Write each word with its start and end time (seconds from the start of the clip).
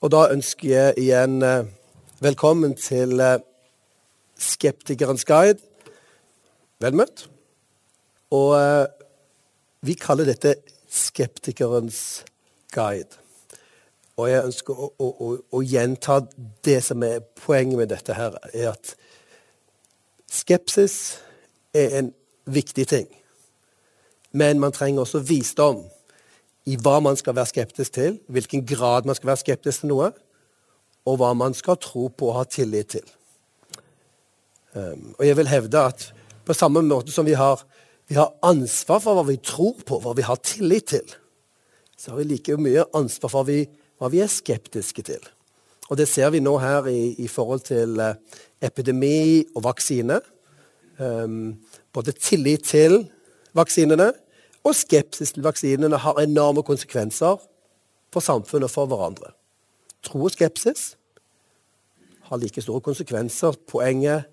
Og 0.00 0.08
da 0.08 0.22
ønsker 0.32 0.68
jeg 0.70 0.92
igjen 1.02 1.42
eh, 1.44 1.66
velkommen 2.24 2.72
til 2.80 3.20
eh, 3.20 3.42
Skeptikerens 4.40 5.26
guide. 5.28 5.60
Vel 6.80 6.96
møtt. 6.96 7.26
Og 8.32 8.54
eh, 8.56 8.86
vi 9.84 9.98
kaller 10.00 10.24
dette 10.24 10.54
Skeptikerens 10.88 12.00
guide. 12.72 13.20
Og 14.16 14.30
jeg 14.30 14.46
ønsker 14.48 14.80
å, 14.80 14.88
å, 14.96 15.10
å, 15.10 15.28
å, 15.52 15.60
gjenta 15.60 16.22
det 16.64 16.78
som 16.84 17.04
er 17.04 17.20
poenget 17.44 17.82
med 17.82 17.92
dette 17.92 18.16
her, 18.16 18.40
er 18.54 18.72
at 18.72 18.94
skepsis 20.32 20.96
er 21.76 21.98
en 22.00 22.12
viktig 22.48 22.88
ting. 22.88 23.08
Men 24.32 24.60
man 24.64 24.72
trenger 24.72 25.04
også 25.04 25.20
visdom 25.28 25.84
i 26.70 26.76
hva 26.78 26.98
man 27.02 27.18
skal 27.18 27.34
være 27.36 27.50
skeptisk 27.50 27.94
til, 27.96 28.18
hvilken 28.30 28.62
grad 28.68 29.08
man 29.08 29.16
skal 29.18 29.32
være 29.32 29.42
skeptisk 29.42 29.82
til 29.82 29.90
noe, 29.90 30.10
og 31.08 31.18
hva 31.18 31.32
man 31.34 31.56
skal 31.56 31.78
tro 31.80 32.08
på 32.12 32.30
og 32.30 32.36
ha 32.40 32.44
tillit 32.48 32.94
til. 32.96 33.06
Um, 34.74 35.14
og 35.18 35.24
jeg 35.26 35.38
vil 35.40 35.50
hevde 35.50 35.82
at 35.82 36.04
på 36.46 36.54
samme 36.54 36.82
måte 36.86 37.10
som 37.14 37.26
vi 37.26 37.34
har, 37.38 37.62
vi 38.10 38.14
har, 38.18 38.30
ansvar 38.46 39.00
for 39.02 39.18
hva 39.18 39.24
vi 39.26 39.40
tror 39.42 39.80
på, 39.86 39.98
hva 40.02 40.14
vi 40.18 40.26
har 40.26 40.38
tillit 40.46 40.92
til, 40.92 41.16
så 41.98 42.12
har 42.12 42.20
vi 42.20 42.28
like 42.30 42.56
mye 42.60 42.86
ansvar 42.96 43.32
for 43.32 43.40
hva 43.40 43.50
vi, 43.50 43.64
hva 43.98 44.10
vi 44.12 44.22
er 44.22 44.30
skeptiske 44.30 45.04
til. 45.10 45.26
Og 45.90 45.98
det 45.98 46.06
ser 46.06 46.30
vi 46.30 46.42
nå 46.42 46.54
her 46.62 46.86
i, 46.86 47.16
i 47.18 47.26
forhold 47.28 47.64
til 47.66 47.98
uh, 47.98 48.14
epidemi 48.62 49.42
og 49.56 49.64
vaksine. 49.66 50.20
Um, 51.00 51.56
både 51.92 52.14
tillit 52.14 52.68
til 52.70 53.02
vaksinene 53.56 54.12
og 54.64 54.74
skepsis 54.76 55.32
til 55.32 55.44
vaksinene 55.44 55.96
har 55.96 56.20
enorme 56.20 56.62
konsekvenser 56.62 57.40
for 58.12 58.20
samfunnet 58.20 58.68
og 58.68 58.74
for 58.74 58.90
hverandre. 58.90 59.32
Tro 60.04 60.24
og 60.24 60.34
skepsis 60.34 60.96
har 62.28 62.36
like 62.36 62.62
store 62.62 62.80
konsekvenser. 62.80 63.56
Poenget 63.68 64.28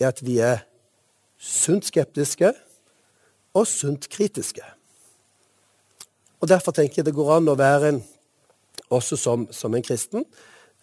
er 0.00 0.08
at 0.08 0.22
vi 0.24 0.38
er 0.38 0.64
sunt 1.38 1.84
skeptiske 1.84 2.52
og 3.54 3.66
sunt 3.66 4.08
kritiske. 4.10 4.62
Og 6.40 6.48
Derfor 6.48 6.72
tenker 6.72 7.00
jeg 7.00 7.06
det 7.06 7.16
går 7.16 7.36
an 7.36 7.48
å 7.48 7.56
være 7.56 7.88
en, 7.94 8.02
også 8.92 9.16
som, 9.16 9.46
som 9.50 9.74
en 9.74 9.84
kristen, 9.84 10.26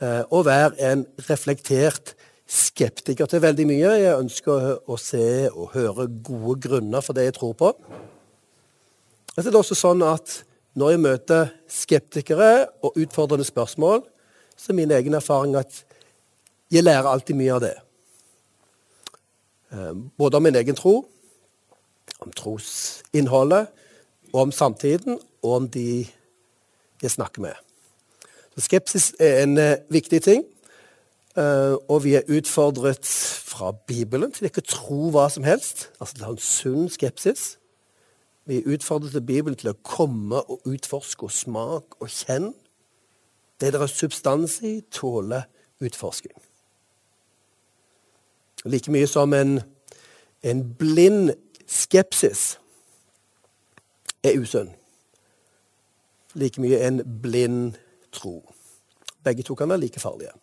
eh, 0.02 0.24
å 0.30 0.42
være 0.44 0.74
en 0.92 1.04
reflektert 1.30 2.16
skeptiker 2.52 3.30
til 3.30 3.44
veldig 3.44 3.68
mye. 3.70 3.92
Jeg 4.02 4.18
ønsker 4.18 4.72
å, 4.90 4.98
se 4.98 5.52
og 5.52 5.76
høre 5.76 6.08
gode 6.26 6.58
grunner 6.66 7.06
for 7.06 7.18
det 7.18 7.30
jeg 7.30 7.38
tror 7.38 7.54
på. 7.60 7.70
Så 9.36 9.46
er 9.46 9.52
det 9.52 9.60
også 9.60 9.78
sånn 9.80 10.04
at 10.04 10.42
når 10.80 10.94
jeg 10.94 11.04
møter 11.04 11.52
skeptikere 11.72 12.52
og 12.84 12.98
utfordrende 13.00 13.48
spørsmål, 13.48 14.04
så 14.56 14.72
er 14.72 14.78
min 14.78 14.92
egen 14.92 15.16
erfaring 15.18 15.56
at 15.60 15.84
jeg 16.72 16.84
lærer 16.84 17.10
alltid 17.12 17.36
mye 17.40 17.56
av 17.56 17.64
det. 17.64 17.76
Eh, 19.72 19.94
både 20.20 20.40
om 20.40 20.44
min 20.44 20.56
egen 20.60 20.76
tro, 20.76 20.96
om 22.22 22.32
trosinnholdet, 22.36 23.72
og 24.32 24.42
om 24.48 24.52
samtiden, 24.52 25.20
og 25.44 25.52
om 25.52 25.68
de 25.70 26.06
jeg 27.02 27.12
snakker 27.12 27.42
med. 27.42 27.56
Så 28.56 28.68
skepsis 28.68 29.14
er 29.20 29.44
en 29.44 29.58
uh, 29.58 29.80
viktig 29.90 30.22
ting. 30.22 30.44
Uh, 31.38 31.80
og 31.88 32.04
vi 32.04 32.16
er 32.16 32.28
utfordret 32.28 33.08
fra 33.48 33.72
Bibelen 33.88 34.32
til 34.36 34.50
ikke 34.50 34.64
å 34.64 34.72
tro 34.72 35.00
hva 35.16 35.30
som 35.32 35.48
helst. 35.48 35.88
Altså 36.00 36.16
til 36.16 36.24
å 36.24 36.30
ha 36.30 36.36
en 36.36 36.44
sunn 36.44 36.92
skepsis. 36.92 37.56
Vi 38.46 38.58
er 38.58 38.74
utfordret 38.74 39.12
til 39.12 39.22
Bibelen 39.22 39.58
til 39.58 39.70
å 39.72 39.78
komme 39.86 40.42
og 40.42 40.66
utforske 40.66 41.28
og 41.28 41.34
smake 41.34 42.00
og 42.02 42.10
kjenne. 42.10 42.54
Det 43.62 43.70
der 43.74 43.84
er 43.86 43.92
substans 43.92 44.58
i, 44.66 44.80
tåler 44.92 45.44
utforsking. 45.82 46.34
Like 48.66 48.92
mye 48.92 49.08
som 49.08 49.34
en, 49.34 49.60
en 50.42 50.64
blind 50.78 51.34
skepsis 51.70 52.58
er 54.24 54.40
usunn. 54.42 54.72
Like 56.34 56.62
mye 56.62 56.80
en 56.88 57.02
blind 57.22 57.78
tro. 58.14 58.40
Begge 59.24 59.46
to 59.46 59.56
kan 59.56 59.70
være 59.70 59.84
like 59.86 60.00
farlige. 60.00 60.34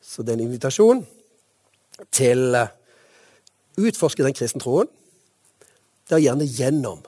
Så 0.00 0.22
det 0.22 0.34
er 0.34 0.38
en 0.38 0.46
invitasjon 0.48 1.06
til 2.12 2.58
å 2.58 2.66
utforske 3.80 4.24
den 4.24 4.36
kristne 4.36 4.60
troen 4.60 4.92
det 6.08 6.18
er 6.18 6.24
gjerne 6.26 6.46
gjennom. 6.48 7.00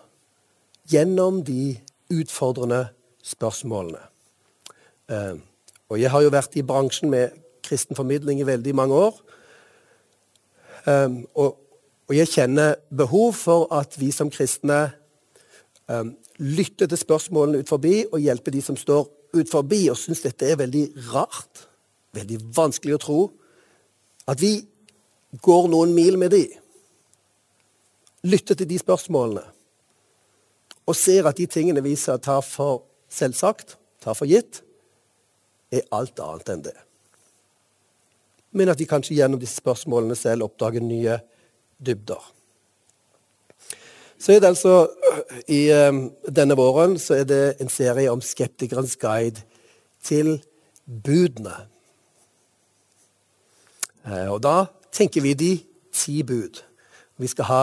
Gjennom 0.89 1.43
de 1.45 1.77
utfordrende 2.13 2.87
spørsmålene. 3.27 4.01
Eh, 5.11 5.37
og 5.91 6.01
jeg 6.01 6.11
har 6.11 6.23
jo 6.23 6.33
vært 6.35 6.57
i 6.59 6.65
bransjen 6.67 7.11
med 7.11 7.35
kristen 7.67 7.99
formidling 7.99 8.41
i 8.41 8.47
veldig 8.47 8.75
mange 8.75 8.95
år. 8.95 9.21
Eh, 10.87 11.23
og, 11.35 11.63
jeg 12.15 12.31
kjenner 12.31 12.77
behov 12.95 13.33
for 13.35 13.65
at 13.75 13.97
vi 13.99 14.13
som 14.15 14.29
kristne 14.31 14.77
eh, 15.91 16.05
lytter 16.39 16.87
til 16.87 17.01
spørsmålene 17.01 17.65
ut 17.65 17.71
forbi 17.71 18.05
og 18.13 18.23
hjelper 18.23 18.55
de 18.55 18.61
som 18.63 18.79
står 18.79 19.09
ut 19.35 19.51
forbi 19.51 19.81
og 19.91 19.99
syns 19.99 20.23
dette 20.23 20.47
er 20.47 20.61
veldig 20.61 20.85
rart, 21.11 21.65
veldig 22.15 22.39
vanskelig 22.55 22.95
å 22.95 23.01
tro. 23.03 23.19
At 24.31 24.39
vi 24.39 24.61
går 25.43 25.67
noen 25.73 25.97
mil 25.99 26.15
med 26.23 26.31
de 26.37 26.45
lytter 28.27 28.59
til 28.59 28.69
de 28.69 28.79
spørsmålene 28.81 29.45
og 30.87 30.95
ser 30.95 31.27
at 31.27 31.39
de 31.39 31.49
tingene 31.51 31.83
vi 31.83 31.97
tar 31.97 32.43
for 32.47 32.85
selvsagt, 33.11 33.77
tar 34.03 34.15
for 34.15 34.29
gitt, 34.31 34.63
er 35.75 35.87
alt 35.95 36.21
annet 36.23 36.53
enn 36.53 36.63
det. 36.69 36.77
Men 38.57 38.71
at 38.71 38.79
vi 38.79 38.87
kanskje 38.89 39.17
gjennom 39.19 39.41
disse 39.43 39.59
spørsmålene 39.59 40.15
selv 40.17 40.47
oppdager 40.47 40.85
nye 40.85 41.19
dybder. 41.83 42.23
Så 44.19 44.33
er 44.33 44.41
det 44.41 44.49
altså 44.55 44.87
I 45.53 45.61
um, 45.89 46.07
denne 46.25 46.57
våren 46.57 46.97
så 46.99 47.19
er 47.21 47.27
det 47.29 47.43
en 47.61 47.69
serie 47.69 48.13
om 48.13 48.23
skeptikerens 48.25 48.97
guide 48.97 49.43
til 50.03 50.39
budene. 50.87 51.67
Eh, 54.07 54.31
og 54.31 54.41
da 54.47 54.69
tenker 54.95 55.21
vi 55.21 55.35
de 55.35 55.51
ti 55.93 56.23
bud. 56.23 56.63
Vi 57.19 57.29
skal 57.29 57.51
ha 57.51 57.63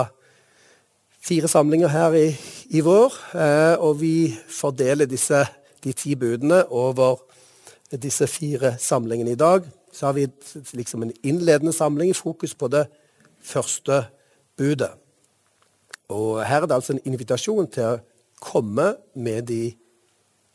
fire 1.23 1.47
samlinger 1.47 1.88
her 1.88 2.13
i, 2.13 2.35
i 2.69 2.81
vår, 2.84 3.13
eh, 3.35 3.75
og 3.79 4.01
vi 4.01 4.34
fordeler 4.50 5.07
disse, 5.07 5.45
de 5.84 5.91
ti 5.91 6.16
budene 6.16 6.66
over 6.72 7.17
disse 7.91 8.28
fire 8.28 8.75
samlingene 8.79 9.31
i 9.31 9.39
dag. 9.39 9.63
Så 9.94 10.06
har 10.06 10.13
vi 10.13 10.28
liksom 10.73 11.03
en 11.03 11.13
innledende 11.23 11.73
samling 11.73 12.09
i 12.09 12.17
fokus 12.17 12.56
på 12.56 12.67
det 12.67 12.85
første 13.41 14.06
budet. 14.57 14.89
Og 16.09 16.45
her 16.47 16.61
er 16.61 16.66
det 16.66 16.75
altså 16.75 16.94
en 16.94 17.03
invitasjon 17.06 17.67
til 17.72 17.84
å 17.84 18.00
komme 18.44 18.94
med 19.16 19.47
de 19.47 19.73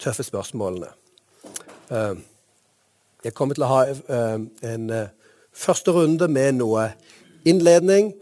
tøffe 0.01 0.25
spørsmålene. 0.27 0.91
Eh, 1.93 2.17
jeg 3.25 3.35
kommer 3.35 3.57
til 3.57 3.65
å 3.65 3.73
ha 3.73 3.85
eh, 3.89 4.43
en 4.73 4.91
første 5.53 5.93
runde 5.93 6.29
med 6.29 6.61
noe 6.61 6.91
innledning 7.49 8.13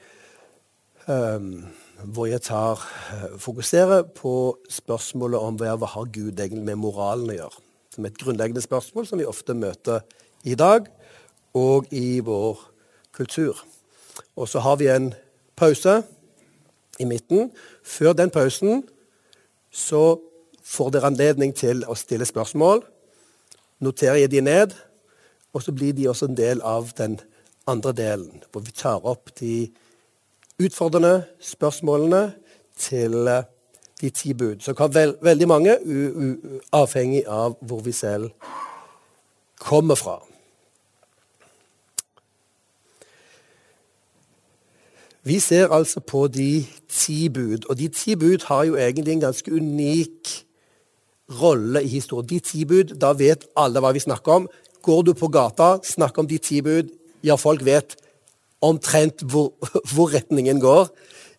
hvor 2.05 2.27
jeg 2.27 2.43
tar, 2.43 2.81
eh, 3.13 3.39
fokuserer 3.39 4.03
på 4.03 4.59
spørsmålet 4.71 5.41
om 5.41 5.57
hva, 5.57 5.87
har 5.87 6.05
Gud 6.05 6.41
egentlig 6.41 6.65
med 6.65 6.77
moralen 6.77 7.31
å 7.31 7.37
gjøre. 7.37 7.61
Som 7.95 8.05
et 8.07 8.19
grunnleggende 8.19 8.63
spørsmål 8.63 9.07
som 9.07 9.19
vi 9.19 9.25
ofte 9.25 9.55
møter 9.55 10.01
i 10.45 10.55
dag 10.55 10.87
og 11.55 11.87
i 11.91 12.21
vår 12.21 12.59
kultur. 13.13 13.57
Og 14.37 14.49
så 14.49 14.61
har 14.61 14.77
vi 14.77 14.89
en 14.89 15.15
pause 15.57 16.03
i 17.01 17.05
midten. 17.05 17.51
Før 17.83 18.13
den 18.13 18.31
pausen 18.31 18.85
så 19.73 20.21
får 20.63 20.91
dere 20.91 21.07
anledning 21.07 21.55
til 21.55 21.85
å 21.89 21.97
stille 21.97 22.27
spørsmål. 22.27 22.83
Noterer 23.81 24.15
jeg 24.15 24.31
de 24.31 24.41
ned, 24.41 24.75
og 25.53 25.63
så 25.63 25.73
blir 25.73 25.93
de 25.93 26.09
også 26.09 26.29
en 26.29 26.37
del 26.37 26.61
av 26.63 26.93
den 26.97 27.21
andre 27.67 27.93
delen, 27.93 28.43
hvor 28.53 28.61
vi 28.61 28.73
tar 28.73 29.05
opp 29.05 29.31
de 29.41 29.71
utfordrende 30.59 31.25
spørsmålene 31.41 32.33
til 32.79 33.27
eh, 33.29 33.43
de 34.01 34.11
ti 34.11 34.35
bud. 34.35 34.61
Så 34.61 34.75
kan 34.75 34.95
veld, 34.95 35.17
veldig 35.23 35.49
mange, 35.49 35.77
avhengig 36.73 37.25
av 37.29 37.57
hvor 37.61 37.81
vi 37.81 37.93
selv 37.93 38.31
kommer 39.61 39.95
fra. 39.95 40.21
Vi 45.27 45.41
ser 45.41 45.73
altså 45.75 46.01
på 46.01 46.29
de 46.29 46.67
ti 46.89 47.29
bud, 47.29 47.65
og 47.69 47.79
de 47.79 47.89
ti 47.89 48.15
bud 48.15 48.45
har 48.47 48.65
jo 48.65 48.77
egentlig 48.77 49.13
en 49.13 49.21
ganske 49.21 49.53
unik 49.53 50.47
rolle 51.41 51.83
i 51.83 51.89
historien. 51.89 52.29
De 52.29 52.39
ti 52.39 52.65
bud, 52.65 52.95
da 53.01 53.11
vet 53.13 53.49
alle 53.57 53.83
hva 53.83 53.91
vi 53.97 54.05
snakker 54.05 54.33
om. 54.33 54.47
Går 54.83 55.03
du 55.03 55.13
på 55.19 55.29
gata, 55.29 55.81
snakker 55.83 56.23
om 56.23 56.29
de 56.31 56.39
ti 56.39 56.61
bud, 56.63 56.93
ja, 57.27 57.35
folk 57.35 57.65
vet 57.67 57.97
omtrent 58.73 59.25
hvor, 59.31 59.53
hvor, 59.95 60.13
retningen 60.15 60.61
går. 60.61 60.89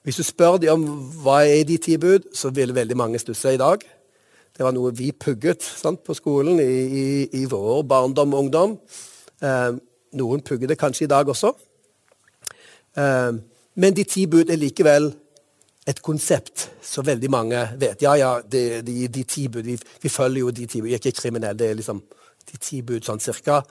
Hvis 0.03 0.19
du 0.21 0.23
spør 0.23 0.57
dem 0.61 0.73
om 0.73 1.11
hva 1.23 1.41
er 1.45 1.65
de 1.67 1.77
ti 1.81 1.97
bud, 1.99 2.29
så 2.33 2.51
vil 2.55 2.75
veldig 2.75 2.97
mange 2.97 3.19
stusse 3.19 3.53
i 3.53 3.59
dag. 3.59 3.83
Det 4.57 4.65
var 4.65 4.73
noe 4.73 4.93
vi 4.95 5.11
pugget 5.11 5.61
sant, 5.61 6.01
på 6.05 6.15
skolen 6.17 6.61
i, 6.63 6.71
i, 6.87 7.05
i, 7.41 7.43
vår 7.45 7.83
barndom 7.85 8.33
og 8.33 8.45
ungdom. 8.45 8.77
Eh, 9.43 9.75
noen 10.17 10.41
pugger 10.41 10.71
det 10.71 10.79
kanskje 10.79 11.05
i 11.05 11.11
dag 11.11 11.29
også. 11.29 11.51
Eh, 12.97 13.31
men 13.77 13.97
de 13.97 14.05
ti 14.07 14.25
bud 14.25 14.49
er 14.49 14.57
likevel 14.57 15.11
et 15.87 16.01
konsept 16.03 16.65
så 16.83 17.03
veldig 17.05 17.29
mange 17.31 17.59
vet. 17.79 18.01
Ja, 18.01 18.15
ja, 18.19 18.31
de, 18.41 18.81
de, 18.83 19.07
de 19.07 19.23
ti 19.23 19.45
bud, 19.47 19.67
vi, 19.67 19.77
vi, 20.01 20.09
følger 20.09 20.39
jo 20.39 20.51
de 20.51 20.65
ti 20.65 20.81
bud. 20.81 20.89
Jeg 20.89 20.99
er 20.99 21.05
ikke 21.05 21.21
kriminell, 21.21 21.59
det 21.59 21.69
er 21.69 21.77
liksom 21.77 22.01
de 22.47 22.57
ti 22.57 22.81
bud 22.81 23.05
sånn 23.05 23.21
cirka 23.23 23.61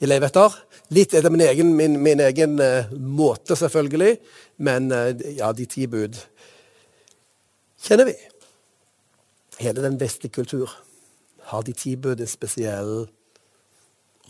jeg 0.00 0.10
lever 0.10 0.28
etter. 0.28 0.56
Litt 0.94 1.14
er 1.14 1.24
det 1.24 1.32
min 1.32 1.44
egen, 1.46 1.72
min, 1.76 1.98
min 2.02 2.20
egen 2.20 2.58
uh, 2.60 2.92
måte, 2.92 3.56
selvfølgelig. 3.56 4.16
Men 4.62 4.90
uh, 4.92 5.10
ja, 5.36 5.52
de 5.56 5.66
ti 5.70 5.86
bud 5.90 6.18
kjenner 7.86 8.10
vi. 8.10 8.16
Hele 9.62 9.84
den 9.84 9.96
vestlige 10.00 10.36
kultur 10.36 10.72
har 11.48 11.64
de 11.64 11.72
ti 11.76 11.94
bud 11.96 12.20
en 12.20 12.28
spesiell 12.28 13.06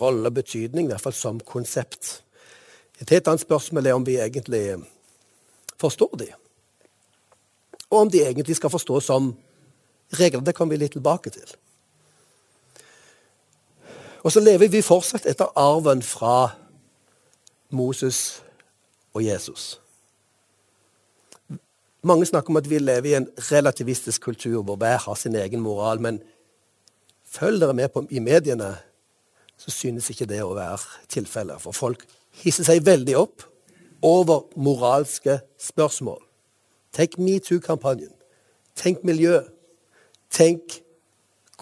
rolle 0.01 0.29
og 0.29 0.37
betydning, 0.37 0.87
i 0.87 0.93
hvert 0.93 1.03
fall 1.03 1.17
som 1.17 1.41
konsept. 1.41 2.21
Et 3.01 3.11
helt 3.11 3.29
annet 3.29 3.45
spørsmål 3.45 3.87
er 3.87 3.97
om 3.97 4.05
vi 4.07 4.19
egentlig 4.21 4.65
forstår 5.81 6.17
de. 6.21 6.29
Og 7.91 8.05
om 8.05 8.11
de 8.11 8.23
egentlig 8.25 8.57
skal 8.57 8.73
forstås 8.73 9.09
som 9.09 9.33
regler. 10.17 10.45
Det 10.45 10.55
kommer 10.55 10.77
vi 10.77 10.85
litt 10.85 10.97
tilbake 10.97 11.33
til. 11.33 11.49
Og 14.27 14.33
så 14.35 14.41
lever 14.43 14.67
vi 14.67 14.83
fortsatt 14.83 15.27
etter 15.31 15.53
arven 15.55 16.01
fra 16.03 16.49
Moses 17.71 18.43
og 19.15 19.23
Jesus. 19.23 19.77
Mange 22.03 22.27
snakker 22.27 22.51
om 22.51 22.59
at 22.59 22.67
vi 22.71 22.81
lever 22.83 23.13
i 23.13 23.15
en 23.21 23.29
relativistisk 23.53 24.27
kultur 24.27 24.65
hvor 24.67 24.77
hver 24.83 24.99
har 25.05 25.15
sin 25.15 25.37
egen 25.39 25.63
moral. 25.63 26.03
Men 26.03 26.19
følg 27.23 27.61
dere 27.61 27.75
med 27.75 27.89
på 27.95 28.03
i 28.11 28.19
mediene, 28.19 28.75
så 29.57 29.71
synes 29.71 30.11
ikke 30.11 30.27
det 30.27 30.43
å 30.43 30.57
være 30.59 31.07
tilfellet. 31.09 31.63
For 31.63 31.71
folk 31.71 32.03
hisser 32.43 32.67
seg 32.67 32.83
veldig 32.87 33.15
opp 33.21 33.47
over 34.03 34.49
moralske 34.59 35.39
spørsmål. 35.59 36.19
Tenk 36.99 37.15
metoo-kampanjen. 37.19 38.11
Tenk 38.75 39.07
miljø. 39.07 39.39
Tenk 40.35 40.81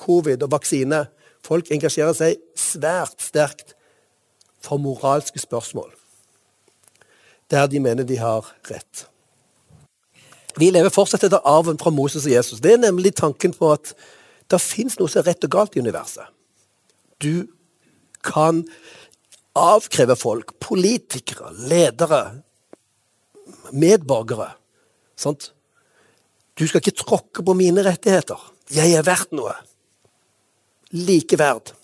covid 0.01 0.49
og 0.49 0.57
vaksine. 0.57 1.05
Folk 1.45 1.71
engasjerer 1.75 2.17
seg 2.17 2.41
svært 2.57 3.21
sterkt 3.23 3.75
for 4.65 4.81
moralske 4.81 5.41
spørsmål, 5.43 5.91
der 7.53 7.69
de 7.69 7.83
mener 7.85 8.07
de 8.09 8.17
har 8.17 8.49
rett. 8.71 9.05
Vi 10.57 10.71
lever 10.71 10.93
fortsatt 10.95 11.27
etter 11.27 11.45
arven 11.45 11.79
fra 11.81 11.91
Moses 11.93 12.25
og 12.25 12.33
Jesus. 12.33 12.63
Det 12.63 12.77
er 12.77 12.85
nemlig 12.85 13.17
tanken 13.19 13.53
på 13.53 13.73
at 13.75 13.93
det 14.51 14.61
fins 14.63 14.97
noe 15.01 15.11
som 15.11 15.21
er 15.21 15.33
rett 15.33 15.45
og 15.45 15.53
galt 15.53 15.77
i 15.77 15.83
universet. 15.83 16.31
Du 17.21 17.47
kan 18.25 18.63
avkreve 19.59 20.17
folk, 20.17 20.55
politikere, 20.63 21.51
ledere, 21.69 22.23
medborgere 23.75 24.55
sant? 25.19 25.53
Du 26.55 26.67
skal 26.69 26.83
ikke 26.83 27.03
tråkke 27.03 27.43
på 27.43 27.55
mine 27.59 27.83
rettigheter. 27.87 28.39
Jeg 28.75 28.95
er 28.95 29.07
verdt 29.07 29.35
noe 29.35 29.55
likeverd. 30.95 31.75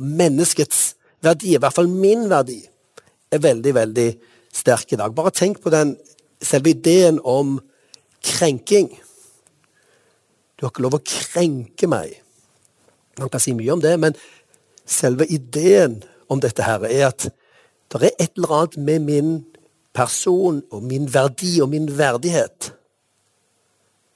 Menneskets 0.00 0.94
verdi, 1.24 1.54
i 1.54 1.60
hvert 1.60 1.76
fall 1.76 1.90
min 1.90 2.28
verdi, 2.30 2.60
er 3.30 3.42
veldig, 3.42 3.74
veldig 3.76 4.08
sterk 4.52 4.94
i 4.94 4.98
dag. 5.00 5.14
Bare 5.14 5.32
tenk 5.34 5.60
på 5.62 5.72
den 5.72 5.94
selve 6.42 6.72
ideen 6.72 7.20
om 7.24 7.58
krenking. 8.24 8.90
Du 10.56 10.66
har 10.66 10.72
ikke 10.72 10.84
lov 10.84 10.98
å 10.98 11.04
krenke 11.04 11.88
meg. 11.88 12.16
Man 13.20 13.30
kan 13.32 13.42
si 13.42 13.54
mye 13.56 13.72
om 13.74 13.82
det, 13.82 13.94
men 14.00 14.16
selve 14.88 15.26
ideen 15.30 16.00
om 16.30 16.40
dette 16.42 16.64
her 16.64 16.84
er 16.88 17.06
at 17.10 17.30
det 17.90 18.00
er 18.00 18.22
et 18.22 18.36
eller 18.38 18.52
annet 18.54 18.76
med 18.78 19.06
min 19.06 19.30
person 19.96 20.60
og 20.70 20.84
min 20.86 21.08
verdi 21.10 21.56
og 21.62 21.72
min 21.72 21.88
verdighet 21.98 22.70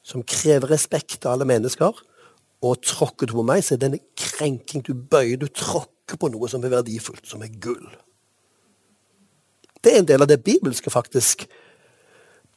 som 0.05 0.23
krever 0.23 0.71
respekt 0.71 1.25
av 1.25 1.35
alle 1.35 1.49
mennesker 1.49 1.97
og 2.65 2.81
tråkker 2.83 3.29
du 3.29 3.37
på 3.37 3.45
meg, 3.47 3.65
så 3.65 3.75
er 3.75 3.83
det 3.83 3.91
en 3.91 4.03
krenking. 4.17 4.85
Du 4.87 4.95
bøyer, 4.95 5.37
du 5.41 5.49
tråkker 5.49 6.19
på 6.21 6.31
noe 6.33 6.49
som 6.51 6.65
er 6.65 6.73
verdifullt, 6.73 7.27
som 7.29 7.43
er 7.45 7.53
gull. 7.61 7.87
Det 9.85 9.93
er 9.93 10.01
en 10.01 10.09
del 10.09 10.25
av 10.25 10.31
det 10.31 10.41
bibelske, 10.45 10.91
faktisk. 10.93 11.45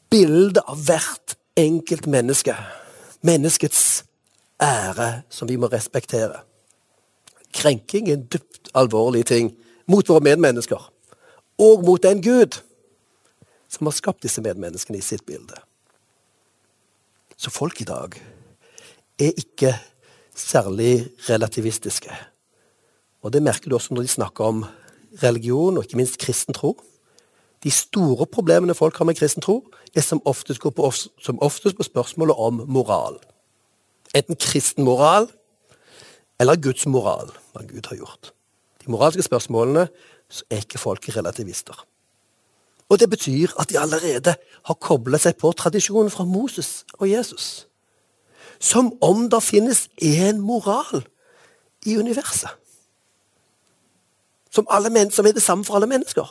Bildet 0.10 0.64
av 0.64 0.80
hvert 0.88 1.36
enkelt 1.60 2.08
menneske. 2.08 2.56
Menneskets 3.28 4.06
ære, 4.64 5.24
som 5.30 5.50
vi 5.50 5.58
må 5.60 5.68
respektere. 5.72 6.40
Krenking 7.58 8.08
er 8.08 8.20
en 8.20 8.28
dypt 8.32 8.72
alvorlig 8.78 9.26
ting 9.28 9.52
mot 9.92 10.08
våre 10.08 10.24
medmennesker. 10.24 10.80
Og 11.58 11.84
mot 11.84 12.04
den 12.04 12.22
Gud 12.22 12.62
som 13.68 13.90
har 13.90 13.96
skapt 13.98 14.24
disse 14.24 14.42
medmenneskene 14.44 15.02
i 15.02 15.04
sitt 15.04 15.26
bilde. 15.28 15.58
Så 17.38 17.52
folk 17.54 17.82
i 17.82 17.88
dag 17.88 18.16
er 19.20 19.34
ikke 19.38 19.74
særlig 20.38 21.10
relativistiske. 21.30 22.12
Og 23.22 23.34
Det 23.34 23.44
merker 23.44 23.70
du 23.70 23.76
også 23.76 23.94
når 23.94 24.02
de 24.02 24.08
snakker 24.08 24.44
om 24.44 24.66
religion, 25.24 25.78
og 25.78 25.84
ikke 25.84 25.98
minst 25.98 26.18
kristen 26.18 26.54
tro. 26.54 26.78
De 27.64 27.72
store 27.72 28.26
problemene 28.26 28.76
folk 28.76 28.98
har 28.98 29.06
med 29.06 29.16
kristen 29.16 29.42
tro, 29.42 29.66
er 29.96 30.02
som 30.02 30.22
oftest, 30.26 30.62
på, 30.62 30.92
som 31.22 31.42
oftest 31.42 31.78
på 31.78 31.84
spørsmålet 31.84 32.36
om 32.36 32.62
moral. 32.68 33.18
Enten 34.16 34.36
kristen 34.36 34.84
moral 34.84 35.28
eller 36.40 36.56
Guds 36.56 36.86
moral, 36.86 37.32
hva 37.52 37.66
Gud 37.66 37.90
har 37.90 37.98
gjort. 37.98 38.34
De 38.86 38.92
moralske 38.92 39.24
spørsmålene 39.24 39.88
så 40.30 40.44
er 40.50 40.62
ikke 40.62 40.78
folk 40.78 41.10
relativister. 41.10 41.86
Og 42.90 43.00
det 43.00 43.10
betyr 43.10 43.52
at 43.60 43.70
de 43.70 43.80
allerede 43.80 44.36
har 44.64 44.74
koblet 44.74 45.22
seg 45.22 45.36
på 45.36 45.52
tradisjonen 45.52 46.12
fra 46.12 46.24
Moses 46.24 46.86
og 47.00 47.10
Jesus 47.10 47.67
som 48.60 48.92
om 49.02 49.28
det 49.30 49.44
finnes 49.44 49.88
én 50.02 50.42
moral 50.42 51.04
i 51.86 51.98
universet. 51.98 52.50
Som, 54.52 54.66
alle, 54.70 55.12
som 55.12 55.26
er 55.26 55.36
det 55.38 55.44
samme 55.44 55.66
for 55.66 55.78
alle 55.78 55.90
mennesker. 55.90 56.26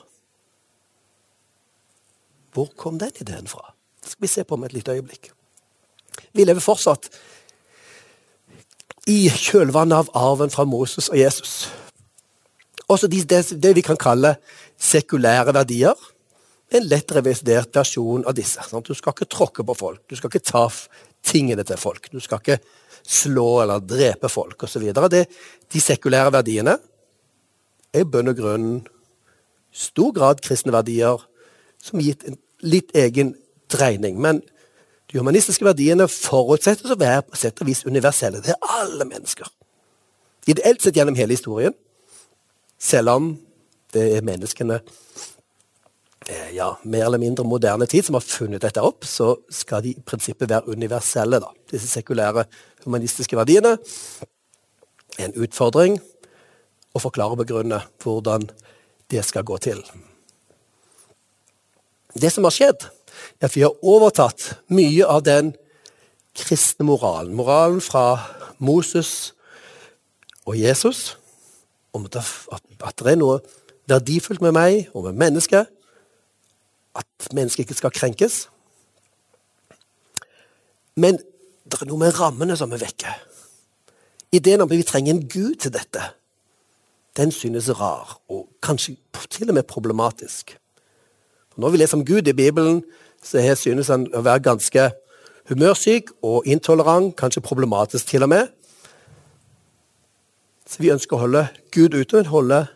Hvor 2.52 2.70
kom 2.76 2.99
den 2.99 3.12
ideen 3.20 3.46
fra? 3.46 3.75
Det 4.02 4.11
skal 4.11 4.23
vi 4.23 4.32
se 4.32 4.44
på 4.44 4.55
om 4.55 4.64
et 4.64 4.73
lite 4.73 4.90
øyeblikk. 4.90 5.31
Vi 6.32 6.44
lever 6.44 6.61
fortsatt 6.64 7.11
i 9.06 9.29
kjølvannet 9.31 9.96
av 9.96 10.11
arven 10.19 10.50
fra 10.50 10.64
Moses 10.64 11.11
og 11.12 11.19
Jesus. 11.19 11.69
Også 12.88 13.06
det, 13.10 13.43
det 13.62 13.74
vi 13.77 13.84
kan 13.84 13.98
kalle 13.98 14.36
sekulære 14.79 15.55
verdier. 15.55 15.94
En 16.74 16.86
lett 16.86 17.12
revidert 17.15 17.74
versjon 17.74 18.24
av 18.27 18.34
disse. 18.34 18.62
Sant? 18.67 18.86
Du 18.86 18.94
skal 18.94 19.15
ikke 19.15 19.31
tråkke 19.31 19.67
på 19.67 19.74
folk. 19.74 20.03
Du 20.10 20.17
skal 20.19 20.31
ikke 20.32 20.46
ta 20.46 20.65
tingene 21.26 21.64
til 21.66 21.78
folk. 21.80 22.10
Du 22.12 22.20
skal 22.22 22.42
ikke 22.42 22.58
slå 23.06 23.62
eller 23.62 23.82
drepe 23.82 24.30
folk 24.30 24.66
osv. 24.66 24.90
De 24.92 25.80
sekulære 25.82 26.34
verdiene 26.34 26.76
er 27.94 28.04
i 28.04 28.08
bunn 28.10 28.32
og 28.32 28.38
grunn 28.38 28.68
stor 29.76 30.12
grad 30.16 30.42
kristne 30.44 30.74
verdier 30.74 31.22
som 31.82 32.00
gitt 32.02 32.24
en 32.26 32.38
litt 32.64 32.94
egen 32.96 33.34
dreining. 33.72 34.18
Men 34.22 34.40
de 35.10 35.20
humanistiske 35.20 35.66
verdiene 35.66 36.08
forutsettes 36.10 36.90
å 36.90 36.98
være 36.98 37.26
på 37.28 37.38
sett 37.38 37.60
og 37.62 37.70
vis 37.70 37.84
universelle. 37.86 38.42
Det 38.42 38.54
er 38.54 38.78
alle 38.80 39.06
mennesker. 39.08 39.50
Ideelt 40.50 40.82
sett 40.82 40.96
gjennom 40.98 41.18
hele 41.18 41.36
historien. 41.36 41.74
Selv 42.78 43.14
om 43.14 43.28
det 43.94 44.04
er 44.16 44.26
menneskene 44.26 44.80
ja, 46.54 46.72
mer 46.82 47.04
eller 47.06 47.20
mindre 47.22 47.44
moderne 47.46 47.86
tid 47.86 48.06
som 48.06 48.16
har 48.18 48.24
funnet 48.24 48.64
dette 48.64 48.82
opp, 48.82 49.04
så 49.06 49.36
skal 49.52 49.84
de 49.84 49.94
i 49.94 50.02
prinsippet 50.06 50.50
være 50.50 50.74
universelle. 50.74 51.40
da. 51.40 51.52
Disse 51.70 51.88
sekulære 51.88 52.46
humanistiske 52.84 53.36
verdiene 53.36 53.76
er 55.18 55.28
en 55.28 55.36
utfordring 55.38 56.00
å 56.96 57.02
forklare 57.02 57.36
og 57.36 57.42
begrunne 57.44 57.82
hvordan 58.02 58.48
det 59.10 59.22
skal 59.24 59.46
gå 59.46 59.58
til. 59.62 59.82
Det 62.16 62.32
som 62.32 62.46
har 62.48 62.54
skjedd, 62.54 62.88
er 63.40 63.48
at 63.48 63.56
vi 63.56 63.64
har 63.64 63.76
overtatt 63.84 64.56
mye 64.72 65.06
av 65.06 65.22
den 65.24 65.52
kristne 66.36 66.88
moralen. 66.88 67.36
Moralen 67.36 67.80
fra 67.84 68.18
Moses 68.58 69.32
og 70.46 70.56
Jesus 70.58 71.16
om 71.96 72.04
at 72.08 72.98
det 72.98 73.12
er 73.12 73.20
noe 73.20 73.40
verdifullt 73.88 74.42
med 74.44 74.56
meg 74.56 74.90
og 74.92 75.08
med 75.08 75.20
mennesket 75.20 75.70
at 76.98 77.32
mennesket 77.36 77.67
ikke 77.67 77.79
skal 77.79 77.94
krenkes. 77.94 78.46
Men 80.96 81.19
det 81.67 81.81
er 81.81 81.88
noe 81.91 82.00
med 82.00 82.19
rammene 82.20 82.56
som 82.56 82.72
er 82.72 82.82
vekke. 82.82 83.12
Ideen 84.34 84.62
om 84.62 84.70
at 84.70 84.76
vi 84.76 84.86
trenger 84.86 85.15
en 85.15 85.26
gud 85.29 85.55
til 85.62 85.72
dette, 85.74 86.03
den 87.17 87.32
synes 87.32 87.70
rar, 87.81 88.19
og 88.29 88.48
kanskje 88.62 88.96
til 89.31 89.48
og 89.48 89.55
med 89.55 89.62
problematisk. 89.62 90.58
Når 91.56 91.72
vi 91.72 91.76
leser 91.76 91.96
om 91.96 92.05
Gud 92.05 92.29
i 92.29 92.32
Bibelen, 92.36 92.82
så 93.24 93.41
synes 93.56 93.88
han 93.88 94.06
å 94.12 94.20
være 94.20 94.44
ganske 94.44 94.91
humørsyk 95.48 96.10
og 96.22 96.46
intolerant, 96.46 97.17
kanskje 97.17 97.41
problematisk 97.41 98.06
til 98.06 98.22
og 98.22 98.29
med. 98.29 98.48
Så 100.67 100.82
vi 100.82 100.93
ønsker 100.93 101.17
å 101.17 101.24
holde 101.24 101.46
Gud 101.72 101.94
ute, 101.94 102.17
men 102.17 102.29
holde 102.29 102.67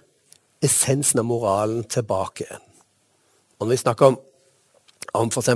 essensen 0.65 1.21
av 1.21 1.29
moralen 1.29 1.85
tilbake 1.85 2.47
igjen. 2.47 2.70
Og 3.61 3.67
når 3.67 3.75
vi 3.75 3.77
snakker 3.77 4.07
om, 4.07 4.19
om 5.15 5.31
f.eks. 5.31 5.49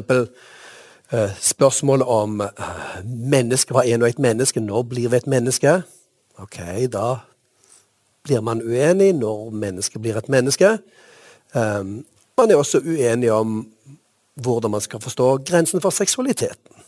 Uh, 1.14 1.30
spørsmålet 1.40 2.06
om 2.06 2.40
uh, 2.40 3.04
menneske, 3.04 3.72
hva 3.72 3.84
er 3.88 4.00
nå 4.00 4.08
et 4.08 4.20
menneske, 4.20 4.60
når 4.60 4.82
blir 4.90 5.08
vi 5.08 5.16
et 5.16 5.28
menneske? 5.30 5.78
Ok, 6.42 6.58
da 6.92 7.16
blir 8.24 8.40
man 8.44 8.62
uenig 8.64 9.12
når 9.16 9.50
mennesket 9.52 10.02
blir 10.02 10.18
et 10.20 10.28
menneske. 10.32 10.76
Um, 11.54 12.02
man 12.36 12.50
er 12.50 12.60
også 12.60 12.82
uenig 12.84 13.30
om 13.32 13.62
hvordan 14.34 14.70
man 14.74 14.84
skal 14.84 15.00
forstå 15.00 15.36
grensen 15.46 15.80
for 15.80 15.94
seksualiteten. 15.94 16.84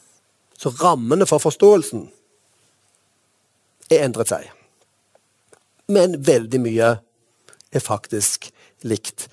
Så 0.58 0.68
rammene 0.68 1.26
for 1.26 1.38
forståelsen 1.38 2.08
er 3.90 4.04
endret 4.04 4.32
seg. 4.32 4.48
Men 5.88 6.18
veldig 6.26 6.60
mye 6.60 6.96
er 7.72 7.84
faktisk 7.84 8.50
likt 8.82 9.28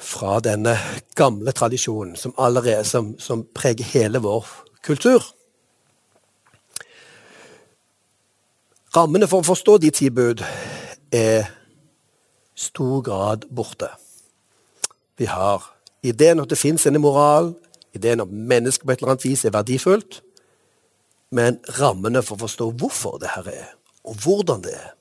fra 0.00 0.38
denne 0.40 0.74
gamle 1.18 1.52
tradisjonen 1.52 2.16
som 2.16 2.32
allerede 2.40 2.84
som, 2.88 3.12
som 3.20 3.44
preger 3.54 3.84
hele 3.92 4.22
vår 4.24 4.46
kultur. 4.86 5.24
Rammene 8.96 9.28
for 9.30 9.44
å 9.44 9.46
forstå 9.52 9.76
de 9.78 9.90
ti 9.94 10.08
bud 10.10 10.42
er 11.14 11.50
stor 12.58 13.04
grad 13.06 13.46
borte. 13.54 13.92
Vi 15.20 15.28
har 15.30 15.68
ideen 16.02 16.40
at 16.42 16.50
det 16.50 16.58
fins 16.58 16.86
en 16.88 16.98
moral, 17.00 17.52
ideen 17.94 18.24
om 18.24 18.32
mennesket 18.32 18.86
på 18.86 18.94
et 18.94 19.02
eller 19.02 19.14
annet 19.14 19.28
vis 19.28 19.44
er 19.44 19.54
verdifullt. 19.54 20.22
Men 21.30 21.60
rammene 21.78 22.24
for 22.26 22.34
å 22.34 22.46
forstå 22.48 22.70
hvorfor 22.80 23.20
det 23.22 23.30
her 23.36 23.50
er, 23.52 23.68
og 24.02 24.16
hvordan 24.24 24.64
det 24.64 24.74
er, 24.74 24.94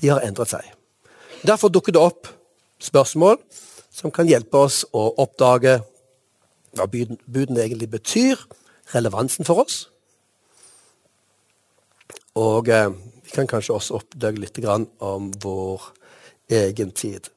de 0.00 0.08
har 0.14 0.24
endret 0.24 0.54
seg. 0.54 0.64
Derfor 1.44 1.68
dukker 1.68 1.92
det 1.92 2.00
opp 2.00 2.30
spørsmål 2.80 3.36
som 3.90 4.12
kan 4.14 4.28
hjelpe 4.30 4.64
oss 4.66 4.84
å 4.94 5.08
oppdage 5.20 5.80
hva 6.78 6.86
budene 6.86 7.64
egentlig 7.64 7.90
betyr, 7.90 8.38
relevansen 8.94 9.46
for 9.46 9.64
oss. 9.64 9.82
Og 12.38 12.70
eh, 12.70 12.90
vi 13.26 13.34
kan 13.34 13.50
kanskje 13.50 13.74
også 13.74 13.98
oppdage 13.98 14.40
litt 14.42 14.58
om 14.64 15.30
vår 15.42 15.90
egen 16.50 16.92
tid. 16.94 17.28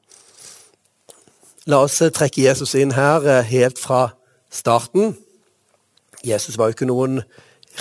La 1.66 1.82
oss 1.86 2.00
eh, 2.02 2.12
trekke 2.14 2.46
Jesus 2.46 2.74
inn 2.78 2.94
her 2.94 3.26
eh, 3.26 3.46
helt 3.50 3.78
fra 3.78 4.14
starten. 4.50 5.16
Jesus 6.24 6.58
var 6.58 6.70
jo 6.70 6.78
ikke 6.78 6.88
noen 6.88 7.22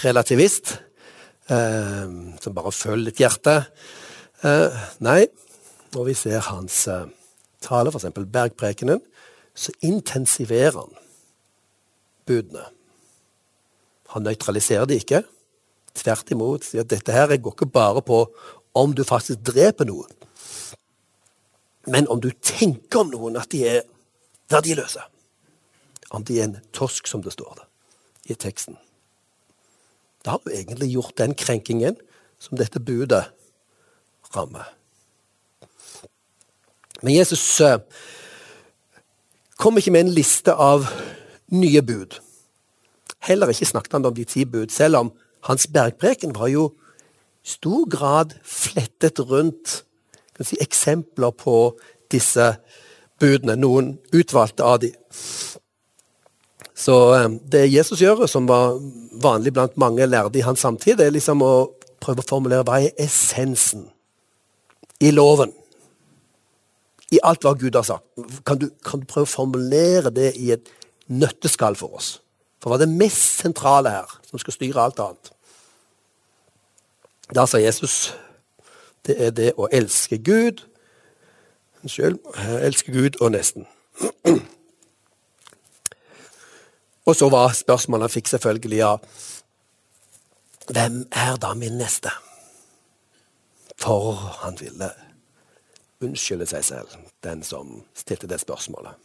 relativist 0.04 0.78
eh, 1.50 2.08
som 2.42 2.56
bare 2.56 2.74
følger 2.74 3.10
litt 3.10 3.22
hjerte. 3.22 3.60
Eh, 4.44 4.86
nei, 5.06 5.22
når 5.94 6.10
vi 6.10 6.16
ser 6.18 6.42
hans 6.50 6.88
eh, 6.92 7.06
tale, 7.64 7.92
f.eks. 7.92 8.12
Bergprekenen, 8.34 9.02
så 9.56 9.74
intensiverer 9.86 10.80
han 10.80 10.98
budene. 12.28 12.66
Han 14.14 14.26
nøytraliserer 14.28 14.90
de 14.90 15.00
ikke. 15.02 15.24
Tvert 15.98 16.32
imot 16.34 16.66
sier 16.66 16.86
at 16.86 16.92
dette 16.94 17.14
her 17.14 17.34
går 17.38 17.56
ikke 17.56 17.70
bare 17.70 18.02
på 18.06 18.26
om 18.74 18.94
du 18.98 19.04
faktisk 19.06 19.44
dreper 19.46 19.86
noen, 19.86 20.10
men 21.86 22.08
om 22.10 22.22
du 22.24 22.32
tenker 22.42 23.04
om 23.04 23.12
noen 23.12 23.38
at 23.38 23.52
de 23.52 23.62
er 23.68 23.84
verdiløse. 24.50 25.04
Om 26.14 26.24
de 26.26 26.40
er 26.40 26.48
en 26.48 26.58
torsk, 26.74 27.08
som 27.10 27.22
det 27.26 27.34
står 27.36 27.60
det 27.60 27.68
i 28.34 28.38
teksten. 28.40 28.78
Da 30.24 30.38
har 30.38 30.44
du 30.46 30.54
egentlig 30.54 30.94
gjort 30.94 31.18
den 31.20 31.34
krenkingen 31.36 31.98
som 32.40 32.58
dette 32.58 32.80
budet 32.80 33.26
rammer. 34.36 34.70
Men 37.04 37.18
Jesus 37.18 37.44
eh, 37.62 37.80
kom 39.60 39.78
ikke 39.78 39.92
med 39.92 40.08
en 40.08 40.16
liste 40.16 40.54
av 40.56 40.88
nye 41.52 41.82
bud. 41.84 42.16
Heller 43.28 43.52
ikke 43.52 43.68
snakket 43.68 43.98
han 43.98 44.08
om 44.08 44.16
de 44.16 44.26
ti 44.28 44.46
bud, 44.48 44.72
selv 44.72 45.02
om 45.02 45.12
hans 45.48 45.68
bergpreken 45.68 46.36
var 46.36 46.52
jo 46.52 46.70
i 47.44 47.52
stor 47.54 47.84
grad 47.92 48.38
flettet 48.48 49.20
rundt 49.20 49.82
si, 50.40 50.56
eksempler 50.64 51.36
på 51.36 51.74
disse 52.12 52.54
budene. 53.20 53.58
Noen 53.60 53.98
utvalgte 54.16 54.64
av 54.64 54.80
de. 54.84 54.94
Så 56.74 56.96
eh, 57.18 57.28
det 57.52 57.66
Jesus 57.68 58.02
gjør, 58.02 58.26
som 58.32 58.48
var 58.48 58.80
vanlig 59.24 59.54
blant 59.56 59.76
mange 59.78 60.08
lærde 60.08 60.40
i 60.40 60.46
hans 60.48 60.64
samtid, 60.64 61.04
er 61.04 61.12
liksom 61.12 61.44
å 61.44 61.54
prøve 62.04 62.24
å 62.24 62.32
formulere 62.32 62.64
hva 62.68 62.80
er 62.84 62.96
essensen 63.00 63.90
i 65.04 65.12
loven 65.12 65.52
i 67.14 67.22
alt 67.24 67.46
hva 67.46 67.54
Gud 67.60 67.78
har 67.78 67.86
sagt. 67.88 68.06
Kan 68.48 68.60
du, 68.62 68.68
kan 68.86 69.04
du 69.04 69.08
prøve 69.10 69.28
å 69.28 69.34
formulere 69.34 70.12
det 70.14 70.34
i 70.40 70.52
et 70.56 70.70
nøtteskall 71.12 71.78
for 71.80 72.00
oss? 72.00 72.18
For 72.64 72.72
hva 72.72 72.80
er 72.80 72.86
det 72.86 72.98
mest 72.98 73.44
sentrale 73.44 73.92
her, 73.94 74.12
som 74.28 74.42
skal 74.42 74.56
styre 74.56 74.84
alt 74.84 75.02
annet? 75.04 75.34
Da 77.34 77.48
sa 77.50 77.62
Jesus 77.62 78.14
det 79.04 79.18
er 79.20 79.34
det 79.36 79.50
å 79.60 79.68
elske 79.72 80.18
Gud 80.24 80.64
Unnskyld. 81.84 82.20
Elske 82.64 82.92
Gud 82.92 83.18
og 83.20 83.32
nesten. 83.32 83.68
Og 87.06 87.16
så 87.16 87.30
var 87.30 87.52
spørsmålet 87.52 88.04
han 88.08 88.14
fikk 88.14 88.28
selvfølgelig 88.32 88.78
ja 88.78 88.96
Hvem 90.72 91.02
er 91.12 91.36
da 91.36 91.54
min 91.54 91.76
neste? 91.78 92.10
For 93.76 94.14
han 94.46 94.56
ville 94.60 94.94
unnskylde 96.04 96.48
seg 96.50 96.66
selv, 96.68 96.94
den 97.26 97.44
som 97.46 97.82
stilte 97.98 98.30
det 98.30 98.42
spørsmålet. 98.44 98.96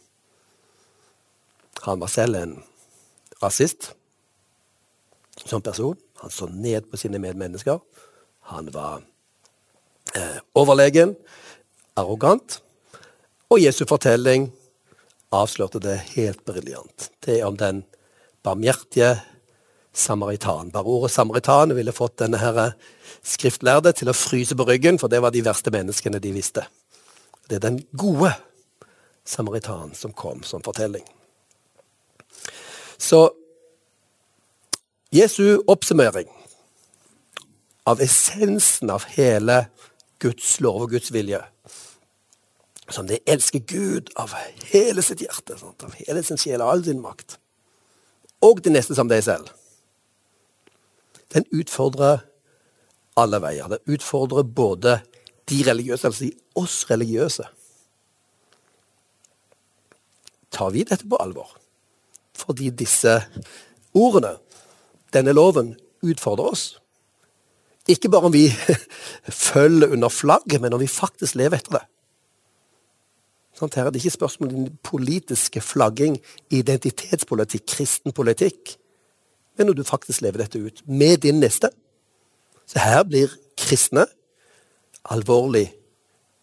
Han 1.85 2.01
var 2.01 2.11
selv 2.11 2.35
en 2.35 2.57
rasist 3.43 3.93
som 5.45 5.61
person. 5.61 5.97
Han 6.19 6.31
så 6.31 6.49
ned 6.51 6.89
på 6.91 6.97
sine 6.99 7.19
medmennesker. 7.19 7.79
Han 8.51 8.71
var 8.73 9.01
eh, 10.15 10.39
overlegen, 10.55 11.15
arrogant. 11.95 12.59
Og 13.49 13.61
Jesu 13.63 13.85
fortelling 13.87 14.49
avslørte 15.31 15.79
det 15.79 16.01
helt 16.15 16.43
briljant. 16.45 17.11
Det 17.25 17.39
om 17.45 17.57
den 17.57 17.83
barmhjertige 18.43 19.15
samaritan. 19.93 20.71
Bare 20.71 20.83
ordet 20.83 21.11
samaritan 21.11 21.75
ville 21.75 21.95
fått 21.95 22.19
denne 22.21 22.71
skriftlærde 23.23 23.93
til 23.93 24.11
å 24.11 24.17
fryse 24.17 24.55
på 24.55 24.67
ryggen, 24.67 24.99
for 24.99 25.11
det 25.11 25.21
var 25.21 25.33
de 25.35 25.43
verste 25.45 25.71
menneskene 25.73 26.21
de 26.23 26.33
visste. 26.35 26.65
Det 27.49 27.55
er 27.55 27.65
den 27.65 27.79
gode 27.97 28.33
samaritan 29.25 29.93
som 29.95 30.13
kom 30.13 30.43
som 30.43 30.63
fortelling. 30.63 31.05
Så 32.97 33.29
Jesu 35.11 35.61
oppsummering 35.67 36.29
av 37.89 38.01
essensen 38.01 38.89
av 38.93 39.07
hele 39.15 39.63
Guds 40.21 40.59
lov 40.61 40.83
og 40.85 40.91
Guds 40.93 41.09
vilje, 41.15 41.39
som 42.89 43.07
det 43.09 43.23
elsker 43.29 43.63
Gud 43.65 44.11
av 44.19 44.35
hele 44.69 45.01
sitt 45.05 45.23
hjerte, 45.23 45.57
sant? 45.57 45.85
av 45.85 45.95
hele 45.97 46.21
sin 46.25 46.37
sjel, 46.37 46.61
av 46.61 46.73
all 46.73 46.83
sin 46.85 47.01
makt, 47.01 47.39
og 48.45 48.61
det 48.61 48.73
neste 48.75 48.97
som 48.97 49.09
deg 49.09 49.23
selv, 49.25 49.49
den 51.33 51.45
utfordrer 51.53 52.21
alle 53.19 53.39
veier. 53.41 53.69
Det 53.69 53.81
utfordrer 53.97 54.45
både 54.45 54.99
de 55.49 55.63
religiøse, 55.65 56.07
altså 56.07 56.25
de 56.25 56.31
oss 56.55 56.83
religiøse. 56.89 57.45
Tar 60.51 60.73
vi 60.73 60.83
dette 60.83 61.07
på 61.09 61.19
alvor? 61.21 61.55
Fordi 62.37 62.69
disse 62.69 63.19
ordene, 63.93 64.35
denne 65.13 65.33
loven, 65.33 65.75
utfordrer 66.05 66.53
oss. 66.53 66.65
Ikke 67.89 68.09
bare 68.09 68.29
om 68.29 68.33
vi 68.33 68.47
følger 69.49 69.91
under 69.91 70.09
flagget, 70.09 70.61
men 70.61 70.73
om 70.73 70.81
vi 70.81 70.87
faktisk 70.87 71.35
lever 71.39 71.59
etter 71.59 71.79
det. 71.79 71.85
Sånn, 73.59 73.71
her 73.75 73.89
er 73.89 73.91
det 73.91 73.99
ikke 73.99 74.15
spørsmål 74.15 74.53
om 74.55 74.67
politiske 74.87 75.61
flagging, 75.61 76.15
identitetspolitikk, 76.53 77.65
kristen 77.67 78.15
politikk. 78.15 78.77
Men 79.57 79.67
når 79.67 79.81
du 79.81 79.83
faktisk 79.83 80.23
lever 80.23 80.45
dette 80.45 80.61
ut 80.63 80.79
med 80.87 81.19
din 81.25 81.41
neste. 81.43 81.67
Så 82.69 82.79
her 82.79 83.03
blir 83.03 83.33
kristne 83.59 84.05
alvorlig 85.03 85.67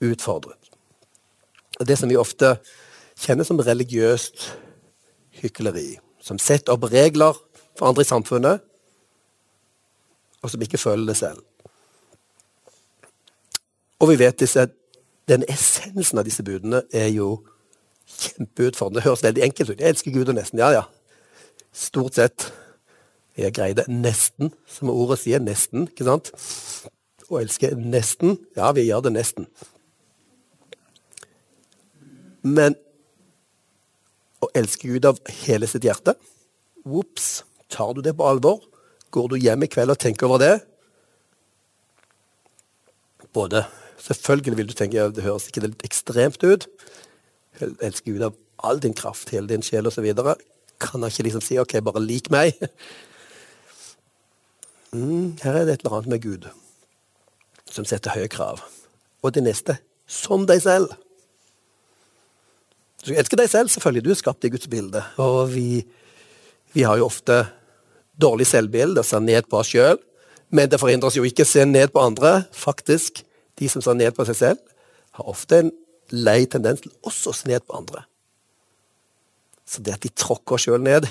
utfordret. 0.00 0.70
Det 1.80 1.98
som 1.98 2.08
vi 2.08 2.16
ofte 2.16 2.56
kjenner 3.20 3.44
som 3.44 3.60
religiøst 3.60 4.46
hykleri. 5.42 5.96
Som 6.20 6.38
setter 6.42 6.74
opp 6.74 6.88
regler 6.92 7.36
for 7.76 7.88
andre 7.88 8.02
i 8.02 8.08
samfunnet, 8.08 8.64
og 10.42 10.50
som 10.50 10.62
ikke 10.62 10.80
føler 10.80 11.06
det 11.10 11.16
selv. 11.16 11.42
Og 14.00 14.10
vi 14.10 14.18
vet 14.20 14.40
disse, 14.40 14.66
den 15.28 15.44
essensen 15.48 16.20
av 16.20 16.26
disse 16.26 16.44
budene 16.44 16.82
er 16.92 17.08
jo 17.14 17.40
kjempeutfordrende. 18.06 19.00
Det 19.00 19.08
høres 19.08 19.24
veldig 19.24 19.44
enkelt 19.44 19.70
ut. 19.70 19.80
Jeg 19.80 19.88
elsker 19.88 20.14
Gud 20.14 20.28
og 20.28 20.36
nesten. 20.36 20.60
Ja, 20.60 20.70
ja. 20.70 20.84
Stort 21.72 22.14
sett. 22.14 22.52
Jeg 23.36 23.52
greide 23.56 23.84
nesten, 23.88 24.52
som 24.68 24.92
ordet 24.92 25.18
sier. 25.24 25.42
Nesten. 25.42 25.88
ikke 25.90 26.06
sant? 26.06 26.30
Å 27.30 27.40
elske 27.40 27.72
nesten. 27.78 28.36
Ja, 28.56 28.70
vi 28.76 28.86
gjør 28.86 29.06
det 29.06 29.14
nesten. 29.16 29.48
Men 32.46 32.76
å 34.44 34.50
elske 34.54 34.92
Gud 34.92 35.08
av 35.08 35.18
hele 35.42 35.66
sitt 35.66 35.86
hjerte 35.86 36.14
Ops, 36.86 37.40
tar 37.72 37.96
du 37.96 38.02
det 38.04 38.12
på 38.14 38.26
alvor? 38.28 38.60
Går 39.10 39.32
du 39.32 39.40
hjem 39.42 39.64
i 39.66 39.68
kveld 39.70 39.90
og 39.90 39.98
tenker 39.98 40.28
over 40.28 40.38
det? 40.38 40.52
Både 43.34 43.64
Selvfølgelig 44.06 44.56
vil 44.60 44.68
du 44.70 44.74
tenke 44.76 45.02
at 45.02 45.16
det 45.16 45.24
høres 45.24 45.48
ikke 45.48 45.64
litt 45.64 45.80
ekstremt 45.86 46.44
ut. 46.46 46.68
Elsker 47.58 48.12
Gud 48.12 48.22
av 48.22 48.36
all 48.62 48.78
din 48.78 48.94
kraft, 48.94 49.32
hele 49.34 49.50
din 49.50 49.64
sjel 49.66 49.88
osv. 49.90 50.06
Kan 50.78 51.02
han 51.02 51.10
ikke 51.10 51.26
liksom 51.26 51.42
si 51.42 51.58
OK, 51.58 51.78
bare 51.82 52.04
lik 52.04 52.30
meg? 52.34 52.54
Mm, 54.94 55.34
her 55.42 55.56
er 55.58 55.64
det 55.66 55.72
et 55.74 55.82
eller 55.82 55.96
annet 55.96 56.12
med 56.14 56.22
Gud 56.22 56.44
som 57.76 57.86
setter 57.88 58.16
høye 58.16 58.30
krav. 58.32 58.62
Og 59.22 59.34
det 59.36 59.44
neste 59.44 59.78
som 60.06 60.46
deg 60.48 60.62
selv. 60.62 60.92
Du 63.06 63.12
elsker 63.14 63.38
deg 63.38 63.50
selv, 63.50 63.70
selvfølgelig. 63.70 64.04
Du 64.06 64.10
er 64.14 64.18
skapt 64.18 64.46
i 64.46 64.50
Guds 64.50 64.68
bilde. 64.70 65.02
Og 65.22 65.52
vi, 65.52 65.82
vi 66.74 66.86
har 66.86 66.98
jo 66.98 67.06
ofte 67.06 67.44
dårlig 68.18 68.48
selvbilde 68.50 69.02
og 69.02 69.06
ser 69.06 69.22
ned 69.22 69.46
på 69.50 69.60
oss 69.60 69.70
sjøl. 69.74 70.00
Men 70.54 70.70
det 70.70 70.80
forhindrer 70.80 71.10
oss 71.10 71.18
jo 71.18 71.26
ikke 71.26 71.46
å 71.46 71.50
se 71.50 71.66
ned 71.66 71.92
på 71.94 72.02
andre. 72.02 72.40
Faktisk, 72.54 73.22
de 73.58 73.70
som 73.70 73.84
ser 73.84 73.98
ned 73.98 74.14
på 74.16 74.26
seg 74.28 74.38
selv, 74.38 74.62
har 75.18 75.30
ofte 75.30 75.62
en 75.62 75.72
lei 76.14 76.44
tendens 76.50 76.82
til 76.84 76.92
også 77.06 77.32
å 77.32 77.36
se 77.36 77.50
ned 77.50 77.66
på 77.66 77.78
andre. 77.78 78.04
Så 79.66 79.82
det 79.82 79.96
at 79.96 80.04
de 80.06 80.12
tråkker 80.14 80.56
oss 80.56 80.66
sjøl 80.68 80.82
ned, 80.82 81.08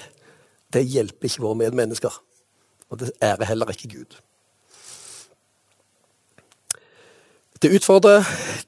det 0.71 0.85
hjelper 0.87 1.27
ikke 1.27 1.43
våre 1.43 1.59
medmennesker. 1.65 2.15
Og 2.91 3.01
det 3.01 3.11
ærer 3.23 3.51
heller 3.51 3.71
ikke 3.73 3.91
Gud. 3.91 4.15
Det 7.65 7.71
utfordrer 7.73 8.21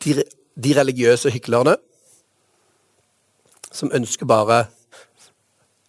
de, 0.04 0.24
de 0.63 0.72
religiøse 0.74 1.30
hyklerne 1.30 1.75
som 3.70 3.92
ønsker 3.94 4.25
bare 4.25 4.56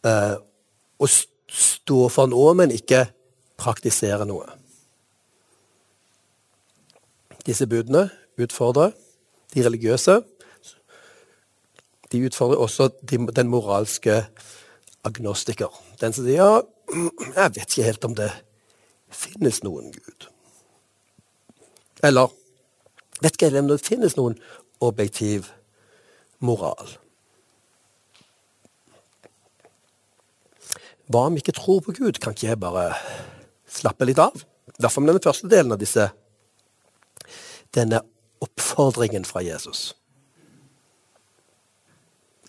eh, 0.05 0.35
å 1.01 1.07
stå 1.09 2.03
for 2.13 2.29
noe, 2.29 2.51
men 2.53 2.75
ikke 2.75 3.07
praktisere 3.57 4.27
noe. 4.29 4.45
Disse 7.49 7.65
budene 7.71 8.11
utfordrer 8.37 8.93
de 9.55 9.65
religiøse. 9.65 10.19
De 12.13 12.21
utfordrer 12.29 12.61
også 12.61 12.91
de, 13.01 13.23
den 13.39 13.49
moralske 13.49 14.19
agnostiker. 15.09 15.73
Den 16.03 16.13
som 16.13 16.29
sier 16.29 16.43
ja, 16.43 16.61
jeg 17.39 17.57
vet 17.57 17.65
ikke 17.71 17.89
helt 17.89 18.05
om 18.11 18.19
det 18.21 18.29
finnes 19.09 19.63
noen 19.65 19.89
Gud. 19.97 20.29
Eller 22.05 22.37
vet 23.23 23.35
ikke 23.35 23.51
helt 23.51 23.63
om 23.65 23.71
det 23.71 23.83
finnes 23.83 24.17
noen 24.19 24.39
objektiv 24.85 25.51
moral. 26.45 26.97
Hva 31.09 31.25
om 31.27 31.37
vi 31.37 31.43
ikke 31.43 31.57
tror 31.57 31.81
på 31.85 31.95
Gud? 31.97 32.21
Kan 32.21 32.37
ikke 32.37 32.51
jeg 32.51 32.61
bare 32.61 32.91
slappe 33.73 34.07
litt 34.07 34.21
av? 34.21 34.37
I 34.77 34.83
hvert 34.83 34.95
fall 34.95 35.07
med 35.07 35.17
den 35.17 35.25
første 35.25 35.49
delen 35.51 35.73
av 35.75 35.81
disse, 35.81 36.11
denne 37.75 38.03
oppfordringen 38.45 39.25
fra 39.27 39.43
Jesus. 39.43 39.95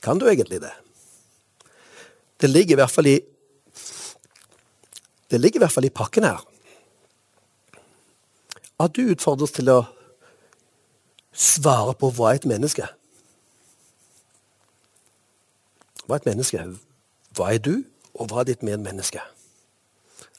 Kan 0.03 0.19
du 0.19 0.27
egentlig 0.29 0.61
det? 0.63 0.73
Det 2.39 2.51
ligger 2.51 2.77
i 2.77 2.81
hvert 2.83 2.93
fall 2.93 3.09
i 3.09 3.17
det 5.29 5.37
ligger 5.37 5.59
i 5.59 5.63
hvert 5.63 5.73
fall 5.75 5.85
i 5.85 5.93
pakken 5.93 6.25
her. 6.25 6.39
At 8.81 8.95
du 8.95 9.11
utfordres 9.11 9.53
til 9.53 9.69
å 9.69 9.83
svare 11.39 11.95
på 11.95 12.11
hva 12.15 12.33
er 12.33 12.41
et 12.41 12.49
menneske 12.49 12.87
Hva 16.09 16.17
er 16.17 16.23
et 16.23 16.29
menneske? 16.31 16.63
Hva 17.37 17.51
er 17.53 17.59
du, 17.61 17.83
og 18.17 18.31
hva 18.31 18.41
er 18.41 18.47
ditt 18.49 18.63
medmenneske? 18.65 19.21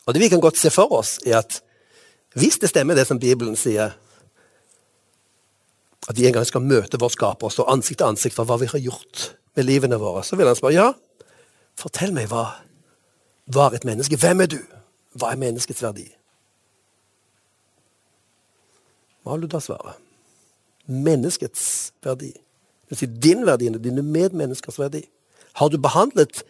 Og 0.03 0.15
Det 0.15 0.23
vi 0.23 0.29
kan 0.29 0.41
godt 0.43 0.59
se 0.59 0.71
for 0.75 0.91
oss, 0.91 1.21
er 1.23 1.39
at 1.39 1.61
hvis 2.35 2.59
det 2.59 2.73
stemmer 2.73 2.99
det 2.99 3.07
som 3.07 3.21
Bibelen 3.23 3.55
sier, 3.57 3.95
at 6.09 6.19
vi 6.19 6.27
en 6.27 6.35
gang 6.35 6.47
skal 6.47 6.67
møte 6.67 6.99
vår 6.99 7.15
skaper 7.15 7.47
og 7.47 7.55
stå 7.55 7.69
ansikt 7.71 8.03
til 8.03 8.11
ansikt 8.11 8.35
for 8.35 8.51
hva 8.51 8.59
vi 8.59 8.67
har 8.67 8.83
gjort 8.83 9.37
med 9.55 9.69
livene 9.69 9.99
våre, 10.03 10.25
så 10.27 10.35
vil 10.35 10.51
han 10.51 10.59
spørre 10.59 10.75
ja, 10.75 10.91
fortell 11.79 12.11
meg 12.17 12.27
hva 12.33 12.45
var 13.47 13.75
et 13.75 13.87
menneske. 13.87 14.19
Hvem 14.19 14.43
er 14.43 14.51
du? 14.51 14.59
Hva 15.15 15.31
er 15.31 15.43
menneskets 15.43 15.87
verdi? 15.87 16.09
Hva 19.23 19.37
vil 19.37 19.47
du 19.47 19.55
da 19.55 19.63
svare? 19.63 19.95
Menneskets 20.87 21.93
verdi. 22.05 22.33
Det 22.33 22.91
vil 22.91 22.99
si 22.99 23.07
din 23.07 23.47
verdi, 23.47 23.69
dine 23.79 24.03
medmenneskers 24.03 24.79
verdi. 24.79 25.05
Har 25.53 25.69
du 25.69 25.79
behandlet 25.79 26.43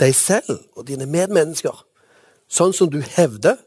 deg 0.00 0.14
selv 0.14 0.60
og 0.76 0.86
dine 0.88 1.06
medmennesker 1.06 1.84
sånn 2.48 2.74
som 2.76 2.90
du 2.92 3.00
hevder? 3.00 3.58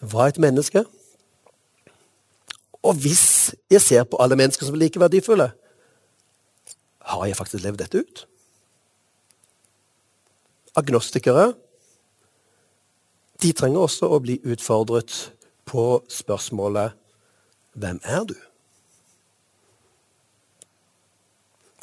Hva 0.00 0.26
er 0.26 0.34
et 0.34 0.42
menneske? 0.42 0.84
Og 2.86 2.94
hvis 3.02 3.54
jeg 3.70 3.82
ser 3.82 4.04
på 4.04 4.20
alle 4.22 4.36
mennesker 4.38 4.66
som 4.66 4.76
er 4.76 4.84
like 4.84 5.00
verdifulle, 5.00 5.50
har 7.06 7.26
jeg 7.26 7.38
faktisk 7.38 7.62
levd 7.64 7.82
dette 7.82 8.02
ut? 8.02 8.26
agnostikere 10.76 11.54
de 13.46 13.54
trenger 13.54 13.84
også 13.86 14.08
å 14.10 14.20
bli 14.22 14.40
utfordret 14.42 15.14
på 15.68 16.02
spørsmålet 16.10 16.92
'Hvem 17.76 18.00
er 18.02 18.24
du?' 18.24 18.42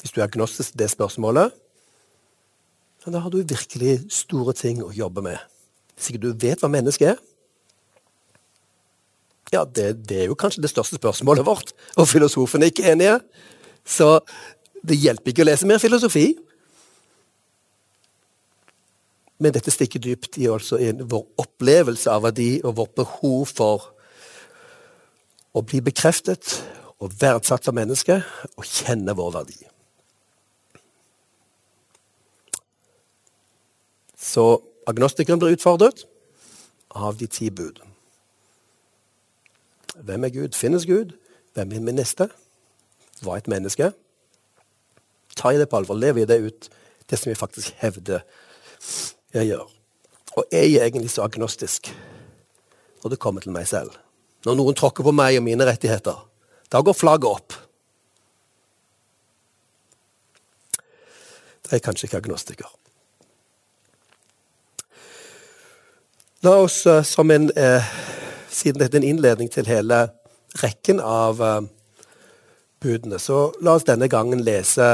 Hvis 0.00 0.12
du 0.12 0.20
er 0.20 0.24
agnostisk 0.24 0.72
til 0.72 0.78
det 0.78 0.90
spørsmålet, 0.90 1.52
da 3.06 3.18
har 3.18 3.30
du 3.30 3.42
virkelig 3.42 4.04
store 4.12 4.52
ting 4.52 4.82
å 4.82 4.92
jobbe 4.92 5.22
med. 5.22 5.38
Hvis 5.94 6.10
ikke 6.10 6.20
du 6.20 6.32
vet 6.32 6.60
hva 6.60 6.68
mennesket 6.68 7.08
er 7.08 7.16
Ja, 9.52 9.64
det, 9.64 10.08
det 10.08 10.22
er 10.22 10.26
jo 10.26 10.34
kanskje 10.34 10.62
det 10.62 10.70
største 10.70 10.96
spørsmålet 10.96 11.46
vårt, 11.46 11.72
og 11.96 12.08
filosofene 12.08 12.64
er 12.64 12.70
ikke 12.72 12.90
enige. 12.90 13.20
Så 13.84 14.20
det 14.82 14.96
hjelper 14.96 15.30
ikke 15.30 15.44
å 15.44 15.46
lese 15.46 15.66
mer 15.66 15.78
filosofi. 15.78 16.34
Men 19.42 19.54
dette 19.54 19.72
stikker 19.74 20.02
dypt 20.02 20.38
i 20.38 20.46
altså 20.50 20.78
vår 21.10 21.24
opplevelse 21.42 22.10
av 22.10 22.22
verdi 22.28 22.60
og 22.62 22.76
vårt 22.78 22.94
behov 23.00 23.50
for 23.50 23.90
å 25.54 25.62
bli 25.62 25.80
bekreftet 25.84 26.60
og 27.02 27.14
verdsatt 27.20 27.66
som 27.66 27.76
menneske 27.76 28.20
og 28.54 28.66
kjenne 28.66 29.14
vår 29.16 29.32
verdi. 29.34 29.58
Så 34.24 34.62
agnostikeren 34.88 35.42
blir 35.42 35.56
utfordret 35.56 36.06
av 36.94 37.18
de 37.18 37.26
ti 37.26 37.50
bud. 37.50 37.82
Hvem 39.94 40.24
er 40.24 40.32
Gud? 40.34 40.56
Finnes 40.58 40.86
Gud? 40.86 41.12
Hvem 41.54 41.74
er 41.74 41.84
min 41.84 41.98
neste? 41.98 42.28
Hva 43.22 43.36
er 43.36 43.44
et 43.44 43.50
menneske? 43.50 43.92
Ta 45.36 45.52
i 45.52 45.58
det 45.58 45.68
på 45.70 45.78
alvor. 45.78 45.98
Lev 45.98 46.18
i 46.18 46.26
det 46.26 46.40
ut, 46.42 46.70
det 47.10 47.18
som 47.18 47.30
vi 47.30 47.38
faktisk 47.38 47.74
hevder 47.82 48.24
jeg 49.34 49.50
gjør. 49.52 49.66
Og 50.34 50.46
jeg 50.52 50.74
er 50.74 50.86
egentlig 50.86 51.12
så 51.14 51.26
agnostisk 51.26 51.90
når 53.02 53.14
det 53.14 53.20
kommer 53.20 53.44
til 53.44 53.54
meg 53.54 53.66
selv. 53.68 53.92
Når 54.44 54.56
noen 54.58 54.76
tråkker 54.76 55.04
på 55.06 55.12
meg 55.14 55.38
og 55.38 55.44
mine 55.46 55.66
rettigheter, 55.66 56.16
da 56.72 56.80
går 56.82 56.96
flagget 56.96 57.30
opp. 57.30 57.56
Det 61.64 61.78
er 61.78 61.84
kanskje 61.84 62.08
ikke 62.08 62.20
agnostiker. 62.22 62.68
La 66.44 66.58
oss 66.60 66.82
eh, 66.86 67.02
som 67.02 67.30
en 67.30 67.48
eh, 67.56 67.94
Siden 68.54 68.78
dette 68.78 68.94
er 68.94 69.02
en 69.02 69.08
innledning 69.08 69.48
til 69.50 69.66
hele 69.66 70.04
rekken 70.60 71.00
av 71.02 71.40
eh, 71.42 71.64
budene, 72.84 73.18
så 73.18 73.48
la 73.64 73.74
oss 73.74 73.86
denne 73.88 74.06
gangen 74.12 74.44
lese 74.44 74.86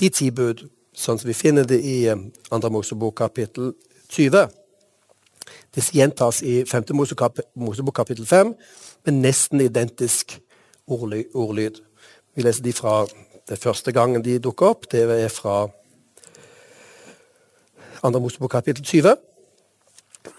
de 0.00 0.08
ti 0.14 0.30
bud 0.32 0.62
sånn 0.98 1.18
som 1.20 1.28
vi 1.28 1.36
finner 1.36 1.66
det 1.68 1.78
i 1.84 1.98
eh, 2.10 2.18
Andre 2.54 2.70
Mosebok 2.74 3.16
kapittel 3.20 3.72
20. 4.10 4.48
Det 5.74 5.84
gjentas 5.94 6.42
i 6.42 6.64
5. 6.66 6.90
Mosebok 7.54 7.94
kapittel 7.94 8.26
5, 8.26 8.54
med 9.06 9.20
nesten 9.22 9.62
identisk 9.62 10.38
ordlyd. 10.88 11.80
Vi 12.34 12.44
leser 12.44 12.64
de 12.64 12.72
fra 12.72 13.02
det 13.48 13.58
første 13.60 13.92
gangen 13.92 14.24
de 14.24 14.38
dukker 14.42 14.72
opp. 14.72 14.88
Det 14.90 15.04
er 15.06 15.28
fra 15.32 15.68
Andre 18.02 18.20
Mosebok 18.20 18.50
kapittel 18.50 18.84
20. 18.84 19.16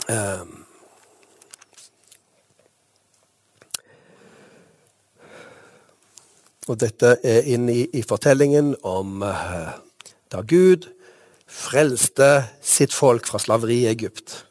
Um, 0.10 0.56
og 6.68 6.80
dette 6.82 7.18
er 7.24 7.46
inne 7.50 7.74
i, 7.74 7.86
i 7.94 8.02
fortellingen 8.06 8.76
om 8.86 9.22
uh, 9.26 9.78
da 10.32 10.42
Gud 10.46 10.88
frelste 11.50 12.50
sitt 12.62 12.94
folk 12.94 13.26
fra 13.28 13.40
slaveri 13.40 13.84
i 13.84 13.90
Egypt. 13.90 14.46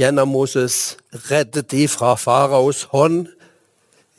gjennom 0.00 0.28
Moses 0.28 0.96
reddet 1.28 1.70
de 1.70 1.88
fra 1.88 2.14
faraos 2.16 2.86
hånd. 2.92 3.26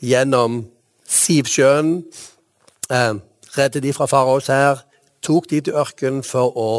Gjennom 0.02 0.62
Sivsjøen 1.06 2.04
eh, 2.90 3.14
reddet 3.56 3.82
de 3.82 3.92
fra 3.92 4.06
faraos 4.06 4.46
her. 4.46 4.84
Tok 5.22 5.50
de 5.50 5.60
til 5.60 5.74
ørkenen 5.78 6.22
for 6.22 6.54
å 6.58 6.70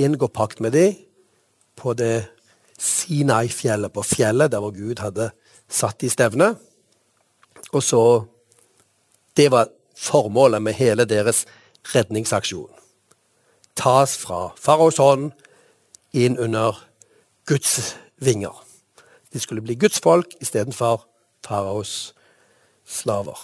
inngå 0.00 0.28
pakt 0.32 0.60
med 0.64 0.72
de 0.72 0.86
på 1.78 1.94
det 1.94 2.28
Sinai-fjellet, 2.78 3.92
på 3.92 4.02
fjellet 4.06 4.52
der 4.52 4.62
hvor 4.62 4.74
Gud 4.74 5.00
hadde 5.02 5.30
satt 5.68 6.00
de 6.00 6.10
stevne. 6.10 6.54
Og 7.72 7.82
så 7.82 8.02
Det 9.36 9.50
var 9.50 9.68
formålet 9.94 10.62
med 10.62 10.74
hele 10.74 11.04
deres 11.04 11.44
redningsaksjon. 11.94 12.78
Tas 13.78 14.16
fra 14.18 14.48
faraos 14.58 14.98
hånd 14.98 15.30
inn 16.16 16.38
under 16.38 16.80
Guds 17.46 17.94
vinger. 18.18 18.56
De 19.32 19.40
skulle 19.40 19.62
bli 19.62 19.76
Guds 19.78 20.00
folk 20.02 20.34
istedenfor 20.42 21.04
faraos 21.46 22.14
slaver. 22.88 23.38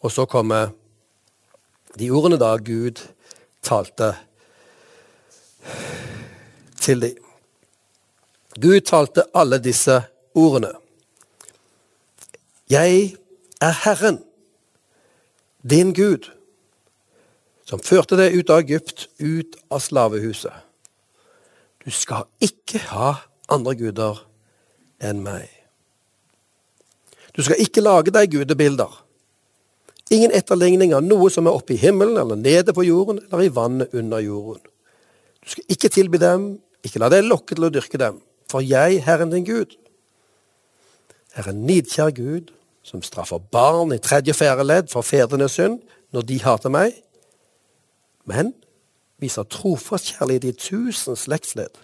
Og 0.00 0.12
så 0.12 0.26
kommer 0.26 0.72
de 1.98 2.10
ordene 2.10 2.40
da 2.40 2.56
Gud 2.58 3.04
talte 3.62 4.14
til 6.80 7.00
dem. 7.00 7.20
Gud 8.60 8.80
talte 8.86 9.24
alle 9.34 9.58
disse 9.58 10.02
ordene. 10.34 10.72
Jeg 12.70 13.16
er 13.60 13.74
Herren, 13.84 14.24
din 15.70 15.94
Gud, 15.94 16.30
som 17.68 17.80
førte 17.80 18.18
deg 18.18 18.36
ut 18.36 18.52
av 18.52 18.62
Egypt, 18.64 19.08
ut 19.18 19.56
av 19.72 19.82
slavehuset. 19.84 20.54
Du 21.84 21.90
skal 21.92 22.28
ikke 22.44 22.80
ha 22.92 23.14
andre 23.52 23.74
guder 23.76 24.20
enn 25.04 25.20
meg. 25.24 25.48
Du 27.34 27.42
skal 27.42 27.60
ikke 27.60 27.82
lage 27.84 28.14
deg 28.14 28.30
gudebilder. 28.32 28.92
Ingen 30.12 30.34
etterligning 30.36 30.92
av 30.94 31.04
noe 31.04 31.30
som 31.32 31.48
er 31.48 31.56
oppe 31.56 31.74
i 31.74 31.80
himmelen 31.80 32.18
eller 32.20 32.38
nede 32.38 32.74
på 32.76 32.84
jorden 32.86 33.22
eller 33.24 33.46
i 33.46 33.52
vannet 33.52 33.96
under 33.96 34.20
jorden. 34.22 34.62
Du 35.44 35.50
skal 35.52 35.64
ikke 35.76 35.90
tilby 35.92 36.20
dem, 36.20 36.46
ikke 36.84 37.00
la 37.00 37.10
deg 37.12 37.24
lokke 37.26 37.56
til 37.56 37.66
å 37.66 37.72
dyrke 37.72 38.00
dem, 38.00 38.20
for 38.48 38.64
jeg, 38.64 39.00
Herren 39.04 39.32
din 39.32 39.46
Gud, 39.48 39.72
er 41.34 41.48
en 41.50 41.64
nidkjær 41.66 42.12
Gud 42.16 42.52
som 42.84 43.02
straffer 43.02 43.40
barn 43.52 43.92
i 43.96 44.00
tredje 44.00 44.34
og 44.34 44.38
fjerde 44.38 44.66
ledd 44.66 44.92
for 44.92 45.04
fedrenes 45.04 45.56
synd 45.58 45.80
når 46.14 46.28
de 46.28 46.38
hater 46.44 46.72
meg, 46.72 46.94
men 48.24 48.54
viser 49.22 49.42
trofast 49.42 50.14
kjærlighet 50.14 50.44
i 50.44 50.52
tusen 50.52 51.16
slektsledd 51.16 51.80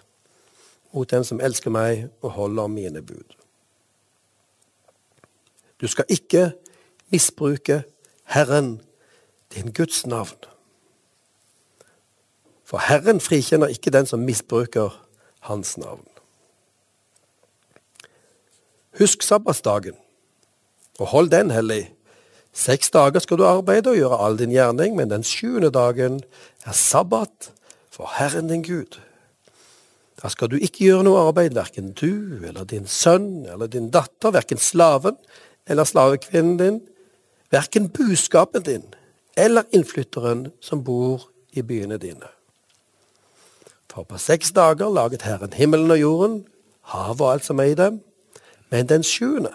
mot 0.91 1.09
dem 1.11 1.23
som 1.23 1.39
elsker 1.39 1.71
meg 1.71 2.09
og 2.21 2.35
holder 2.35 2.67
mine 2.67 3.01
bud. 3.01 3.37
Du 5.81 5.87
skal 5.87 6.05
ikke 6.09 6.51
misbruke 7.09 7.83
Herren, 8.23 8.81
din 9.53 9.73
Guds 9.73 10.05
navn. 10.05 10.37
For 12.63 12.77
Herren 12.77 13.19
frikjenner 13.19 13.67
ikke 13.67 13.91
den 13.91 14.05
som 14.05 14.19
misbruker 14.19 15.07
Hans 15.39 15.77
navn. 15.77 16.05
Husk 18.99 19.23
sabbatsdagen, 19.23 19.95
og 20.99 21.07
hold 21.07 21.29
den 21.29 21.51
hellig. 21.51 21.93
Seks 22.53 22.91
dager 22.91 23.23
skal 23.23 23.39
du 23.39 23.45
arbeide 23.47 23.93
og 23.93 23.99
gjøre 23.99 24.19
all 24.19 24.37
din 24.39 24.51
gjerning, 24.51 24.95
men 24.95 25.09
den 25.09 25.23
sjuende 25.23 25.71
dagen 25.71 26.19
er 26.67 26.75
sabbat 26.75 27.51
for 27.91 28.11
Herren 28.17 28.51
din 28.51 28.63
Gud. 28.63 28.99
Da 30.21 30.29
skal 30.29 30.51
du 30.51 30.57
ikke 30.59 30.85
gjøre 30.85 31.05
noe 31.07 31.21
arbeid, 31.29 31.55
verken 31.55 31.93
du 31.97 32.43
eller 32.45 32.67
din 32.67 32.85
sønn 32.87 33.47
eller 33.49 33.71
din 33.71 33.89
datter, 33.89 34.35
verken 34.35 34.59
slaven 34.61 35.15
eller 35.65 35.87
slavekvinnen 35.87 36.57
din, 36.59 36.81
verken 37.51 37.89
buskapen 37.89 38.67
din 38.67 38.85
eller 39.37 39.63
innflytteren 39.71 40.51
som 40.61 40.83
bor 40.83 41.29
i 41.55 41.63
byene 41.63 41.97
dine. 41.97 42.27
For 43.91 44.03
på 44.03 44.19
seks 44.19 44.51
dager 44.55 44.91
laget 44.91 45.25
Herren 45.25 45.53
himmelen 45.53 45.91
og 45.91 45.99
jorden, 45.99 46.37
havet 46.93 47.21
og 47.21 47.31
alt 47.31 47.45
som 47.45 47.59
er 47.59 47.71
i 47.71 47.75
dem, 47.75 48.01
men 48.71 48.87
den 48.87 49.03
sjuende, 49.03 49.51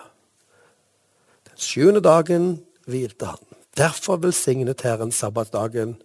den 1.48 1.60
sjuende 1.60 2.00
dagen 2.00 2.65
hvilte 2.86 3.26
han. 3.26 3.42
Derfor 3.76 4.16
velsignet 4.22 4.80
Herren 4.86 5.12
sabbatsdagen 5.12 5.96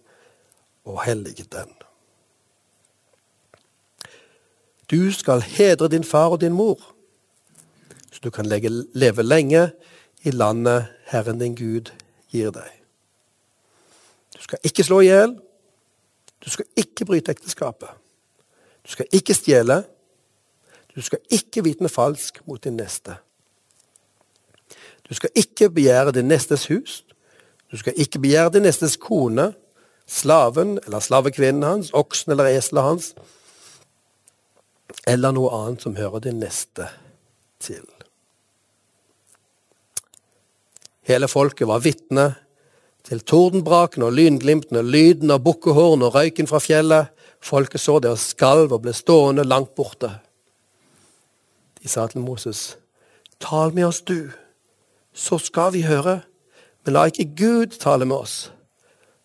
og 0.84 1.04
helliget 1.04 1.52
den. 1.52 1.70
Du 4.90 5.12
skal 5.12 5.40
hedre 5.40 5.88
din 5.88 6.04
far 6.04 6.34
og 6.34 6.40
din 6.40 6.52
mor, 6.52 6.94
så 8.12 8.20
du 8.24 8.30
kan 8.30 8.46
leve 8.46 9.22
lenge 9.22 9.70
i 10.22 10.30
landet 10.30 10.86
Herren 11.06 11.38
din 11.40 11.54
Gud 11.54 11.92
gir 12.28 12.50
deg. 12.50 12.68
Du 14.36 14.42
skal 14.42 14.58
ikke 14.62 14.84
slå 14.84 15.00
i 15.00 15.08
hjel. 15.08 15.36
Du 16.44 16.50
skal 16.50 16.66
ikke 16.76 17.04
bryte 17.04 17.30
ekteskapet. 17.30 17.88
Du 18.82 18.90
skal 18.90 19.06
ikke 19.12 19.34
stjele. 19.34 19.82
Du 20.94 21.00
skal 21.00 21.18
ikke 21.30 21.62
vitne 21.64 21.88
falsk 21.88 22.42
mot 22.46 22.64
din 22.64 22.76
neste. 22.76 23.16
Du 25.12 25.16
skal 25.16 25.30
ikke 25.36 25.68
begjære 25.70 26.14
din 26.16 26.30
nestes 26.30 26.62
hus. 26.70 27.02
Du 27.68 27.76
skal 27.76 27.92
ikke 28.00 28.18
begjære 28.18 28.54
din 28.54 28.64
nestes 28.64 28.94
kone, 28.96 29.50
slaven 30.08 30.78
eller 30.86 31.04
slavekvinnen 31.04 31.62
hans, 31.62 31.90
oksen 31.92 32.32
eller 32.32 32.48
eselet 32.48 32.86
hans, 32.86 33.10
eller 35.06 35.36
noe 35.36 35.52
annet 35.52 35.84
som 35.84 35.98
hører 36.00 36.24
din 36.24 36.40
neste 36.40 36.88
til. 37.60 37.84
Hele 41.04 41.28
folket 41.28 41.68
var 41.68 41.84
vitne 41.84 42.30
til 43.04 43.20
tordenbraken 43.20 44.08
og 44.08 44.16
lynglimtene, 44.16 44.80
lyden 44.80 45.36
av 45.36 45.44
bukkehorn 45.44 46.08
og 46.08 46.16
røyken 46.16 46.48
fra 46.48 46.56
fjellet. 46.56 47.12
Folket 47.44 47.84
så 47.84 48.00
det 48.00 48.16
og 48.16 48.22
skalv 48.22 48.72
og 48.72 48.86
ble 48.86 48.96
stående 48.96 49.44
langt 49.44 49.74
borte. 49.76 50.14
De 51.82 51.88
sa 51.88 52.08
til 52.08 52.24
Moses, 52.24 52.78
Tal 53.42 53.74
med 53.76 53.90
oss, 53.90 54.00
du, 54.00 54.30
så 55.12 55.38
skal 55.38 55.72
vi 55.72 55.84
høre, 55.86 56.20
men 56.84 56.96
la 56.96 57.06
ikke 57.08 57.30
Gud 57.36 57.78
tale 57.78 58.08
med 58.08 58.16
oss, 58.16 58.52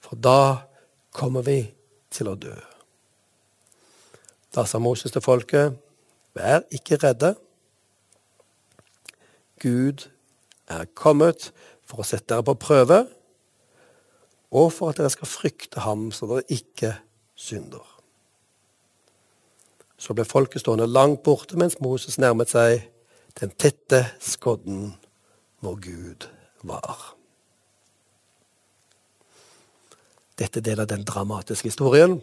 for 0.03 0.15
da 0.15 0.67
kommer 1.15 1.45
vi 1.47 1.61
til 2.13 2.29
å 2.29 2.37
dø. 2.37 2.55
Da 4.53 4.65
sa 4.65 4.79
Moses 4.79 5.11
til 5.13 5.23
folket, 5.23 5.77
Vær 6.37 6.61
ikke 6.69 6.99
redde. 7.01 7.33
Gud 9.57 10.05
er 10.69 10.85
kommet 10.93 11.49
for 11.87 12.03
å 12.03 12.05
sette 12.05 12.29
dere 12.29 12.45
på 12.45 12.53
prøve, 12.61 12.99
og 14.53 14.69
for 14.75 14.91
at 14.91 14.99
dere 14.99 15.09
skal 15.09 15.29
frykte 15.29 15.81
ham 15.81 16.11
så 16.13 16.29
dere 16.29 16.45
ikke 16.53 16.91
synder. 17.33 17.85
Så 19.97 20.13
ble 20.13 20.27
folket 20.29 20.61
stående 20.61 20.85
langt 20.85 21.23
borte 21.25 21.57
mens 21.57 21.79
Moses 21.81 22.19
nærmet 22.21 22.53
seg 22.53 22.85
den 23.41 23.49
tette 23.57 24.03
skodden 24.21 24.91
hvor 25.59 25.75
Gud 25.81 26.27
var. 26.63 27.13
Dette 30.37 30.61
deler 30.61 30.85
den 30.85 31.03
dramatiske 31.03 31.69
historien. 31.71 32.21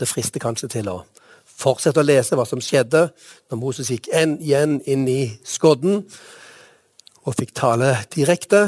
Det 0.00 0.08
frister 0.08 0.40
kanskje 0.40 0.68
til 0.68 0.90
å 0.92 0.98
fortsette 1.44 2.02
å 2.02 2.06
lese 2.06 2.36
hva 2.36 2.44
som 2.48 2.60
skjedde 2.62 3.06
når 3.50 3.60
Moses 3.60 3.90
gikk 3.92 4.10
igjen 4.12 4.80
inn 4.90 5.06
i 5.08 5.22
skodden 5.46 6.02
og 7.24 7.36
fikk 7.38 7.54
tale 7.56 7.94
direkte 8.12 8.66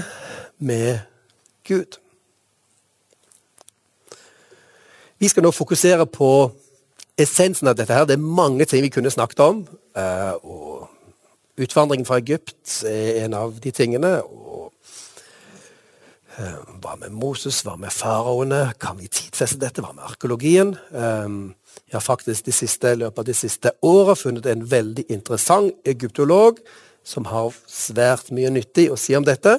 med 0.58 1.02
Gud. 1.66 1.98
Vi 5.18 5.28
skal 5.28 5.44
nå 5.44 5.52
fokusere 5.52 6.06
på 6.06 6.30
essensen 7.18 7.68
av 7.68 7.76
dette. 7.76 7.92
her. 7.92 8.04
Det 8.04 8.16
er 8.16 8.32
mange 8.40 8.64
ting 8.64 8.82
vi 8.82 8.92
kunne 8.92 9.10
snakket 9.10 9.40
om. 9.40 9.66
Eh, 9.96 10.32
og 10.44 10.88
Utvandringen 11.56 12.06
fra 12.06 12.18
Egypt 12.20 12.82
er 12.84 13.24
en 13.24 13.34
av 13.34 13.54
de 13.64 13.70
tingene. 13.72 14.18
og 14.22 14.72
eh, 16.36 16.58
Hva 16.82 16.96
med 17.00 17.14
Moses, 17.16 17.62
hva 17.64 17.78
med 17.80 17.94
faraoene? 17.94 18.74
Kan 18.80 18.98
vi 19.00 19.08
tidfeste 19.08 19.60
dette? 19.62 19.84
Hva 19.84 19.94
med 19.96 20.04
arkeologien? 20.04 20.74
Eh, 20.92 21.38
jeg 21.86 21.96
har 21.96 22.04
faktisk 22.04 22.50
siste, 22.52 22.92
i 22.92 23.00
løpet 23.00 23.22
av 23.22 23.28
de 23.28 23.36
siste 23.36 23.72
åra 23.84 24.16
funnet 24.18 24.48
en 24.50 24.66
veldig 24.68 25.06
interessant 25.12 25.72
egyptolog 25.88 26.60
som 27.06 27.28
har 27.30 27.54
svært 27.70 28.32
mye 28.34 28.50
nyttig 28.50 28.88
å 28.90 28.98
si 28.98 29.14
om 29.16 29.24
dette, 29.24 29.56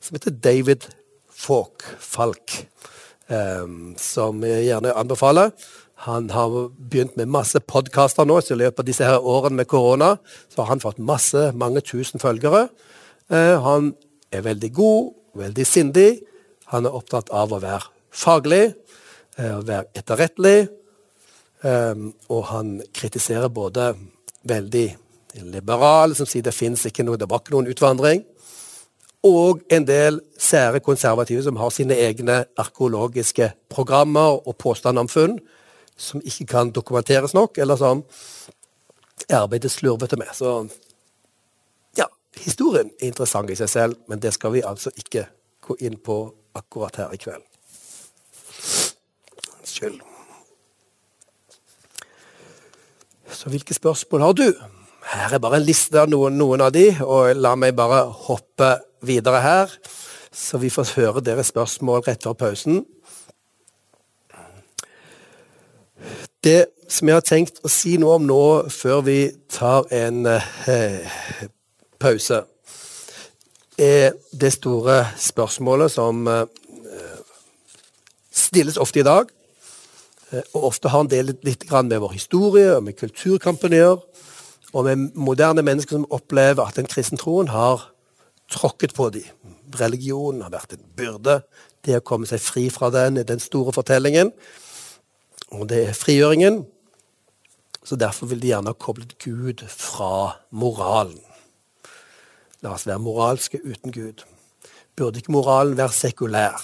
som 0.00 0.16
heter 0.16 0.32
David 0.32 0.88
Falk. 1.28 1.84
Falk 2.00 2.54
um, 3.28 3.94
som 4.00 4.40
jeg 4.46 4.68
gjerne 4.70 4.94
anbefaler. 4.96 5.52
Han 6.06 6.30
har 6.30 6.52
begynt 6.78 7.16
med 7.18 7.30
masse 7.34 7.58
podkaster 7.60 8.26
nå, 8.28 8.38
så 8.40 8.54
i 8.54 8.60
løpet 8.60 8.84
av 8.84 8.86
disse 8.86 9.06
her 9.06 9.18
årene 9.18 9.62
med 9.62 9.70
korona 9.70 10.12
så 10.46 10.62
har 10.62 10.70
han 10.70 10.82
fått 10.82 11.00
masse, 11.02 11.48
mange 11.58 11.82
tusen 11.82 12.22
følgere. 12.22 12.68
Eh, 13.30 13.56
han 13.64 13.90
er 14.30 14.44
veldig 14.46 14.70
god, 14.76 15.10
veldig 15.42 15.66
sindig. 15.66 16.10
Han 16.70 16.86
er 16.86 16.94
opptatt 16.94 17.32
av 17.34 17.50
å 17.50 17.58
være 17.64 17.90
faglig, 18.14 18.62
å 19.42 19.64
være 19.66 19.90
etterrettelig. 19.98 20.68
Eh, 21.66 22.06
og 22.30 22.46
han 22.52 22.78
kritiserer 22.94 23.50
både 23.50 23.90
veldig 24.46 24.86
liberale, 25.50 26.14
som 26.14 26.30
sier 26.30 26.46
det 26.46 26.54
fins 26.54 26.86
ikke 26.86 27.02
noe, 27.06 27.18
det 27.18 27.26
var 27.30 27.42
ikke 27.42 27.56
noen 27.56 27.70
utvandring. 27.74 28.22
Og 29.26 29.64
en 29.74 29.82
del 29.82 30.22
sære 30.38 30.78
konservative 30.84 31.42
som 31.42 31.58
har 31.58 31.74
sine 31.74 31.96
egne 31.98 32.44
arkeologiske 32.54 33.50
programmer 33.72 34.38
og 34.38 34.54
påstander 34.62 35.02
om 35.02 35.10
funn 35.10 35.40
som 35.98 36.22
ikke 36.24 36.46
kan 36.46 36.70
dokumenteres 36.74 37.34
nok, 37.34 37.58
eller 37.58 37.76
som 37.76 38.04
arbeidet 39.28 39.70
slurvete 39.70 40.16
med. 40.16 40.30
Så 40.32 40.68
ja, 41.98 42.06
historien 42.38 42.90
er 43.00 43.10
interessant 43.10 43.50
i 43.50 43.58
seg 43.58 43.70
selv, 43.72 43.98
men 44.08 44.22
det 44.22 44.32
skal 44.36 44.54
vi 44.54 44.64
altså 44.64 44.94
ikke 44.96 45.26
gå 45.66 45.76
inn 45.84 45.98
på 45.98 46.20
akkurat 46.56 46.96
her 47.02 47.12
i 47.12 47.20
kveld. 47.20 47.44
Unnskyld. 49.58 50.00
Så 53.28 53.50
hvilke 53.52 53.74
spørsmål 53.74 54.24
har 54.24 54.32
du? 54.38 54.46
Her 55.08 55.34
er 55.34 55.40
bare 55.40 55.60
en 55.60 55.66
liste 55.66 56.00
av 56.00 56.08
noen, 56.10 56.38
noen 56.38 56.62
av 56.64 56.72
de, 56.74 56.88
og 57.04 57.36
la 57.36 57.54
meg 57.56 57.76
bare 57.76 58.06
hoppe 58.26 58.74
videre 59.04 59.40
her, 59.44 59.74
så 60.34 60.58
vi 60.60 60.70
får 60.72 60.94
høre 60.98 61.22
deres 61.24 61.52
spørsmål 61.52 62.02
rett 62.06 62.24
før 62.24 62.36
pausen. 62.38 62.82
Det 66.44 66.66
som 66.88 67.08
jeg 67.08 67.18
har 67.18 67.24
tenkt 67.26 67.58
å 67.66 67.70
si 67.70 67.96
noe 67.98 68.18
om 68.18 68.26
nå, 68.28 68.42
før 68.70 69.02
vi 69.06 69.18
tar 69.50 69.88
en 69.94 70.26
eh, 70.30 71.18
pause, 71.98 72.44
er 73.78 74.14
det 74.30 74.52
store 74.54 75.00
spørsmålet 75.18 75.92
som 75.92 76.22
eh, 76.30 76.46
stilles 78.30 78.78
ofte 78.78 79.02
i 79.02 79.06
dag. 79.06 79.30
Eh, 80.30 80.44
og 80.54 80.70
ofte 80.70 80.92
har 80.92 81.04
en 81.04 81.10
del 81.10 81.34
litt, 81.46 81.66
med 81.70 81.98
vår 81.98 82.14
historie 82.14 82.76
og 82.76 82.86
med 82.86 82.98
kulturkampen 82.98 83.74
å 83.74 83.82
gjøre. 83.82 84.24
Og 84.76 84.84
med 84.84 85.10
moderne 85.16 85.64
mennesker 85.64 85.96
som 85.96 86.06
opplever 86.12 86.62
at 86.62 86.76
den 86.78 86.88
kristne 86.90 87.18
troen 87.18 87.50
har 87.50 87.88
tråkket 88.52 88.94
på 88.94 89.10
dem. 89.10 89.26
Religionen 89.80 90.44
har 90.44 90.54
vært 90.54 90.76
en 90.76 90.86
byrde. 90.96 91.40
Det 91.84 91.98
å 91.98 92.04
komme 92.04 92.28
seg 92.28 92.42
fri 92.42 92.68
fra 92.72 92.92
den 92.94 93.18
den 93.26 93.40
store 93.42 93.72
fortellingen. 93.74 94.30
Og 95.54 95.68
det 95.68 95.82
er 95.88 95.96
frigjøringen. 95.96 96.66
Så 97.84 97.96
derfor 97.96 98.26
vil 98.26 98.42
de 98.42 98.50
gjerne 98.50 98.68
ha 98.68 98.76
koblet 98.76 99.14
Gud 99.22 99.64
fra 99.72 100.36
moralen. 100.50 101.22
La 102.60 102.74
oss 102.74 102.86
være 102.88 103.00
moralske 103.00 103.60
uten 103.64 103.94
Gud. 103.94 104.24
Burde 104.98 105.22
ikke 105.22 105.32
moralen 105.32 105.76
være 105.78 105.94
sekulær? 105.94 106.58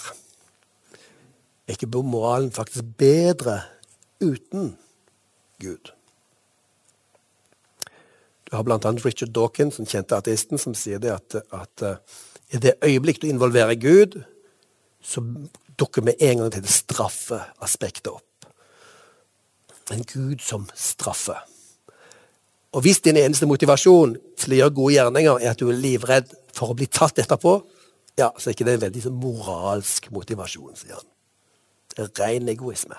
Er 1.65 1.73
ikke 1.77 1.87
moralen 1.87 2.51
faktisk 2.51 2.85
bedre 2.97 3.61
uten 4.21 4.75
Gud? 5.63 5.91
Du 8.45 8.55
har 8.55 8.63
bl.a. 8.63 8.77
Richard 8.77 9.33
Dawkins, 9.33 9.75
den 9.75 9.89
kjente 9.89 10.15
ateisten, 10.19 10.59
som 10.61 10.75
sier 10.77 10.99
det 11.01 11.15
at, 11.15 11.39
at 11.49 11.81
uh, 11.81 12.21
i 12.53 12.61
det 12.61 12.75
øyeblikk 12.85 13.21
du 13.21 13.27
involverer 13.27 13.73
Gud, 13.75 14.21
så 15.01 15.23
dukker 15.79 16.05
med 16.05 16.13
en 16.19 16.37
gang 16.37 16.51
til 16.53 16.61
det 16.61 16.71
straffeaspektet 16.71 18.13
opp. 18.13 18.34
En 19.93 20.03
Gud 20.03 20.41
som 20.41 20.65
straffer. 20.73 21.37
Og 22.75 22.81
hvis 22.83 22.99
din 23.05 23.17
eneste 23.17 23.47
motivasjon 23.47 24.15
til 24.39 24.55
å 24.55 24.57
gjøre 24.59 24.75
gode 24.75 24.93
gjerninger 24.97 25.43
er 25.43 25.53
at 25.53 25.61
du 25.61 25.69
er 25.69 25.77
livredd 25.79 26.33
for 26.55 26.73
å 26.73 26.77
bli 26.77 26.87
tatt 26.91 27.21
etterpå, 27.23 27.53
ja, 28.19 28.31
så 28.35 28.49
er 28.49 28.55
ikke 28.55 28.67
det 28.67 28.77
en 28.77 28.85
veldig 28.85 29.03
sånn 29.05 29.19
moralsk 29.19 30.09
motivasjon, 30.15 30.75
sier 30.79 30.97
han. 30.97 31.07
Det 31.91 32.03
er 32.03 32.11
ren 32.19 32.51
egoisme. 32.51 32.97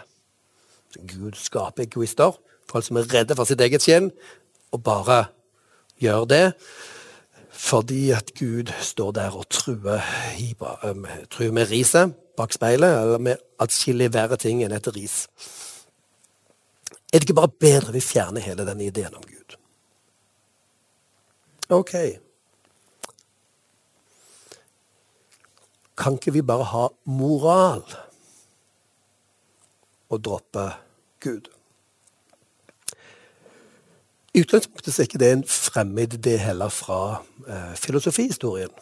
Så 0.93 1.05
Gud 1.11 1.37
skaper 1.41 1.85
egoister, 1.85 2.37
folk 2.71 2.87
som 2.87 3.01
er 3.01 3.09
redde 3.13 3.37
for 3.37 3.49
sitt 3.49 3.61
eget 3.65 3.85
skinn, 3.85 4.11
og 4.73 4.85
bare 4.87 5.27
gjør 6.03 6.29
det 6.31 6.45
fordi 7.57 8.11
at 8.13 8.35
Gud 8.37 8.69
står 8.85 9.15
der 9.17 9.37
og 9.37 9.47
truer, 9.49 10.05
truer 11.33 11.55
med 11.57 11.71
riset 11.71 12.13
bak 12.37 12.53
speilet, 12.53 12.99
eller 13.01 13.19
med 13.19 13.41
atskillig 13.65 14.11
verre 14.13 14.37
ting 14.37 14.61
enn 14.65 14.75
et 14.77 14.89
ris. 14.93 15.23
Er 17.13 17.19
det 17.19 17.29
ikke 17.29 17.39
bare 17.39 17.57
bedre 17.61 17.95
vi 17.95 18.03
fjerner 18.03 18.45
hele 18.45 18.67
denne 18.67 18.87
ideen 18.87 19.15
om 19.15 19.23
Gud? 19.23 19.57
Ok. 21.69 21.95
Kan 25.97 26.19
ikke 26.19 26.35
vi 26.37 26.43
bare 26.43 26.67
ha 26.71 26.89
moral 27.05 27.85
og 30.11 30.25
droppe 30.25 30.67
Gud? 31.25 31.49
I 34.37 34.43
utgangspunktet 34.45 34.99
er 34.99 35.09
ikke 35.09 35.23
det 35.23 35.33
en 35.33 35.47
fremmed 35.49 36.19
idé 36.19 36.37
heller 36.37 36.69
fra 36.69 37.23
eh, 37.49 37.73
filosofihistorien. 37.81 38.75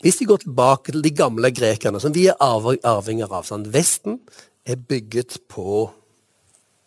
Hvis 0.00 0.20
vi 0.20 0.28
går 0.30 0.36
tilbake 0.46 0.94
til 0.94 1.04
de 1.04 1.10
gamle 1.10 1.50
grekerne, 1.52 2.00
som 2.00 2.14
vi 2.14 2.28
er 2.30 2.38
arvinger 2.40 3.28
av 3.28 3.44
sånn, 3.44 3.66
Vesten 3.74 4.22
er 4.64 4.80
bygget 4.80 5.40
på 5.50 5.90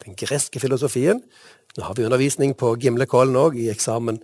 den 0.05 0.17
greske 0.19 0.59
filosofien. 0.59 1.21
Nå 1.77 1.83
har 1.87 1.95
vi 1.95 2.05
undervisning 2.05 2.55
på 2.57 2.73
Gimlekollen 2.81 3.37
òg, 3.39 3.57
i 3.59 3.69
eksamen 3.71 4.21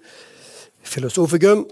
filosofikum. 0.83 1.65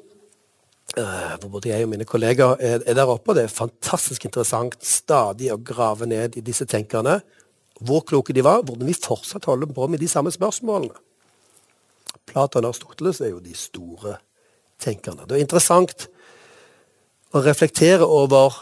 Uh, 0.95 1.33
hvor 1.41 1.49
både 1.57 1.71
jeg 1.73 1.83
og 1.83 1.89
mine 1.91 2.05
kollegaer 2.07 2.61
er, 2.61 2.83
er, 2.85 2.93
der 2.93 3.09
oppe. 3.09 3.31
og 3.31 3.35
Det 3.35 3.43
er 3.43 3.51
fantastisk 3.51 4.27
interessant 4.27 4.77
stadig 4.85 5.49
å 5.51 5.57
grave 5.59 6.07
ned 6.07 6.37
i 6.37 6.43
disse 6.45 6.67
tenkerne. 6.69 7.19
Hvor 7.83 8.05
kloke 8.07 8.33
de 8.33 8.43
var, 8.45 8.61
hvordan 8.63 8.87
vi 8.87 8.95
fortsatt 8.95 9.49
holder 9.49 9.73
på 9.75 9.87
med 9.91 9.99
de 9.99 10.07
samme 10.07 10.31
spørsmålene. 10.31 10.95
Platon 12.25 12.65
og 12.65 12.71
Aristoteles 12.71 13.19
er 13.21 13.33
jo 13.33 13.41
de 13.43 13.53
store 13.57 14.19
tenkerne. 14.81 15.25
Det 15.27 15.37
er 15.37 15.43
interessant 15.43 16.07
å 17.35 17.41
reflektere 17.43 18.07
over 18.07 18.55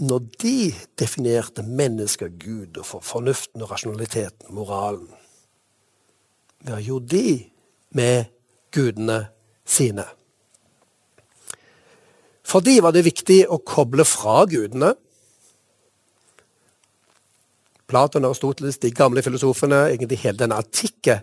når 0.00 0.22
de 0.40 0.72
definerte 0.98 1.62
mennesket, 1.62 2.38
Gud, 2.40 2.78
og 2.80 2.86
for 2.88 3.04
fornuften 3.04 3.62
og 3.62 3.70
rasjonaliteten, 3.74 4.54
moralen 4.56 5.10
Hva 6.64 6.80
gjorde 6.80 7.16
de 7.16 7.36
med 7.96 8.32
gudene 8.72 9.22
sine? 9.64 10.04
For 12.44 12.64
de 12.64 12.80
var 12.82 12.92
det 12.92 13.06
viktig 13.06 13.44
å 13.48 13.60
koble 13.64 14.04
fra 14.08 14.42
gudene. 14.50 14.90
Platon 17.90 18.26
og 18.26 18.34
Aristoteles, 18.34 18.80
de 18.82 18.90
gamle 18.94 19.22
filosofene, 19.22 19.86
egentlig 19.92 20.20
hele 20.24 20.42
den 20.42 20.56
antikke 20.56 21.20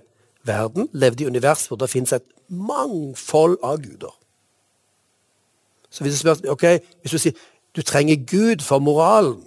verden 0.47 0.87
levde 0.93 1.25
i 1.25 1.27
univers 1.27 1.65
hvor 1.67 1.79
det 1.81 1.91
finnes 1.91 2.13
et 2.15 2.25
mangfold 2.47 3.57
av 3.65 3.81
guder. 3.83 4.13
Så 5.89 6.03
hvis 6.03 6.17
du, 6.17 6.19
spør, 6.19 6.51
okay, 6.53 6.79
hvis 7.01 7.15
du 7.15 7.21
sier 7.21 7.45
du 7.77 7.81
trenger 7.85 8.17
Gud 8.25 8.63
for 8.65 8.79
moralen, 8.79 9.43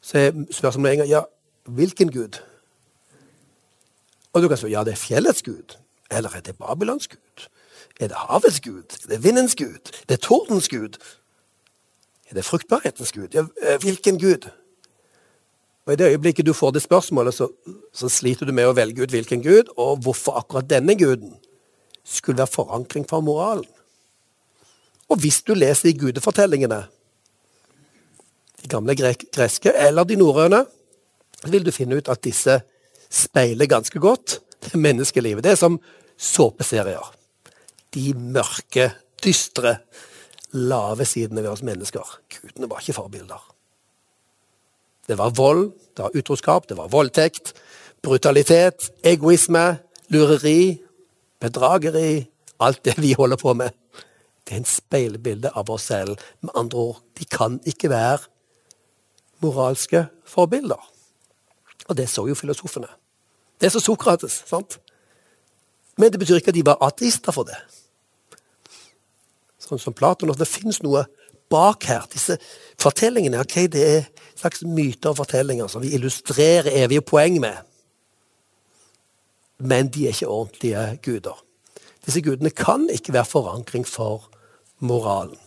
så 0.00 0.18
er 0.18 0.44
spørsmålet 0.50 0.92
en 0.92 0.98
gang 0.98 1.10
ja, 1.10 1.20
hvilken 1.64 2.12
Gud? 2.12 2.40
Og 4.32 4.42
du 4.42 4.48
kan 4.48 4.58
si 4.58 4.72
ja, 4.72 4.84
det 4.84 4.96
er 4.96 5.00
fjellets 5.00 5.42
Gud. 5.42 5.76
Eller 6.10 6.32
er 6.36 6.40
det 6.40 6.56
Babylons 6.58 7.08
Gud? 7.08 7.46
Er 8.00 8.08
det 8.08 8.16
havets 8.16 8.60
Gud? 8.60 8.96
Er 9.04 9.08
det 9.08 9.24
vindens 9.24 9.54
Gud? 9.56 9.92
Er 10.02 10.06
det 10.08 10.20
tordens 10.20 10.68
Gud? 10.68 10.98
Er 12.30 12.34
det 12.34 12.44
fruktbarhetens 12.44 13.12
Gud? 13.12 13.28
Ja, 13.34 13.44
eh, 13.62 13.80
hvilken 13.80 14.18
Gud? 14.18 14.48
Og 15.86 15.92
I 15.92 15.96
det 15.96 16.08
øyeblikket 16.08 16.46
du 16.46 16.52
får 16.52 16.70
det 16.70 16.82
spørsmålet, 16.82 17.34
så, 17.34 17.48
så, 17.92 18.08
sliter 18.08 18.46
du 18.46 18.52
med 18.52 18.66
å 18.66 18.72
velge 18.72 19.04
ut 19.04 19.12
hvilken 19.12 19.42
gud, 19.44 19.68
og 19.76 20.00
hvorfor 20.02 20.38
akkurat 20.40 20.70
denne 20.70 20.96
guden 20.96 21.36
skulle 22.04 22.38
være 22.40 22.54
forankring 22.56 23.04
for 23.08 23.20
moralen. 23.20 23.68
Og 25.08 25.20
hvis 25.20 25.42
du 25.42 25.52
leser 25.54 25.90
de 25.90 25.98
gudefortellingene, 25.98 26.86
de 28.64 28.70
gamle 28.72 28.96
greske 28.96 29.72
eller 29.76 30.08
de 30.08 30.16
norrøne, 30.16 30.64
vil 31.44 31.64
du 31.64 31.72
finne 31.74 31.98
ut 32.00 32.08
at 32.08 32.22
disse 32.24 32.56
speiler 33.12 33.68
ganske 33.68 34.00
godt 34.00 34.38
det 34.64 34.80
menneskelivet. 34.80 35.44
Det 35.44 35.52
er 35.52 35.60
som 35.60 35.76
såpeserier. 36.16 37.04
De 37.94 38.14
mørke, 38.16 38.88
dystre, 39.22 39.76
lave 40.54 41.04
sidene 41.04 41.42
ved 41.42 41.52
oss 41.52 41.64
mennesker. 41.66 42.16
Gudene 42.32 42.70
var 42.70 42.80
ikke 42.80 42.96
forbilder. 42.96 43.44
Det 45.04 45.18
var 45.20 45.34
vold, 45.36 45.66
det 45.92 46.06
var 46.06 46.16
utroskap, 46.16 46.68
det 46.68 46.78
var 46.78 46.88
voldtekt, 46.88 47.52
brutalitet, 48.02 48.88
egoisme, 49.04 49.66
lureri, 50.08 50.78
bedrageri. 51.40 52.24
Alt 52.64 52.84
det 52.86 52.96
vi 53.02 53.12
holder 53.12 53.36
på 53.36 53.52
med. 53.58 53.74
Det 54.44 54.54
er 54.54 54.62
en 54.62 54.68
speilbilde 54.68 55.50
av 55.52 55.68
oss 55.70 55.90
selv. 55.90 56.16
Med 56.40 56.54
andre 56.56 56.78
ord, 56.78 57.02
de 57.18 57.26
kan 57.28 57.58
ikke 57.68 57.90
være 57.92 58.30
moralske 59.44 60.06
forbilder. 60.28 60.80
Og 61.88 61.96
det 61.98 62.08
så 62.08 62.24
jo 62.28 62.36
filosofene. 62.38 62.88
Det 63.60 63.68
er 63.68 63.74
så 63.74 63.82
Sokrates, 63.82 64.42
sant? 64.48 64.78
Men 66.00 66.10
det 66.10 66.18
betyr 66.18 66.40
ikke 66.40 66.50
at 66.50 66.58
de 66.58 66.66
var 66.66 66.80
ateister 66.82 67.34
for 67.34 67.46
det. 67.46 67.58
Sånn 69.62 69.80
som 69.80 69.94
Platon. 69.96 70.32
Det 70.34 70.48
fins 70.48 70.80
noe 70.84 71.04
bak 71.52 71.86
her. 71.88 72.08
Disse 72.12 72.36
fortellingene 72.80 73.44
ok, 73.44 73.56
det 73.70 73.84
er 73.84 74.08
slags 74.34 74.64
myter 74.66 75.12
og 75.12 75.20
fortellinger 75.20 75.70
som 75.70 75.84
vi 75.84 75.94
illustrerer 75.96 76.72
evige 76.82 77.04
poeng 77.04 77.38
med. 77.40 77.62
men 79.58 79.88
de 79.88 80.04
er 80.04 80.12
ikke 80.12 80.28
ordentlige 80.28 80.98
guder. 81.02 81.44
Disse 82.04 82.20
gudene 82.20 82.50
kan 82.50 82.88
ikke 82.90 83.12
være 83.12 83.24
forankring 83.24 83.86
for 83.88 84.30
moralen. 84.78 85.38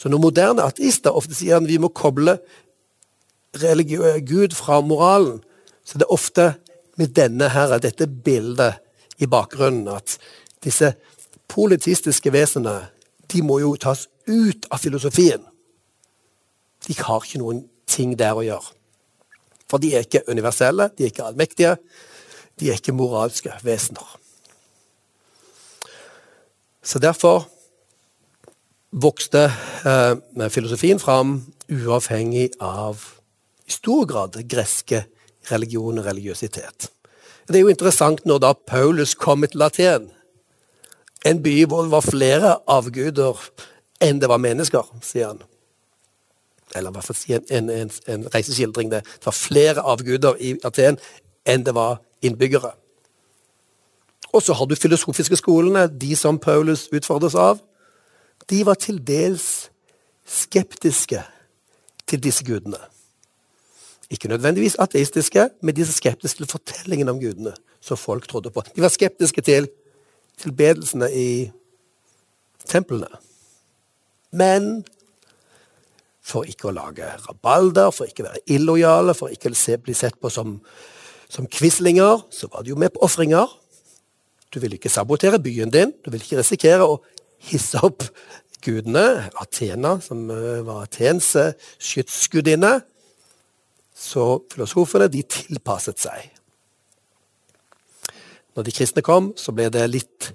Så 0.00 0.08
når 0.08 0.22
moderne 0.22 0.64
ateister 0.64 1.12
ofte 1.12 1.36
sier 1.36 1.58
at 1.60 1.68
vi 1.68 1.76
må 1.76 1.90
koble 1.92 2.38
Gud 3.52 4.54
fra 4.56 4.78
moralen, 4.80 5.42
så 5.84 5.98
det 6.00 6.06
er 6.06 6.14
ofte 6.14 6.46
med 6.96 7.12
denne 7.16 7.50
her, 7.52 7.76
dette 7.82 8.06
bildet 8.08 8.80
i 9.20 9.28
bakgrunnen 9.28 9.90
at 9.92 10.16
disse 10.64 10.94
politistiske 11.50 12.32
vesenene 12.32 12.88
de 13.30 13.42
må 13.44 13.58
jo 13.60 13.74
tas 13.76 14.06
ut 14.30 14.66
av 14.70 14.80
filosofien. 14.80 15.42
De 16.86 16.96
har 16.96 17.20
ikke 17.20 17.42
noen 17.42 17.64
ting 17.90 18.16
der 18.18 18.38
å 18.38 18.46
gjøre. 18.46 18.72
For 19.70 19.82
de 19.82 19.92
er 19.94 20.06
ikke 20.06 20.24
universelle, 20.30 20.88
de 20.96 21.04
er 21.04 21.12
ikke 21.12 21.28
allmektige, 21.28 21.76
de 22.58 22.70
er 22.70 22.80
ikke 22.80 22.96
moralske 22.96 23.52
vesener. 23.66 24.16
Så 26.82 26.98
derfor 26.98 27.44
vokste 28.90 29.46
eh, 29.86 30.48
filosofien 30.50 30.98
fram 30.98 31.40
uavhengig 31.70 32.50
av 32.60 33.02
i 33.66 33.72
stor 33.72 34.06
grad 34.06 34.38
greske 34.50 35.04
religion 35.50 35.98
og 35.98 36.06
religiøsitet. 36.06 36.90
Det 37.46 37.58
er 37.58 37.64
jo 37.64 37.70
interessant 37.70 38.24
når 38.26 38.42
da 38.42 38.52
Paulus 38.54 39.14
kommer 39.14 39.50
til 39.50 39.62
Aten, 39.62 40.10
en 41.26 41.42
by 41.42 41.54
hvor 41.68 41.84
det 41.84 41.92
var 41.92 42.06
flere 42.06 42.56
avguder 42.70 43.38
enn 44.00 44.20
det 44.20 44.30
var 44.30 44.40
mennesker, 44.40 44.86
sier 45.04 45.32
han. 45.32 45.42
Eller 46.74 46.90
i 46.90 46.94
hvert 46.94 47.06
fall 47.06 47.36
en, 47.36 47.48
en, 47.50 47.70
en, 47.70 47.90
en 48.08 48.28
reiseskildring. 48.34 48.90
Det 48.90 49.02
var 49.24 49.36
flere 49.36 49.82
avguder 49.82 50.38
i 50.40 50.54
Aten 50.64 50.98
enn 51.46 51.66
det 51.66 51.74
var 51.74 52.00
innbyggere. 52.22 52.72
Og 54.32 54.42
så 54.42 54.54
har 54.54 54.66
du 54.66 54.76
filosofiske 54.78 55.36
skolene, 55.36 55.88
de 55.90 56.14
som 56.16 56.38
Paulus 56.38 56.86
utfordres 56.94 57.34
av. 57.34 57.58
De 58.50 58.64
var 58.66 58.74
til 58.74 58.98
dels 59.06 59.70
skeptiske 60.26 61.22
til 62.10 62.22
disse 62.22 62.44
gudene. 62.44 62.78
Ikke 64.10 64.28
nødvendigvis 64.28 64.76
ateistiske, 64.78 65.48
men 65.62 65.76
de 65.76 65.80
er 65.80 65.92
skeptiske 65.94 66.42
til 66.42 66.50
fortellingen 66.50 67.08
om 67.08 67.20
gudene 67.20 67.54
som 67.80 67.96
folk 67.96 68.28
trodde 68.28 68.50
på. 68.50 68.62
De 68.74 68.82
var 68.82 68.88
skeptiske 68.88 69.42
til 69.42 69.68
tilbedelsene 70.40 71.12
i 71.14 71.50
templene. 72.66 73.08
Men 74.32 74.82
for 76.20 76.46
ikke 76.46 76.70
å 76.70 76.74
lage 76.74 77.06
rabalder, 77.26 77.90
for 77.94 78.10
ikke 78.10 78.24
å 78.24 78.28
være 78.28 78.42
illojale, 78.54 79.14
for 79.16 79.32
ikke 79.32 79.50
å 79.52 79.78
bli 79.84 79.94
sett 79.96 80.18
på 80.20 80.30
som, 80.30 80.58
som 81.28 81.46
quislinger, 81.46 82.26
så 82.30 82.50
var 82.52 82.62
de 82.62 82.74
jo 82.74 82.78
med 82.78 82.94
på 82.94 83.02
ofringer. 83.06 83.48
Du 84.50 84.60
ville 84.60 84.78
ikke 84.78 84.92
sabotere 84.92 85.38
byen 85.42 85.70
din, 85.70 85.94
du 86.04 86.10
ville 86.10 86.24
ikke 86.24 86.42
risikere 86.42 86.86
å 86.86 87.00
hisse 87.50 87.80
opp 87.82 88.04
gudene. 88.64 89.30
Athena, 89.40 89.98
som 90.04 90.28
eh, 90.30 90.60
var 90.66 90.84
Athens 90.84 91.34
eh, 91.36 91.54
skytsgudinne. 91.78 92.80
Så 93.96 94.26
filosofene 94.52 95.10
de 95.12 95.22
tilpasset 95.28 96.00
seg. 96.00 96.30
Når 98.56 98.66
de 98.66 98.74
kristne 98.74 99.04
kom, 99.06 99.32
så 99.38 99.52
ble 99.54 99.68
det 99.72 99.84
litt 99.90 100.30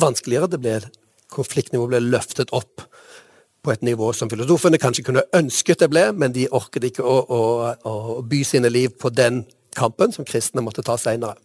vanskeligere. 0.00 0.50
Det 0.50 0.60
ble, 0.62 0.78
konfliktnivået 1.32 1.92
ble 1.94 2.02
løftet 2.08 2.52
opp 2.56 2.86
på 3.60 3.74
et 3.74 3.84
nivå 3.84 4.08
som 4.16 4.30
filosofene 4.32 4.80
kanskje 4.80 5.04
kunne 5.10 5.26
ønsket 5.36 5.82
det 5.82 5.90
ble, 5.92 6.06
men 6.16 6.32
de 6.32 6.48
orket 6.56 6.86
ikke 6.88 7.04
å, 7.04 7.18
å, 7.28 7.40
å 7.84 8.20
by 8.24 8.40
sine 8.46 8.72
liv 8.72 8.94
på 8.96 9.12
den 9.12 9.44
kampen 9.76 10.14
som 10.16 10.26
kristne 10.28 10.64
måtte 10.64 10.84
ta 10.86 10.96
seinere. 10.98 11.36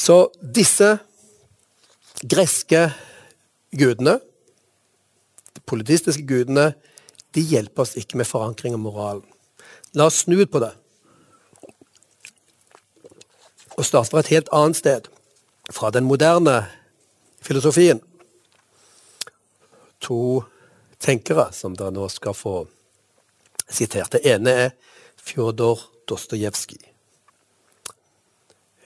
Så 0.00 0.30
disse 0.40 0.94
greske 2.22 2.90
gudene, 3.76 4.18
de 5.54 5.62
politistiske 5.66 6.26
gudene, 6.26 6.72
de 7.34 7.42
hjelper 7.46 7.86
oss 7.86 7.96
ikke 7.98 8.18
med 8.18 8.28
forankring 8.28 8.74
av 8.74 8.82
moralen. 8.82 9.26
La 9.94 10.06
oss 10.10 10.24
snu 10.24 10.38
på 10.46 10.62
det 10.62 10.74
og 13.80 13.86
starte 13.86 14.12
fra 14.12 14.20
et 14.20 14.32
helt 14.34 14.50
annet 14.52 14.76
sted. 14.76 15.08
Fra 15.72 15.90
den 15.94 16.04
moderne 16.04 16.66
filosofien. 17.40 18.02
To 20.04 20.42
tenkere 21.00 21.48
som 21.56 21.76
dere 21.78 21.94
nå 21.94 22.08
skal 22.12 22.36
få 22.36 22.54
sitert. 23.70 24.12
Det 24.12 24.24
ene 24.28 24.56
er 24.66 24.70
Fjodor 25.16 25.86
Dostojevskij. 26.08 26.89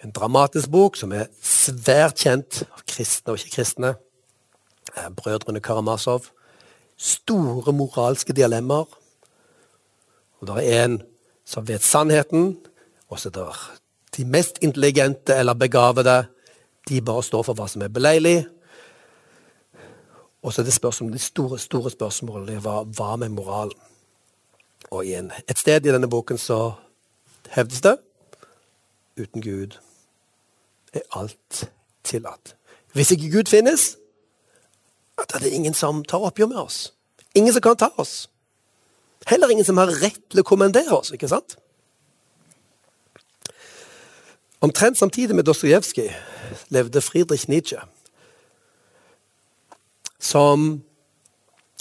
En 0.04 0.12
dramatisk 0.12 0.68
bok 0.68 0.98
som 1.00 1.12
er 1.16 1.30
svært 1.40 2.20
kjent 2.20 2.62
av 2.68 2.82
kristne 2.84 3.32
og 3.32 3.40
ikke-kristne. 3.40 3.94
Brødrene 5.16 5.62
Karamazov 5.64 6.28
store 6.96 7.72
moralske 7.72 8.32
dilemmaer. 8.32 8.86
Og 10.40 10.46
det 10.46 10.66
er 10.68 10.84
en 10.84 10.98
som 11.44 11.66
vet 11.68 11.82
sannheten, 11.82 12.56
og 13.08 13.18
så 13.20 13.28
er 13.28 13.32
det 13.38 13.46
de 14.16 14.24
mest 14.24 14.58
intelligente 14.62 15.34
eller 15.34 15.54
begavede. 15.54 16.26
De 16.88 17.00
bare 17.00 17.22
står 17.22 17.42
for 17.42 17.54
hva 17.54 17.68
som 17.68 17.82
er 17.82 17.88
beleilig. 17.88 18.44
Og 20.42 20.52
så 20.52 20.60
er 20.60 20.64
det 20.68 20.76
spørsmål, 20.76 21.12
de 21.12 21.18
store 21.18 21.58
store 21.58 21.90
spørsmålene 21.90 22.60
hva, 22.60 22.82
hva 22.84 23.16
med 23.16 23.32
moral? 23.32 23.72
Og 24.90 25.06
igjen, 25.06 25.32
et 25.48 25.58
sted 25.58 25.86
i 25.86 25.92
denne 25.92 26.08
boken 26.10 26.38
så 26.38 26.74
hevdes 27.56 27.80
det 27.80 27.96
uten 29.16 29.42
Gud 29.42 29.78
er 30.94 31.02
alt 31.18 31.64
tillatt. 32.04 32.54
Hvis 32.94 33.10
ikke 33.10 33.30
Gud 33.30 33.50
finnes, 33.50 33.96
da 35.18 35.38
er 35.38 35.44
det 35.44 35.52
ingen 35.52 35.74
som 35.74 36.04
tar 36.04 36.22
oppgjør 36.26 36.52
med 36.52 36.62
oss. 36.62 36.92
Ingen 37.34 37.52
som 37.52 37.62
kan 37.62 37.76
ta 37.76 37.90
oss. 37.98 38.28
Heller 39.26 39.48
ingen 39.48 39.64
som 39.64 39.78
har 39.80 39.90
rett 40.02 40.20
til 40.30 40.42
å 40.42 40.46
kommandere 40.46 40.94
oss. 40.94 41.12
ikke 41.12 41.28
sant? 41.28 41.56
Omtrent 44.64 44.98
samtidig 44.98 45.36
med 45.36 45.44
Dostojevskij 45.44 46.12
levde 46.68 47.00
Friedrich 47.00 47.48
Nietzsche, 47.48 47.80
som 50.20 50.82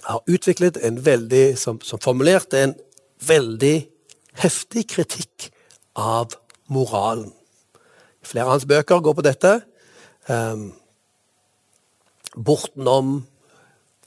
har 0.04 0.24
utviklet 0.28 0.78
en 0.78 1.06
veldig 1.06 1.58
Som, 1.58 1.82
som 1.82 2.00
formulerte 2.00 2.64
en 2.64 2.76
veldig 3.28 3.88
heftig 4.34 4.88
kritikk 4.88 5.52
av 5.96 6.36
moralen. 6.68 7.32
Flere 8.24 8.48
av 8.48 8.56
hans 8.56 8.68
bøker 8.70 9.04
går 9.04 9.18
på 9.18 9.26
dette. 9.26 9.54
Um, 10.30 10.72
bortenom 12.34 13.22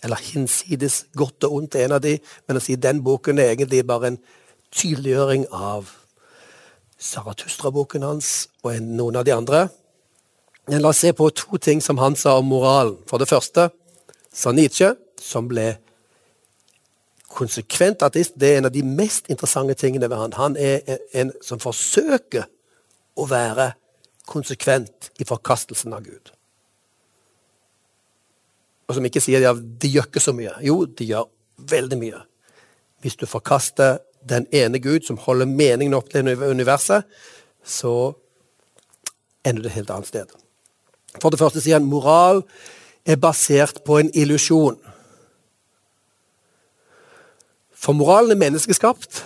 eller 0.04 0.20
hinsides 0.32 1.06
godt 1.16 1.44
og 1.44 1.54
ondt, 1.60 1.76
en 1.80 1.96
av 1.96 2.02
de, 2.04 2.16
men 2.46 2.58
å 2.58 2.62
si 2.62 2.76
den 2.78 3.00
boken 3.04 3.40
er 3.40 3.54
egentlig 3.54 3.82
bare 3.88 4.12
en 4.12 4.18
tydeliggjøring 4.74 5.46
av 5.54 5.88
Saratustra-boken 6.96 8.04
hans 8.06 8.46
og 8.62 8.72
en, 8.72 8.92
noen 8.96 9.18
av 9.20 9.26
de 9.28 9.34
andre. 9.34 9.66
Men 10.66 10.82
la 10.82 10.92
oss 10.92 11.02
se 11.04 11.12
på 11.16 11.28
to 11.36 11.58
ting 11.62 11.82
som 11.84 12.00
han 12.00 12.16
sa 12.18 12.38
om 12.40 12.48
moralen. 12.50 12.96
For 13.08 13.20
det 13.22 13.28
første 13.30 13.68
sa 14.32 14.52
Nietzsche, 14.52 14.94
som 15.20 15.48
ble 15.48 15.74
konsekvent 17.36 18.02
ateist. 18.06 18.36
Det 18.40 18.54
er 18.54 18.60
en 18.60 18.70
av 18.70 18.74
de 18.74 18.82
mest 18.86 19.28
interessante 19.32 19.76
tingene 19.78 20.08
ved 20.10 20.20
han. 20.22 20.36
Han 20.40 20.56
er 20.56 21.02
en 21.12 21.32
som 21.44 21.60
forsøker 21.62 22.48
å 23.16 23.26
være 23.28 23.74
konsekvent 24.26 25.12
i 25.22 25.26
forkastelsen 25.28 25.94
av 25.96 26.04
Gud 26.06 26.36
og 28.86 28.94
som 28.94 29.06
ikke 29.06 29.22
sier 29.22 29.44
at 29.50 29.62
de 29.82 29.90
gjør 29.90 30.08
ikke 30.08 30.22
så 30.22 30.34
mye. 30.36 30.52
Jo, 30.64 30.84
de 30.86 31.08
gjør 31.08 31.26
veldig 31.70 31.98
mye. 31.98 32.20
Hvis 33.02 33.18
du 33.18 33.26
forkaster 33.26 33.98
den 34.26 34.46
ene 34.54 34.80
Gud 34.82 35.06
som 35.06 35.18
holder 35.22 35.50
meningen 35.50 35.94
opp 35.98 36.10
til 36.12 36.28
universet, 36.28 37.06
så 37.66 38.14
ender 39.46 39.62
du 39.62 39.70
et 39.70 39.78
helt 39.78 39.90
annet 39.90 40.10
sted. 40.10 40.34
For 41.20 41.30
det 41.30 41.40
første 41.40 41.62
sier 41.62 41.80
han 41.80 41.88
moral 41.88 42.44
er 43.06 43.18
basert 43.18 43.82
på 43.86 43.98
en 44.00 44.10
illusjon. 44.14 44.78
For 47.74 47.94
moralen 47.94 48.34
er 48.34 48.42
menneskeskapt, 48.42 49.24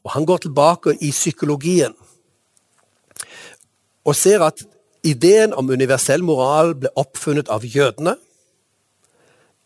og 0.00 0.14
han 0.14 0.26
går 0.26 0.46
tilbake 0.46 0.96
i 1.02 1.10
psykologien 1.12 1.94
og 4.10 4.18
ser 4.18 4.42
at 4.42 4.64
Ideen 5.00 5.54
om 5.56 5.70
universell 5.72 6.20
moral 6.20 6.74
ble 6.76 6.90
oppfunnet 7.00 7.48
av 7.48 7.62
jødene, 7.64 8.18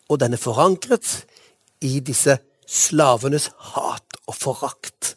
og 0.07 0.19
den 0.21 0.37
er 0.37 0.39
forankret 0.39 1.25
i 1.83 1.97
disse 1.99 2.37
slavenes 2.63 3.49
hat 3.73 4.15
og 4.29 4.37
forakt 4.37 5.15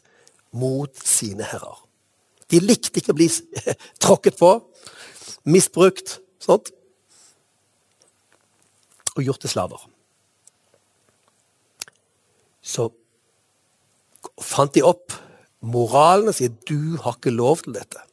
mot 0.51 0.91
sine 1.07 1.47
herrer. 1.47 1.77
De 2.51 2.59
likte 2.59 2.99
ikke 2.99 3.13
å 3.13 3.19
bli 3.19 3.29
tråkket 4.03 4.35
på, 4.41 4.51
misbrukt, 5.47 6.17
sånt, 6.43 6.73
og 9.15 9.23
gjort 9.23 9.45
til 9.45 9.53
slaver. 9.55 9.87
Så 12.59 12.89
fant 14.43 14.75
de 14.75 14.83
opp 14.83 15.15
moralen 15.63 16.27
og 16.33 16.35
sier 16.35 16.51
du 16.67 16.99
har 17.05 17.15
ikke 17.15 17.37
lov 17.39 17.63
til 17.63 17.79
dette. 17.79 18.08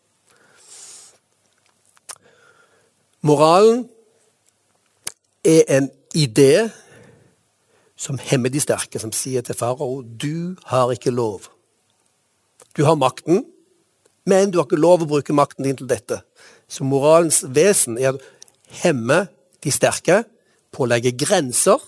Moralen 3.26 3.88
er 5.44 5.64
en 5.76 5.88
idé 6.14 6.68
som 7.96 8.20
hemmer 8.22 8.52
de 8.52 8.60
sterke, 8.62 9.00
som 9.02 9.12
sier 9.14 9.42
til 9.42 9.56
farao 9.56 10.02
du 10.04 10.54
har 10.70 10.92
ikke 10.94 11.14
lov. 11.14 11.48
Du 12.76 12.84
har 12.84 12.94
makten, 12.94 13.42
men 14.26 14.50
du 14.50 14.60
har 14.60 14.68
ikke 14.68 14.78
lov 14.78 15.02
å 15.02 15.10
bruke 15.10 15.34
makten 15.34 15.66
din 15.66 15.78
til 15.78 15.88
dette. 15.90 16.20
Så 16.68 16.84
moralens 16.86 17.42
vesen 17.48 17.98
er 17.98 18.14
å 18.14 18.22
hemme 18.82 19.24
de 19.64 19.72
sterke, 19.74 20.22
pålegge 20.74 21.14
grenser. 21.16 21.80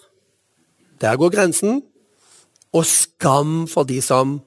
Der 0.99 1.19
går 1.21 1.35
grensen. 1.35 1.83
Og 2.73 2.85
skam 2.85 3.67
for 3.71 3.87
de 3.89 4.01
som 4.05 4.39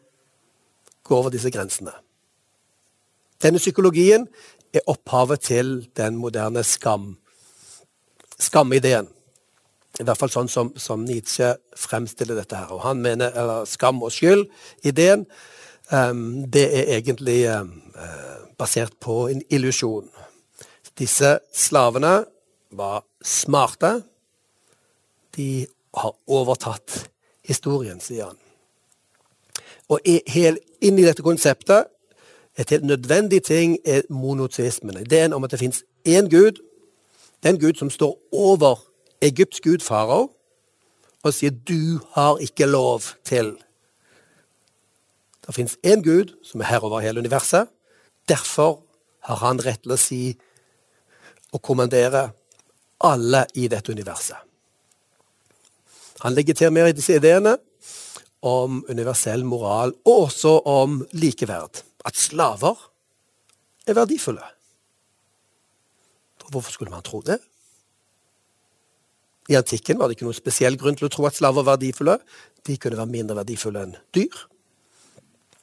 går 1.04 1.18
over 1.18 1.34
disse 1.34 1.50
grensene. 1.50 1.94
Denne 3.42 3.58
psykologien 3.58 4.28
er 4.74 4.88
opphavet 4.88 5.44
til 5.48 5.74
den 5.98 6.18
moderne 6.20 6.64
skam. 6.64 7.16
Skamideen. 8.40 9.10
I 10.00 10.06
hvert 10.08 10.18
fall 10.18 10.32
sånn 10.32 10.50
som, 10.50 10.72
som, 10.80 11.04
Nietzsche 11.06 11.52
fremstiller 11.78 12.40
dette. 12.40 12.56
her. 12.56 12.72
Og 12.72 12.82
han 12.86 13.02
mener, 13.04 13.34
eller 13.36 13.66
Skam 13.70 14.02
og 14.02 14.14
skyld-ideen 14.16 15.26
um, 15.92 16.46
det 16.48 16.64
er 16.80 16.94
egentlig 16.98 17.44
um, 17.52 17.74
basert 18.58 18.96
på 19.04 19.28
en 19.30 19.44
illusjon. 19.52 20.08
Disse 20.98 21.40
slavene 21.54 22.22
var 22.72 23.04
smarte. 23.22 24.02
De 25.36 25.68
har 26.00 26.16
overtatt 26.28 27.10
historien, 27.48 28.00
sier 28.00 28.32
han. 28.32 28.40
Og 29.92 30.00
helt 30.08 30.64
inn 30.82 31.00
i 31.00 31.06
dette 31.06 31.24
konseptet 31.26 31.92
et 32.58 32.70
helt 32.70 32.84
nødvendig 32.84 33.44
ting 33.44 33.78
er 33.86 34.02
monoteismen. 34.10 34.98
Ideen 34.98 35.34
om 35.34 35.44
at 35.44 35.52
det 35.52 35.60
fins 35.60 35.84
én 36.08 36.30
gud, 36.30 36.62
den 37.44 37.60
gud 37.60 37.74
som 37.74 37.90
står 37.90 38.20
over 38.32 38.84
Egypts 39.22 39.62
gud 39.62 39.80
farao, 39.80 40.32
og 41.24 41.34
sier 41.34 41.52
'du 41.52 42.00
har 42.12 42.38
ikke 42.38 42.66
lov 42.66 43.02
til'. 43.30 43.58
Det 45.48 45.56
fins 45.56 45.78
én 45.88 46.02
gud 46.02 46.38
som 46.44 46.62
er 46.62 46.66
herre 46.66 46.84
over 46.84 47.00
hele 47.00 47.20
universet. 47.20 47.68
Derfor 48.30 48.84
har 49.20 49.36
han 49.36 49.66
rett 49.66 49.82
til 49.84 49.92
å 49.92 49.96
si 49.96 50.38
og 51.54 51.62
kommandere 51.62 52.30
alle 53.02 53.46
i 53.56 53.68
dette 53.68 53.92
universet. 53.92 54.38
Han 56.22 56.34
legger 56.34 56.54
til 56.54 56.72
mer 56.72 56.86
i 56.86 56.92
disse 56.92 57.16
ideene 57.16 57.58
om 58.42 58.86
universell 58.90 59.46
moral, 59.46 59.94
og 60.06 60.22
også 60.22 60.62
om 60.66 61.08
likeverd. 61.12 61.84
At 62.06 62.18
slaver 62.18 62.80
er 63.88 63.98
verdifulle. 63.98 64.44
Hvorfor 66.52 66.72
skulle 66.72 66.92
man 66.92 67.04
tro 67.04 67.22
det? 67.22 67.40
I 69.50 69.56
antikken 69.56 70.00
var 70.00 70.08
det 70.08 70.18
ikke 70.18 70.28
noen 70.28 70.38
spesiell 70.38 70.78
grunn 70.80 70.98
til 71.00 71.08
å 71.08 71.12
tro 71.12 71.26
at 71.28 71.38
slaver 71.38 71.64
var 71.64 71.78
verdifulle. 71.78 72.18
De 72.68 72.76
kunne 72.78 73.00
være 73.00 73.12
mindre 73.12 73.38
verdifulle 73.40 73.86
enn 73.86 73.96
dyr. 74.16 74.36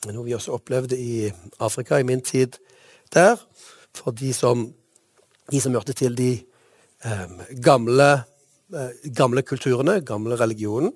Noe 0.09 0.25
vi 0.27 0.37
også 0.37 0.55
opplevde 0.57 0.97
i 0.99 1.29
Afrika 1.65 1.99
i 1.99 2.07
min 2.07 2.23
tid 2.25 2.57
der. 3.15 3.37
For 3.97 4.15
de 4.17 4.33
som, 4.37 4.67
de 5.51 5.61
som 5.61 5.75
hørte 5.77 5.97
til 5.97 6.17
de 6.19 6.31
eh, 6.39 7.37
gamle, 7.65 8.09
eh, 8.73 9.09
gamle 9.17 9.43
kulturene, 9.43 10.01
gamle 10.07 10.39
religionen, 10.41 10.95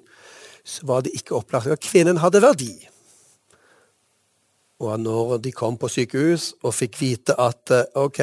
så 0.65 0.87
var 0.87 1.03
det 1.03 1.15
ikke 1.19 1.37
opplagt 1.37 1.71
at 1.73 1.83
kvinnen 1.83 2.21
hadde 2.23 2.43
verdi. 2.45 2.73
Og 4.83 5.01
når 5.01 5.37
de 5.39 5.53
kom 5.55 5.77
på 5.79 5.89
sykehus 5.89 6.53
og 6.67 6.75
fikk 6.75 6.99
vite 6.99 7.37
at 7.39 7.71
eh, 7.71 7.85
OK, 7.95 8.19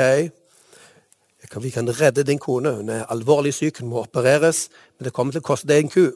vi 1.64 1.70
kan 1.72 1.88
redde 1.88 2.26
din 2.28 2.39
kone, 2.39 2.74
hun 2.76 2.89
er 2.91 3.05
alvorlig 3.07 3.53
syk, 3.55 3.80
hun 3.80 3.89
må 3.93 4.01
opereres, 4.03 4.68
men 4.97 5.07
det 5.07 5.14
kommer 5.16 5.32
til 5.32 5.39
å 5.39 5.47
koste 5.47 5.70
deg 5.72 5.86
en 5.86 5.91
ku. 5.93 6.10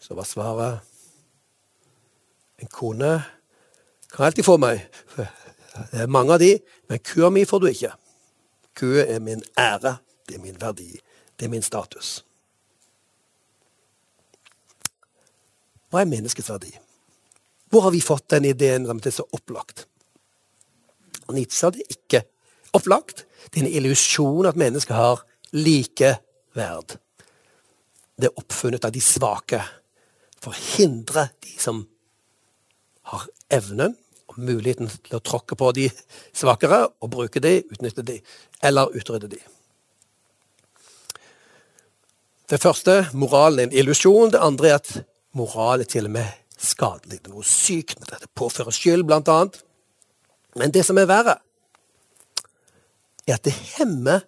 Så 0.00 0.16
var 0.16 0.28
svaret 0.28 0.92
En 2.56 2.70
kone 2.72 3.10
kan 4.08 4.24
alltid 4.24 4.44
få 4.44 4.56
meg. 4.56 4.80
Det 5.92 6.06
er 6.06 6.08
mange 6.08 6.32
av 6.32 6.40
de, 6.40 6.54
men 6.88 7.02
kua 7.04 7.28
mi 7.28 7.42
får 7.44 7.60
du 7.60 7.66
ikke. 7.68 7.90
Kua 8.80 9.02
er 9.04 9.20
min 9.20 9.42
ære, 9.60 9.98
det 10.24 10.38
er 10.38 10.40
min 10.40 10.56
verdi, 10.56 10.96
det 11.36 11.44
er 11.44 11.52
min 11.52 11.62
status. 11.62 12.22
Hva 15.92 16.00
er 16.00 16.08
menneskets 16.08 16.48
verdi? 16.48 16.72
Hvor 17.76 17.82
har 17.82 17.90
vi 17.90 18.00
fått 18.00 18.30
den 18.32 18.46
ideen 18.48 18.86
som 18.88 19.00
er 19.04 19.12
så 19.12 19.26
opplagt? 19.36 19.82
Nietzsche 21.28 21.66
hadde 21.66 21.82
det 21.82 21.92
ikke 21.92 22.22
opplagt. 22.72 23.26
Det 23.52 23.60
er 23.60 23.66
en 23.66 23.74
illusjon 23.82 24.48
at 24.48 24.56
mennesker 24.56 24.96
har 24.96 25.20
like 25.52 26.14
verd. 26.56 26.94
Det 28.16 28.30
er 28.30 28.40
oppfunnet 28.40 28.86
av 28.88 28.94
de 28.94 29.02
svake 29.04 29.60
for 30.40 30.54
å 30.54 30.62
hindre 30.78 31.26
de 31.44 31.52
som 31.60 31.82
har 33.12 33.28
evnen 33.52 33.92
og 34.32 34.40
muligheten 34.40 34.88
til 34.96 35.18
å 35.18 35.20
tråkke 35.20 35.60
på 35.60 35.68
de 35.76 35.90
svakere 36.32 36.80
og 36.88 37.12
bruke 37.12 37.44
de, 37.44 37.58
utnytte 37.60 38.06
de, 38.08 38.16
eller 38.64 38.96
utrydde 38.96 39.34
de. 39.36 39.42
Det 42.48 42.62
første, 42.64 43.02
moralen 43.12 43.66
er 43.66 43.68
en 43.68 43.78
illusjon. 43.84 44.32
Det 44.32 44.40
andre 44.40 44.72
er 44.72 44.80
at 44.80 44.96
moral 45.36 45.84
er 45.84 45.92
til 45.92 46.08
og 46.08 46.16
med 46.16 46.45
skadelig. 46.56 47.20
Det 47.20 47.30
er 47.30 47.34
noe 47.36 47.46
sykt 47.46 48.00
med 48.00 48.10
det. 48.10 48.22
Det 48.24 48.32
påfører 48.38 48.74
skyld, 48.74 49.04
blant 49.08 49.28
annet. 49.28 49.60
Men 50.56 50.72
det 50.72 50.84
som 50.88 50.98
er 50.98 51.08
verre, 51.10 51.36
er 53.26 53.36
at 53.36 53.44
det 53.44 53.52
hemmer 53.76 54.24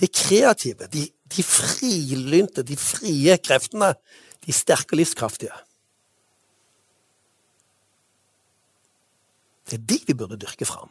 det 0.00 0.12
kreative, 0.16 0.88
de, 0.92 1.06
de 1.36 1.42
frilynte, 1.44 2.64
de 2.66 2.76
frie 2.76 3.36
kreftene, 3.44 3.94
de 4.46 4.54
sterke 4.56 4.94
og 4.94 5.00
livskraftige. 5.00 5.56
Det 9.70 9.78
er 9.78 9.84
de 9.92 9.98
vi 10.06 10.16
burde 10.18 10.40
dyrke 10.40 10.66
fram. 10.66 10.90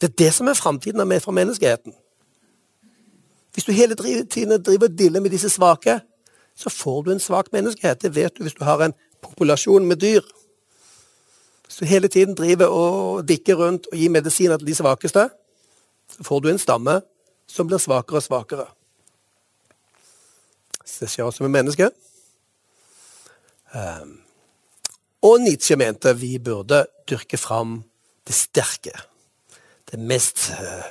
Det 0.00 0.10
er 0.10 0.16
det 0.18 0.32
som 0.34 0.48
er 0.48 0.58
framtiden 0.58 1.20
for 1.20 1.32
menneskeheten. 1.32 1.94
Hvis 3.52 3.64
du 3.64 3.72
hele 3.72 3.94
tiden 4.24 4.62
driver 4.62 4.88
og 4.88 4.98
diller 4.98 5.20
med 5.20 5.30
disse 5.30 5.48
svake, 5.48 6.00
så 6.56 6.70
får 6.70 7.02
du 7.02 7.10
en 7.12 7.20
svak 7.20 7.52
menneskehet. 7.52 8.02
Det 8.02 8.14
vet 8.14 8.38
du 8.38 8.42
hvis 8.42 8.54
du 8.54 8.64
har 8.64 8.82
en 8.82 8.94
populasjon 9.22 9.86
med 9.88 10.00
dyr. 10.02 10.26
Hvis 11.66 11.80
du 11.80 11.88
hele 11.88 12.08
tiden 12.08 12.36
driver 12.36 12.66
og 12.66 13.28
dikker 13.28 13.56
rundt 13.56 13.86
og 13.92 13.98
gir 13.98 14.12
medisiner 14.12 14.58
til 14.60 14.68
de 14.68 14.74
svakeste, 14.76 15.28
så 16.12 16.24
får 16.26 16.40
du 16.40 16.48
en 16.50 16.60
stamme 16.60 17.00
som 17.48 17.68
blir 17.68 17.80
svakere 17.80 18.20
og 18.20 18.26
svakere. 18.26 18.66
Så 20.84 21.04
det 21.04 21.12
skjer 21.12 21.28
også 21.28 21.46
med 21.46 21.54
mennesker. 21.54 21.94
Um, 23.72 24.18
og 25.24 25.40
Nietzsche 25.40 25.78
mente 25.80 26.12
vi 26.18 26.36
burde 26.38 26.82
dyrke 27.08 27.38
fram 27.40 27.78
det 28.28 28.36
sterke. 28.36 28.92
Det 29.88 30.00
mest 30.00 30.50
uh, 30.52 30.90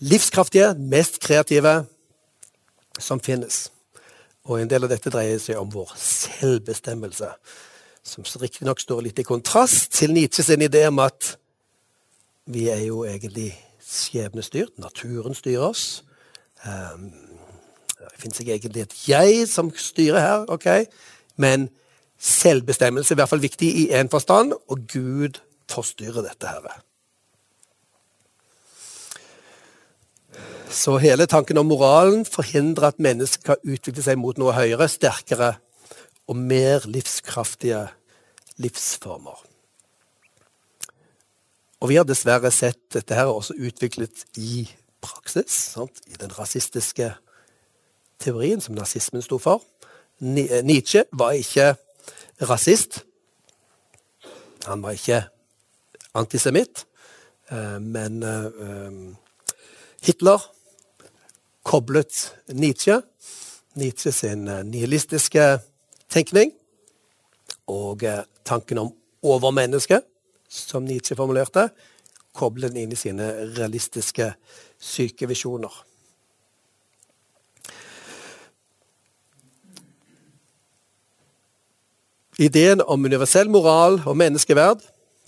livskraftige, 0.00 0.72
mest 0.78 1.20
kreative 1.20 1.82
som 2.98 3.20
finnes. 3.20 3.66
Og 4.48 4.58
en 4.58 4.70
del 4.70 4.86
av 4.86 4.90
dette 4.90 5.10
dreier 5.12 5.38
seg 5.38 5.60
om 5.60 5.70
vår 5.70 5.92
selvbestemmelse, 5.98 7.28
som 8.02 8.26
riktignok 8.42 8.80
står 8.82 9.04
litt 9.06 9.20
i 9.22 9.26
kontrast 9.26 9.92
til 9.94 10.14
Nietzsche 10.14 10.42
sin 10.42 10.64
idé 10.64 10.88
om 10.88 10.98
at 11.04 11.36
vi 12.50 12.66
er 12.72 12.82
jo 12.88 13.04
egentlig 13.06 13.52
skjebnestyrt. 13.86 14.74
Naturen 14.82 15.36
styrer 15.38 15.68
oss. 15.68 16.02
Um, 16.66 17.12
det 18.02 18.18
fins 18.18 18.40
ikke 18.42 18.56
egentlig 18.56 18.82
et 18.82 18.96
jeg 19.06 19.46
som 19.50 19.70
styrer 19.78 20.18
her, 20.22 20.46
ok? 20.50 20.68
men 21.36 21.68
selvbestemmelse 22.22 23.12
er 23.12 23.16
i 23.16 23.20
hvert 23.20 23.30
fall 23.30 23.42
viktig 23.42 23.68
i 23.82 23.84
én 23.94 24.10
forstand, 24.10 24.52
og 24.68 24.86
Gud 24.92 25.40
forstyrrer 25.70 26.26
dette 26.26 26.46
her. 26.46 26.82
Så 30.72 30.96
hele 31.02 31.26
tanken 31.28 31.58
om 31.60 31.68
moralen 31.68 32.24
forhindrer 32.24 32.92
at 32.92 33.00
mennesket 33.02 33.44
kan 33.44 33.60
utvikle 33.64 34.04
seg 34.04 34.20
mot 34.20 34.38
noe 34.40 34.54
høyere, 34.56 34.88
sterkere 34.88 35.54
og 36.30 36.38
mer 36.38 36.86
livskraftige 36.88 37.84
livsformer. 38.62 39.36
Og 41.82 41.90
vi 41.90 41.98
har 41.98 42.06
dessverre 42.06 42.50
sett 42.54 42.80
dette 42.94 43.16
her 43.18 43.28
også 43.28 43.56
utviklet 43.58 44.24
i 44.38 44.64
praksis. 45.02 45.52
Sant? 45.74 46.00
I 46.06 46.16
den 46.20 46.32
rasistiske 46.38 47.10
teorien 48.22 48.62
som 48.62 48.76
nazismen 48.78 49.24
sto 49.24 49.40
for. 49.42 49.64
Nietzsche 50.22 51.04
var 51.12 51.34
ikke 51.34 51.72
rasist. 52.46 53.02
Han 54.68 54.82
var 54.82 54.94
ikke 54.94 55.24
antisemitt. 56.14 56.86
Eh, 57.50 57.80
men 57.82 58.22
eh, 58.22 59.02
Hitler 60.02 60.40
koblet 61.62 62.34
Nietzsche, 62.50 63.02
Nietzsche 63.74 64.12
sin 64.12 64.48
eh, 64.48 64.64
nihilistiske 64.66 65.60
tenkning, 66.10 66.50
og 67.70 68.02
eh, 68.02 68.24
tanken 68.44 68.82
om 68.82 68.90
overmenneske, 69.22 70.00
som 70.48 70.84
Nietzsche 70.84 71.16
formulerte, 71.16 71.68
koblet 72.34 72.74
inn 72.74 72.92
i 72.92 72.98
sine 72.98 73.30
realistiske 73.54 74.32
sykevisjoner. 74.82 75.72
Ideen 82.42 82.82
om 82.82 83.04
universell 83.04 83.50
moral 83.52 84.00
og 84.02 84.16
menneskeverd 84.16 84.82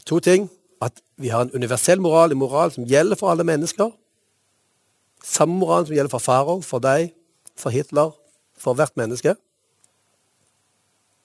to 0.09 0.19
ting. 0.19 0.49
At 0.83 0.99
vi 1.17 1.29
har 1.29 1.45
en 1.45 1.55
universell 1.55 2.01
moral, 2.01 2.33
en 2.33 2.41
moral 2.41 2.73
som 2.75 2.89
gjelder 2.89 3.17
for 3.21 3.31
alle 3.31 3.45
mennesker. 3.47 3.93
Samme 5.25 5.57
moral 5.57 5.87
som 5.87 5.97
gjelder 5.97 6.13
for 6.13 6.23
Farao, 6.23 6.61
for 6.61 6.85
deg, 6.85 7.15
for 7.57 7.73
Hitler, 7.73 8.13
for 8.61 8.77
hvert 8.77 8.97
menneske. 9.01 9.35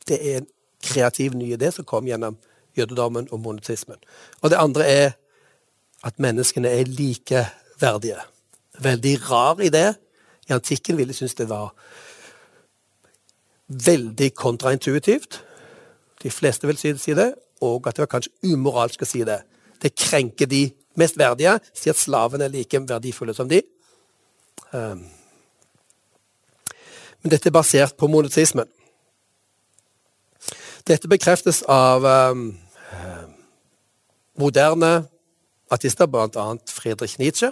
Det 0.07 0.17
er 0.17 0.39
en 0.39 0.47
kreativ 0.83 1.35
ny 1.35 1.51
idé 1.53 1.71
som 1.75 1.85
kom 1.85 2.07
gjennom 2.07 2.37
jødedommen 2.77 3.27
og 3.31 3.41
monotismen. 3.43 3.99
Og 4.41 4.53
det 4.53 4.59
andre 4.61 4.87
er 4.87 5.09
at 6.07 6.19
menneskene 6.19 6.71
er 6.71 6.87
likeverdige. 6.87 8.21
Veldig 8.79 9.15
rar 9.27 9.59
idé. 9.59 9.91
I 10.47 10.55
antikken 10.55 10.97
ville 10.97 11.11
jeg 11.11 11.15
synes 11.23 11.35
det 11.35 11.49
var 11.49 11.73
veldig 13.67 14.33
kontraintuitivt. 14.33 15.43
De 16.23 16.31
fleste 16.31 16.67
vil 16.67 16.77
si 16.77 17.13
det, 17.13 17.33
og 17.61 17.87
at 17.87 17.95
det 17.95 18.05
var 18.05 18.13
kanskje 18.15 18.53
umoralsk 18.53 19.03
å 19.03 19.07
si 19.07 19.25
det. 19.27 19.41
Det 19.81 19.95
krenker 19.95 20.47
de 20.47 20.69
mest 20.99 21.19
verdige, 21.19 21.59
si 21.73 21.91
at 21.91 21.99
slavene 21.99 22.47
er 22.47 22.55
like 22.55 22.81
verdifulle 22.87 23.35
som 23.35 23.49
de. 23.49 23.61
Um. 24.74 25.05
Men 27.22 27.34
dette 27.34 27.49
er 27.49 27.55
basert 27.55 27.97
på 27.99 28.07
monotismen. 28.07 28.70
Dette 30.88 31.09
bekreftes 31.11 31.61
av 31.70 32.05
um, 32.05 32.45
moderne 34.39 34.91
artister, 35.70 36.07
bl.a. 36.09 36.45
Friedrich 36.70 37.17
Nietzsche. 37.20 37.51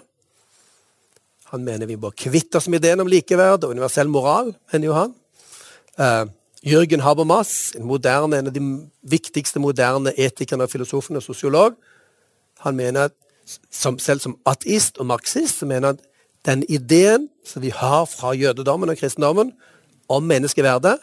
Han 1.51 1.63
mener 1.63 1.87
vi 1.87 1.99
må 1.99 2.11
kvitte 2.15 2.59
oss 2.59 2.67
med 2.67 2.81
ideen 2.81 3.03
om 3.03 3.11
likeverd 3.11 3.65
og 3.65 3.75
universell 3.75 4.09
moral, 4.11 4.53
mener 4.71 4.89
jo 4.89 4.97
han. 4.97 5.13
Uh, 5.97 6.25
Jørgen 6.67 7.03
Habermas, 7.05 7.75
en, 7.77 7.85
moderne, 7.87 8.39
en 8.39 8.49
av 8.49 8.55
de 8.55 8.63
viktigste 9.07 9.61
moderne 9.61 10.13
etikerne 10.17 10.67
filosofene 10.67 11.21
og 11.21 11.27
sosiolog, 11.27 11.77
han 12.65 12.75
mener 12.75 13.11
at 13.11 13.15
som, 13.71 13.99
selv 14.01 14.23
som 14.23 14.35
ateist 14.49 14.97
og 14.97 15.07
marxist 15.11 15.61
så 15.61 15.67
mener 15.69 15.91
han 15.91 15.99
at 15.99 16.06
den 16.47 16.63
ideen 16.71 17.27
som 17.45 17.61
vi 17.61 17.69
har 17.75 18.05
fra 18.07 18.31
jødedommen 18.33 18.89
og 18.89 18.97
kristendommen 18.97 19.51
om 20.09 20.23
menneskeverdet 20.23 20.97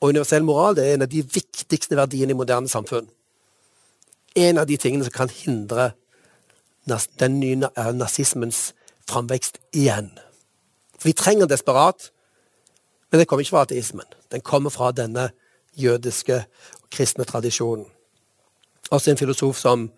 og 0.00 0.08
universell 0.08 0.44
moral, 0.44 0.76
det 0.76 0.86
er 0.86 0.94
en 0.94 1.06
av 1.06 1.10
de 1.10 1.24
viktigste 1.24 1.96
verdiene 1.96 2.34
i 2.34 2.38
moderne 2.38 2.68
samfunn. 2.68 3.08
En 4.36 4.58
av 4.58 4.68
de 4.68 4.76
tingene 4.76 5.04
som 5.08 5.14
kan 5.14 5.32
hindre 5.32 5.92
den 7.20 7.40
nye 7.40 7.70
nazismens 7.92 8.72
framvekst 9.08 9.58
igjen. 9.72 10.10
Vi 11.02 11.12
trenger 11.12 11.46
desperat 11.46 12.12
men 13.12 13.18
den 13.18 13.26
kommer 13.26 13.40
ikke 13.44 13.50
fra 13.50 13.62
ateismen. 13.66 14.06
Den 14.32 14.40
kommer 14.40 14.70
fra 14.70 14.92
denne 14.92 15.30
jødiske 15.76 16.44
og 16.82 16.90
kristne 16.90 17.24
tradisjonen. 17.24 17.86
Også 18.90 19.10
en 19.10 19.18
filosof 19.18 19.56
som 19.56 19.90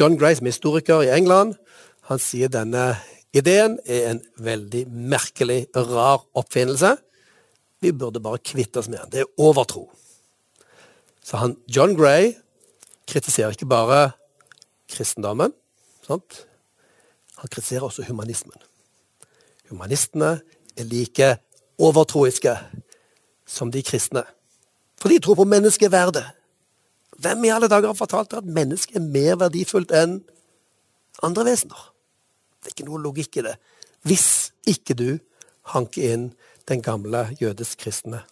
John 0.00 0.18
Gray, 0.18 0.34
som 0.34 0.46
er 0.46 0.54
historiker 0.54 1.00
i 1.02 1.10
England, 1.18 1.54
han 2.02 2.18
sier 2.18 2.48
denne 2.48 2.96
ideen 3.36 3.78
er 3.86 4.10
en 4.12 4.22
veldig 4.42 4.86
merkelig, 4.88 5.66
rar 5.76 6.24
oppfinnelse. 6.38 6.96
Vi 7.80 7.92
burde 7.92 8.22
bare 8.22 8.42
kvitte 8.42 8.80
oss 8.80 8.88
med 8.88 8.98
den. 9.04 9.10
Det 9.12 9.20
er 9.24 9.32
overtro. 9.40 9.86
Så 11.24 11.36
han, 11.36 11.56
John 11.68 11.96
Gray 11.96 12.32
kritiserer 13.08 13.54
ikke 13.54 13.68
bare 13.68 14.10
kristendommen. 14.88 15.52
Sant? 16.06 16.46
Han 17.38 17.50
kritiserer 17.52 17.86
også 17.86 18.06
humanismen. 18.08 18.56
Humanistene 19.68 20.40
er 20.76 20.88
like 20.88 21.36
overtroiske 21.78 22.54
som 23.46 23.72
de 23.72 23.82
kristne. 23.82 24.24
For 25.00 25.12
de 25.12 25.20
tror 25.22 25.38
på 25.38 25.44
menneskeverdet. 25.44 26.24
Hvem 27.18 27.44
i 27.44 27.52
alle 27.52 27.68
dager 27.68 27.90
har 27.92 27.98
fortalt 27.98 28.30
deg 28.32 28.42
at 28.42 28.56
mennesket 28.58 28.98
er 28.98 29.06
mer 29.06 29.38
verdifullt 29.40 29.92
enn 29.94 30.20
andre 31.22 31.44
vesener? 31.50 31.78
Det 32.58 32.70
er 32.70 32.76
ikke 32.76 32.88
noe 32.90 33.02
logikk 33.02 33.40
i 33.40 33.46
det. 33.46 33.56
Hvis 34.06 34.52
ikke 34.68 34.96
du 34.98 35.08
hanker 35.72 36.12
inn 36.12 36.28
den 36.68 36.82
gamle 36.82 37.28
jødisk-kristne 37.40 38.22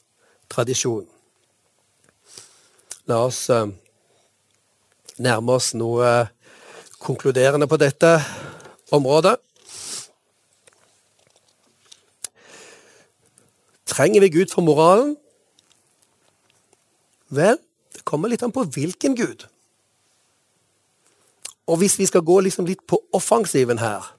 tradisjonen. 0.53 1.09
La 3.07 3.23
oss 3.29 3.47
uh, 3.51 3.69
nærme 5.23 5.57
oss 5.57 5.73
noe 5.79 6.27
konkluderende 7.03 7.69
på 7.71 7.79
dette 7.81 8.17
området. 8.93 9.37
Trenger 13.87 14.21
vi 14.21 14.33
Gud 14.35 14.51
for 14.53 14.67
moralen? 14.67 15.15
Vel, 17.31 17.61
det 17.95 18.05
kommer 18.05 18.31
litt 18.31 18.43
an 18.43 18.55
på 18.55 18.67
hvilken 18.75 19.15
Gud. 19.17 19.47
Og 21.67 21.81
hvis 21.81 21.97
vi 21.99 22.07
skal 22.07 22.27
gå 22.27 22.41
liksom 22.43 22.67
litt 22.67 22.83
på 22.87 22.99
offensiven 23.17 23.81
her 23.83 24.16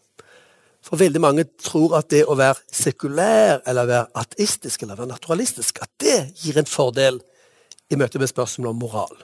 For 0.88 1.00
veldig 1.00 1.20
mange 1.20 1.44
tror 1.60 1.98
at 2.00 2.08
det 2.14 2.24
å 2.24 2.38
være 2.40 2.64
sekulær 2.72 3.60
eller 3.68 3.90
være 3.90 4.20
ateistisk 4.22 4.86
eller 4.86 4.96
være 4.96 5.12
naturalistisk, 5.12 5.82
at 5.84 5.92
det 6.00 6.20
gir 6.40 6.60
en 6.60 6.70
fordel 6.70 7.20
i 7.92 8.00
møte 8.00 8.20
med 8.20 8.32
spørsmål 8.32 8.72
om 8.72 8.80
moral. 8.80 9.18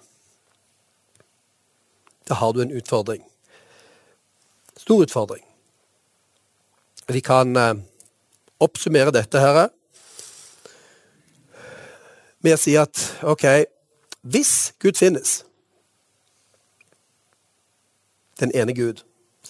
Da 2.28 2.36
har 2.40 2.52
du 2.52 2.62
en 2.64 2.76
utfordring. 2.76 3.24
Stor 4.78 5.06
utfordring. 5.06 5.44
Vi 7.08 7.22
kan 7.24 7.56
eh, 7.56 7.80
oppsummere 8.60 9.12
dette 9.16 9.40
her 9.40 9.68
med 12.44 12.56
å 12.56 12.60
si 12.60 12.76
at 12.80 13.00
OK, 13.24 13.48
hvis 14.24 14.74
Gud 14.84 15.00
finnes 15.00 15.44
Den 18.40 18.52
ene 18.58 18.74
Gud, 18.76 19.04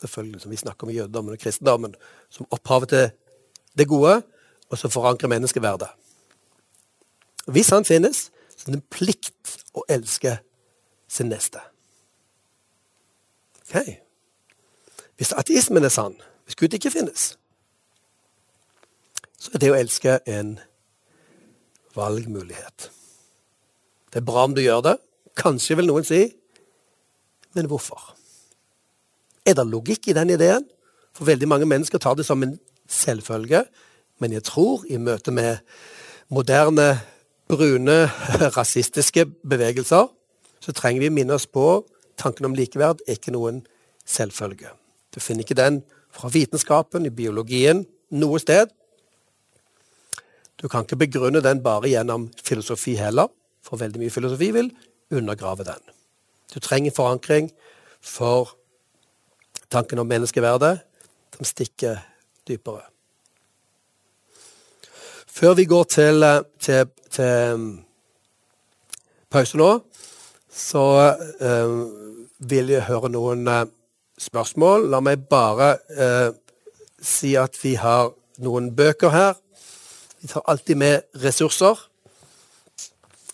selvfølgelig, 0.03 0.43
som 0.43 0.51
vi 0.51 0.59
snakker 0.59 0.87
om 0.87 0.93
jødedommen 0.93 1.35
og 1.35 1.41
kristendommen, 1.41 1.95
som 2.29 2.47
opphavet 2.51 2.93
til 2.93 3.09
det 3.77 3.87
gode, 3.89 4.21
og 4.69 4.79
som 4.79 4.91
forankrer 4.91 5.31
menneskeverdet. 5.31 5.89
Hvis 7.45 7.69
han 7.69 7.85
finnes, 7.85 8.29
så 8.57 8.67
er 8.67 8.73
det 8.73 8.79
en 8.79 8.89
plikt 8.93 9.57
å 9.75 9.83
elske 9.91 10.37
sin 11.11 11.31
neste. 11.31 11.61
Ok. 13.63 13.99
Hvis 15.17 15.33
ateismen 15.37 15.85
er 15.85 15.93
sann, 15.93 16.15
hvis 16.45 16.57
Gud 16.59 16.73
ikke 16.75 16.91
finnes, 16.93 17.33
så 19.39 19.51
er 19.53 19.61
det 19.61 19.71
å 19.73 19.77
elske 19.77 20.19
en 20.29 20.55
valgmulighet. 21.97 22.89
Det 24.13 24.21
er 24.21 24.25
bra 24.25 24.45
om 24.47 24.55
du 24.55 24.61
gjør 24.63 24.83
det. 24.85 24.97
Kanskje 25.37 25.77
vil 25.79 25.89
noen 25.89 26.05
si. 26.07 26.25
Men 27.53 27.67
hvorfor? 27.69 28.13
Er 29.45 29.57
det 29.59 29.67
logikk 29.67 30.07
i 30.07 30.15
den 30.15 30.33
ideen? 30.35 30.65
For 31.13 31.27
veldig 31.27 31.47
mange 31.47 31.67
mennesker 31.69 32.01
tar 32.01 32.15
det 32.15 32.25
som 32.25 32.43
en 32.43 32.57
selvfølge. 32.89 33.65
Men 34.19 34.31
jeg 34.31 34.43
tror, 34.43 34.85
i 34.89 34.97
møte 34.97 35.31
med 35.31 35.57
moderne, 36.29 37.01
brune, 37.47 37.97
rasistiske 38.57 39.25
bevegelser, 39.49 40.07
så 40.59 40.71
trenger 40.71 41.03
vi 41.03 41.09
minne 41.09 41.35
oss 41.35 41.47
på 41.47 41.83
tanken 42.17 42.47
om 42.47 42.55
likeverd 42.55 43.01
er 43.07 43.17
ikke 43.17 43.33
noen 43.35 43.63
selvfølge. 44.05 44.71
Du 45.13 45.19
finner 45.19 45.43
ikke 45.43 45.57
den 45.57 45.81
fra 46.13 46.29
vitenskapen, 46.29 47.05
i 47.05 47.13
biologien, 47.13 47.83
noe 48.13 48.39
sted. 48.41 48.71
Du 50.61 50.69
kan 50.69 50.85
ikke 50.85 51.01
begrunne 51.05 51.41
den 51.43 51.63
bare 51.65 51.89
gjennom 51.91 52.29
filosofi 52.43 52.95
heller, 52.99 53.27
for 53.63 53.81
veldig 53.81 54.01
mye 54.01 54.13
filosofi 54.13 54.51
vil 54.53 54.71
undergrave 55.13 55.65
den. 55.67 55.81
Du 56.53 56.59
trenger 56.61 56.93
forankring 56.95 57.49
for 58.01 58.53
tanken 59.74 60.01
om 60.01 60.09
menneskeverdet, 60.09 60.78
de 61.34 61.47
stikker 61.47 62.01
dypere. 62.47 62.86
Før 65.34 65.55
vi 65.57 65.65
går 65.65 65.84
til, 65.89 66.26
til, 66.61 66.89
til 67.11 67.53
um, 67.53 67.69
pause 69.34 69.57
nå, 69.57 69.69
så 70.53 70.86
uh, 71.41 71.78
vil 72.38 72.69
jeg 72.69 72.86
høre 72.86 73.09
noen 73.09 73.47
uh, 73.49 73.63
spørsmål. 74.21 74.91
La 74.93 75.01
meg 75.01 75.26
bare 75.30 75.71
uh, 75.97 76.36
si 77.01 77.34
at 77.39 77.57
vi 77.63 77.74
har 77.82 78.13
noen 78.45 78.69
bøker 78.78 79.13
her 79.13 79.34
vi 80.24 80.28
tar 80.28 80.41
alltid 80.47 80.78
med 80.78 81.01
ressurser. 81.19 81.80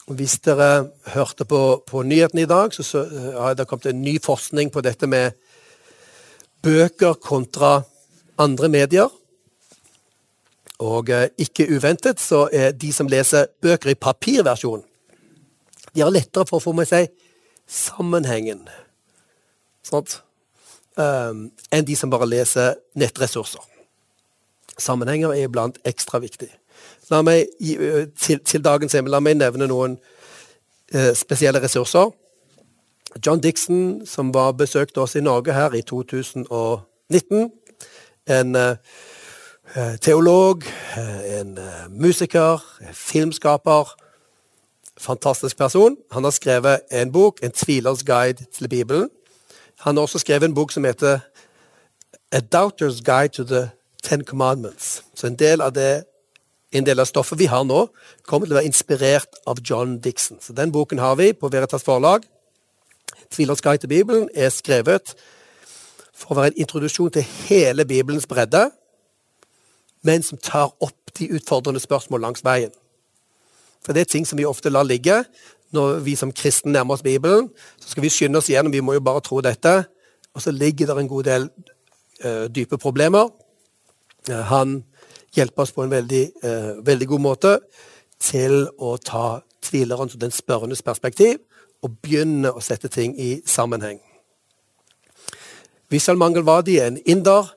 Hvis 0.10 0.40
dere 0.42 0.88
hørte 1.14 1.46
på, 1.46 1.84
på 1.86 2.02
nyhetene 2.02 2.42
i 2.42 2.50
dag, 2.50 2.74
så, 2.74 2.84
så 2.84 3.04
har 3.38 3.54
det 3.54 3.68
kommet 3.70 3.92
en 3.92 4.02
ny 4.02 4.16
forskning 4.24 4.72
på 4.74 4.82
dette 4.82 5.06
med 5.06 5.38
bøker 6.64 7.18
kontra 7.24 7.82
andre 8.40 8.70
medier. 8.70 9.10
Og 10.80 11.10
eh, 11.10 11.30
ikke 11.38 11.68
uventet 11.76 12.22
så 12.24 12.48
er 12.54 12.72
de 12.72 12.92
som 12.96 13.10
leser 13.12 13.50
bøker 13.62 13.92
i 13.92 14.00
papirversjon, 14.00 14.86
de 15.90 16.04
har 16.06 16.14
lettere 16.14 16.46
for 16.46 16.60
å 16.60 16.64
få 16.64 16.76
med 16.78 16.88
seg 16.88 17.10
sammenhengen 17.70 18.62
sant? 19.90 20.20
Um, 21.00 21.48
enn 21.72 21.86
de 21.88 21.96
som 21.96 22.12
bare 22.12 22.28
leser 22.28 22.76
nettressurser. 23.00 23.64
Sammenhenger 24.80 25.34
er 25.34 25.48
iblant 25.48 25.80
ekstra 25.88 26.20
viktig. 26.24 26.50
La 27.10 27.22
meg, 27.26 27.50
til, 28.20 28.42
til 28.46 28.64
dagens 28.64 28.96
emne, 28.96 29.12
la 29.12 29.22
meg 29.24 29.40
nevne 29.40 29.68
noen 29.70 29.96
uh, 29.98 31.14
spesielle 31.18 31.62
ressurser. 31.64 32.12
John 33.26 33.40
Dixon, 33.40 34.06
som 34.06 34.34
var 34.34 34.52
besøkte 34.52 35.02
oss 35.02 35.16
i 35.16 35.22
Norge 35.22 35.54
her 35.54 35.74
i 35.74 35.82
2019. 35.82 37.52
En 38.30 38.56
uh, 38.56 38.76
teolog, 40.02 40.64
en 41.40 41.58
uh, 41.58 41.88
musiker, 41.90 42.66
filmskaper. 42.94 43.96
Fantastisk 45.00 45.58
person. 45.58 45.98
Han 46.12 46.24
har 46.24 46.32
skrevet 46.32 46.80
en 46.92 47.12
bok, 47.12 47.40
'En 47.44 47.52
tvilers 47.52 48.04
guide 48.04 48.46
til 48.54 48.68
Bibelen'. 48.68 49.10
Han 49.80 49.98
har 49.98 50.02
også 50.02 50.20
skrevet 50.20 50.44
en 50.44 50.54
bok 50.54 50.72
som 50.72 50.84
heter 50.84 51.20
A 52.32 52.40
Doubter's 52.56 53.02
Guide 53.04 53.34
to 53.34 53.44
the 53.44 53.70
Ten 54.04 54.26
Commandments. 54.26 55.04
Så 55.16 55.28
en 55.28 55.36
del 55.36 55.62
av 55.62 55.76
det 55.76 56.04
en 56.72 56.86
del 56.86 57.00
av 57.00 57.06
stoffet 57.06 57.40
vi 57.40 57.48
har 57.50 57.64
nå, 57.66 57.88
kommer 58.28 58.46
til 58.46 58.54
å 58.54 58.60
være 58.60 58.70
inspirert 58.70 59.40
av 59.50 59.58
John 59.66 59.98
Dixon. 60.00 60.38
Så 60.42 60.54
Den 60.54 60.72
boken 60.72 61.00
har 61.00 61.16
vi 61.16 61.34
på 61.34 61.50
Veritas 61.50 61.84
forlag. 61.84 62.28
'Tvilers 63.30 63.62
guide 63.62 63.78
til 63.78 63.88
Bibelen' 63.88 64.30
er 64.34 64.50
skrevet 64.50 65.16
for 66.14 66.32
å 66.32 66.40
være 66.40 66.48
en 66.48 66.62
introduksjon 66.66 67.12
til 67.12 67.22
hele 67.22 67.86
Bibelens 67.86 68.28
bredde, 68.28 68.72
men 70.02 70.24
som 70.24 70.38
tar 70.38 70.74
opp 70.80 71.14
de 71.20 71.30
utfordrende 71.32 71.80
spørsmål 71.80 72.22
langs 72.22 72.44
veien. 72.44 72.72
For 73.86 73.94
det 73.94 74.02
er 74.02 74.12
ting 74.12 74.28
som 74.28 74.38
vi 74.38 74.46
ofte 74.46 74.70
lar 74.70 74.84
ligge, 74.84 75.24
når 75.72 76.00
vi 76.04 76.16
som 76.16 76.32
kristne 76.34 76.72
nærmer 76.72 76.94
oss 76.94 77.06
Bibelen, 77.06 77.50
så 77.80 77.90
skal 77.90 78.04
vi 78.04 78.10
skynde 78.10 78.38
oss 78.38 78.50
igjennom. 78.50 78.74
Vi 78.74 78.82
må 78.82 78.94
jo 78.94 79.04
bare 79.06 79.22
tro 79.22 79.42
dette. 79.42 79.84
Og 80.34 80.42
så 80.42 80.52
ligger 80.52 80.86
det 80.86 80.98
en 80.98 81.08
god 81.08 81.24
del 81.24 81.50
uh, 82.26 82.46
dype 82.56 82.78
problemer. 82.78 83.30
Uh, 84.30 84.42
han 84.50 84.84
hjelper 85.36 85.62
oss 85.64 85.72
på 85.72 85.84
en 85.84 85.92
veldig, 85.92 86.24
uh, 86.44 86.86
veldig, 86.86 87.08
god 87.08 87.20
måte 87.20 87.54
til 88.20 88.66
å 88.78 88.98
ta 88.98 89.40
tvilerens 89.62 90.16
og 90.16 90.22
den 90.22 90.32
spørrendes 90.32 90.82
perspektiv 90.86 91.38
og 91.84 91.98
begynner 92.04 92.56
å 92.56 92.64
sette 92.64 92.92
ting 92.92 93.16
i 93.20 93.42
sammenheng. 93.48 94.00
Vishal 95.90 96.20
Mangalwadi 96.20 96.78
er 96.78 96.92
en 96.92 97.00
inder 97.06 97.54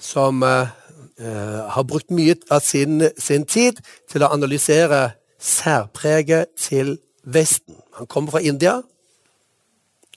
som 0.00 0.42
har 0.42 1.84
brukt 1.86 2.10
mye 2.10 2.34
av 2.50 2.60
sin, 2.60 2.98
sin 3.16 3.46
tid 3.46 3.78
til 4.10 4.24
å 4.26 4.32
analysere 4.34 5.14
særpreget 5.38 6.50
til 6.58 6.98
Vesten. 7.24 7.76
Han 7.94 8.06
kommer 8.06 8.34
fra 8.34 8.42
India 8.42 8.82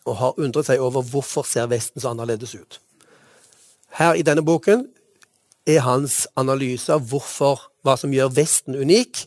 og 0.08 0.16
har 0.16 0.40
undret 0.40 0.68
seg 0.68 0.82
over 0.84 1.06
hvorfor 1.06 1.46
ser 1.48 1.70
Vesten 1.72 2.02
så 2.02 2.12
annerledes 2.12 2.56
ut. 2.56 2.80
Her 3.98 4.16
i 4.16 4.26
denne 4.26 4.44
boken 4.46 4.88
er 5.68 5.84
hans 5.84 6.26
analyse 6.40 6.94
av 6.94 7.04
hvorfor, 7.10 7.60
hva 7.84 7.98
som 8.00 8.14
gjør 8.14 8.32
Vesten 8.36 8.76
unik, 8.76 9.26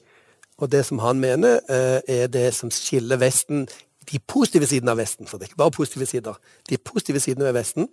og 0.61 0.69
det 0.73 0.85
som 0.87 1.01
han 1.03 1.21
mener 1.21 1.61
eh, 1.73 2.01
er 2.21 2.29
det 2.33 2.51
som 2.55 2.71
skiller 2.73 3.21
Vesten, 3.21 3.67
de 4.11 4.19
positive 4.19 4.67
sidene 4.69 4.93
av 4.93 5.01
Vesten, 5.01 5.29
for 5.29 5.39
det 5.39 5.47
er 5.47 5.53
ikke 5.53 5.63
bare 5.63 5.75
positive 5.75 6.09
sider, 6.09 6.37
de 6.69 6.79
positive 6.79 7.21
sidene 7.23 7.49
ved 7.49 7.57
Vesten 7.61 7.89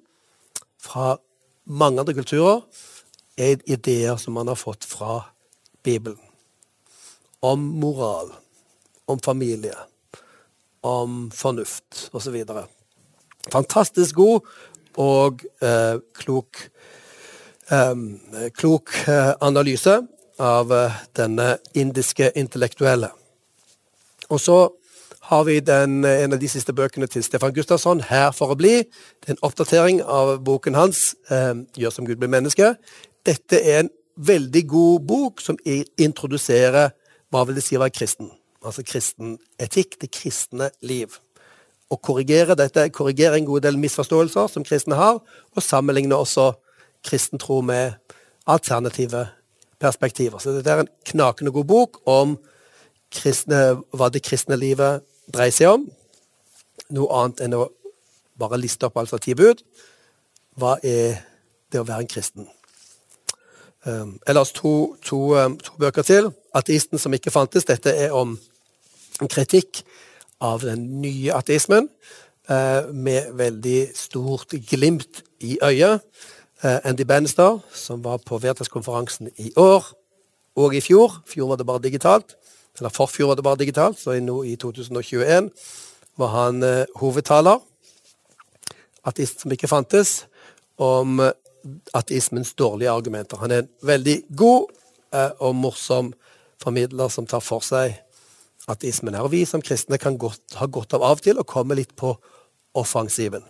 fra 0.82 1.16
mange 1.66 2.02
andre 2.02 2.16
kulturer 2.18 2.62
er 3.38 3.62
ideer 3.70 4.18
som 4.20 4.36
man 4.38 4.50
har 4.50 4.58
fått 4.60 4.86
fra 4.88 5.22
Bibelen. 5.84 6.20
Om 7.42 7.60
moral 7.80 8.32
om 9.08 9.20
familie, 9.20 9.76
om 10.82 11.30
fornuft 11.32 12.10
osv. 12.12 12.36
Fantastisk 13.52 14.16
god 14.16 14.50
og 15.00 15.44
eh, 15.64 16.00
klok, 16.18 16.60
eh, 17.72 17.96
klok 18.58 18.96
eh, 19.08 19.32
analyse 19.46 20.02
av 20.40 20.72
eh, 20.72 20.98
denne 21.18 21.58
indiske 21.74 22.32
intellektuelle. 22.36 23.10
Og 24.30 24.42
så 24.42 24.58
har 25.28 25.44
vi 25.44 25.60
den, 25.60 26.06
en 26.06 26.34
av 26.34 26.40
de 26.40 26.50
siste 26.50 26.74
bøkene 26.74 27.08
til 27.08 27.24
Stefan 27.24 27.54
Gustafsson, 27.54 28.02
'Her 28.02 28.32
for 28.32 28.54
å 28.54 28.60
bli'. 28.60 28.88
Det 29.20 29.30
er 29.30 29.36
en 29.36 29.44
oppdatering 29.44 30.02
av 30.04 30.44
boken 30.44 30.76
hans, 30.76 31.16
eh, 31.30 31.54
'Gjør 31.78 31.90
som 31.90 32.06
Gud 32.06 32.16
blir 32.16 32.30
menneske'. 32.30 32.76
Dette 33.26 33.62
er 33.64 33.80
en 33.80 33.90
veldig 34.18 34.68
god 34.68 35.00
bok 35.08 35.42
som 35.42 35.58
introduserer 35.98 36.90
hva 37.32 37.46
vil 37.46 37.56
det 37.56 37.64
si 37.64 37.76
å 37.76 37.80
være 37.80 37.92
kristen 37.94 38.32
altså 38.68 38.84
kristen 38.86 39.38
etikk, 39.62 39.98
det 40.02 40.12
kristne 40.14 40.72
liv. 40.86 41.18
Å 41.88 41.98
korrigere 42.04 42.58
dette, 42.60 42.90
korrigere 42.96 43.40
en 43.40 43.48
god 43.48 43.64
del 43.68 43.80
misforståelser 43.80 44.50
som 44.52 44.66
kristne 44.68 44.98
har, 45.00 45.22
og 45.56 45.64
sammenligne 45.64 46.18
også 46.18 46.52
kristen 47.08 47.40
tro 47.40 47.62
med 47.62 47.96
alternative 48.48 49.28
perspektiver. 49.80 50.40
Så 50.42 50.56
dette 50.56 50.72
er 50.72 50.84
en 50.84 50.92
knakende 51.12 51.54
god 51.56 51.68
bok 51.70 52.02
om 52.10 52.38
kristne, 53.14 53.78
hva 53.96 54.10
det 54.12 54.24
kristne 54.26 54.58
livet 54.60 55.06
dreier 55.34 55.56
seg 55.56 55.76
om. 55.76 55.88
Noe 56.96 57.22
annet 57.22 57.46
enn 57.46 57.58
å 57.58 57.68
bare 58.38 58.60
liste 58.62 58.88
opp 58.88 59.00
altså 59.02 59.20
ti 59.22 59.36
bud. 59.38 59.64
Hva 60.58 60.78
er 60.84 61.22
det 61.72 61.82
å 61.82 61.88
være 61.88 62.06
en 62.06 62.12
kristen? 62.12 62.48
Um, 63.88 64.18
ellers 64.28 64.52
to, 64.52 64.98
to, 65.06 65.38
um, 65.38 65.58
to, 65.62 65.72
bøker 65.80 66.04
til. 66.04 66.32
'Ateisten 66.54 67.00
som 67.00 67.14
ikke 67.14 67.32
fantes'. 67.32 67.68
Dette 67.68 67.94
er 67.94 68.12
om 68.12 68.38
en 69.22 69.30
kritikk 69.32 69.84
av 70.42 70.62
den 70.62 71.02
nye 71.02 71.34
ateismen, 71.34 71.90
uh, 72.50 72.90
med 72.94 73.32
veldig 73.34 73.92
stort 73.96 74.54
glimt 74.70 75.24
i 75.40 75.58
øyet. 75.64 76.02
Uh, 76.64 76.80
Andy 76.84 77.06
Bannister, 77.06 77.60
som 77.74 78.02
var 78.04 78.18
på 78.26 78.40
Veritas-konferansen 78.42 79.30
i 79.38 79.52
år 79.56 79.86
og 80.58 80.76
i 80.76 80.82
fjor. 80.82 81.20
Fjor 81.30 81.52
var 81.52 81.60
det 81.60 81.68
bare 81.70 81.84
digitalt. 81.84 82.36
Eller 82.80 82.94
forfjor 82.94 83.28
var 83.28 83.36
det 83.36 83.44
bare 83.46 83.60
digitalt, 83.62 84.00
så 84.00 84.14
nå 84.22 84.44
i 84.46 84.56
2021 84.56 85.50
var 86.18 86.34
han 86.34 86.64
uh, 86.64 86.86
hovedtaler. 87.02 87.62
Ateist 89.06 89.46
som 89.46 89.54
ikke 89.54 89.70
fantes. 89.70 90.26
Om 90.78 91.22
ateismens 91.94 92.54
dårlige 92.54 92.92
argumenter. 92.92 93.38
Han 93.38 93.52
er 93.52 93.64
en 93.64 93.70
veldig 93.82 94.18
god 94.38 94.68
eh, 95.14 95.32
og 95.40 95.56
morsom 95.56 96.14
formidler 96.62 97.12
som 97.14 97.28
tar 97.28 97.44
for 97.44 97.66
seg 97.66 97.98
ateismen 98.68 99.16
her. 99.16 99.26
Og 99.26 99.34
vi 99.34 99.44
som 99.48 99.64
kristne 99.64 100.00
kan 100.02 100.18
godt, 100.20 100.58
ha 100.60 100.68
godt 100.68 100.98
av 100.98 101.06
av 101.08 101.24
til 101.24 101.40
å 101.40 101.48
komme 101.48 101.78
litt 101.78 101.96
på 101.96 102.14
offensiven. 102.78 103.46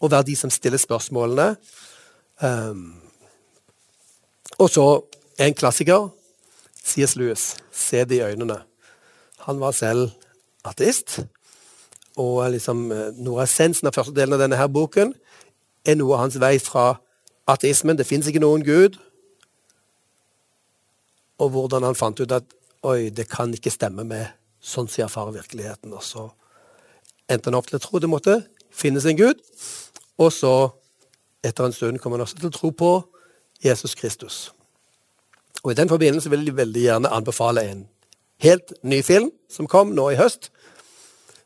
Og 0.00 0.10
være 0.12 0.30
de 0.30 0.36
som 0.38 0.52
stiller 0.52 0.80
spørsmålene. 0.80 1.54
Um, 2.40 3.02
og 4.58 4.70
så 4.70 4.86
en 5.38 5.54
klassiker. 5.54 6.08
C.S. 6.82 7.16
Lewis. 7.16 7.56
Se 7.72 8.04
det 8.04 8.18
i 8.18 8.22
øynene. 8.22 8.62
Han 9.46 9.60
var 9.60 9.70
selv 9.70 10.10
ateist. 10.64 11.20
Og 12.16 12.50
liksom, 12.50 12.92
eh, 12.92 13.12
noe 13.16 13.40
av 13.40 13.46
essensen 13.46 13.88
av 13.88 13.94
første 13.94 14.14
delen 14.14 14.34
av 14.34 14.42
denne 14.42 14.58
her 14.58 14.68
boken 14.68 15.14
er 15.86 15.96
noe 15.96 16.14
av 16.14 16.26
hans 16.26 16.40
vei 16.40 16.58
fra 16.58 16.98
ateismen. 17.48 17.96
Det 17.96 18.06
fins 18.06 18.26
ikke 18.26 18.42
noen 18.42 18.64
gud. 18.64 18.98
Og 21.38 21.50
hvordan 21.50 21.82
han 21.82 21.98
fant 21.98 22.20
ut 22.20 22.32
at 22.32 22.44
oi, 22.82 23.10
det 23.10 23.28
kan 23.30 23.54
ikke 23.54 23.70
stemme 23.70 24.04
med 24.04 24.26
sånn 24.60 24.88
som 24.88 25.02
jeg 25.02 25.08
erfarer 25.08 25.38
virkeligheten. 25.38 25.94
Og 25.94 26.02
så 26.02 26.28
endte 27.30 27.50
han 27.50 27.58
opp 27.58 27.70
til 27.70 27.78
å 27.78 27.82
tro 27.82 28.02
det 28.02 28.10
måtte 28.10 28.42
finnes 28.72 29.06
en 29.06 29.16
gud. 29.16 29.40
Og 30.18 30.32
så, 30.32 30.72
etter 31.42 31.66
en 31.66 31.74
stund, 31.74 32.00
kommer 32.00 32.18
han 32.18 32.26
også 32.26 32.38
til 32.40 32.50
å 32.50 32.54
tro 32.54 32.70
på 32.70 32.92
Jesus 33.62 33.94
Kristus. 33.98 34.50
Og 35.62 35.72
I 35.72 35.78
den 35.78 35.90
forbindelse 35.90 36.30
vil 36.32 36.46
jeg 36.46 36.58
veldig 36.58 36.86
gjerne 36.86 37.12
anbefale 37.14 37.64
en 37.70 37.84
helt 38.42 38.72
ny 38.82 39.02
film 39.06 39.30
som 39.50 39.68
kom 39.70 39.94
nå 39.94 40.08
i 40.12 40.18
høst, 40.18 40.50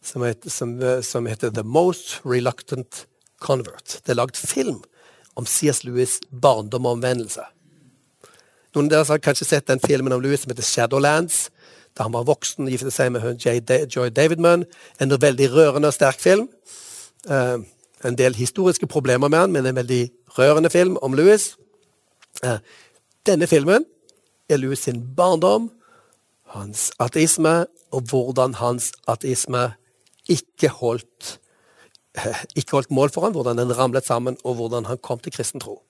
som 0.07 0.25
heter, 0.25 0.53
som, 0.53 0.77
som 1.03 1.27
heter 1.29 1.53
The 1.53 1.65
Most 1.67 2.21
Reluctant 2.25 3.05
Convert. 3.43 3.99
Det 4.05 4.15
er 4.15 4.21
lagd 4.21 4.39
film 4.39 4.81
om 5.37 5.47
C.S. 5.47 5.83
Lewis' 5.85 6.23
barndom 6.31 6.87
og 6.87 6.97
omvendelse. 6.97 7.45
Noen 8.77 8.89
av 8.89 8.93
dere 8.93 9.09
har 9.09 9.25
kanskje 9.25 9.49
sett 9.49 9.69
den 9.69 9.83
filmen 9.83 10.13
om 10.13 10.23
Lewis 10.23 10.45
som 10.45 10.53
heter 10.53 10.65
Shadowlands, 10.65 11.47
da 11.97 12.05
han 12.05 12.13
var 12.13 12.27
voksen 12.29 12.67
og 12.67 12.73
giftet 12.73 12.93
seg 12.93 13.13
med 13.13 13.41
Joy 13.41 14.11
Davidman. 14.13 14.67
En 15.01 15.13
veldig 15.21 15.49
rørende 15.53 15.89
og 15.89 15.97
sterk 15.97 16.21
film. 16.21 16.45
Uh, 17.25 17.65
en 18.05 18.19
del 18.19 18.35
historiske 18.35 18.87
problemer 18.87 19.29
med 19.29 19.39
han, 19.39 19.53
men 19.53 19.67
en 19.67 19.77
veldig 19.77 20.11
rørende 20.39 20.71
film 20.71 20.99
om 21.03 21.15
Lewis. 21.17 21.55
Uh, 22.45 22.59
denne 23.27 23.47
filmen 23.47 23.87
er 24.49 24.61
Lewis 24.61 24.85
sin 24.87 25.01
barndom, 25.17 25.71
hans 26.53 26.91
ateisme, 27.03 27.65
og 27.93 28.01
hvordan 28.11 28.55
hans 28.61 28.93
ateisme 29.09 29.73
ikke 30.29 30.69
holdt 30.69 31.41
ikke 32.59 32.73
holdt 32.73 32.91
mål 32.95 33.11
for 33.13 33.23
han, 33.27 33.35
hvordan 33.37 33.59
den 33.61 33.77
ramlet 33.77 34.07
sammen, 34.07 34.37
og 34.45 34.55
hvordan 34.57 34.85
han 34.89 34.99
kom 35.05 35.19
til 35.21 35.33
kristen 35.33 35.61
tro. 35.61 35.83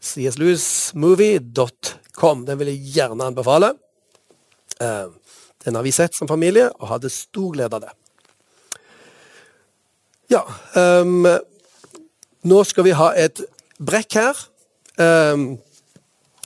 cslewismovie.com. 0.00 2.46
Den 2.46 2.58
vil 2.58 2.68
jeg 2.72 2.80
gjerne 2.94 3.24
anbefale. 3.24 3.74
Eh, 4.80 5.06
den 5.64 5.74
har 5.74 5.82
vi 5.84 5.90
sett 5.92 6.14
som 6.16 6.28
familie, 6.28 6.70
og 6.80 6.88
hadde 6.88 7.10
stor 7.12 7.52
glede 7.52 7.76
av 7.76 7.80
det. 7.84 7.92
Ja. 10.30 10.44
Um, 10.78 11.26
nå 12.46 12.60
skal 12.62 12.86
vi 12.86 12.92
ha 12.94 13.08
et 13.18 13.40
brekk 13.82 14.14
her. 14.14 14.42
Um, 14.94 15.56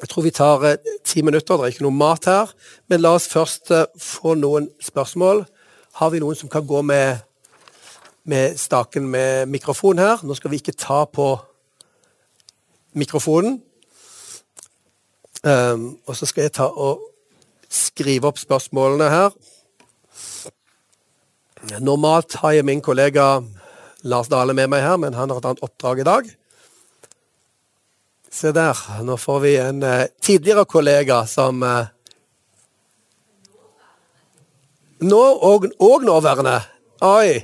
jeg 0.01 0.09
tror 0.09 0.25
vi 0.25 0.31
tar 0.33 0.63
uh, 0.65 0.93
ti 1.05 1.21
minutter, 1.21 1.59
det 1.61 1.67
er 1.67 1.75
ikke 1.75 1.85
noe 1.85 1.93
mat 1.93 2.25
her. 2.25 2.55
Men 2.89 3.03
la 3.05 3.13
oss 3.19 3.29
først 3.29 3.69
uh, 3.77 3.85
få 4.01 4.39
noen 4.41 4.71
spørsmål. 4.81 5.43
Har 6.01 6.13
vi 6.15 6.23
noen 6.23 6.39
som 6.39 6.49
kan 6.49 6.65
gå 6.65 6.81
med, 6.81 7.21
med 8.25 8.57
staken 8.57 9.05
med 9.13 9.53
mikrofon 9.53 10.01
her? 10.01 10.25
Nå 10.25 10.37
skal 10.39 10.55
vi 10.55 10.63
ikke 10.63 10.73
ta 10.81 11.03
på 11.05 11.35
mikrofonen. 12.97 13.59
Um, 15.45 15.99
og 16.09 16.17
så 16.17 16.31
skal 16.31 16.47
jeg 16.47 16.55
ta 16.57 16.71
og 16.73 17.05
skrive 17.69 18.33
opp 18.33 18.41
spørsmålene 18.41 19.11
her. 19.13 19.37
Normalt 21.85 22.39
har 22.41 22.57
jeg 22.57 22.65
min 22.65 22.81
kollega 22.81 23.43
Lars 24.05 24.29
Dale 24.29 24.53
med 24.53 24.69
meg 24.69 24.85
her, 24.85 24.99
men 25.01 25.17
han 25.17 25.31
har 25.33 25.41
et 25.41 25.47
annet 25.49 25.65
oppdrag 25.65 26.03
i 26.03 26.07
dag. 26.07 26.29
Se 28.35 28.51
der, 28.53 28.79
nå 29.07 29.17
får 29.21 29.41
vi 29.45 29.53
en 29.63 29.83
eh, 29.87 30.09
tidligere 30.23 30.67
kollega 30.69 31.25
som 31.31 31.63
eh, 31.63 31.91
Nå 35.05 35.21
og, 35.21 35.67
og 35.85 36.05
nåværende. 36.07 36.55
Oi! 37.05 37.43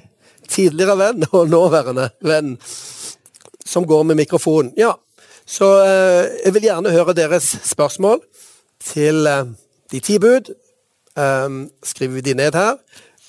Tidligere 0.48 0.94
venn 0.96 1.26
og 1.36 1.50
nåværende 1.50 2.06
venn 2.24 2.54
som 3.66 3.84
går 3.86 4.06
med 4.08 4.20
mikrofon. 4.22 4.70
Ja, 4.80 4.94
så 5.44 5.68
eh, 5.84 6.30
jeg 6.44 6.54
vil 6.56 6.68
gjerne 6.70 6.94
høre 6.94 7.16
deres 7.18 7.50
spørsmål 7.68 8.22
til 8.80 9.28
de 9.92 10.00
ti 10.00 10.16
bud. 10.22 10.54
Um, 11.18 11.66
skriver 11.84 12.14
vi 12.14 12.20
de 12.30 12.34
ned 12.38 12.54
her, 12.54 12.78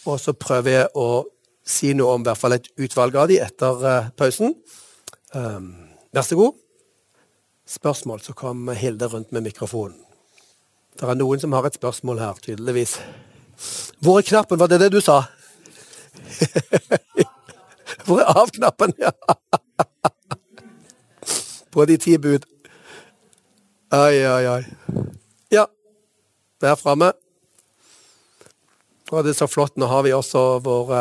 og 0.06 0.20
så 0.22 0.32
prøver 0.38 0.72
jeg 0.72 0.90
å 0.96 1.26
si 1.72 1.94
noe 1.98 2.18
om 2.18 2.24
i 2.24 2.30
hvert 2.30 2.40
fall 2.40 2.58
et 2.58 2.70
utvalg 2.82 3.18
av 3.18 3.30
de 3.32 3.40
etter 3.44 3.86
uh, 3.86 4.10
pausen. 4.20 4.56
Um, 5.34 5.74
vær 6.12 6.28
så 6.28 6.40
god. 6.40 6.58
Spørsmål, 7.72 8.20
så 8.22 8.34
kom 8.36 8.68
Hilde 8.76 9.08
rundt 9.08 9.32
med 9.32 9.46
mikrofonen. 9.48 10.00
Det 11.00 11.08
er 11.08 11.16
noen 11.16 11.40
som 11.40 11.54
har 11.56 11.66
et 11.66 11.78
spørsmål 11.78 12.20
her, 12.20 12.40
tydeligvis. 12.44 12.98
Hvor 14.04 14.20
er 14.20 14.28
knappen? 14.28 14.60
Var 14.60 14.68
det 14.68 14.80
det 14.84 14.92
du 14.92 15.00
sa? 15.02 15.22
Hvor 18.06 18.20
er 18.20 18.40
av-knappen? 18.42 18.94
Ja. 19.00 19.12
På 21.72 21.86
de 21.86 21.98
ti 21.98 22.18
bud. 22.18 22.46
Oi, 23.92 24.28
oi, 24.28 24.48
oi. 24.48 24.64
Ja. 25.52 25.66
Der 26.62 26.76
framme. 26.76 27.12
Og 29.12 29.24
det 29.24 29.34
er 29.34 29.40
så 29.40 29.48
flott. 29.48 29.78
Nå 29.78 29.88
har 29.92 30.04
vi 30.04 30.14
også 30.16 30.60
vår 30.64 30.94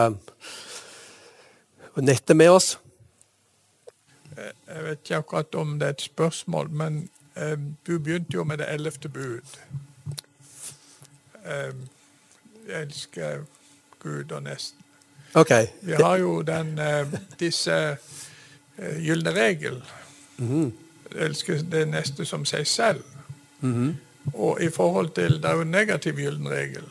nettet 2.03 2.36
med 2.36 2.51
oss. 2.51 2.78
Jeg 4.40 4.84
vet 4.84 4.98
ikke 5.05 5.16
akkurat 5.16 5.55
om 5.55 5.78
det 5.78 5.86
er 5.86 5.96
et 5.96 6.03
spørsmål, 6.03 6.70
men 6.70 7.01
eh, 7.36 7.57
du 7.86 7.98
begynte 7.98 8.34
jo 8.34 8.44
med 8.44 8.59
det 8.59 8.68
ellevte 8.72 9.09
bud. 9.09 9.57
Eh, 11.44 11.74
jeg 12.68 12.82
elsker 12.82 13.42
Gud 14.01 14.32
og 14.32 14.42
nesten. 14.42 14.80
Okay. 15.34 15.66
Vi 15.82 15.92
har 15.92 16.16
jo 16.18 16.42
den, 16.42 16.78
eh, 16.78 17.07
disse 17.40 17.96
eh, 18.78 18.96
gylne 18.98 19.30
regel. 19.30 19.82
Mm. 20.38 20.72
Elsker 21.11 21.62
det 21.62 21.88
neste 21.88 22.24
som 22.24 22.44
seg 22.44 22.66
selv. 22.66 23.05
Mm 23.61 23.74
-hmm. 23.74 23.94
Og 24.34 24.62
i 24.62 24.70
forhold 24.70 25.11
til 25.14 25.42
Det 25.42 25.44
er 25.44 25.55
jo 25.55 25.61
en 25.61 25.70
negativ 25.70 26.14
gyllen 26.14 26.48
regel. 26.48 26.84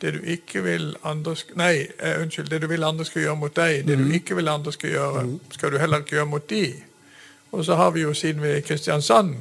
Det 0.00 0.12
du 0.14 0.20
ikke 0.22 0.62
vil 0.62 0.92
andre 1.02 1.34
Nei, 1.58 1.88
uh, 2.02 2.22
unnskyld. 2.22 2.50
Det 2.50 2.62
du 2.62 2.68
vil 2.70 2.84
andre 2.84 3.04
skal 3.04 3.22
gjøre 3.22 3.36
mot 3.36 3.56
deg, 3.56 3.82
det 3.86 3.98
mm. 3.98 4.04
du 4.04 4.14
ikke 4.14 4.38
vil 4.38 4.48
andre 4.48 4.72
skal 4.72 4.90
gjøre, 4.90 5.22
mm. 5.26 5.38
skal 5.50 5.72
du 5.72 5.78
heller 5.78 6.04
ikke 6.04 6.16
gjøre 6.16 6.30
mot 6.30 6.50
de. 6.50 6.64
Og 7.50 7.64
så 7.64 7.74
har 7.74 7.90
vi 7.90 8.04
jo, 8.04 8.14
siden 8.14 8.42
vi 8.42 8.48
er 8.48 8.60
i 8.60 8.66
Kristiansand, 8.66 9.36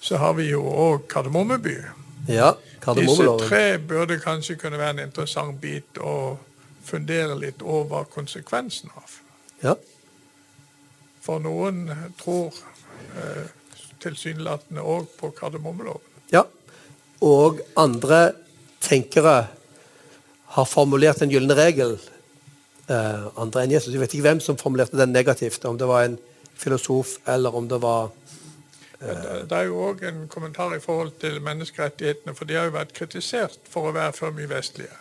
så 0.00 0.16
har 0.16 0.36
vi 0.38 0.50
jo 0.50 0.62
òg 0.62 1.08
Kardemommeby. 1.08 1.76
Ja, 2.28 2.52
Disse 2.94 3.24
tre 3.48 3.78
burde 3.78 4.18
kanskje 4.20 4.56
kunne 4.56 4.78
være 4.78 4.90
en 4.90 5.06
interessant 5.08 5.60
bit 5.60 5.98
å 6.00 6.38
fundere 6.84 7.36
litt 7.38 7.62
over 7.62 8.06
konsekvensen 8.12 8.92
av. 8.96 9.16
Ja. 9.62 9.74
For 11.24 11.42
noen 11.42 11.88
tror 12.20 12.54
eh, 13.18 13.48
tilsynelatende 14.00 14.84
òg 14.84 15.10
på 15.18 15.32
kardemommeloven. 15.36 16.04
Ja, 16.32 16.44
og 17.24 17.60
andre 17.76 18.32
tenkere 18.84 19.48
har 20.54 20.64
formulert 20.64 21.20
den 21.20 21.32
gylne 21.32 21.56
regel. 21.58 21.98
Eh, 22.88 23.26
andre 23.36 23.64
enn 23.64 23.74
Jesus. 23.74 23.92
Jeg 23.92 24.00
vet 24.00 24.14
ikke 24.16 24.28
hvem 24.30 24.40
som 24.40 24.56
formulerte 24.60 24.96
den 24.96 25.12
negativt. 25.12 25.64
Om 25.68 25.78
det 25.78 25.88
var 25.88 26.06
en 26.06 26.16
filosof, 26.58 27.18
eller 27.28 27.54
om 27.54 27.68
det 27.68 27.80
var 27.82 28.08
eh... 29.00 29.44
Det 29.48 29.58
er 29.58 29.68
jo 29.68 29.82
òg 29.90 30.06
en 30.08 30.24
kommentar 30.32 30.72
i 30.76 30.80
forhold 30.80 31.12
til 31.20 31.36
menneskerettighetene, 31.44 32.34
for 32.34 32.48
de 32.48 32.56
har 32.56 32.70
jo 32.70 32.78
vært 32.78 32.96
kritisert 32.96 33.60
for 33.68 33.90
å 33.90 33.92
være 33.96 34.16
for 34.16 34.34
mye 34.34 34.48
vestlige. 34.50 34.96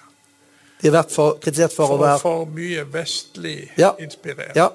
De 0.81 0.91
har 0.91 0.99
vært 0.99 1.15
for, 1.15 1.39
kritisert 1.41 1.73
for, 1.73 1.87
for 1.87 1.95
å 1.95 2.03
være 2.03 2.19
For 2.21 2.51
mye 2.53 2.83
vestlig 2.93 3.71
ja. 3.79 3.95
inspirert. 4.03 4.53
Ja. 4.59 4.69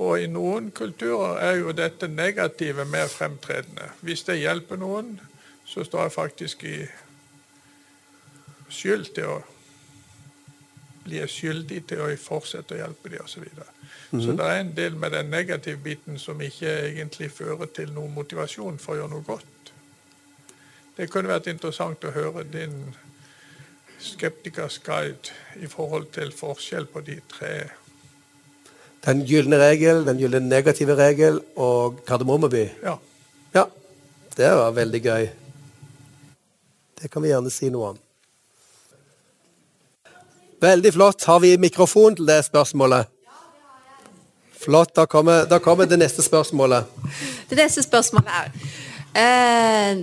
Og 0.00 0.22
i 0.22 0.26
noen 0.30 0.70
kulturer 0.74 1.38
er 1.44 1.60
jo 1.60 1.76
dette 1.76 2.08
negative 2.08 2.86
mer 2.88 3.10
fremtredende. 3.12 3.92
Hvis 4.00 4.24
det 4.26 4.40
hjelper 4.40 4.80
noen, 4.80 5.18
så 5.68 5.84
står 5.84 6.08
jeg 6.08 6.16
faktisk 6.16 6.64
i 6.66 6.76
skyld 8.70 9.10
til 9.14 9.28
å 9.28 9.40
blir 11.04 11.26
skyldig 11.26 11.84
til 11.88 12.02
å 12.04 12.08
fortsette 12.20 12.76
å 12.76 12.80
hjelpe 12.80 13.08
dem 13.08 13.24
osv. 13.24 13.32
Så, 13.34 13.40
videre. 13.40 13.66
mm 14.10 14.20
-hmm. 14.20 14.26
så 14.26 14.32
det 14.32 14.46
er 14.46 14.60
en 14.60 14.74
del 14.76 14.96
med 14.96 15.12
den 15.12 15.30
negative 15.30 15.76
biten 15.76 16.18
som 16.18 16.40
ikke 16.40 16.88
egentlig 16.88 17.30
fører 17.30 17.66
til 17.66 17.92
noen 17.92 18.14
motivasjon 18.14 18.78
for 18.78 18.92
å 18.92 18.96
gjøre 18.96 19.10
noe 19.10 19.22
godt. 19.22 19.72
Det 20.96 21.10
kunne 21.10 21.28
vært 21.28 21.46
interessant 21.46 22.04
å 22.04 22.10
høre 22.10 22.44
din 22.52 22.94
skeptikers 24.00 24.78
guide 24.78 25.32
i 25.56 25.66
forhold 25.66 26.06
til 26.12 26.32
forskjell 26.32 26.86
på 26.86 27.00
de 27.00 27.20
tre. 27.28 27.70
Den 29.06 29.22
gylne 29.24 29.56
regel, 29.56 30.06
den 30.06 30.18
gylne 30.18 30.40
negative 30.40 30.96
regel 30.96 31.40
og 31.56 32.02
Kardemommeby? 32.06 32.68
Ja. 32.82 32.98
ja. 33.54 33.64
Det 34.36 34.50
var 34.50 34.70
veldig 34.76 35.02
gøy. 35.02 35.28
Det 37.02 37.10
kan 37.10 37.22
vi 37.22 37.28
gjerne 37.28 37.50
si 37.50 37.70
noe 37.72 37.94
om. 37.94 37.98
Veldig 40.60 40.92
flott. 40.92 41.24
Har 41.24 41.40
vi 41.40 41.56
mikrofon 41.58 42.16
til 42.16 42.26
det 42.28 42.42
spørsmålet? 42.44 43.08
Flott. 44.60 44.94
Da 44.96 45.06
kommer, 45.06 45.46
da 45.48 45.58
kommer 45.58 45.88
det 45.88 45.96
neste 45.98 46.22
spørsmålet. 46.22 46.84
Det 47.48 47.56
neste 47.56 47.82
spørsmålet 47.82 48.28
er 48.34 48.50
eh, 49.22 50.02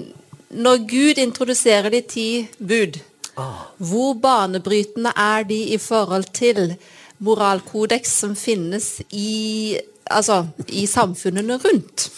Når 0.49 0.77
Gud 0.89 1.19
introduserer 1.21 1.89
de 1.89 2.01
ti 2.01 2.47
bud, 2.57 2.97
ah. 3.37 3.67
hvor 3.77 4.13
banebrytende 4.13 5.11
er 5.15 5.43
de 5.43 5.59
i 5.75 5.77
forhold 5.77 6.23
til 6.33 6.75
moralkodeks 7.19 8.09
som 8.19 8.35
finnes 8.35 9.01
i, 9.11 9.77
altså, 10.05 10.45
i 10.67 10.85
samfunnene 10.85 11.59
rundt? 11.65 12.11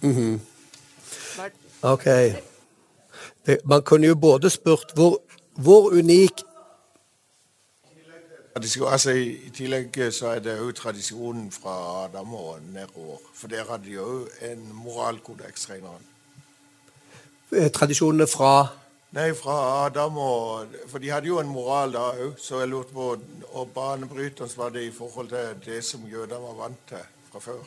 Mm 0.00 0.12
-hmm. 0.16 0.40
Ok. 1.82 2.06
Man 3.64 3.82
kunne 3.82 4.06
jo 4.06 4.14
både 4.14 4.50
spurt 4.50 4.92
hvor, 4.94 5.20
hvor 5.54 5.90
unik 5.92 6.32
altså, 8.56 9.10
I 9.10 9.50
tillegg 9.54 9.98
eh, 9.98 10.12
så 10.12 10.26
er 10.34 10.40
det 10.40 10.58
jo 10.58 10.72
tradisjonen 10.72 11.50
fra 11.52 12.04
Adam 12.04 12.34
og 12.34 12.58
nedover. 12.72 13.18
For 13.34 13.48
der 13.48 13.64
hadde 13.70 13.84
de 13.84 13.94
jo 13.94 14.26
en 14.42 14.70
moralkodeks, 14.72 15.70
regner 15.70 15.88
han. 15.88 16.06
Eh, 17.52 17.70
tradisjonene 17.70 18.26
fra 18.26 18.66
Nei, 19.16 19.30
fra 19.38 19.86
Adam 19.86 20.16
og 20.18 20.74
For 20.90 20.98
de 20.98 21.10
hadde 21.10 21.30
jo 21.30 21.38
en 21.40 21.48
moral 21.48 21.94
da 21.94 22.08
òg, 22.10 22.34
så 22.42 22.58
jeg 22.60 22.68
lurte 22.68 22.92
på 22.92 23.14
Og 23.52 23.68
banebryterens 23.74 24.56
var 24.58 24.74
det 24.74 24.82
i 24.82 24.92
forhold 24.92 25.28
til 25.28 25.62
det 25.64 25.84
som 25.84 26.04
jødene 26.10 26.42
var 26.42 26.58
vant 26.58 26.82
til 26.88 27.04
fra 27.30 27.40
før. 27.40 27.62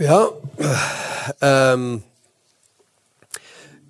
Ja 0.00 0.24
um 1.42 2.02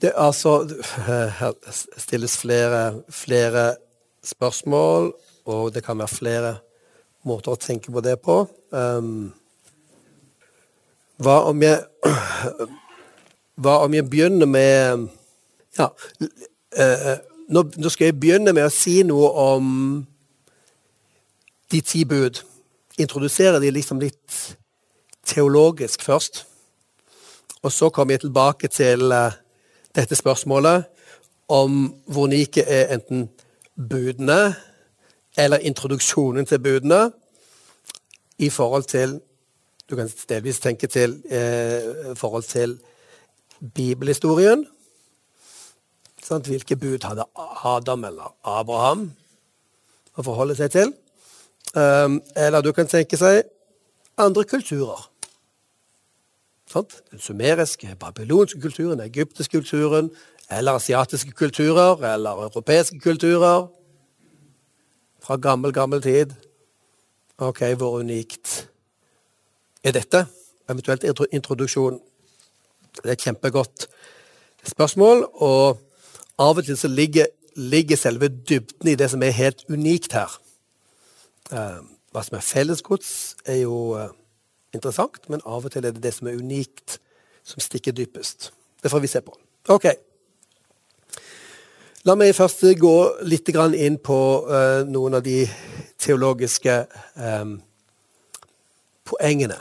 det 0.00 0.12
altså 0.16 0.68
Her 1.06 1.52
stilles 1.98 2.36
flere, 2.38 3.02
flere 3.08 3.76
spørsmål, 4.24 5.12
og 5.44 5.74
det 5.74 5.84
kan 5.84 5.98
være 5.98 6.08
flere 6.08 6.56
måter 7.26 7.54
å 7.54 7.60
tenke 7.60 7.92
på 7.92 8.02
det 8.04 8.18
på. 8.22 8.42
Um, 8.70 9.32
hva 11.22 11.40
om 11.50 11.62
jeg 11.62 11.80
Hva 13.62 13.78
om 13.86 13.94
jeg 13.94 14.04
begynner 14.10 14.46
med 14.46 15.06
Ja, 15.78 15.86
uh, 15.88 17.14
nå, 17.48 17.62
nå, 17.76 17.88
skal 17.88 18.10
jeg 18.10 18.18
begynne 18.20 18.52
med 18.52 18.66
å 18.66 18.74
si 18.74 18.98
noe 19.06 19.30
om 19.54 19.70
de 21.72 21.80
ti 21.80 22.04
bud. 22.04 22.42
Introdusere 23.00 23.60
de 23.62 23.72
liksom 23.72 24.00
litt 24.02 24.36
teologisk 25.26 26.04
først. 26.04 26.44
Og 27.64 27.72
så 27.72 27.88
kommer 27.90 28.14
jeg 28.14 28.26
tilbake 28.26 28.68
til 28.68 29.08
uh, 29.12 29.32
dette 29.96 30.16
spørsmålet 30.16 30.84
om 31.48 31.94
hvor 32.06 32.28
unike 32.28 32.62
er 32.62 32.92
enten 32.94 33.28
budene 33.76 34.54
eller 35.36 35.58
introduksjonen 35.68 36.46
til 36.46 36.58
budene, 36.58 37.10
i 38.38 38.50
forhold 38.50 38.84
til 38.84 39.20
Du 39.90 39.96
kan 39.96 40.10
delvis 40.28 40.58
tenke 40.58 40.86
til 40.86 41.22
eh, 41.30 42.16
forhold 42.16 42.42
til 42.42 42.78
bibelhistorien. 43.74 44.66
Sant? 46.22 46.46
Hvilke 46.46 46.76
bud 46.76 47.04
hadde 47.06 47.24
Adam 47.64 48.04
eller 48.04 48.34
Abraham 48.44 49.12
å 50.18 50.24
forholde 50.26 50.56
seg 50.58 50.72
til? 50.74 50.90
Um, 51.78 52.18
eller 52.36 52.66
du 52.66 52.72
kan 52.72 52.90
tenke 52.90 53.16
seg 53.16 53.44
andre 54.18 54.42
kulturer. 54.44 55.06
Sant? 56.70 57.02
Den 57.10 57.18
sumeriske, 57.18 57.96
babylonske 58.00 58.60
kulturen, 58.60 58.98
den 58.98 59.06
egyptiske 59.06 59.58
kulturen, 59.58 60.10
eller 60.50 60.72
asiatiske 60.72 61.30
kulturer, 61.30 62.14
eller 62.14 62.30
europeiske 62.30 63.00
kulturer. 63.00 63.66
Fra 65.22 65.36
gammel, 65.36 65.72
gammel 65.72 66.02
tid. 66.02 66.34
Ok, 67.38 67.60
hvor 67.60 67.98
unikt 67.98 68.68
er 69.84 69.92
dette? 69.92 70.26
Eventuelt 70.70 71.04
introduksjon. 71.32 72.00
Det 73.02 73.10
er 73.10 73.14
kjempegodt 73.14 73.88
spørsmål. 74.66 75.26
Og 75.34 75.78
av 76.38 76.58
og 76.58 76.64
til 76.64 76.78
så 76.78 76.88
ligger, 76.88 77.26
ligger 77.56 77.96
selve 77.96 78.28
dybden 78.28 78.88
i 78.88 78.94
det 78.94 79.10
som 79.10 79.22
er 79.22 79.36
helt 79.36 79.64
unikt 79.68 80.12
her. 80.12 80.38
Uh, 81.52 81.82
hva 82.10 82.22
som 82.24 82.38
er 82.38 82.46
fellesgods, 82.46 83.36
er 83.46 83.62
jo 83.62 83.76
uh, 83.94 84.08
interessant, 84.76 85.22
men 85.32 85.42
av 85.44 85.66
og 85.66 85.72
til 85.72 85.84
er 85.84 85.94
det 85.96 86.04
det 86.04 86.14
som 86.16 86.28
er 86.30 86.38
unikt, 86.40 86.98
som 87.46 87.62
stikker 87.62 87.94
dypest. 87.96 88.50
Det 88.82 88.92
får 88.92 89.02
vi 89.02 89.10
se 89.10 89.22
på. 89.24 89.34
Ok. 89.72 89.88
La 92.06 92.14
meg 92.14 92.36
først 92.38 92.62
gå 92.78 92.96
litt 93.26 93.48
inn 93.50 93.96
på 93.98 94.18
uh, 94.46 94.84
noen 94.86 95.18
av 95.18 95.24
de 95.26 95.40
teologiske 95.98 96.76
um, 97.18 97.56
poengene 99.02 99.58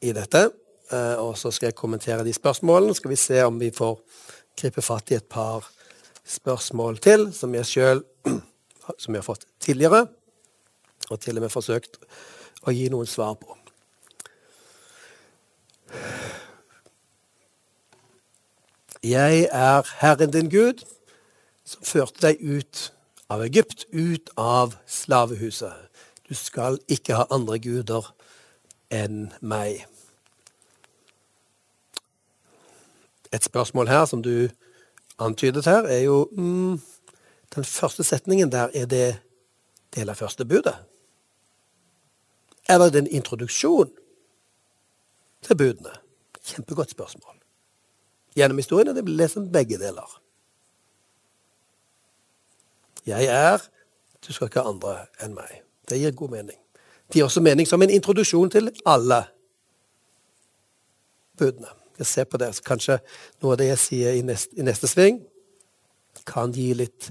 i 0.00 0.14
dette. 0.16 0.46
Uh, 0.88 1.16
og 1.20 1.34
så 1.36 1.50
skal 1.50 1.68
jeg 1.68 1.76
kommentere 1.76 2.24
de 2.24 2.32
spørsmålene. 2.32 2.94
Så 2.94 3.02
skal 3.02 3.12
vi 3.12 3.20
se 3.20 3.42
om 3.44 3.58
vi 3.60 3.70
får 3.74 3.98
gripe 4.56 4.84
fatt 4.84 5.12
i 5.12 5.18
et 5.18 5.28
par 5.28 5.68
spørsmål 6.26 6.98
til, 7.04 7.28
som 7.36 7.54
jeg 7.54 7.68
sjøl 7.68 8.02
har 9.18 9.26
fått 9.26 9.46
tidligere, 9.60 10.06
og 11.10 11.20
til 11.20 11.36
og 11.38 11.46
med 11.46 11.52
forsøkt 11.52 12.00
å 12.66 12.74
gi 12.74 12.88
noen 12.90 13.08
svar 13.10 13.36
på. 13.38 13.55
Jeg 19.06 19.48
er 19.52 19.82
Herren 19.98 20.30
din 20.30 20.48
Gud, 20.50 20.82
som 21.64 21.82
førte 21.86 22.24
deg 22.24 22.40
ut 22.42 22.78
av 23.30 23.44
Egypt, 23.44 23.84
ut 23.94 24.32
av 24.34 24.72
slavehuset. 24.90 26.02
Du 26.26 26.34
skal 26.34 26.80
ikke 26.90 27.14
ha 27.14 27.26
andre 27.30 27.60
guder 27.62 28.08
enn 28.90 29.28
meg. 29.38 29.84
Et 33.30 33.46
spørsmål 33.46 33.92
her 33.94 34.08
som 34.10 34.26
du 34.26 34.48
antydet 35.22 35.70
her, 35.70 35.86
er 35.86 36.02
jo 36.08 36.26
mm, 36.32 36.80
Den 37.54 37.64
første 37.64 38.04
setningen 38.04 38.52
der, 38.52 38.74
er 38.74 38.86
det 38.86 39.20
del 39.94 40.10
av 40.10 40.18
første 40.18 40.44
budet? 40.44 40.74
Eller 42.68 42.86
er 42.86 42.90
det 42.90 43.04
en 43.04 43.14
introduksjon 43.22 43.94
til 45.46 45.56
budene? 45.56 45.94
Kjempegodt 46.42 46.90
spørsmål. 46.90 47.35
Gjennom 48.36 48.58
historien 48.60 48.92
og 48.92 48.98
det 48.98 49.06
lest 49.08 49.38
om 49.40 49.48
begge 49.52 49.78
deler. 49.80 50.10
Jeg 53.06 53.30
er, 53.30 53.62
du 54.26 54.32
skal 54.32 54.50
ikke 54.50 54.62
ha 54.64 54.72
andre 54.72 54.96
enn 55.22 55.34
meg. 55.36 55.62
Det 55.88 56.00
gir 56.00 56.14
god 56.18 56.34
mening. 56.34 56.58
Det 57.06 57.20
gir 57.20 57.28
også 57.28 57.40
mening 57.40 57.68
som 57.68 57.82
en 57.82 57.92
introduksjon 57.94 58.50
til 58.50 58.70
alle 58.84 59.22
budene. 61.38 61.70
Jeg 61.98 62.06
ser 62.06 62.24
på 62.24 62.36
det, 62.36 62.50
så 62.54 62.64
Kanskje 62.66 62.98
noe 63.40 63.54
av 63.54 63.60
det 63.60 63.70
jeg 63.70 63.80
sier 63.80 64.18
i 64.18 64.24
neste, 64.26 64.52
i 64.58 64.66
neste 64.66 64.90
sving, 64.90 65.22
kan 66.26 66.52
gi 66.52 66.72
litt 66.74 67.10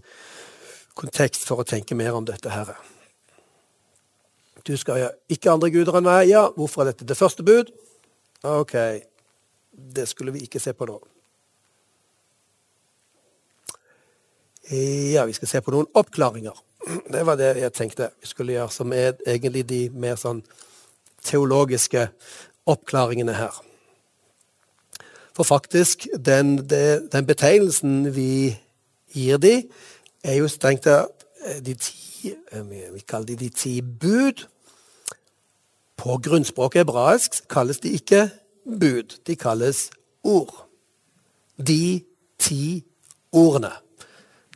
kontekst 0.98 1.48
for 1.48 1.64
å 1.64 1.68
tenke 1.68 1.96
mer 1.96 2.14
om 2.18 2.28
dette 2.28 2.52
her. 2.52 2.76
Du 4.66 4.74
skal 4.78 5.12
ikke 5.32 5.54
andre 5.54 5.72
guder 5.74 6.00
enn 6.00 6.08
meg. 6.08 6.28
Ja, 6.30 6.48
hvorfor 6.58 6.84
er 6.84 6.92
dette 6.92 7.08
det 7.08 7.18
første 7.18 7.46
bud? 7.46 7.72
Ok, 8.46 8.76
det 9.72 10.08
skulle 10.10 10.34
vi 10.36 10.46
ikke 10.46 10.62
se 10.62 10.74
på 10.74 10.88
nå. 10.90 11.00
Ja, 14.72 15.26
vi 15.26 15.34
skal 15.34 15.47
se 15.47 15.61
på 15.61 15.72
noen 15.72 15.89
oppklaringer. 15.93 16.57
Det 17.13 17.22
var 17.26 17.38
det 17.38 17.51
jeg 17.59 17.74
tenkte 17.74 18.09
vi 18.22 18.30
skulle 18.30 18.55
gjøre, 18.55 18.72
som 18.74 18.93
er 18.93 19.13
egentlig 19.28 19.66
de 19.70 19.82
mer 19.93 20.18
sånn 20.18 20.41
teologiske 21.26 22.07
oppklaringene 22.66 23.34
her. 23.38 23.53
For 25.36 25.43
faktisk, 25.43 26.07
den, 26.18 26.57
den 26.66 27.28
betegnelsen 27.28 28.16
vi 28.16 28.55
gir 29.13 29.38
de, 29.38 29.55
er 30.24 30.39
jo 30.39 30.49
strengt 30.49 30.86
tatt 30.88 31.26
eh, 31.45 31.61
de 31.61 31.76
ti 31.78 32.32
eh, 32.32 32.63
Vi 32.66 33.03
kaller 33.05 33.28
de 33.28 33.36
de 33.36 33.49
ti 33.49 33.82
bud. 33.82 34.47
På 35.95 36.18
grunnspråket 36.18 36.86
hebraisk 36.86 37.43
kalles 37.49 37.80
de 37.80 37.93
ikke 37.93 38.30
bud, 38.66 39.20
de 39.28 39.36
kalles 39.36 39.89
ord. 40.24 40.66
De 41.57 42.01
ti 42.39 42.84
ordene. 43.32 43.85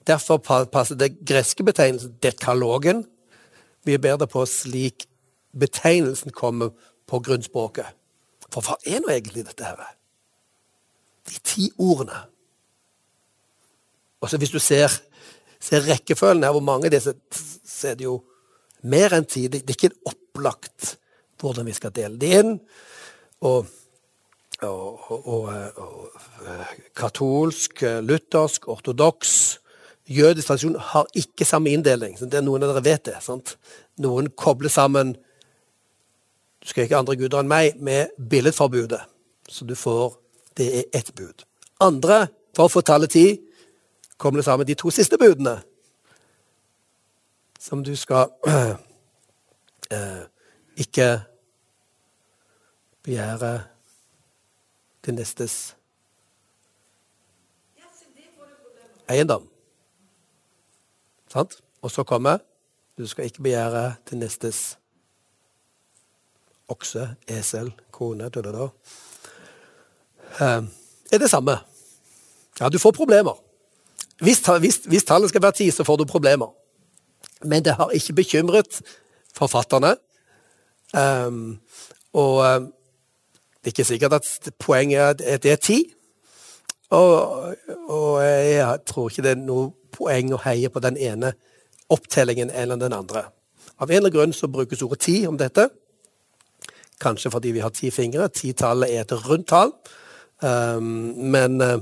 Derfor 0.10 0.42
passer 0.42 0.98
det 0.98 1.14
greske 1.22 1.64
betegnelsen 1.64 2.18
dekalogen 2.24 3.06
ber 3.86 4.18
det 4.18 4.30
på 4.30 4.46
slik 4.46 5.08
betegnelsen 5.58 6.32
kommer 6.32 6.74
på 7.10 7.20
grunnspråket. 7.26 7.88
For 8.50 8.66
hva 8.66 8.78
er 8.86 9.02
nå 9.02 9.12
egentlig 9.14 9.46
dette 9.48 9.66
her? 9.66 9.96
De 11.30 11.40
ti 11.46 11.70
ordene. 11.78 12.26
Og 14.22 14.30
så 14.30 14.38
Hvis 14.38 14.52
du 14.52 14.60
ser, 14.60 14.90
ser 15.60 15.86
rekkefølgen 15.88 16.44
her, 16.44 16.52
hvor 16.52 16.66
mange 16.66 16.86
av 16.86 16.92
disse, 16.92 17.14
så 17.66 17.88
er 17.88 17.96
det 17.96 18.04
jo 18.04 18.24
mer 18.84 19.14
enn 19.14 19.26
ti. 19.26 19.48
Det 19.48 19.64
er 19.64 19.76
ikke 19.76 19.96
opplagt 20.06 20.98
hvordan 21.40 21.66
vi 21.66 21.74
skal 21.74 21.94
dele 21.96 22.20
det 22.20 22.32
inn. 22.42 22.60
Og, 23.42 23.66
og, 24.62 25.12
og, 25.28 25.50
og 25.78 26.10
katolsk, 26.96 27.82
luthersk, 28.04 28.68
ortodoks, 28.68 29.60
jødisk 30.10 30.48
tradisjon 30.48 30.76
har 30.76 31.08
ikke 31.16 31.46
samme 31.46 31.70
inndeling. 31.70 32.18
Det 32.20 32.34
er 32.34 32.46
Noen 32.46 32.64
av 32.66 32.74
dere 32.74 32.84
vet 32.84 33.06
det. 33.06 33.18
sant? 33.22 33.58
Noen 33.98 34.30
kobler 34.30 34.70
sammen 34.70 35.16
du 36.60 36.68
skal 36.68 36.84
ikke 36.84 36.96
ha 36.96 37.00
andre 37.00 37.16
guder 37.16 37.40
enn 37.40 37.48
meg 37.48 37.78
med 37.80 38.12
billedforbudet. 38.30 39.02
Så 39.50 39.66
du 39.66 39.76
får 39.76 40.18
Det 40.58 40.78
er 40.78 40.84
ett 40.94 41.16
bud. 41.16 41.46
Andre, 41.80 42.28
for 42.56 42.68
å 42.68 42.72
få 42.74 42.82
tallet 42.82 43.10
ti, 43.10 43.40
kobler 44.18 44.44
sammen 44.44 44.68
de 44.68 44.76
to 44.76 44.90
siste 44.92 45.16
budene. 45.18 45.62
Som 47.60 47.84
du 47.84 47.96
skal 47.96 48.28
eh, 49.96 50.24
ikke 50.76 51.22
begjære 53.04 53.54
til 55.04 55.14
nestes 55.14 55.76
eiendom. 59.10 59.49
Sant? 61.32 61.60
Og 61.82 61.92
så 61.92 62.04
kommer 62.04 62.40
du 63.00 63.08
skal 63.08 63.26
ikke 63.26 63.42
begjære 63.42 63.94
til 64.10 64.18
nestes 64.20 64.78
okse, 66.68 67.06
esel, 67.32 67.72
kone 67.96 68.28
da, 68.30 68.42
da, 68.44 68.52
da. 68.52 68.66
Eh, 70.40 70.66
er 71.14 71.18
det 71.18 71.30
samme. 71.30 71.56
Ja, 72.60 72.70
du 72.70 72.78
får 72.80 72.92
problemer. 72.92 73.40
Hvis, 74.20 74.44
hvis, 74.60 74.82
hvis 74.86 75.04
tallet 75.04 75.30
skal 75.30 75.42
være 75.42 75.52
ti, 75.52 75.72
så 75.72 75.84
får 75.84 75.96
du 75.96 76.06
problemer. 76.06 76.52
Men 77.44 77.66
det 77.66 77.74
har 77.74 77.90
ikke 77.90 78.14
bekymret 78.14 78.82
forfatterne. 79.34 79.96
Um, 80.94 81.60
og 82.14 82.56
um, 82.56 82.74
det 83.64 83.66
er 83.66 83.74
ikke 83.76 83.84
sikkert 83.84 84.14
at 84.14 84.52
poenget 84.60 85.00
er 85.00 85.34
at 85.34 85.44
det 85.44 85.52
er 85.52 85.56
ti. 85.56 85.94
Og, 86.90 87.56
og, 87.88 88.24
jeg 88.24 88.78
tror 88.86 89.10
ikke 89.10 89.22
det 89.22 89.32
er 89.32 89.36
noe 89.36 89.72
poeng 90.00 90.34
å 90.34 90.42
heie 90.46 90.72
på 90.72 90.82
den 90.84 90.98
ene 90.98 91.34
opptellingen 91.90 92.50
eller 92.50 92.80
den 92.80 92.96
andre. 92.96 93.28
Av 93.80 93.90
en 93.90 93.98
eller 93.98 94.10
annen 94.10 94.16
grunn 94.16 94.36
så 94.36 94.50
brukes 94.52 94.82
ordet 94.84 95.04
ti 95.06 95.22
om 95.28 95.38
dette. 95.40 95.70
Kanskje 97.00 97.32
fordi 97.32 97.54
vi 97.56 97.64
har 97.64 97.72
ti 97.76 97.92
fingre. 97.92 98.28
Titallet 98.36 98.92
er 98.92 99.06
et 99.06 99.14
rundt 99.28 99.48
tall. 99.52 99.72
Um, 100.44 101.16
men 101.32 101.62
uh, 101.62 101.80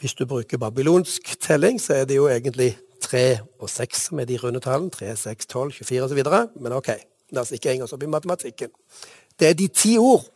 hvis 0.00 0.14
du 0.14 0.24
bruker 0.26 0.58
babylonsk 0.62 1.36
telling, 1.42 1.80
så 1.82 2.00
er 2.00 2.04
det 2.06 2.18
jo 2.18 2.28
egentlig 2.30 2.76
tre 3.02 3.40
og 3.58 3.70
seks 3.70 4.08
som 4.08 4.20
er 4.22 4.28
de 4.30 4.38
runde 4.38 4.62
tallene. 4.62 4.90
3, 4.94 5.16
6, 5.16 5.46
12, 5.46 5.72
24 5.82 6.04
osv. 6.04 6.22
Men 6.62 6.76
ok, 6.78 6.92
la 7.34 7.42
oss 7.42 7.54
ikke 7.54 7.72
henge 7.72 7.86
oss 7.86 7.94
opp 7.96 8.06
i 8.06 8.10
matematikken. 8.10 8.70
Det 9.38 9.50
er 9.50 9.58
de 9.58 9.68
ti 9.68 9.96
ord. 9.98 10.26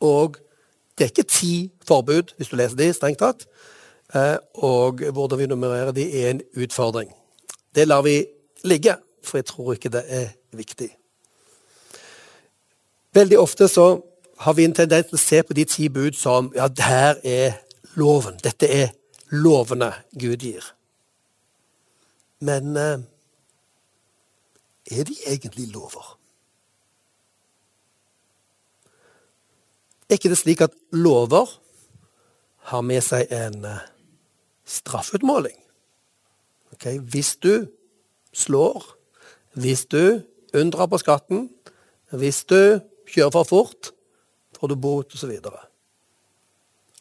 Og 0.00 0.38
det 0.98 1.06
er 1.06 1.12
ikke 1.12 1.30
ti 1.30 1.54
forbud, 1.86 2.34
hvis 2.36 2.50
du 2.50 2.56
leser 2.58 2.76
de, 2.76 2.92
strengt 2.92 3.22
tatt. 3.22 3.46
Uh, 4.14 4.36
og 4.54 5.04
hvordan 5.12 5.38
vi 5.38 5.46
nummererer 5.46 5.92
de, 5.94 6.22
er 6.22 6.30
en 6.30 6.40
utfordring. 6.56 7.12
Det 7.74 7.86
lar 7.88 8.02
vi 8.02 8.24
ligge, 8.64 8.96
for 9.22 9.38
jeg 9.38 9.44
tror 9.44 9.72
ikke 9.72 9.92
det 9.92 10.04
er 10.08 10.28
viktig. 10.52 10.88
Veldig 13.14 13.38
ofte 13.38 13.68
så 13.68 14.00
har 14.40 14.52
vi 14.52 14.64
en 14.64 14.74
tendens 14.74 15.10
til 15.10 15.18
å 15.18 15.22
se 15.22 15.42
på 15.42 15.54
de 15.54 15.64
ti 15.68 15.88
bud 15.92 16.16
som 16.16 16.50
ja, 16.56 16.68
her 16.80 17.18
er 17.26 17.58
loven. 17.98 18.38
Dette 18.42 18.68
er 18.70 18.92
lovene 19.30 19.92
Gud 20.18 20.42
gir. 20.42 20.64
Men 22.40 22.76
eh, 22.76 23.02
er 24.90 25.04
de 25.04 25.16
egentlig 25.26 25.68
lover? 25.74 26.16
Er 30.08 30.18
ikke 30.18 30.32
det 30.32 30.40
slik 30.40 30.64
at 30.64 30.74
lover 30.90 31.50
har 32.72 32.82
med 32.86 33.04
seg 33.04 33.28
en 33.34 33.64
eh, 33.68 33.84
straffutmåling? 34.70 35.56
Okay? 36.76 36.98
Hvis 36.98 37.34
du 37.42 37.66
slår, 38.32 38.84
hvis 39.58 39.86
du 39.90 40.22
unndrar 40.54 40.86
på 40.90 41.00
skatten, 41.02 41.48
hvis 42.10 42.44
du 42.44 42.80
kjører 43.10 43.34
for 43.34 43.48
fort, 43.48 43.90
får 44.58 44.70
du 44.70 44.76
bot 44.76 45.14
osv. 45.14 45.32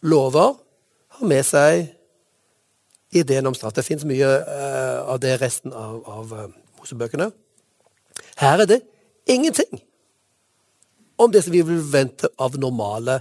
Lover 0.01 0.57
har 1.17 1.27
med 1.27 1.45
seg 1.45 1.89
ideen 3.15 3.49
om 3.49 3.57
straff. 3.57 3.73
Det 3.75 3.85
fins 3.85 4.05
mye 4.07 4.29
uh, 4.45 5.09
av 5.09 5.19
det 5.21 5.35
resten 5.41 5.73
av, 5.73 6.01
av 6.07 6.33
uh, 6.33 6.47
Mosebøkene. 6.79 7.29
Her 8.39 8.63
er 8.63 8.69
det 8.69 8.79
ingenting 9.29 9.81
om 11.19 11.31
det 11.31 11.43
som 11.43 11.53
vi 11.53 11.63
vil 11.65 11.81
vente 11.91 12.29
av 12.39 12.55
normale 12.61 13.19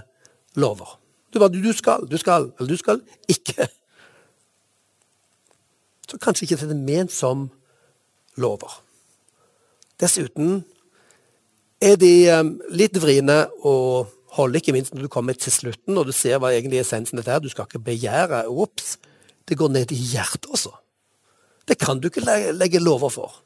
lover. 0.55 0.95
Du, 1.33 1.41
du 1.41 1.73
skal, 1.75 2.07
du 2.09 2.17
skal, 2.17 2.49
eller 2.57 2.69
du 2.69 2.79
skal 2.79 3.01
ikke. 3.29 3.67
Så 6.09 6.17
kanskje 6.17 6.47
ikke 6.47 6.59
det 6.63 6.73
er 6.73 6.85
ment 6.87 7.13
som 7.13 7.49
lover. 8.39 8.79
Dessuten 9.99 10.63
er 11.81 11.99
de 11.99 12.13
um, 12.33 12.55
litt 12.73 12.97
vriene 12.99 13.43
å 13.65 13.73
holde, 14.35 14.59
ikke 14.59 14.73
minst 14.75 14.93
når 14.93 15.05
du 15.05 15.11
kommer 15.11 15.37
til 15.37 15.53
slutten 15.53 15.97
og 15.97 16.07
du 16.09 16.13
ser 16.15 16.39
hva 16.41 16.51
egentlig 16.55 16.81
essensen 16.81 17.19
dette 17.19 17.33
er. 17.33 17.43
Du 17.43 17.49
skal 17.51 17.69
ikke 17.69 17.83
begjære. 17.91 18.45
Ops! 18.49 18.97
Det 19.49 19.57
går 19.57 19.71
ned 19.73 19.91
i 19.93 19.99
hjertet 20.11 20.49
også. 20.53 20.71
Det 21.69 21.77
kan 21.81 22.01
du 22.01 22.09
ikke 22.09 22.25
legge 22.53 22.81
lover 22.81 23.13
for. 23.13 23.39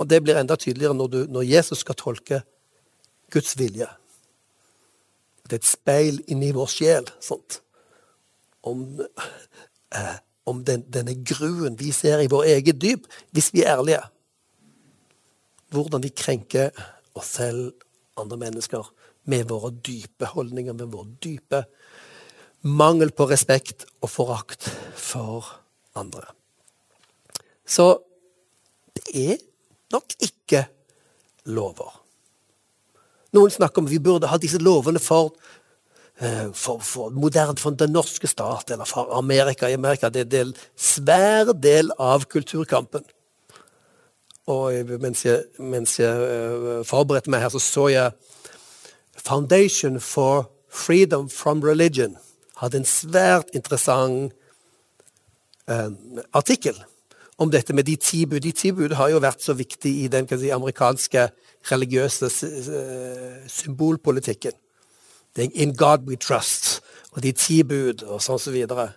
Og 0.00 0.08
det 0.10 0.20
blir 0.24 0.36
enda 0.36 0.56
tydeligere 0.60 0.96
når, 0.96 1.08
du, 1.12 1.18
når 1.32 1.46
Jesus 1.48 1.84
skal 1.84 1.96
tolke 1.96 2.42
Guds 3.32 3.54
vilje. 3.58 3.88
Det 5.44 5.58
er 5.58 5.60
et 5.60 5.68
speil 5.68 6.20
inni 6.32 6.52
vår 6.56 6.70
sjel. 6.72 7.08
sånt. 7.20 7.60
Om, 8.64 8.84
eh, 9.92 10.16
om 10.48 10.60
den, 10.64 10.84
denne 10.92 11.14
gruen 11.24 11.78
vi 11.80 11.92
ser 11.94 12.20
i 12.20 12.30
vår 12.30 12.50
eget 12.56 12.80
dyp, 12.82 13.06
hvis 13.32 13.52
vi 13.54 13.64
er 13.64 13.78
ærlige 13.78 14.02
hvordan 15.74 16.04
vi 16.04 16.12
krenker 16.14 16.70
oss 17.18 17.34
selv, 17.38 17.72
andre 18.20 18.38
mennesker, 18.38 18.86
med 19.30 19.48
våre 19.50 19.72
dype 19.84 20.28
holdninger, 20.34 20.76
med 20.76 20.92
vår 20.92 21.08
dype 21.24 21.64
mangel 22.64 23.12
på 23.16 23.26
respekt 23.28 23.86
og 24.04 24.10
forakt 24.12 24.68
for 24.96 25.48
andre. 25.98 26.26
Så 27.66 27.88
det 28.94 29.04
er 29.32 29.42
nok 29.92 30.14
ikke 30.22 30.64
lover. 31.50 32.00
Noen 33.34 33.50
snakker 33.50 33.82
om 33.82 33.90
vi 33.90 33.98
burde 34.02 34.30
ha 34.30 34.38
disse 34.38 34.60
lovene 34.62 35.02
for, 35.02 35.32
for, 36.14 36.78
for, 36.78 37.10
moderne, 37.10 37.56
for 37.58 37.74
den 37.74 37.90
norske 37.90 38.28
stat 38.30 38.70
eller 38.70 38.86
for 38.86 39.10
Amerika. 39.18 39.66
I 39.66 39.74
Amerika 39.74 40.08
det 40.14 40.28
er 40.30 40.44
en 40.44 40.52
svær 40.78 41.50
del 41.58 41.90
av 41.98 42.28
kulturkampen. 42.30 43.02
Og 44.46 44.92
mens 45.00 45.24
jeg, 45.24 45.42
mens 45.58 45.96
jeg 45.98 46.14
uh, 46.14 46.84
forberedte 46.86 47.32
meg 47.32 47.40
her, 47.40 47.52
så 47.54 47.58
så 47.58 47.88
jeg 47.88 48.12
Foundation 49.24 50.00
for 50.00 50.50
Freedom 50.68 51.30
from 51.30 51.62
Religion 51.62 52.16
hadde 52.58 52.82
en 52.82 52.88
svært 52.88 53.52
interessant 53.54 54.32
eh, 55.70 55.90
artikkel 56.34 56.76
om 57.38 57.50
dette 57.50 57.74
med 57.74 57.86
de 57.86 57.96
ti 57.96 58.24
bud. 58.26 58.40
De 58.42 58.52
ti 58.52 58.72
bud 58.74 58.94
har 58.98 59.08
jo 59.14 59.22
vært 59.22 59.42
så 59.42 59.54
viktig 59.54 59.92
i 60.04 60.08
den 60.10 60.28
si, 60.28 60.50
amerikanske 60.50 61.28
religiøse 61.70 62.30
uh, 65.38 65.44
er 65.44 65.50
In 65.54 65.76
God 65.76 66.06
we 66.08 66.16
trust, 66.16 66.82
og 67.12 67.22
de 67.22 67.32
ti 67.32 67.62
bud, 67.62 68.02
og 68.02 68.22
sånn 68.22 68.38
og 68.38 68.40
så 68.40 68.54
videre. 68.54 68.88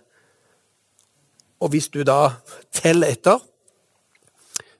Og 1.60 1.72
hvis 1.74 1.88
du 1.88 2.02
da 2.06 2.38
teller 2.72 3.14
etter 3.14 3.42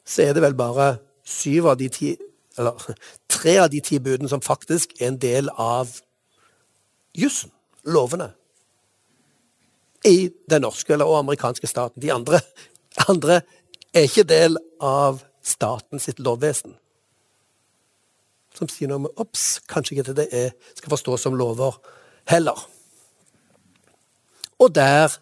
så 0.08 0.24
er 0.24 0.32
det 0.32 0.42
vel 0.42 0.56
bare 0.56 0.96
syv 1.26 1.68
av 1.72 1.78
de 1.80 1.88
ti 1.92 2.14
Eller 2.58 2.74
tre 3.38 3.58
av 3.62 3.68
de 3.70 3.80
ti 3.84 4.00
budene 4.02 4.28
som 4.28 4.42
faktisk 4.42 4.96
er 4.98 5.12
en 5.12 5.20
del 5.22 5.50
av 5.62 5.92
jussen, 7.14 7.52
lovene, 7.86 8.32
i 10.06 10.30
den 10.50 10.62
norske 10.62 10.92
eller 10.92 11.18
amerikanske 11.20 11.66
staten. 11.66 12.02
De 12.02 12.10
andre, 12.12 12.40
andre 13.10 13.40
er 13.94 14.08
ikke 14.08 14.26
del 14.26 14.58
av 14.82 15.22
staten 15.42 16.02
sitt 16.02 16.18
lovvesen. 16.18 16.74
Som 18.58 18.70
sier 18.70 18.90
noe 18.90 19.04
om 19.04 19.08
obs, 19.22 19.60
kanskje 19.70 19.94
ikke 19.94 20.16
det 20.18 20.28
er, 20.34 20.50
skal 20.74 20.96
forstås 20.96 21.26
som 21.28 21.36
lover 21.38 21.78
heller. 22.28 22.58
Og 24.58 24.74
der 24.74 25.14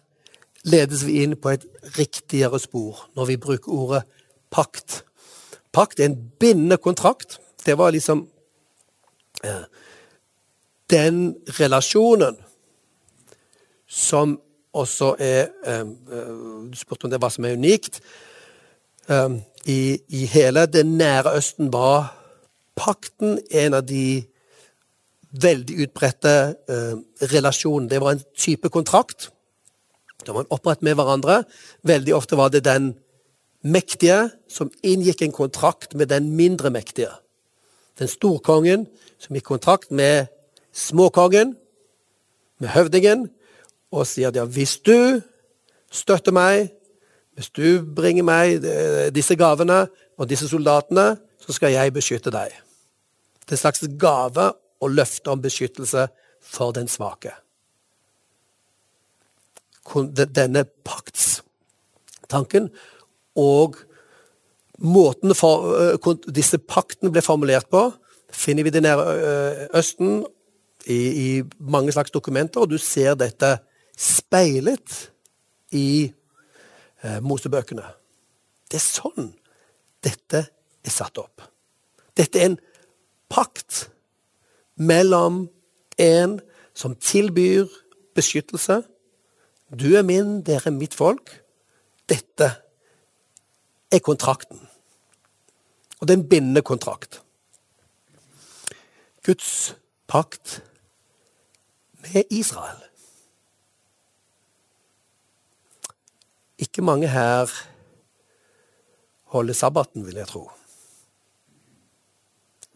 ledes 0.65 1.05
vi 1.05 1.21
inn 1.23 1.35
på 1.39 1.53
et 1.53 1.67
riktigere 1.97 2.59
spor 2.59 3.05
når 3.15 3.29
vi 3.29 3.37
bruker 3.41 3.73
ordet 3.73 4.01
pakt. 4.51 5.03
Pakt 5.71 5.99
er 5.99 6.09
en 6.09 6.17
bindende 6.39 6.77
kontrakt. 6.81 7.39
Det 7.65 7.77
var 7.77 7.93
liksom 7.93 8.25
eh, 9.43 9.65
den 10.89 11.35
relasjonen 11.59 12.37
som 13.87 14.39
også 14.73 15.15
er 15.19 15.47
eh, 15.65 15.85
Du 16.71 16.75
spurte 16.75 17.05
om 17.05 17.11
det 17.11 17.21
var 17.21 17.29
som 17.29 17.45
er 17.45 17.53
unikt. 17.53 18.01
Eh, 19.09 19.37
i, 19.65 19.99
I 20.07 20.25
hele 20.25 20.65
det 20.65 20.85
nære 20.85 21.37
Østen 21.37 21.73
var 21.73 22.15
pakten 22.77 23.39
en 23.51 23.77
av 23.77 23.85
de 23.87 24.21
veldig 25.41 25.81
utbredte 25.85 26.33
eh, 26.69 26.95
relasjonene. 27.33 27.89
Det 27.91 28.01
var 28.01 28.15
en 28.15 28.23
type 28.37 28.69
kontrakt. 28.73 29.29
Da 30.25 30.33
man 30.33 30.49
opprettet 30.53 30.85
med 30.85 30.97
hverandre. 30.97 31.41
Veldig 31.87 32.15
ofte 32.15 32.39
var 32.39 32.53
det 32.53 32.63
den 32.65 32.93
mektige 33.67 34.29
som 34.49 34.71
inngikk 34.83 35.21
en 35.21 35.35
kontrakt 35.35 35.95
med 35.95 36.09
den 36.13 36.31
mindre 36.35 36.71
mektige. 36.73 37.11
Den 37.99 38.09
storkongen 38.11 38.85
som 39.19 39.35
gikk 39.35 39.47
kontrakt 39.49 39.91
med 39.91 40.27
småkongen, 40.73 41.55
med 42.59 42.69
høvdingen, 42.69 43.27
og 43.91 44.05
sier 44.07 44.29
at 44.29 44.37
ja, 44.37 44.45
hvis 44.45 44.77
du 44.85 45.21
støtter 45.93 46.35
meg, 46.35 46.69
hvis 47.37 47.49
du 47.53 47.81
bringer 47.95 48.25
meg 48.25 48.65
eh, 48.65 49.07
disse 49.13 49.37
gavene 49.37 49.85
og 50.17 50.29
disse 50.29 50.49
soldatene, 50.49 51.15
så 51.41 51.55
skal 51.55 51.73
jeg 51.73 51.93
beskytte 51.95 52.33
deg. 52.33 52.53
Det 53.47 53.55
er 53.55 53.57
en 53.57 53.63
slags 53.63 53.85
gave 53.99 54.51
og 54.83 54.91
løfte 54.91 55.31
om 55.31 55.41
beskyttelse 55.41 56.07
for 56.43 56.75
den 56.75 56.89
svake. 56.91 57.31
Denne 60.35 60.65
paktstanken 60.83 62.67
og 63.39 63.77
måten 64.83 65.31
for, 65.35 65.71
uh, 65.95 66.17
disse 66.27 66.59
paktene 66.59 67.11
ble 67.13 67.23
formulert 67.23 67.69
på, 67.71 67.87
finner 68.27 68.67
vi 68.67 68.73
det 68.75 68.83
nære 68.83 69.05
uh, 69.07 69.79
Østen 69.79 70.25
i, 70.85 70.99
i, 70.99 71.43
mange 71.59 71.91
slags 71.95 72.11
dokumenter, 72.11 72.61
og 72.61 72.69
du 72.71 72.77
ser 72.77 73.15
dette 73.15 73.57
speilet 73.97 75.09
i 75.75 76.07
eh, 77.03 77.17
Mosebøkene. 77.25 77.83
Det 78.69 78.79
er 78.79 78.85
sånn 78.85 79.31
dette 80.05 80.43
er 80.47 80.93
satt 80.93 81.19
opp. 81.19 81.43
Dette 82.15 82.39
er 82.39 82.51
en 82.51 82.59
pakt 83.29 83.89
mellom 84.75 85.47
en 85.97 86.39
som 86.77 86.95
tilbyr 86.95 87.65
beskyttelse. 88.15 88.81
Du 89.73 89.95
er 89.97 90.05
min, 90.05 90.41
dere 90.45 90.71
er 90.71 90.77
mitt 90.77 90.95
folk. 90.95 91.31
Dette 92.09 92.51
er 93.91 94.03
kontrakten. 94.03 94.59
Og 95.99 96.07
det 96.07 96.13
er 96.13 96.21
en 96.21 96.29
bindende 96.29 96.61
kontrakt. 96.61 97.21
Guds 99.25 99.75
pakt 100.07 100.61
med 101.99 102.23
Israel. 102.31 102.79
Ikke 106.57 106.81
mange 106.81 107.07
her 107.07 107.51
holder 109.23 109.53
sabbaten, 109.53 110.05
vil 110.05 110.15
jeg 110.15 110.27
tro. 110.27 110.49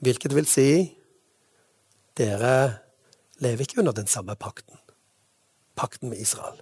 Hvilket 0.02 0.34
vil 0.36 0.48
si 0.50 0.72
dere 2.18 2.56
lever 3.42 3.66
ikke 3.66 3.80
under 3.82 3.94
den 3.96 4.08
samme 4.08 4.36
pakten. 4.36 4.78
Pakten 5.78 6.10
med 6.10 6.18
Israel. 6.18 6.62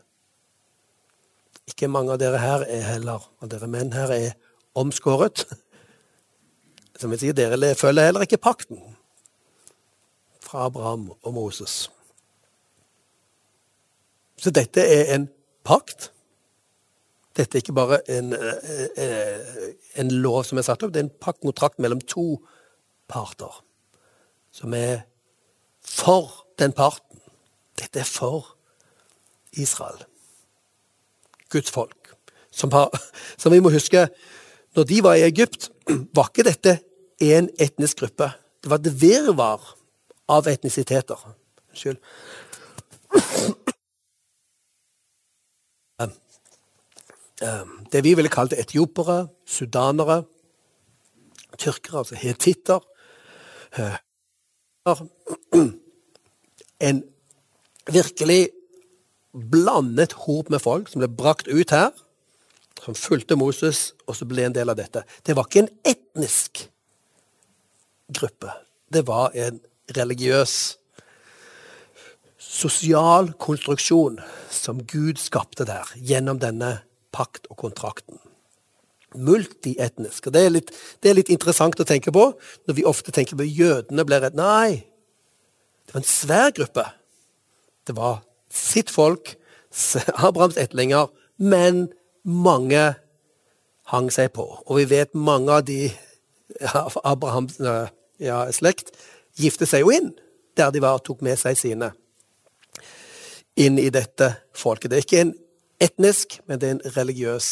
Ikke 1.68 1.88
mange 1.88 2.14
av 2.14 2.20
dere 2.22 2.40
her 2.42 2.66
er 2.68 2.86
heller, 2.88 3.26
og 3.40 3.52
dere 3.52 3.68
menn 3.70 3.94
her 3.94 4.12
er 4.14 4.32
omskåret. 4.80 5.46
Som 7.00 7.14
jeg 7.16 7.24
sier, 7.24 7.36
dere 7.38 7.76
følger 7.80 8.10
heller 8.10 8.26
ikke 8.26 8.42
pakten 8.42 8.82
fra 10.44 10.66
Abraham 10.66 11.12
og 11.22 11.34
Moses. 11.34 11.90
Så 14.40 14.52
dette 14.56 14.82
er 14.82 15.14
en 15.16 15.28
pakt. 15.68 16.12
Dette 17.38 17.58
er 17.58 17.64
ikke 17.64 17.76
bare 17.76 18.00
en, 18.10 18.34
eh, 18.34 18.88
eh, 18.98 19.74
en 19.96 20.12
lov 20.12 20.44
som 20.44 20.58
er 20.58 20.66
satt 20.66 20.84
opp, 20.84 20.94
det 20.94 21.00
er 21.00 21.08
en 21.08 21.20
paktkontrakt 21.22 21.80
mellom 21.80 22.02
to 22.02 22.40
parter. 23.10 23.64
Som 24.52 24.74
er 24.74 25.02
for 25.86 26.46
den 26.60 26.74
parten. 26.76 27.22
Dette 27.80 28.04
er 28.04 28.08
for 28.08 28.56
Israel. 29.52 30.04
Guds 31.50 31.72
folk. 31.72 32.14
Som, 32.52 32.72
har, 32.72 32.94
som 33.42 33.54
vi 33.54 33.62
må 33.64 33.72
huske, 33.74 34.08
når 34.76 34.84
de 34.90 35.02
var 35.04 35.18
i 35.18 35.26
Egypt, 35.28 35.72
var 36.16 36.30
ikke 36.30 36.48
dette 36.50 36.80
én 37.24 37.50
etnisk 37.60 38.04
gruppe. 38.04 38.32
Det 38.64 38.70
var 38.70 38.82
et 38.82 39.02
virvar 39.02 39.74
av 40.30 40.48
etnisiteter. 40.48 41.20
Unnskyld. 41.72 41.98
Det 47.90 48.04
vi 48.04 48.14
ville 48.14 48.30
kalt 48.30 48.54
etiopere, 48.54 49.30
sudanere, 49.48 50.24
tyrkere, 51.58 52.04
altså 52.04 52.20
hetitter 52.20 52.84
En 56.80 57.04
virkelig 57.92 58.50
blandet 59.52 60.14
hop 60.26 60.50
med 60.50 60.62
folk 60.64 60.88
som 60.90 61.04
ble 61.04 61.10
brakt 61.12 61.50
ut 61.52 61.74
her, 61.76 61.92
som 62.80 62.96
fulgte 62.96 63.36
Moses, 63.36 63.92
og 64.08 64.16
så 64.16 64.26
ble 64.30 64.46
en 64.48 64.56
del 64.56 64.72
av 64.72 64.80
dette. 64.80 65.04
Det 65.28 65.36
var 65.36 65.50
ikke 65.50 65.66
en 65.66 65.74
etnisk 65.92 66.64
gruppe. 68.16 68.56
Det 68.88 69.04
var 69.08 69.36
en 69.36 69.60
religiøs, 69.98 70.78
sosial 72.40 73.34
konstruksjon 73.40 74.20
som 74.52 74.82
Gud 74.88 75.20
skapte 75.22 75.68
der 75.68 75.92
gjennom 75.96 76.40
denne 76.42 76.80
pakt 77.14 77.48
og 77.52 77.60
kontrakten. 77.62 78.18
Multietnisk. 79.16 80.28
og 80.28 80.34
det 80.34 80.42
er, 80.46 80.52
litt, 80.54 80.72
det 81.02 81.10
er 81.10 81.18
litt 81.18 81.32
interessant 81.34 81.80
å 81.82 81.88
tenke 81.88 82.14
på 82.14 82.28
når 82.70 82.78
vi 82.78 82.86
ofte 82.86 83.14
tenker 83.16 83.40
på 83.40 83.48
jødene 83.48 84.06
blir 84.06 84.22
redd. 84.22 84.38
Nei, 84.38 84.86
det 85.86 85.96
var 85.96 86.04
en 86.04 86.10
svær 86.10 86.52
gruppe. 86.54 86.86
Det 87.90 87.96
var 87.98 88.22
sitt 88.54 88.92
folk, 88.94 89.36
Abrahams 90.28 90.58
etlinger, 90.62 91.10
men 91.38 91.88
mange 92.24 92.84
hang 93.90 94.12
seg 94.14 94.34
på. 94.36 94.46
Og 94.68 94.78
vi 94.78 94.86
vet 94.92 95.18
mange 95.18 95.58
av 95.58 95.66
de 95.66 95.88
av 96.74 96.98
Abrahams 97.04 97.58
ja, 98.22 98.44
slekt 98.54 98.94
gifte 99.40 99.68
seg 99.70 99.86
jo 99.86 99.94
inn 99.94 100.12
der 100.58 100.74
de 100.74 100.82
var, 100.84 100.98
og 101.00 101.06
tok 101.08 101.22
med 101.24 101.40
seg 101.40 101.58
sine 101.58 101.94
inn 103.60 103.80
i 103.80 103.90
dette 103.94 104.34
folket. 104.56 104.92
Det 104.92 104.98
er 104.98 105.06
ikke 105.06 105.22
en 105.24 105.36
etnisk, 105.82 106.40
men 106.48 106.60
det 106.60 106.68
er 106.68 106.76
en 106.78 106.98
religiøs 106.98 107.50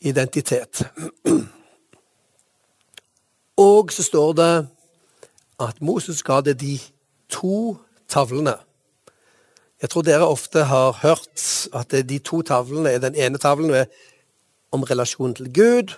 identitet. 0.00 0.82
Og 3.56 3.92
så 3.92 4.02
står 4.02 4.32
det 4.32 4.68
at 5.60 5.82
Moses 5.82 6.22
ga 6.22 6.40
det 6.40 6.60
de 6.60 6.78
to 7.28 7.76
tavlene. 8.08 8.54
Jeg 9.82 9.90
tror 9.90 10.02
dere 10.02 10.28
ofte 10.28 10.64
har 10.64 10.98
hørt 11.02 11.68
at 11.74 12.08
de 12.08 12.18
to 12.18 12.42
tavlene 12.42 12.90
er 12.90 12.98
den 12.98 13.14
ene 13.14 13.38
tavlen 13.38 13.86
om 14.72 14.82
relasjonen 14.82 15.34
til 15.34 15.52
Gud. 15.52 15.96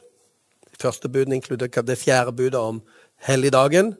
Første 0.80 1.08
buden 1.08 1.32
inkluderer 1.32 1.82
det 1.82 1.98
fjerde 1.98 2.32
budet 2.32 2.54
om 2.54 2.82
helligdagen. 3.26 3.96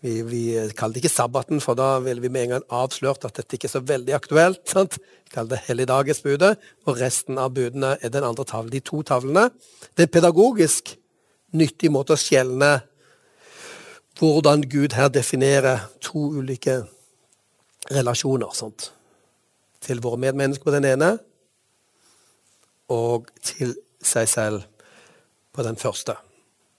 Vi, 0.00 0.22
vi 0.24 0.42
kaller 0.76 0.96
det 0.96 1.02
ikke 1.02 1.12
sabbaten, 1.12 1.60
for 1.60 1.76
da 1.76 1.98
ville 2.00 2.22
vi 2.24 2.30
med 2.32 2.46
en 2.46 2.52
gang 2.54 2.62
avslørt 2.72 3.26
at 3.28 3.36
dette 3.36 3.56
ikke 3.56 3.68
er 3.68 3.74
så 3.74 3.82
veldig 3.84 4.14
aktuelt. 4.16 4.62
sant? 4.68 4.96
Vi 4.96 5.34
kaller 5.34 5.56
det 5.56 5.64
helligdagesbudet, 5.66 6.54
og 6.88 7.00
resten 7.00 7.38
av 7.38 7.52
budene 7.56 7.96
er 8.00 8.12
den 8.12 8.24
andre 8.24 8.46
tavlen. 8.48 8.72
De 8.72 8.80
to 8.80 9.02
tavlene. 9.04 9.50
Det 9.92 10.06
er 10.06 10.08
en 10.08 10.14
pedagogisk 10.16 10.94
nyttig 11.52 11.90
måte 11.92 12.16
å 12.16 12.20
skjelne 12.20 12.78
hvordan 14.20 14.64
Gud 14.68 14.96
her 14.96 15.12
definerer 15.12 15.86
to 16.00 16.30
ulike 16.40 16.80
relasjoner. 17.92 18.50
Sant? 18.56 18.90
Til 19.80 20.00
våre 20.00 20.20
medmennesker 20.20 20.64
på 20.64 20.74
den 20.74 20.88
ene, 20.88 21.14
og 22.90 23.28
til 23.44 23.76
seg 24.02 24.28
selv 24.28 24.64
på 25.52 25.62
den 25.62 25.76
første. 25.76 26.16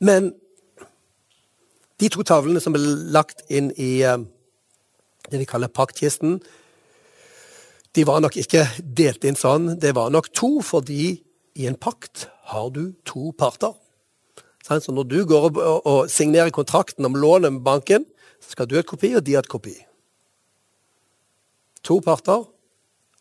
Men 0.02 0.34
de 2.02 2.10
to 2.10 2.24
tavlene 2.26 2.62
som 2.62 2.74
ble 2.74 2.82
lagt 3.14 3.44
inn 3.54 3.70
i 3.78 4.02
eh, 4.02 4.18
det 5.30 5.42
vi 5.44 5.48
kaller 5.50 5.72
paktkisten, 5.72 6.40
de 7.96 8.06
var 8.08 8.22
nok 8.24 8.38
ikke 8.40 8.64
delt 8.82 9.26
inn 9.28 9.38
sånn. 9.38 9.76
Det 9.80 9.92
var 9.98 10.12
nok 10.14 10.32
to, 10.34 10.62
fordi 10.64 11.20
i 11.60 11.68
en 11.68 11.76
pakt 11.76 12.30
har 12.54 12.72
du 12.74 12.94
to 13.08 13.34
parter. 13.38 13.76
Så 14.64 14.94
når 14.94 15.08
du 15.10 15.18
går 15.28 15.50
og, 15.60 16.08
signerer 16.10 16.54
kontrakten 16.56 17.06
om 17.06 17.18
lånet 17.20 17.52
med 17.52 17.66
banken, 17.66 18.06
så 18.40 18.54
skal 18.54 18.70
du 18.70 18.78
ha 18.78 18.84
et 18.86 18.90
kopi, 18.90 19.12
og 19.18 19.26
de 19.28 19.36
har 19.36 19.44
et 19.44 19.52
kopi. 19.52 19.74
To 21.84 22.00
parter, 22.00 22.46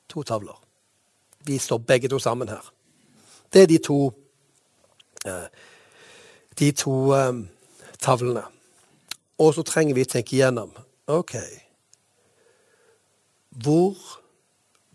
to 0.09 0.23
tavler. 0.23 0.61
Vi 1.49 1.59
står 1.59 1.83
begge 1.89 2.11
to 2.13 2.21
sammen 2.23 2.49
her. 2.49 2.63
Det 3.51 3.65
er 3.65 3.67
de 3.67 3.79
to, 3.83 3.99
eh, 5.27 5.49
de 6.61 6.71
to 6.73 6.95
um, 7.17 7.49
tavlene. 7.99 8.45
Og 9.41 9.55
så 9.57 9.65
trenger 9.65 9.97
vi 9.97 10.05
å 10.05 10.11
tenke 10.11 10.37
igjennom 10.37 10.73
OK 11.11 11.37
Hvor 13.65 13.97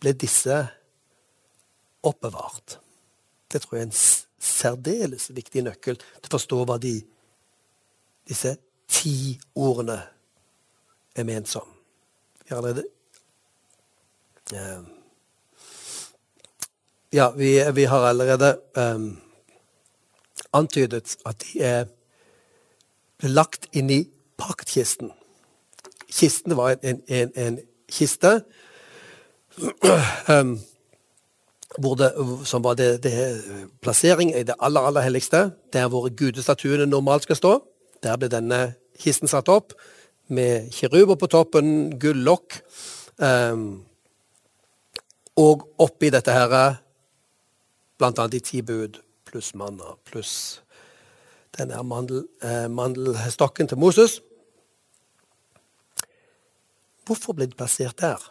ble 0.02 0.14
disse 0.22 0.60
oppbevart? 2.06 2.78
Det 3.50 3.64
tror 3.64 3.80
jeg 3.80 3.86
er 3.86 3.90
en 3.90 4.00
særdeles 4.46 5.30
viktig 5.34 5.64
nøkkel 5.66 5.98
til 5.98 6.30
å 6.30 6.34
forstå 6.36 6.60
hva 6.68 6.78
de, 6.82 7.00
disse 8.30 8.52
ti 8.92 9.34
ordene 9.58 9.98
er 11.16 11.26
ment 11.26 11.50
som. 11.50 11.66
Vi 12.44 12.54
har 12.54 12.62
allerede 12.62 12.86
uh, 14.54 14.84
Ja, 17.16 17.30
vi, 17.32 17.56
vi, 17.74 17.86
har 17.88 18.06
allerede 18.10 18.58
um, 18.76 19.16
antydet 20.54 21.16
at 21.26 21.46
de 21.46 21.62
er 21.64 21.88
lagt 23.24 23.70
inn 23.72 23.90
i 23.90 24.02
paktkisten. 24.38 25.12
Kisten 26.12 26.56
var 26.58 26.78
en, 26.82 27.02
en, 27.08 27.32
en 27.36 27.60
kiste 27.92 28.42
um, 30.30 30.60
det, 31.98 32.12
som 32.48 32.64
var 32.64 32.76
det, 32.80 33.04
det, 33.04 33.44
plassering 33.82 34.32
i 34.32 34.44
det 34.44 34.56
aller, 34.60 34.82
aller 34.82 35.02
helligste, 35.02 35.52
der 35.74 35.88
hvor 35.88 36.10
gudestatuene 36.10 36.86
normalt 36.86 37.24
skal 37.24 37.36
stå. 37.36 37.54
Der 38.04 38.16
ble 38.18 38.30
denne 38.32 38.76
kisten 39.00 39.28
satt 39.28 39.50
opp 39.52 39.74
med 40.28 40.72
kiruber 40.74 41.16
på 41.20 41.28
toppen, 41.28 42.00
gullokk. 42.00 42.62
Um, 43.18 43.84
og 45.36 45.68
oppi 45.80 46.10
dette 46.10 46.32
her 46.32 46.80
blant 48.00 48.20
annet 48.20 48.38
de 48.38 48.40
ti 48.44 48.62
bud 48.62 49.00
pluss 49.28 49.54
manna 49.56 49.96
pluss 50.08 50.62
denne 51.58 51.82
mandel, 51.84 52.26
eh, 52.44 52.68
mandelstokken 52.72 53.68
til 53.68 53.80
Moses. 53.80 54.20
Hvorfor 57.06 57.34
ble 57.34 57.48
de 57.50 57.58
plassert 57.58 58.00
der? 58.02 58.22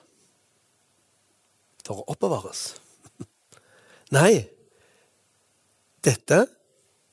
For 1.86 2.00
å 2.00 2.08
oppbevares? 2.14 2.74
Nei, 4.16 4.44
dette, 6.04 6.44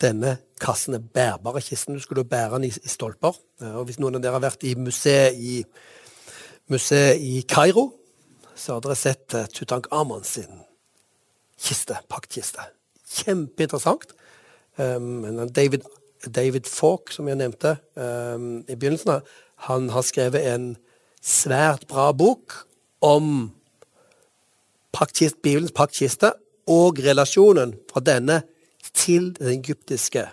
denne 0.02 0.38
kassen 0.62 0.98
er 0.98 1.06
bærbare 1.06 1.62
kisten. 1.64 1.96
Du 1.96 2.04
skulle 2.04 2.26
bære 2.28 2.58
den 2.58 2.70
i, 2.70 2.74
i 2.74 2.92
stolper. 2.92 3.38
Og 3.76 3.86
hvis 3.88 4.00
noen 4.02 4.18
av 4.18 4.24
dere 4.24 4.38
har 4.38 4.46
vært 4.46 4.66
i 4.68 4.76
museet 4.80 5.38
i, 5.38 5.62
museet 6.72 7.22
i 7.22 7.42
Kairo, 7.50 7.92
så 8.56 8.76
har 8.76 8.84
dere 8.84 8.98
sett 9.00 9.38
uh, 9.38 9.48
Tutankhamon 9.50 10.26
sin 10.28 10.62
kiste, 11.62 11.98
paktkiste. 12.10 12.66
Kjempeinteressant. 13.22 14.14
Um, 14.78 15.48
David, 15.54 15.86
David 16.28 16.68
Falk, 16.70 17.12
som 17.14 17.28
jeg 17.28 17.40
nevnte 17.40 17.76
um, 17.96 18.62
i 18.70 18.76
begynnelsen, 18.76 19.22
han 19.68 19.90
har 19.94 20.06
skrevet 20.06 20.46
en 20.54 20.76
svært 21.22 21.88
bra 21.90 22.12
bok 22.18 22.64
om 23.06 23.52
paktkist, 24.94 25.42
Bibelens 25.42 25.74
paktkiste 25.76 26.34
og 26.70 27.02
relasjonen 27.02 27.74
fra 27.92 28.04
denne 28.06 28.42
til 28.94 29.32
det 29.38 29.50
egyptiske 29.54 30.26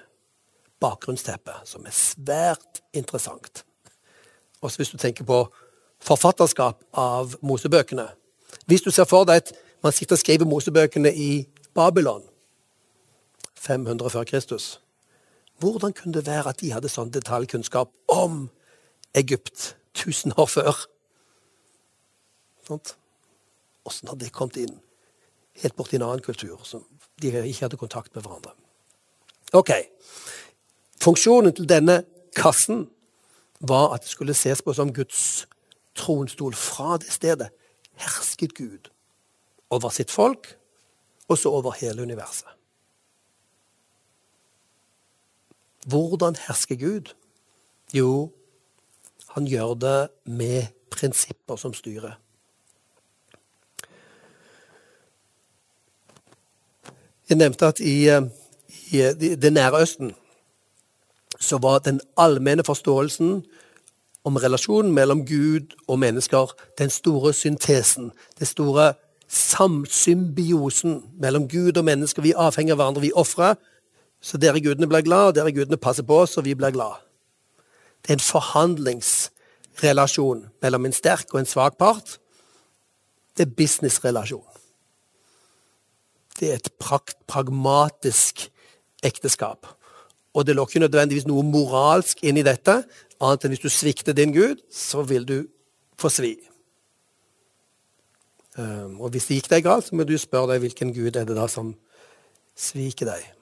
bakgrunnsteppet, 0.81 1.65
som 1.65 1.87
er 1.87 1.95
svært 1.95 2.83
interessant. 2.97 3.65
Også 4.63 4.81
hvis 4.81 4.93
du 4.93 4.99
tenker 4.99 5.25
på 5.25 5.45
forfatterskap 6.03 6.83
av 6.95 7.35
Mosebøkene. 7.43 8.07
Hvis 8.67 8.85
du 8.85 8.91
ser 8.91 9.09
for 9.09 9.27
deg 9.29 9.43
at 9.43 9.53
man 9.83 9.95
sitter 9.95 10.17
og 10.17 10.23
skriver 10.23 10.49
Mosebøkene 10.49 11.13
i 11.15 11.47
Babylon, 11.75 12.23
500 13.59 14.11
før 14.11 14.25
Kristus. 14.25 14.79
Hvordan 15.59 15.93
kunne 15.93 16.15
det 16.15 16.27
være 16.27 16.49
at 16.53 16.61
de 16.61 16.71
hadde 16.73 16.91
sånn 16.91 17.11
detaljkunnskap 17.11 17.91
om 18.15 18.47
Egypt 19.19 19.75
1000 19.97 20.37
år 20.39 20.47
før? 20.47 20.85
Åssen 23.89 24.11
hadde 24.11 24.27
det 24.27 24.35
kommet 24.37 24.59
inn? 24.61 24.77
Helt 25.59 25.75
borti 25.77 25.97
en 25.99 26.05
annen 26.07 26.23
kultur 26.23 26.61
som 26.69 26.85
de 27.23 27.33
ikke 27.33 27.65
hadde 27.65 27.81
kontakt 27.81 28.15
med 28.15 28.23
hverandre. 28.23 28.53
Ok. 29.57 29.73
Funksjonen 31.03 31.55
til 31.57 31.67
denne 31.71 32.03
kassen 32.37 32.87
var 33.61 33.97
at 33.97 34.05
det 34.05 34.13
skulle 34.13 34.37
ses 34.37 34.63
på 34.63 34.75
som 34.77 34.93
Guds 34.95 35.49
tronstol. 35.99 36.55
Fra 36.55 36.99
det 37.03 37.11
stedet 37.11 37.51
hersket 37.99 38.55
Gud 38.55 38.93
over 39.71 39.91
sitt 39.91 40.11
folk, 40.11 40.55
og 41.29 41.39
så 41.39 41.51
over 41.51 41.75
hele 41.81 42.03
universet. 42.03 42.58
Hvordan 45.89 46.37
hersker 46.47 46.77
Gud? 46.77 47.15
Jo, 47.95 48.33
han 49.29 49.47
gjør 49.47 49.75
det 49.75 50.09
med 50.27 50.67
prinsipper 50.91 51.57
som 51.57 51.75
styrer. 51.75 52.19
Jeg 57.29 57.37
nevnte 57.37 57.67
at 57.67 57.81
i, 57.81 58.09
eh, 58.09 58.23
i 58.91 58.97
Det 59.35 59.53
nære 59.53 59.81
Østen 59.83 60.15
så 61.41 61.59
var 61.59 61.79
den 61.79 62.01
allmenne 62.17 62.65
forståelsen 62.65 63.45
om 64.25 64.37
relasjonen 64.37 64.93
mellom 64.93 65.27
Gud 65.27 65.75
og 65.89 65.99
mennesker 65.99 66.53
den 66.79 66.91
store 66.91 67.33
syntesen. 67.33 68.13
Den 68.39 68.47
store 68.47 68.95
samsymbiosen 69.29 71.03
mellom 71.21 71.49
Gud 71.49 71.77
og 71.77 71.85
mennesker. 71.85 72.23
Vi 72.23 72.33
avhenger 72.37 72.73
av 72.73 72.77
hverandre. 72.77 73.01
Vi 73.01 73.13
ofrer, 73.15 73.55
så 74.21 74.39
dere 74.41 74.61
gudene 74.61 74.87
blir 74.91 75.03
glad, 75.07 75.27
og 75.29 75.35
dere 75.37 75.53
gudene 75.55 75.79
passer 75.81 76.03
på 76.07 76.15
oss, 76.25 76.37
og 76.39 76.45
vi 76.47 76.55
blir 76.59 76.73
glad. 76.75 76.95
Det 78.03 78.11
er 78.11 78.17
en 78.19 78.29
forhandlingsrelasjon 78.29 80.41
mellom 80.63 80.87
en 80.87 80.97
sterk 80.97 81.35
og 81.35 81.41
en 81.41 81.51
svak 81.51 81.75
part. 81.79 82.09
Det 83.37 83.43
er 83.47 83.57
businessrelasjon. 83.59 84.53
Det 86.39 86.47
er 86.51 86.57
et 86.59 86.73
pragmatisk 86.79 88.35
ekteskap. 89.03 89.67
Og 90.35 90.47
det 90.47 90.57
lå 90.57 90.67
ikke 90.67 90.85
nødvendigvis 90.85 91.27
noe 91.27 91.43
moralsk 91.47 92.17
inn 92.27 92.39
i 92.39 92.47
dette, 92.47 92.83
annet 93.19 93.45
enn 93.45 93.53
hvis 93.55 93.65
du 93.65 93.71
svikter 93.73 94.15
din 94.15 94.35
Gud, 94.35 94.57
så 94.71 95.03
vil 95.07 95.25
du 95.27 95.39
få 95.99 96.09
svi. 96.13 96.37
Um, 98.59 99.01
og 99.01 99.11
hvis 99.15 99.27
det 99.27 99.35
gikk 99.39 99.51
deg 99.53 99.67
galt, 99.67 99.87
så 99.87 99.99
må 99.99 100.07
du 100.07 100.17
spørre 100.19 100.55
deg 100.55 100.67
hvilken 100.67 100.95
Gud 100.95 101.17
er 101.17 101.27
det 101.27 101.37
da 101.39 101.47
som 101.51 101.75
sviker 102.59 103.07
deg. 103.11 103.38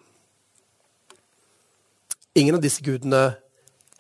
Ingen 2.37 2.59
av 2.59 2.61
disse 2.61 2.85
gudene 2.85 3.39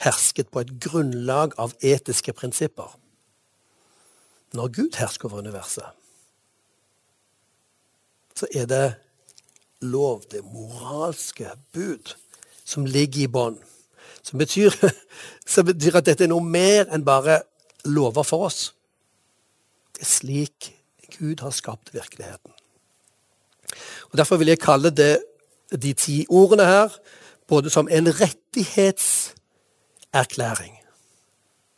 hersket 0.04 0.50
på 0.52 0.60
et 0.60 0.74
grunnlag 0.82 1.54
av 1.60 1.72
etiske 1.80 2.34
prinsipper. 2.36 2.90
Når 4.56 4.68
Gud 4.76 4.98
hersker 5.00 5.30
over 5.30 5.40
universet, 5.40 5.88
så 8.36 8.48
er 8.52 8.68
det 8.68 8.84
lov, 9.80 10.26
det 10.30 10.44
moralske 10.44 11.54
bud 11.72 12.12
som 12.64 12.84
ligger 12.84 13.24
i 13.24 13.30
bånn. 13.32 13.56
Som 14.20 14.40
som 15.46 15.66
betyr 15.66 15.96
at 15.96 16.06
dette 16.06 16.26
er 16.26 16.32
noe 16.32 16.44
mer 16.44 16.90
enn 16.92 17.04
bare 17.06 17.40
lover 17.88 18.26
for 18.26 18.50
oss. 18.50 18.74
Det 19.96 20.04
er 20.04 20.12
slik 20.12 20.72
Gud 21.16 21.40
har 21.40 21.54
skapt 21.54 21.94
virkeligheten. 21.94 22.52
Og 24.10 24.18
Derfor 24.18 24.36
vil 24.36 24.52
jeg 24.52 24.60
kalle 24.60 24.90
det, 24.90 25.22
de 25.72 25.92
ti 25.98 26.26
ordene 26.28 26.66
her 26.66 26.92
både 27.48 27.70
som 27.70 27.88
en 27.88 28.20
rettighetserklæring. 28.20 30.74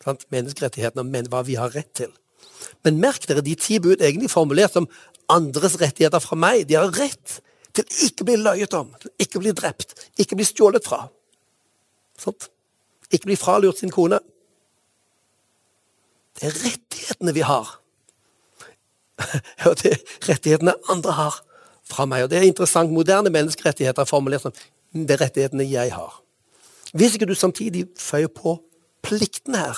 Sant? 0.05 0.33
Menneskerettighetene 0.33 1.03
og 1.05 1.11
hva 1.33 1.43
vi 1.47 1.55
har 1.61 1.75
rett 1.75 1.93
til. 1.95 2.13
Men 2.85 3.01
merk 3.03 3.29
dere, 3.29 3.45
de 3.45 3.55
ti 3.59 3.79
bud 3.83 4.01
egentlig 4.01 4.31
formulert 4.31 4.73
som 4.73 4.89
andres 5.29 5.81
rettigheter 5.81 6.23
fra 6.23 6.37
meg. 6.39 6.69
De 6.69 6.79
har 6.79 6.93
rett 6.97 7.41
til 7.77 7.85
ikke 8.09 8.27
bli 8.27 8.37
løyet 8.41 8.75
om, 8.75 8.91
til 9.01 9.11
ikke 9.23 9.43
bli 9.43 9.53
drept, 9.57 9.95
ikke 10.19 10.39
bli 10.39 10.47
stjålet 10.49 10.87
fra. 10.87 11.05
Sånt. 12.19 12.49
Ikke 13.13 13.31
bli 13.31 13.39
fralurt 13.41 13.81
sin 13.81 13.93
kone. 13.95 14.19
Det 16.39 16.49
er 16.49 16.59
rettighetene 16.65 17.35
vi 17.35 17.45
har. 17.47 17.71
Og 19.69 19.79
det 19.83 19.95
er 19.95 20.03
rettighetene 20.29 20.77
andre 20.93 21.15
har 21.17 21.39
fra 21.89 22.07
meg. 22.07 22.27
Og 22.27 22.31
det 22.31 22.41
er 22.41 22.49
interessant. 22.49 22.93
Moderne 22.93 23.33
menneskerettigheter 23.35 24.05
er 24.05 24.11
formulert 24.11 24.45
som 24.45 24.55
er 24.95 25.21
rettighetene 25.21 25.67
jeg 25.69 25.93
har. 25.93 26.23
Hvis 26.97 27.15
ikke 27.15 27.29
du 27.29 27.35
samtidig 27.37 27.87
føyer 28.01 28.31
på 28.33 28.57
plikten 29.05 29.57
her, 29.59 29.77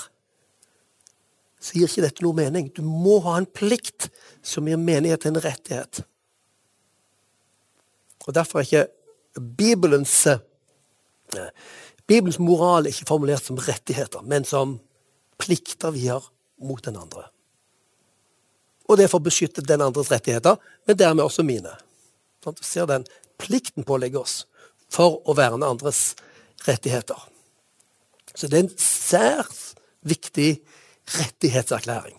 så 1.60 1.76
gir 1.76 1.90
ikke 1.90 2.06
dette 2.06 2.24
noe 2.24 2.36
mening. 2.36 2.70
Du 2.72 2.80
må 2.86 3.18
ha 3.26 3.36
en 3.38 3.48
plikt 3.48 4.08
som 4.46 4.68
gir 4.68 4.80
menighet 4.80 5.24
til 5.24 5.34
en 5.34 5.42
rettighet. 5.44 6.02
Og 8.26 8.34
Derfor 8.36 8.60
er 8.60 8.68
ikke 8.68 9.40
Bibelens, 9.58 10.14
eh, 10.26 11.50
Bibelens 12.06 12.38
moral 12.38 12.86
ikke 12.86 13.08
formulert 13.08 13.44
som 13.44 13.58
rettigheter, 13.60 14.22
men 14.22 14.44
som 14.44 14.78
plikter 15.38 15.90
vi 15.90 16.06
har 16.06 16.24
mot 16.60 16.82
den 16.84 16.96
andre. 16.96 17.26
Og 18.88 18.96
det 18.96 19.04
er 19.04 19.12
for 19.12 19.20
å 19.20 19.28
beskytte 19.28 19.62
den 19.62 19.82
andres 19.84 20.10
rettigheter, 20.10 20.56
men 20.86 20.96
dermed 20.96 21.24
også 21.24 21.44
mine. 21.46 21.76
Sånn, 22.42 22.56
du 22.56 22.64
ser 22.64 22.88
den 22.90 23.04
plikten 23.38 23.84
pålegger 23.84 24.24
oss 24.24 24.46
for 24.90 25.20
å 25.24 25.36
verne 25.38 25.68
andres 25.68 26.14
rettigheter. 26.66 27.18
Så 28.34 28.48
det 28.48 28.58
er 28.58 28.66
en 28.66 28.76
særs 28.78 29.74
viktig 30.06 30.60
rettighetserklæring. 31.18 32.16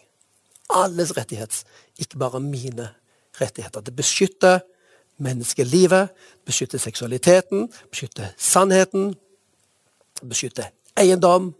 Alles 0.70 1.16
rettighets, 1.18 1.64
ikke 2.00 2.18
bare 2.18 2.40
mine 2.40 2.90
rettigheter. 3.42 3.82
Det 3.82 3.96
beskytter 3.96 4.60
menneskelivet, 5.22 6.12
beskytter 6.46 6.80
seksualiteten, 6.80 7.68
beskytter 7.92 8.32
sannheten, 8.38 9.16
beskytter 10.22 10.72
eiendom. 10.98 11.52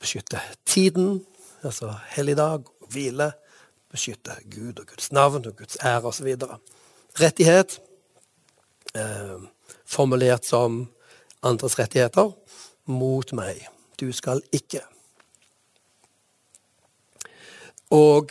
Beskytter 0.00 0.40
tiden, 0.66 1.26
altså 1.62 1.94
helligdag, 2.16 2.64
hvile. 2.90 3.32
Beskytter 3.90 4.38
Gud 4.50 4.78
og 4.78 4.86
Guds 4.86 5.12
navn 5.12 5.46
og 5.46 5.56
Guds 5.56 5.76
ære 5.82 6.08
osv. 6.08 6.36
Rettighet, 7.18 7.80
eh, 8.94 9.38
formulert 9.86 10.46
som 10.46 10.88
andres 11.42 11.78
rettigheter, 11.78 12.32
mot 12.86 13.32
meg. 13.32 13.66
Du 14.00 14.12
skal 14.12 14.42
ikke. 14.52 14.80
Og 17.90 18.30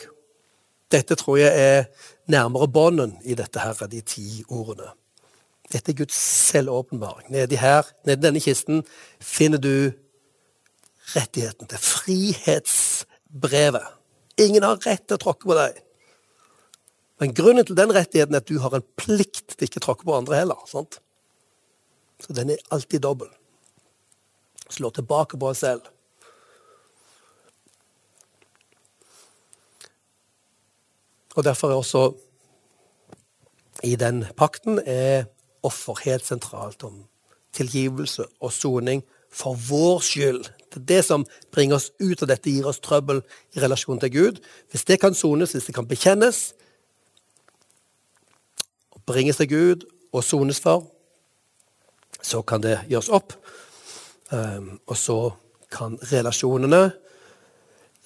dette 0.90 1.14
tror 1.14 1.36
jeg 1.36 1.52
er 1.54 1.84
nærmere 2.26 2.68
bånden 2.68 3.18
i 3.24 3.34
dette 3.34 3.60
her, 3.60 3.86
de 3.86 4.00
ti 4.00 4.44
ordene. 4.48 4.90
Dette 5.72 5.92
er 5.92 5.96
Guds 5.96 6.14
selvåpenbaring. 6.50 7.30
Nedi 7.30 7.54
her, 7.60 7.82
nedi 8.06 8.22
denne 8.22 8.40
kisten, 8.42 8.82
finner 9.20 9.58
du 9.58 9.92
rettigheten 11.14 11.66
til 11.70 11.78
frihetsbrevet. 11.78 13.86
Ingen 14.38 14.62
har 14.66 14.86
rett 14.86 15.06
til 15.06 15.14
å 15.18 15.22
tråkke 15.22 15.46
på 15.46 15.54
deg. 15.58 15.72
Men 17.20 17.34
grunnen 17.36 17.66
til 17.68 17.76
den 17.76 17.92
rettigheten 17.92 18.34
er 18.34 18.40
at 18.40 18.48
du 18.48 18.58
har 18.62 18.74
en 18.74 18.86
plikt 18.96 19.52
til 19.52 19.68
ikke 19.68 19.82
å 19.82 19.86
tråkke 19.90 20.08
på 20.08 20.16
andre 20.16 20.40
heller. 20.40 20.60
Sant? 20.70 21.02
Så 22.20 22.32
den 22.36 22.54
er 22.54 22.62
alltid 22.72 23.04
dobbel. 23.04 23.28
Slår 24.70 24.94
tilbake 24.96 25.40
på 25.40 25.50
oss 25.50 25.60
selv. 25.64 25.84
Og 31.36 31.44
Derfor 31.44 31.70
er 31.70 31.78
også 31.78 32.02
i 33.86 33.94
den 33.96 34.24
pakten 34.36 34.80
er 34.84 35.28
offer 35.64 36.00
helt 36.04 36.26
sentralt 36.26 36.82
om 36.84 37.04
tilgivelse 37.56 38.26
og 38.40 38.52
soning 38.52 39.04
for 39.32 39.56
vår 39.68 40.02
skyld. 40.04 40.48
Det 40.70 40.82
er 40.82 40.88
det 40.90 41.04
som 41.06 41.24
bringer 41.52 41.78
oss 41.78 41.90
ut 42.00 42.22
av 42.22 42.30
dette, 42.32 42.50
gir 42.50 42.66
oss 42.68 42.80
trøbbel 42.82 43.22
i 43.56 43.62
relasjon 43.62 44.00
til 44.02 44.12
Gud. 44.12 44.40
Hvis 44.70 44.84
det 44.88 45.00
kan 45.00 45.16
sones, 45.16 45.54
hvis 45.54 45.68
det 45.70 45.74
kan 45.74 45.88
bekjennes, 45.88 46.50
bringes 49.06 49.36
til 49.36 49.48
Gud 49.48 49.86
og 50.12 50.24
sones 50.24 50.60
for, 50.60 50.86
så 52.22 52.42
kan 52.42 52.62
det 52.62 52.80
gjøres 52.90 53.08
opp. 53.08 53.32
Um, 54.30 54.80
og 54.86 54.96
så 54.96 55.18
kan 55.70 55.98
relasjonene 56.12 56.90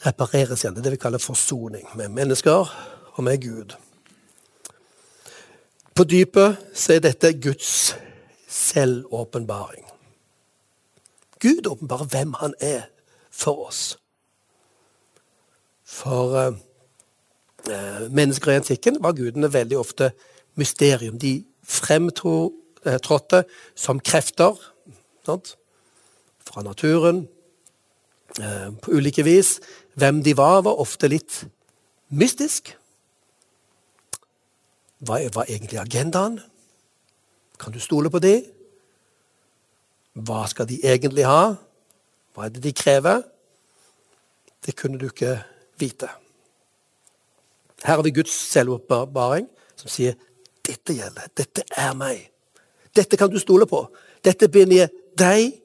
repareres 0.04 0.64
igjen. 0.64 0.76
Det 0.76 0.82
er 0.82 0.88
det 0.88 0.96
vi 0.96 1.02
kaller 1.02 1.22
forsoning 1.22 1.88
med 1.96 2.12
mennesker 2.12 2.70
og 3.14 3.24
med 3.24 3.40
Gud. 3.42 3.74
På 5.94 6.04
dypet 6.04 6.56
så 6.74 6.96
er 6.96 7.04
dette 7.04 7.32
Guds 7.38 7.94
selvåpenbaring. 8.48 9.84
Gud 11.40 11.66
åpenbarer 11.66 12.08
hvem 12.10 12.32
han 12.40 12.54
er 12.60 12.88
for 13.30 13.66
oss. 13.66 13.98
For 15.84 16.36
eh, 16.40 18.06
mennesker 18.10 18.52
i 18.52 18.56
antikken 18.62 18.98
var 19.02 19.12
gudene 19.12 19.52
veldig 19.52 19.78
ofte 19.78 20.10
mysterium. 20.54 21.18
De 21.18 21.44
fremtrådte 21.62 23.44
som 23.74 24.00
krefter 24.00 24.58
sant? 25.24 25.56
fra 26.44 26.62
naturen 26.62 27.28
eh, 28.40 28.70
på 28.82 28.92
ulike 28.92 29.24
vis. 29.24 29.60
Hvem 29.94 30.22
de 30.22 30.36
var, 30.36 30.62
var 30.62 30.80
ofte 30.80 31.08
litt 31.08 31.44
mystisk. 32.14 32.74
Hva 35.04 35.20
var 35.34 35.48
egentlig 35.48 35.80
agendaen? 35.80 36.38
Kan 37.60 37.72
du 37.72 37.80
stole 37.80 38.10
på 38.10 38.20
de? 38.22 38.36
Hva 40.14 40.44
skal 40.50 40.68
de 40.70 40.78
egentlig 40.84 41.26
ha? 41.26 41.54
Hva 42.34 42.46
er 42.46 42.54
det 42.54 42.62
de 42.64 42.74
krever? 42.76 43.24
Det 44.64 44.76
kunne 44.78 44.98
du 44.98 45.08
ikke 45.10 45.36
vite. 45.78 46.08
Her 47.84 47.98
har 47.98 48.04
vi 48.06 48.14
Guds 48.16 48.32
selvåpenbaring 48.52 49.48
som 49.76 49.90
sier 49.92 50.14
dette 50.66 50.96
gjelder, 50.96 51.28
dette 51.36 51.64
er 51.76 51.92
meg. 51.98 52.30
Dette 52.96 53.18
kan 53.18 53.30
du 53.30 53.38
stole 53.42 53.66
på. 53.66 53.82
Dette 54.24 54.48
binder 54.48 54.88
deg 55.18 55.58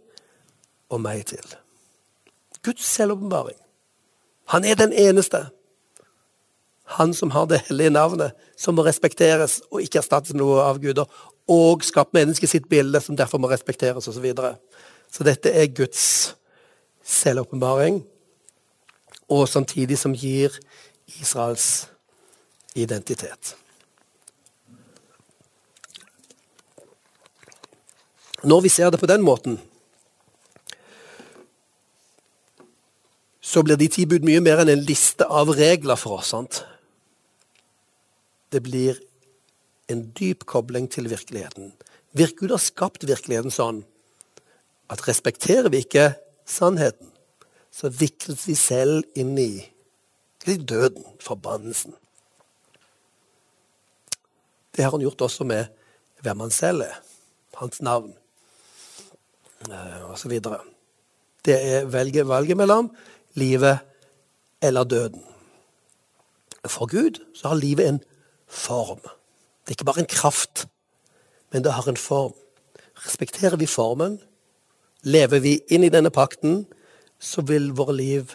og 0.89 1.01
meg 1.01 1.25
til. 1.29 1.55
Guds 2.65 2.85
selvåpenbaring. 2.85 3.57
Han 4.49 4.65
er 4.65 4.75
den 4.75 4.93
eneste. 4.93 5.45
Han 6.97 7.13
som 7.13 7.31
har 7.31 7.45
det 7.45 7.61
hellige 7.67 7.93
navnet, 7.93 8.31
som 8.57 8.75
må 8.75 8.83
respekteres 8.83 9.59
og 9.69 9.83
ikke 9.85 10.01
erstattes 10.01 10.33
med 10.33 10.41
noe 10.41 10.63
av 10.65 10.81
guder, 10.81 11.05
og 11.49 11.85
skapt 11.85 12.13
mennesket 12.17 12.49
sitt 12.49 12.69
bilde, 12.69 13.01
som 13.01 13.17
derfor 13.17 13.41
må 13.41 13.49
respekteres, 13.49 14.07
osv. 14.07 14.17
Så, 14.17 14.21
videre. 14.21 14.55
så 15.11 15.25
dette 15.25 15.53
er 15.53 15.69
Guds 15.73 16.35
selvåpenbaring, 17.05 18.03
og 19.29 19.47
samtidig 19.49 19.97
som 19.97 20.13
gir 20.17 20.57
Israels 21.21 21.87
identitet. 22.75 23.55
Når 28.43 28.61
vi 28.61 28.69
ser 28.69 28.89
det 28.91 28.99
på 28.99 29.09
den 29.09 29.21
måten, 29.21 29.59
så 33.41 33.63
blir 33.63 33.79
de 33.79 33.89
ti 33.91 34.05
bud 34.05 34.23
mye 34.23 34.41
mer 34.43 34.61
enn 34.61 34.71
en 34.71 34.85
liste 34.85 35.25
av 35.25 35.49
regler 35.57 35.99
for 35.99 36.19
oss. 36.19 36.31
sant? 36.31 36.61
Det 38.51 38.61
blir 38.63 38.99
en 39.89 40.05
dyp 40.15 40.45
kobling 40.45 40.87
til 40.87 41.09
virkeligheten. 41.09 41.73
Gud 42.15 42.51
har 42.51 42.61
skapt 42.61 43.07
virkeligheten 43.07 43.51
sånn 43.51 43.83
at 44.89 45.03
respekterer 45.07 45.69
vi 45.69 45.83
ikke 45.83 46.13
sannheten, 46.45 47.09
så 47.71 47.89
vikles 47.89 48.47
vi 48.47 48.55
selv 48.55 49.03
inn 49.15 49.35
i 49.37 49.67
døden, 50.45 51.03
forbannelsen. 51.21 51.93
Det 54.73 54.85
har 54.85 54.91
han 54.95 55.03
gjort 55.03 55.21
også 55.27 55.45
med 55.45 55.67
hvem 56.23 56.39
han 56.39 56.53
selv 56.53 56.87
er, 56.87 56.95
hans 57.59 57.81
navn 57.81 58.15
osv. 60.09 60.39
Det 61.45 61.55
er 61.55 61.85
velge 61.85 62.27
valget 62.27 62.57
mellom 62.57 62.91
livet 63.33 63.79
eller 64.61 64.83
døden. 64.83 65.23
For 66.67 66.85
Gud 66.85 67.19
så 67.35 67.47
har 67.47 67.55
livet 67.55 67.87
en 67.87 68.01
form. 68.47 68.99
Det 69.63 69.67
er 69.67 69.77
ikke 69.77 69.85
bare 69.85 69.99
en 69.99 70.05
kraft, 70.05 70.67
men 71.51 71.63
det 71.63 71.73
har 71.73 71.87
en 71.87 71.97
form. 71.97 72.33
Respekterer 73.05 73.55
vi 73.55 73.65
formen, 73.65 74.19
lever 75.03 75.39
vi 75.39 75.59
inn 75.71 75.83
i 75.83 75.91
denne 75.93 76.11
pakten, 76.11 76.65
så 77.19 77.41
vil 77.41 77.71
våre 77.75 77.95
liv 77.95 78.33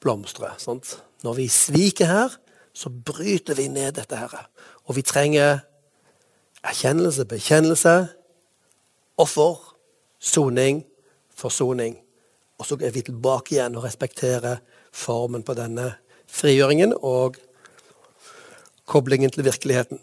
blomstre. 0.00 0.54
Sant? 0.58 1.02
Når 1.22 1.34
vi 1.36 1.48
sviker 1.48 2.06
her, 2.06 2.36
så 2.72 2.88
bryter 2.88 3.54
vi 3.54 3.68
ned 3.68 3.92
dette 3.92 4.16
her. 4.16 4.48
Og 4.88 4.96
vi 4.96 5.02
trenger 5.02 5.60
erkjennelse, 6.64 7.24
bekjennelse, 7.24 8.08
offer, 9.20 9.69
soning, 10.20 10.84
forsoning. 11.34 11.96
Og 12.60 12.66
så 12.66 12.76
er 12.84 12.92
vi 12.92 13.02
tilbake 13.02 13.56
igjen 13.56 13.76
og 13.78 13.86
respekterer 13.86 14.60
formen 14.92 15.42
på 15.42 15.56
denne 15.56 15.94
frigjøringen 16.30 16.92
og 17.00 17.38
koblingen 18.90 19.30
til 19.30 19.44
virkeligheten. 19.44 20.00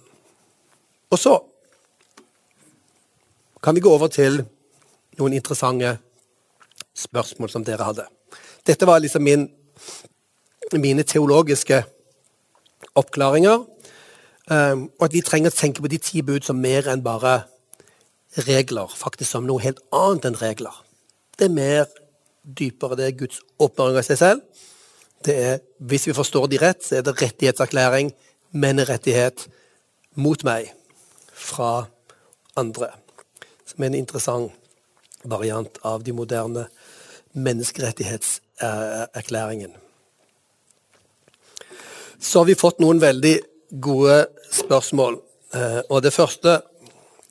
Og 1.12 1.20
så 1.20 1.38
kan 3.64 3.76
vi 3.76 3.84
gå 3.84 3.92
over 3.92 4.08
til 4.08 4.42
noen 5.20 5.34
interessante 5.34 5.98
spørsmål 6.98 7.50
som 7.50 7.66
dere 7.66 7.86
hadde. 7.86 8.06
Dette 8.68 8.88
var 8.88 9.00
liksom 9.00 9.24
min, 9.24 9.48
mine 10.74 11.04
teologiske 11.04 11.84
oppklaringer. 12.96 13.66
Um, 14.48 14.88
og 15.00 15.10
at 15.10 15.14
vi 15.14 15.22
trenger 15.22 15.52
å 15.52 15.58
tenke 15.58 15.84
på 15.84 15.92
de 15.92 16.00
ti 16.00 16.22
bud 16.24 16.46
som 16.48 16.60
mer 16.60 16.88
enn 16.88 17.04
bare 17.04 17.42
regler. 18.46 18.88
Faktisk 18.94 19.32
som 19.32 19.48
noe 19.48 19.62
helt 19.64 19.80
annet 19.96 20.26
enn 20.30 20.42
regler. 20.42 20.76
Det 21.38 21.46
er 21.48 21.54
mer 21.54 21.86
dypere. 22.44 22.96
Det 22.98 23.06
er 23.08 23.20
Guds 23.20 23.38
åpenbaring 23.60 23.98
av 23.98 24.04
seg 24.08 24.18
selv. 24.22 24.40
Det 25.26 25.36
er, 25.36 25.60
Hvis 25.80 26.08
vi 26.08 26.14
forstår 26.14 26.48
de 26.48 26.58
rett, 26.62 26.84
så 26.84 26.96
er 26.98 27.02
det 27.02 27.22
rettighetserklæring, 27.22 28.14
menneskerettighet, 28.52 29.48
mot 30.16 30.44
meg 30.44 30.74
fra 31.34 31.86
andre. 32.56 32.88
Som 33.66 33.84
er 33.84 33.88
en 33.92 34.02
interessant 34.02 34.52
variant 35.24 35.78
av 35.84 36.04
de 36.04 36.14
moderne 36.14 36.68
menneskerettighetserklæringen. 37.34 39.72
Så 42.20 42.40
har 42.40 42.46
vi 42.46 42.56
fått 42.56 42.80
noen 42.82 43.02
veldig 43.02 43.40
gode 43.84 44.28
spørsmål. 44.52 45.22
Eh, 45.54 45.80
og 45.90 46.04
det 46.04 46.14
første 46.14 46.62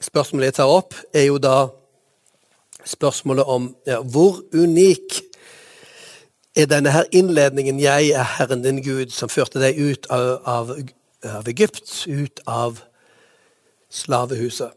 spørsmålet 0.07 0.53
jeg 0.53 0.59
tar 0.61 0.71
opp, 0.71 0.95
er 1.15 1.27
jo 1.29 1.39
da 1.43 1.57
spørsmålet 2.87 3.45
om 3.51 3.71
ja, 3.87 3.99
hvor 4.01 4.39
unik 4.55 5.21
er 6.57 6.67
denne 6.71 6.91
her 6.91 7.05
innledningen 7.13 7.81
'Jeg 7.81 8.11
er 8.11 8.23
Herren 8.23 8.63
din 8.65 8.83
Gud', 8.83 9.13
som 9.13 9.29
førte 9.29 9.61
deg 9.61 9.79
ut 9.79 10.07
av, 10.11 10.41
av, 10.45 10.71
av 11.23 11.49
Egypt, 11.49 12.07
ut 12.07 12.41
av 12.47 12.81
slavehuset. 13.91 14.71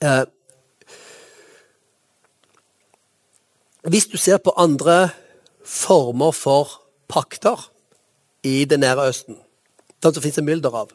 Eh, 0.00 0.24
hvis 3.82 4.06
du 4.06 4.16
ser 4.16 4.38
på 4.38 4.54
andre 4.56 5.10
former 5.64 6.30
for 6.30 6.80
pakter 7.08 7.70
i 8.42 8.64
Det 8.64 8.78
nære 8.80 9.08
Østen, 9.08 9.38
den 10.02 10.14
som 10.14 10.22
finnes 10.22 10.38
en 10.38 10.44
mylder 10.44 10.70
av, 10.70 10.92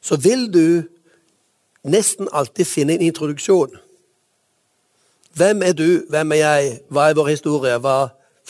så 0.00 0.16
vil 0.16 0.46
du 0.52 0.82
nesten 1.88 2.28
alltid 2.32 2.66
finne 2.66 2.96
en 2.96 3.04
introduksjon. 3.08 3.76
Hvem 5.38 5.62
er 5.62 5.72
du, 5.72 6.04
hvem 6.10 6.32
er 6.34 6.40
jeg, 6.42 6.78
hva 6.90 7.08
er 7.08 7.18
vår 7.18 7.32
historie, 7.32 7.78
hva 7.78 7.98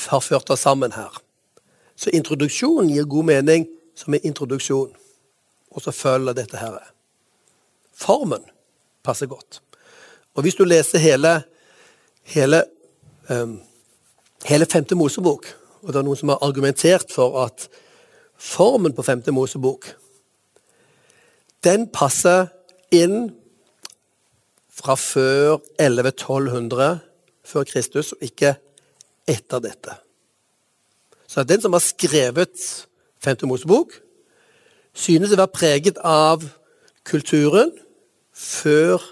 har 0.09 0.25
ført 0.25 0.51
oss 0.51 0.65
sammen 0.65 0.95
her? 0.95 1.13
Så 1.99 2.13
introduksjonen 2.15 2.93
gir 2.95 3.09
god 3.11 3.27
mening 3.29 3.67
som 3.99 4.15
en 4.15 4.25
introduksjon, 4.25 4.93
og 5.71 5.83
så 5.83 5.93
følger 5.93 6.37
dette 6.39 6.57
her. 6.57 6.79
Formen 7.99 8.45
passer 9.03 9.27
godt. 9.27 9.61
Og 10.39 10.43
hvis 10.47 10.55
du 10.55 10.65
leser 10.65 11.03
hele, 11.03 11.41
hele, 12.23 12.63
um, 13.31 13.59
hele 14.47 14.67
femte 14.71 14.95
Mosebok, 14.95 15.49
og 15.83 15.93
det 15.93 15.99
er 15.99 16.07
noen 16.07 16.19
som 16.21 16.31
har 16.33 16.45
argumentert 16.47 17.11
for 17.15 17.41
at 17.43 17.67
formen 18.39 18.95
på 18.95 19.03
femte 19.03 19.35
Mosebok 19.35 19.91
den 21.69 21.89
passer 21.93 22.49
inn 22.95 23.29
fra 24.73 24.97
før 24.97 25.59
1100-1200 25.81 26.99
før 27.49 27.65
Kristus, 27.69 28.13
og 28.13 28.25
ikke 28.25 28.55
etter 29.29 29.63
dette. 29.65 29.97
Så 31.29 31.45
den 31.45 31.61
som 31.61 31.75
har 31.77 31.85
skrevet 31.85 32.61
Femte 33.21 33.49
Mosebok, 33.49 33.93
synes 34.95 35.33
å 35.33 35.39
være 35.39 35.55
preget 35.55 35.99
av 36.05 36.45
kulturen 37.09 37.73
før 38.33 39.03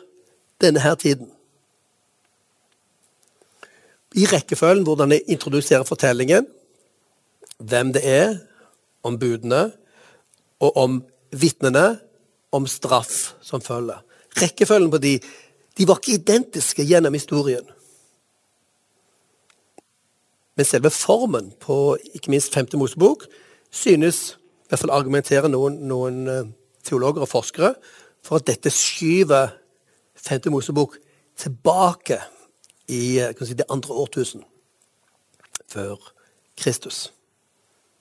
denne 0.62 0.82
her 0.82 0.96
tiden. 1.00 1.30
I 4.16 4.24
rekkefølgen 4.30 4.86
hvordan 4.86 5.12
jeg 5.12 5.26
introduserer 5.34 5.84
fortellingen, 5.84 6.46
hvem 7.58 7.92
det 7.92 8.04
er, 8.08 8.38
om 9.04 9.18
budene, 9.20 9.68
og 10.60 10.76
om 10.80 11.00
vitnene, 11.36 11.98
om 12.56 12.66
straff 12.70 13.34
som 13.44 13.62
følger. 13.62 14.02
Rekkefølgen 14.36 14.90
på 14.92 15.00
de, 15.02 15.16
de 15.78 15.88
var 15.88 16.00
ikke 16.00 16.18
identiske 16.18 16.84
gjennom 16.84 17.14
historien. 17.16 17.64
Men 20.56 20.64
selve 20.64 20.90
formen 20.90 21.52
på 21.60 21.96
ikke 22.14 22.32
minst 22.32 22.54
Femte 22.54 22.76
Mosebok 22.80 23.26
synes 23.70 24.36
i 24.36 24.68
hvert 24.68 24.80
fall 24.82 24.94
argumenterer 24.96 25.48
noen, 25.52 25.76
noen 25.86 26.22
eh, 26.32 26.48
teologer 26.84 27.22
og 27.22 27.30
forskere 27.30 27.74
for 28.24 28.40
at 28.40 28.48
dette 28.48 28.72
skyver 28.72 29.52
Femte 30.16 30.50
Mosebok 30.50 30.96
tilbake 31.38 32.18
i 32.88 33.18
eh, 33.20 33.44
si, 33.44 33.54
det 33.54 33.68
andre 33.70 33.94
årtusen 33.94 34.42
før 35.68 36.00
Kristus. 36.56 37.12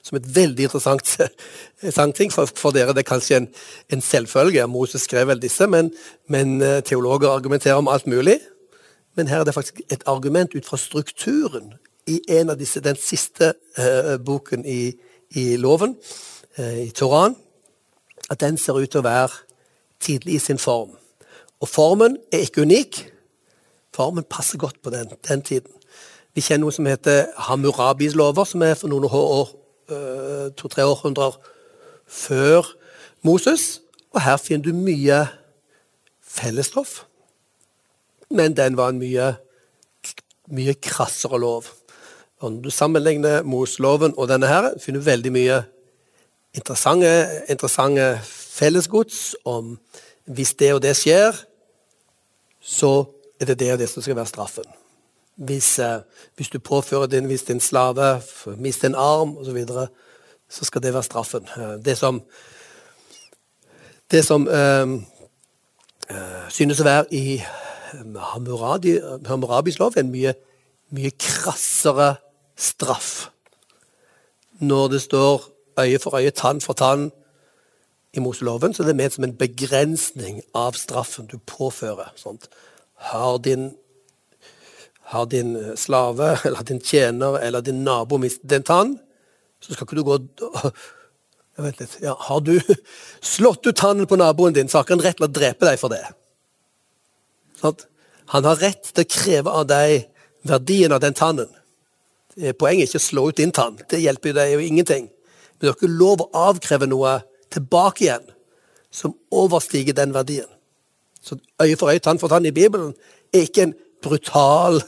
Som 0.06 0.20
et 0.20 0.28
veldig 0.36 0.68
interessant, 0.68 1.16
interessant 1.82 2.16
ting. 2.16 2.34
For, 2.34 2.46
for, 2.46 2.76
dere 2.76 2.94
det 2.94 3.06
er 3.06 3.10
kanskje 3.10 3.40
en, 3.42 3.48
en 3.94 4.04
selvfølge. 4.04 4.68
Moses 4.70 5.08
skrev 5.08 5.32
vel 5.32 5.42
disse, 5.42 5.68
men, 5.68 5.90
men, 6.30 6.60
eh, 6.62 6.82
teologer 6.86 7.34
argumenterer 7.34 7.82
om 7.82 7.90
alt 7.90 8.08
mulig. 8.08 8.38
Men 9.16 9.32
her 9.32 9.42
er 9.42 9.48
det 9.48 9.56
faktisk 9.56 9.82
et 9.90 10.04
argument 10.06 10.56
ut 10.56 10.66
fra 10.66 10.78
strukturen 10.78 11.74
i 12.08 12.20
en 12.38 12.52
av 12.54 12.60
disse, 12.60 12.84
den 12.84 12.98
siste 13.00 13.54
uh, 13.80 14.18
boken 14.22 14.66
i, 14.68 14.92
i 15.40 15.56
loven, 15.58 15.96
uh, 16.60 16.76
i 16.84 16.92
Toran, 16.94 17.34
at 18.30 18.44
den 18.44 18.60
ser 18.62 18.78
ut 18.78 18.92
til 18.92 19.02
å 19.02 19.08
være 19.08 19.32
tidlig 20.04 20.36
i 20.36 20.44
sin 20.44 20.60
form. 20.62 20.92
Og 21.64 21.72
formen 21.72 22.20
er 22.30 22.44
ikke 22.46 22.68
unik. 22.68 23.00
Formen 23.96 24.28
passer 24.30 24.60
godt 24.62 24.82
på 24.84 24.92
den, 24.94 25.10
den 25.26 25.42
tiden. 25.42 25.72
Vi 26.36 26.44
kjenner 26.44 26.68
noe 26.68 26.76
som 26.76 26.86
heter 26.86 27.32
Hammurabis 27.48 28.14
lover, 28.20 28.44
som 28.46 28.62
er 28.68 28.76
for 28.76 28.92
noen 28.92 29.08
år 29.08 29.56
to-tre 29.88 30.86
århundrer 30.86 31.38
før 32.08 32.66
Moses. 33.26 33.82
Og 34.14 34.22
her 34.22 34.38
finner 34.38 34.64
du 34.70 34.78
mye 34.78 35.26
fellesstoff. 36.24 37.04
Men 38.32 38.56
den 38.58 38.78
var 38.78 38.94
en 38.94 39.00
mye, 39.00 39.34
mye 40.48 40.76
krassere 40.82 41.40
lov. 41.40 41.70
Og 42.40 42.52
når 42.52 42.62
du 42.62 42.70
sammenligner 42.70 43.44
Moseloven 43.44 44.14
og 44.18 44.30
denne 44.30 44.48
her, 44.48 44.72
finner 44.80 45.00
du 45.00 45.06
veldig 45.06 45.32
mye 45.32 45.60
interessante, 46.56 47.12
interessante 47.50 48.10
fellesgods 48.26 49.36
om 49.46 49.76
hvis 50.26 50.54
det 50.60 50.74
og 50.74 50.82
det 50.84 50.96
skjer, 50.98 51.38
så 52.62 53.06
er 53.40 53.52
det 53.52 53.60
det 53.60 53.72
og 53.76 53.80
det 53.80 53.90
som 53.92 54.04
skal 54.04 54.18
være 54.18 54.32
straffen 54.32 54.75
hvis, 55.36 55.80
eh, 55.80 56.00
hvis, 56.36 56.50
du 56.50 56.60
påfører 56.60 57.06
din, 57.06 57.26
hvis 57.26 57.44
din 57.44 57.60
slave 57.60 58.22
mister 58.58 58.88
en 58.88 58.96
arm 58.96 59.38
osv., 59.38 59.46
så, 59.46 59.52
videre, 59.52 59.88
så 60.50 60.66
skal 60.66 60.84
det 60.84 60.94
være 60.94 61.04
straffen. 61.04 61.48
Eh, 61.58 61.86
det 61.86 61.98
som, 61.98 62.22
det 64.12 64.26
som 64.26 64.48
eh 64.48 64.88
synes 66.50 66.80
å 66.80 66.86
være 66.86 67.06
i 67.18 67.42
Hammurabi, 68.04 69.00
Hammurabis 69.26 69.80
lov, 69.80 69.96
en 69.98 70.12
mye, 70.14 70.36
mye 70.94 71.12
krassere 71.18 72.16
straff. 72.56 73.30
Når 74.60 74.88
det 74.88 75.02
står 75.02 75.48
øye 75.80 76.00
for 76.00 76.18
øye, 76.18 76.32
tann 76.32 76.62
for 76.62 76.74
tann 76.74 77.12
i 78.14 78.20
Moseloven, 78.20 78.74
så 78.74 78.84
er 78.84 78.88
det 78.88 78.96
ment 78.96 79.14
som 79.14 79.24
en 79.24 79.38
begrensning 79.38 80.42
av 80.54 80.78
straffen 80.80 81.28
du 81.28 81.38
påfører. 81.38 82.14
Sånt. 82.16 82.48
Har 82.94 83.38
din 83.38 83.74
har 85.12 85.26
din 85.26 85.56
eh, 85.56 85.74
slave 85.76 86.38
eller 86.46 86.64
din 86.64 86.82
tjener 86.82 87.40
eller 87.40 87.62
din 87.62 87.84
nabo 87.84 88.18
mistet 88.22 88.52
en 88.52 88.64
tann, 88.64 88.94
så 89.62 89.74
skal 89.74 89.88
ikke 89.88 90.00
du 90.00 90.06
gå 90.08 90.20
og 90.20 90.70
Vent 91.56 91.78
litt. 91.80 91.94
Ja, 92.04 92.18
har 92.20 92.42
du 92.44 92.58
slått 93.24 93.64
ut 93.64 93.78
tannen 93.80 94.08
på 94.12 94.18
naboen 94.20 94.54
din, 94.54 94.68
så 94.68 94.82
har 94.82 94.90
han 94.90 95.00
rett 95.00 95.16
til 95.16 95.30
å 95.30 95.32
drepe 95.32 95.64
deg 95.64 95.80
for 95.80 95.94
det. 95.94 96.02
Sånn? 97.62 97.78
Han 98.34 98.44
har 98.44 98.60
rett 98.60 98.90
til 98.92 99.06
å 99.06 99.12
kreve 99.14 99.54
av 99.62 99.70
deg 99.70 100.10
verdien 100.44 100.92
av 100.92 101.00
den 101.00 101.16
tannen. 101.16 101.48
Poenget 102.60 102.90
er 102.90 102.90
ikke 102.90 103.00
å 103.00 103.06
slå 103.06 103.24
ut 103.30 103.40
din 103.40 103.56
tann, 103.56 103.80
det 103.88 104.02
hjelper 104.04 104.36
deg 104.36 104.52
jo 104.58 104.66
ingenting. 104.66 105.08
Men 105.08 105.64
du 105.64 105.70
har 105.70 105.78
ikke 105.78 105.94
lov 105.96 106.26
å 106.26 106.30
avkreve 106.50 106.92
noe 106.92 107.22
tilbake 107.56 108.04
igjen 108.04 108.28
som 108.92 109.16
overstiger 109.32 109.96
den 109.96 110.12
verdien. 110.12 110.50
Så 111.24 111.40
øye 111.64 111.80
for 111.80 111.92
øye, 111.92 112.04
tann 112.04 112.20
for 112.20 112.32
tann 112.32 112.46
i 112.46 112.52
Bibelen 112.52 112.92
er 113.32 113.48
ikke 113.48 113.70
en 113.70 113.78
brutal 114.06 114.80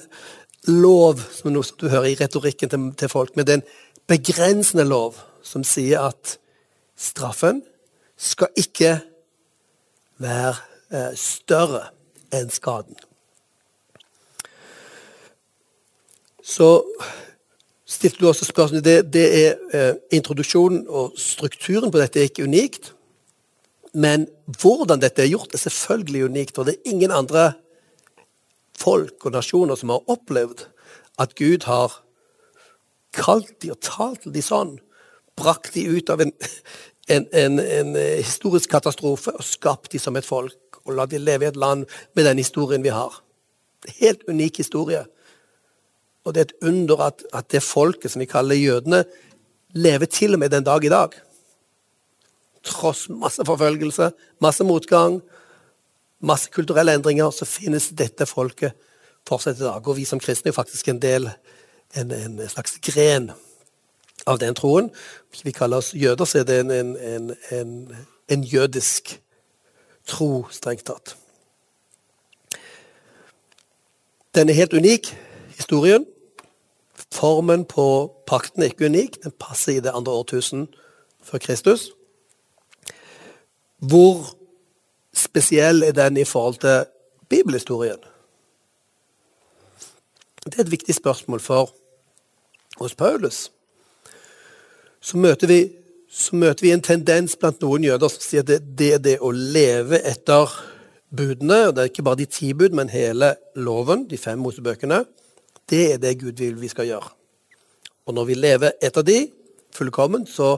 lov, 0.67 1.21
som 1.33 1.51
noe 1.53 1.77
du 1.79 1.87
hører 1.89 2.11
i 2.11 2.17
retorikken 2.19 2.71
til, 2.71 2.87
til 2.99 3.11
folk, 3.11 3.35
men 3.35 3.47
det 3.47 3.55
er 3.55 3.61
en 3.61 3.69
begrensende 4.07 4.85
lov 4.87 5.17
som 5.45 5.65
sier 5.67 6.09
at 6.09 6.37
straffen 6.97 7.61
skal 8.17 8.51
ikke 8.57 8.97
være 10.21 10.55
eh, 10.91 11.13
større 11.19 11.87
enn 12.33 12.49
skaden. 12.51 12.97
Så 16.47 16.69
stilte 17.87 18.21
du 18.21 18.29
også 18.29 18.47
spørsmål 18.47 18.83
Det, 18.83 18.97
det 19.13 19.25
er 19.45 19.55
eh, 19.75 19.95
Introduksjonen 20.15 20.85
og 20.87 21.17
strukturen 21.19 21.91
på 21.91 21.99
dette 21.99 22.21
er 22.21 22.29
ikke 22.31 22.47
unikt. 22.47 22.93
Men 23.93 24.27
hvordan 24.61 25.01
dette 25.01 25.23
er 25.23 25.31
gjort, 25.31 25.53
er 25.53 25.63
selvfølgelig 25.63 26.25
unikt. 26.25 26.57
Og 26.57 26.67
det 26.67 26.77
er 26.77 26.91
ingen 26.91 27.11
andre 27.11 27.51
folk 28.77 29.25
og 29.25 29.35
nasjoner 29.35 29.79
som 29.79 29.93
har 29.93 30.11
opplevd 30.11 30.67
at 31.21 31.33
Gud 31.37 31.65
har 31.65 31.99
kalt 33.17 33.55
de 33.63 33.71
og 33.73 33.81
talt 33.81 34.23
til 34.25 34.35
de 34.35 34.43
sånn, 34.45 34.77
brakt 35.37 35.73
de 35.73 35.85
ut 35.89 36.09
av 36.13 36.21
en, 36.21 36.33
en, 37.13 37.27
en, 37.31 37.59
en 37.59 37.93
historisk 38.19 38.71
katastrofe 38.73 39.33
og 39.33 39.45
skapt 39.45 39.93
de 39.93 40.01
som 40.01 40.17
et 40.17 40.27
folk, 40.27 40.81
og 40.85 40.95
la 40.95 41.07
de 41.09 41.19
leve 41.19 41.47
i 41.47 41.51
et 41.51 41.59
land 41.59 41.87
med 42.15 42.27
den 42.29 42.39
historien 42.39 42.83
vi 42.85 42.93
har. 42.93 43.21
Helt 43.99 44.23
unik 44.29 44.61
historie. 44.63 45.03
Og 46.27 46.35
det 46.35 46.41
er 46.41 46.49
et 46.49 46.69
under 46.69 47.01
at, 47.07 47.23
at 47.35 47.49
det 47.51 47.63
folket 47.63 48.11
som 48.11 48.23
vi 48.23 48.29
kaller 48.29 48.59
jødene, 48.59 49.03
lever 49.75 50.09
til 50.11 50.35
og 50.35 50.39
med 50.39 50.51
den 50.51 50.63
dag 50.63 50.83
i 50.83 50.91
dag. 50.91 51.15
Tross 52.67 53.07
masse 53.09 53.43
forfølgelse, 53.45 54.11
masse 54.43 54.63
motgang, 54.63 55.21
masse 56.19 56.49
kulturelle 56.49 56.93
endringer, 56.97 57.29
så 57.31 57.45
finnes 57.45 57.91
dette 57.97 58.25
folket 58.25 58.73
fortsatt 59.27 59.59
i 59.59 59.65
dag. 59.65 59.87
Og 59.87 59.97
vi 59.97 60.05
som 60.05 60.19
kristne 60.19 60.49
er 60.51 60.57
faktisk 60.57 60.87
en 60.87 61.01
del, 61.01 61.29
en, 61.95 62.11
en 62.11 62.41
slags 62.49 62.79
gren 62.83 63.31
av 64.27 64.39
den 64.39 64.55
troen. 64.55 64.89
Hvis 65.31 65.45
vi 65.45 65.55
kaller 65.55 65.83
oss 65.83 65.93
jøder, 65.95 66.25
så 66.25 66.41
er 66.41 66.49
det 66.49 66.59
en, 66.65 66.97
en, 67.51 67.77
en 68.29 68.43
jødisk 68.43 69.17
tro, 70.07 70.47
strengt 70.51 70.87
tatt. 70.87 71.15
Den 74.35 74.49
er 74.49 74.59
helt 74.59 74.73
unik, 74.73 75.09
historien. 75.57 76.05
Formen 77.13 77.63
på 77.65 78.13
pakten 78.27 78.63
er 78.63 78.71
ikke 78.71 78.85
unik. 78.85 79.23
Den 79.23 79.33
passer 79.39 79.77
i 79.77 79.83
det 79.83 79.93
andre 79.95 80.13
årtusen 80.13 80.67
før 81.23 81.41
Kristus. 81.41 81.89
Hvor 83.77 84.36
spesiell 85.19 85.83
er 85.83 85.95
den 85.97 86.17
i 86.17 86.25
forhold 86.27 86.61
til 86.63 86.85
bibelhistorien? 87.29 87.99
Det 90.45 90.55
er 90.55 90.63
et 90.63 90.71
viktig 90.71 90.95
spørsmål 90.95 91.39
for 91.43 91.73
hos 92.79 92.95
Paulus. 92.95 93.51
Så 95.01 95.17
møter, 95.17 95.47
vi, 95.47 95.59
så 96.09 96.35
møter 96.35 96.65
vi 96.65 96.71
en 96.71 96.83
tendens 96.83 97.35
blant 97.39 97.61
noen 97.61 97.83
jøder 97.83 98.11
som 98.11 98.23
sier 98.23 98.45
at 98.45 98.49
det, 98.49 98.61
det 98.79 98.93
er 98.95 99.03
det 99.03 99.17
å 99.21 99.31
leve 99.33 99.99
etter 100.07 100.53
budene, 101.09 101.67
og 101.67 101.75
det 101.75 101.83
er 101.83 101.91
ikke 101.91 102.05
bare 102.07 102.21
de 102.21 102.29
ti 102.31 102.53
bud, 102.57 102.75
men 102.75 102.91
hele 102.91 103.33
loven, 103.55 104.05
de 104.09 104.19
fem 104.19 104.39
Mosebøkene, 104.39 105.03
det 105.67 105.83
er 105.93 106.01
det 106.01 106.17
Gud 106.21 106.39
vil 106.39 106.57
vi 106.61 106.71
skal 106.71 106.87
gjøre. 106.89 107.11
Og 108.07 108.15
når 108.15 108.29
vi 108.29 108.39
lever 108.39 108.75
etter 108.83 109.03
de, 109.07 109.19
fullkommen, 109.75 110.25
så 110.27 110.57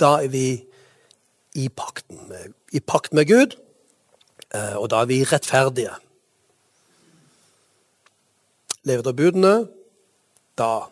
da 0.00 0.18
er 0.22 0.30
vi 0.32 0.48
i 1.56 1.68
pakten 1.72 2.26
med, 2.28 2.52
i 2.72 2.80
pakt 2.80 3.14
med 3.14 3.28
Gud, 3.28 3.56
eh, 4.54 4.76
og 4.76 4.90
da 4.90 5.02
er 5.02 5.10
vi 5.10 5.22
rettferdige. 5.24 5.94
Lever 8.86 9.06
av 9.06 9.16
budene, 9.16 9.56
da 10.58 10.88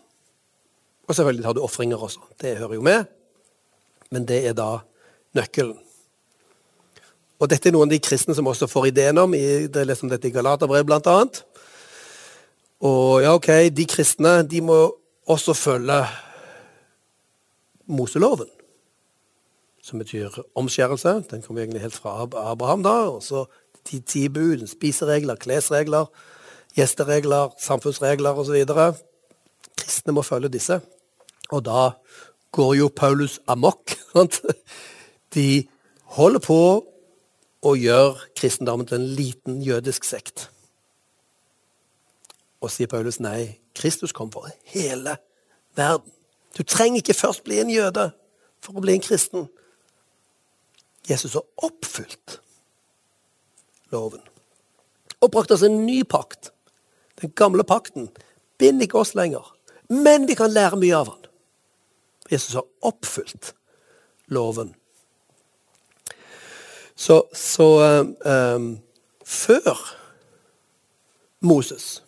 Og 1.04 1.12
selvfølgelig 1.14 1.44
har 1.44 1.52
du 1.52 1.60
ofringer 1.60 2.00
også. 2.00 2.20
Det 2.40 2.56
hører 2.56 2.74
jo 2.74 2.80
med. 2.80 3.04
Men 4.10 4.24
det 4.24 4.46
er 4.48 4.54
da 4.56 4.78
nøkkelen. 5.36 5.76
Og 7.38 7.50
dette 7.50 7.68
er 7.68 7.74
noen 7.74 7.90
av 7.90 7.92
de 7.92 8.00
kristne 8.00 8.32
som 8.34 8.46
også 8.48 8.66
får 8.66 8.86
ideen 8.86 9.18
om. 9.18 9.32
det 9.32 9.76
er 9.76 9.84
liksom 9.84 10.08
dette 10.08 10.28
i 10.28 10.32
Galaterbrevet, 10.32 11.06
annet. 11.06 11.42
Og 12.80 13.20
ja, 13.20 13.34
ok, 13.34 13.68
de 13.68 13.84
kristne 13.84 14.42
de 14.48 14.60
må 14.60 14.96
også 15.26 15.52
følge 15.52 16.06
Moseloven 17.86 18.48
som 19.84 20.00
betyr 20.00 20.32
omskjærelse. 20.56 21.24
Den 21.30 21.42
kommer 21.42 21.62
egentlig 21.62 21.82
helt 21.82 21.94
fra 21.94 22.22
Abraham. 22.22 22.82
da, 22.82 22.88
og 22.88 23.22
så 23.22 23.44
De 23.92 24.00
ti 24.00 24.28
bud, 24.28 24.66
spiseregler, 24.66 25.36
klesregler, 25.36 26.06
gjesteregler, 26.74 27.50
samfunnsregler 27.60 28.32
osv. 28.32 28.64
Kristne 29.76 30.12
må 30.12 30.22
følge 30.22 30.48
disse. 30.48 30.80
Og 31.52 31.64
da 31.64 31.90
går 32.52 32.74
jo 32.74 32.88
Paulus 32.88 33.40
amok. 33.46 33.92
De 35.34 35.66
holder 36.16 36.40
på 36.40 36.86
å 37.64 37.74
gjøre 37.76 38.30
kristendommen 38.36 38.86
til 38.86 39.02
en 39.02 39.14
liten 39.18 39.60
jødisk 39.62 40.04
sekt. 40.04 40.48
Og 42.64 42.72
sier 42.72 42.88
Paulus 42.88 43.20
nei, 43.20 43.58
Kristus 43.76 44.16
kom 44.16 44.32
for 44.32 44.48
hele 44.72 45.18
verden. 45.76 46.08
Du 46.56 46.62
trenger 46.62 47.02
ikke 47.02 47.18
først 47.18 47.44
bli 47.44 47.58
en 47.60 47.70
jøde 47.72 48.08
for 48.62 48.78
å 48.78 48.84
bli 48.84 48.94
en 48.96 49.04
kristen. 49.04 49.48
Jesus 51.08 51.34
har 51.34 51.44
oppfylt 51.56 52.40
loven. 53.92 54.22
Og 55.20 55.30
brakt 55.30 55.52
oss 55.54 55.62
en 55.62 55.84
ny 55.86 56.02
pakt. 56.04 56.50
Den 57.20 57.32
gamle 57.36 57.64
pakten 57.64 58.08
binder 58.58 58.88
ikke 58.88 58.98
oss 58.98 59.14
lenger. 59.14 59.44
Men 59.88 60.28
vi 60.28 60.36
kan 60.38 60.52
lære 60.52 60.80
mye 60.80 60.96
av 60.96 61.12
han. 61.12 61.26
Jesus 62.30 62.54
har 62.56 62.64
oppfylt 62.80 63.52
loven. 64.32 64.74
Så, 66.96 67.22
så 67.32 67.68
um, 68.24 68.78
før 69.24 69.80
Moses 71.40 72.04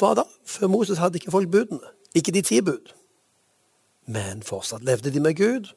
Hva 0.00 0.14
da? 0.16 0.24
Før 0.44 0.68
Moses 0.72 0.98
hadde 1.00 1.20
ikke 1.20 1.32
folk 1.32 1.48
budene. 1.52 1.92
Ikke 2.16 2.32
de 2.32 2.42
ti 2.44 2.60
bud. 2.64 2.92
Men 4.06 4.42
fortsatt 4.44 4.84
levde 4.84 5.12
de 5.12 5.20
med 5.20 5.36
Gud. 5.36 5.70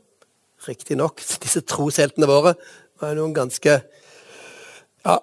Riktignok, 0.68 1.22
disse 1.44 1.64
trosheltene 1.68 2.30
våre 2.30 2.56
var 3.00 3.16
noen 3.18 3.36
ganske 3.36 3.80
Ja, 5.06 5.20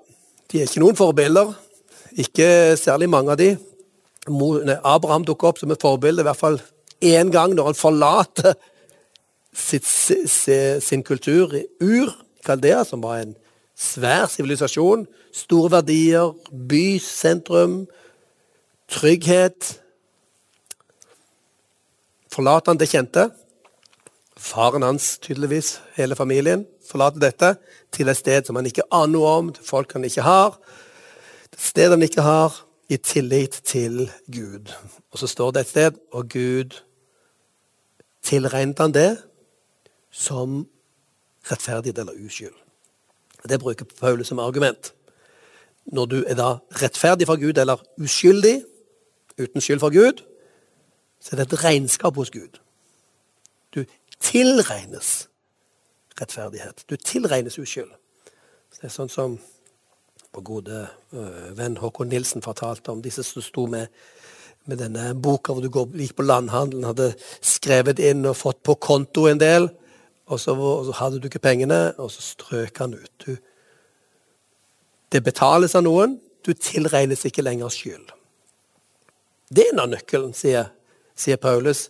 de 0.48 0.60
er 0.60 0.68
ikke 0.68 0.80
noen 0.80 0.96
forbilder. 0.96 1.52
Ikke 2.16 2.76
særlig 2.80 3.10
mange 3.12 3.34
av 3.34 3.40
de. 3.40 3.50
Abraham 4.26 5.26
dukker 5.26 5.50
opp 5.50 5.60
som 5.60 5.70
et 5.74 5.82
forbilde 5.82 6.24
i 6.24 6.26
hvert 6.26 6.40
fall 6.40 6.56
én 7.04 7.30
gang 7.30 7.52
når 7.54 7.70
han 7.70 7.78
forlater 7.78 8.56
sitt, 9.56 9.86
sin 9.86 11.04
kultur 11.04 11.52
i 11.54 11.66
Ur, 11.80 12.12
Kaldea, 12.44 12.84
som 12.84 13.02
var 13.04 13.20
en 13.20 13.36
svær 13.76 14.26
sivilisasjon. 14.32 15.06
Store 15.32 15.70
verdier, 15.70 16.32
bysentrum, 16.50 17.84
trygghet. 18.88 19.76
Forlater 22.32 22.72
han 22.72 22.80
det 22.80 22.90
kjente. 22.90 23.28
Faren 24.46 24.82
hans, 24.82 25.18
tydeligvis, 25.18 25.80
hele 25.96 26.14
familien, 26.14 26.66
forlater 26.86 27.18
dette 27.18 27.48
til 27.92 28.08
et 28.08 28.18
sted 28.18 28.46
som 28.46 28.54
han 28.58 28.68
ikke 28.68 28.84
aner 28.94 29.10
noe 29.16 29.30
om, 29.40 29.48
til 29.50 29.64
folk 29.66 29.94
han 29.96 30.06
ikke 30.06 30.22
har. 30.22 30.54
Et 31.50 31.64
sted 31.66 31.90
han 31.90 32.04
ikke 32.06 32.22
har, 32.22 32.62
i 32.86 32.96
tillit 33.02 33.56
til 33.66 34.04
Gud. 34.30 34.70
Og 35.10 35.18
så 35.18 35.26
står 35.26 35.50
det 35.50 35.64
et 35.64 35.70
sted, 35.72 35.96
og 36.14 36.28
Gud 36.30 36.76
tilregnet 38.22 38.78
han 38.78 38.94
det 38.94 39.16
som 40.14 40.60
rettferdighet 41.50 41.98
eller 41.98 42.20
uskyld. 42.26 42.54
Det 43.48 43.58
bruker 43.60 43.84
Paulus 43.98 44.30
som 44.30 44.38
argument. 44.38 44.92
Når 45.86 46.06
du 46.06 46.16
er 46.22 46.38
da 46.38 46.52
rettferdig 46.82 47.26
for 47.26 47.42
Gud 47.42 47.58
eller 47.58 47.82
uskyldig, 47.98 48.62
uten 49.38 49.60
skyld 49.60 49.82
for 49.82 49.90
Gud, 49.90 50.22
så 51.20 51.34
er 51.34 51.42
det 51.42 51.52
et 51.52 51.64
regnskap 51.64 52.14
hos 52.14 52.30
Gud. 52.30 52.62
Tilregnes 54.20 55.28
rettferdighet. 56.20 56.84
Du 56.88 56.96
tilregnes 56.96 57.58
uskyld. 57.58 57.92
det 58.76 58.88
er 58.88 58.92
sånn 58.92 59.12
som 59.12 59.38
vår 60.36 60.44
gode 60.44 60.82
uh, 61.16 61.48
venn 61.56 61.78
Håkon 61.80 62.10
Nilsen 62.12 62.44
fortalte 62.44 62.92
om 62.92 63.00
disse 63.04 63.24
som 63.24 63.44
sto 63.44 63.64
med, 63.72 63.88
med 64.68 64.80
denne 64.82 65.14
boka 65.14 65.54
hvor 65.54 65.64
du 65.64 65.96
gikk 65.96 66.16
på 66.18 66.26
landhandelen, 66.26 66.84
hadde 66.84 67.14
skrevet 67.40 68.00
inn 68.04 68.26
og 68.28 68.36
fått 68.36 68.60
på 68.66 68.76
konto 68.76 69.26
en 69.30 69.40
del, 69.40 69.70
og 70.26 70.40
så, 70.42 70.52
og 70.52 70.88
så 70.88 70.96
hadde 71.00 71.20
du 71.22 71.28
ikke 71.30 71.40
pengene, 71.40 71.94
og 72.02 72.10
så 72.12 72.24
strøk 72.24 72.82
han 72.82 72.96
ut. 72.98 73.12
Du, 73.24 73.36
det 75.14 75.22
betales 75.24 75.76
av 75.78 75.86
noen, 75.86 76.18
du 76.44 76.52
tilregnes 76.52 77.24
ikke 77.24 77.44
lenger 77.46 77.72
skyld. 77.72 78.10
Det 79.48 79.62
er 79.62 79.72
en 79.72 79.84
av 79.84 79.92
nøkkelen, 79.94 80.34
sier, 80.34 80.72
sier 81.16 81.38
Paulus. 81.40 81.86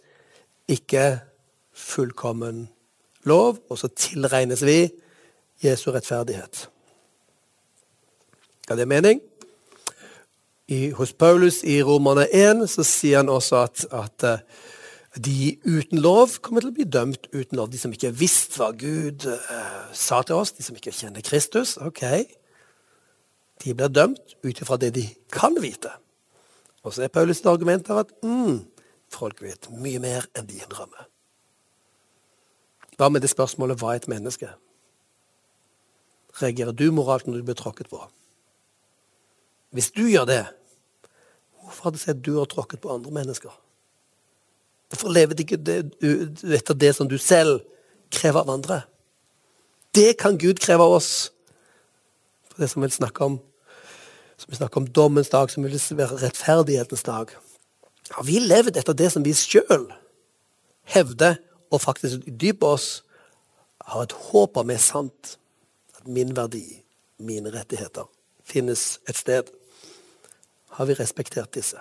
Ikke 0.69 1.17
fullkommen 1.77 2.67
lov, 3.29 3.61
og 3.69 3.79
så 3.79 3.91
tilregnes 3.93 4.65
vi 4.65 4.87
Jesu 5.63 5.91
rettferdighet. 5.91 6.67
Ga 8.67 8.77
det 8.77 8.89
mening? 8.89 9.21
I, 10.69 10.91
hos 10.91 11.13
Paulus 11.13 11.61
i 11.63 11.79
Romerne 11.87 12.27
1 12.35 12.65
så 12.71 12.83
sier 12.83 13.21
han 13.21 13.31
også 13.31 13.61
at, 13.63 13.85
at 13.95 14.25
uh, 14.27 14.65
de 15.17 15.55
uten 15.65 16.01
lov 16.03 16.41
kommer 16.43 16.65
til 16.65 16.73
å 16.73 16.77
bli 16.77 16.87
dømt 16.91 17.29
uten 17.31 17.61
lov. 17.61 17.71
De 17.71 17.79
som 17.79 17.95
ikke 17.95 18.11
visste 18.19 18.59
hva 18.59 18.73
Gud 18.75 19.29
uh, 19.31 19.87
sa 19.95 20.25
til 20.27 20.41
oss, 20.41 20.57
de 20.57 20.67
som 20.67 20.77
ikke 20.77 20.95
kjenner 20.95 21.23
Kristus. 21.25 21.77
ok, 21.79 22.03
De 23.63 23.75
blir 23.75 23.89
dømt 23.89 24.37
ut 24.43 24.61
ifra 24.61 24.77
det 24.77 24.93
de 24.99 25.07
kan 25.33 25.55
vite. 25.63 25.95
Og 26.83 26.95
så 26.95 27.07
er 27.07 27.15
Paulus' 27.15 27.47
argument 27.47 27.89
at 27.91 28.11
mm, 28.23 28.59
folk 29.11 29.43
vet 29.43 29.71
mye 29.71 30.03
mer 30.03 30.27
enn 30.35 30.51
de 30.51 30.59
innrømmer. 30.59 31.07
Hva 32.97 33.09
med 33.13 33.23
det 33.25 33.31
spørsmålet 33.31 33.81
hva 33.81 33.93
er 33.93 34.01
et 34.01 34.09
menneske? 34.09 34.49
Reagerer 36.41 36.77
du 36.77 36.91
moralt 36.93 37.27
når 37.27 37.41
du 37.41 37.49
blir 37.49 37.59
tråkket 37.59 37.91
på? 37.93 38.01
Hvis 39.77 39.91
du 39.93 40.07
gjør 40.09 40.27
det, 40.29 40.43
hvorfor 41.63 41.89
har 41.89 41.95
du 41.95 42.01
sett 42.01 42.25
du 42.25 42.37
har 42.39 42.49
tråkket 42.49 42.81
på 42.81 42.93
andre 42.93 43.13
mennesker? 43.13 43.53
Hvorfor 44.89 45.13
lever 45.13 45.35
du 45.35 45.43
ikke 45.43 45.61
det, 45.61 45.81
etter 46.55 46.77
det 46.79 46.95
som 46.97 47.09
du 47.09 47.19
selv 47.19 47.61
krever 48.15 48.45
av 48.45 48.53
andre? 48.55 48.83
Det 49.97 50.15
kan 50.21 50.39
Gud 50.39 50.61
kreve 50.63 50.85
av 50.85 50.97
oss. 51.01 51.33
For 52.53 52.63
det 52.63 52.71
som 52.71 52.85
vi 52.85 52.93
snakker 52.93 53.33
om 53.33 53.39
som 54.37 54.51
vi 54.51 54.57
snakker 54.57 54.81
om 54.81 54.89
dommens 54.93 55.29
dag, 55.29 55.51
som 55.51 55.65
vil 55.65 55.81
være 55.97 56.21
rettferdighetens 56.21 57.03
dag. 57.03 57.31
Har 58.11 58.25
vi 58.25 58.41
levd 58.41 58.77
etter 58.77 58.95
det 58.95 59.09
som 59.13 59.25
vi 59.25 59.33
sjøl 59.35 59.89
hevder 60.93 61.39
og 61.71 61.83
faktisk 61.83 62.27
dype 62.27 62.67
oss 62.67 63.03
har 63.87 64.07
et 64.07 64.15
håp 64.31 64.57
om 64.57 64.71
er 64.71 64.83
sant. 64.83 65.37
At 65.99 66.07
min 66.07 66.35
verdi, 66.37 66.65
mine 67.19 67.53
rettigheter, 67.55 68.09
finnes 68.45 68.99
et 69.09 69.19
sted. 69.19 69.51
Har 70.77 70.89
vi 70.89 70.97
respektert 70.99 71.55
disse? 71.55 71.81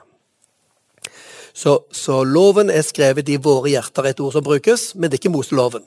Så, 1.55 1.77
så 1.91 2.23
loven 2.23 2.69
er 2.69 2.83
skrevet 2.83 3.29
i 3.31 3.37
våre 3.39 3.71
hjerter, 3.71 4.09
et 4.09 4.19
ord 4.19 4.33
som 4.35 4.43
brukes, 4.43 4.89
men 4.95 5.09
det 5.09 5.17
er 5.17 5.23
ikke 5.23 5.31
Moseloven. 5.31 5.85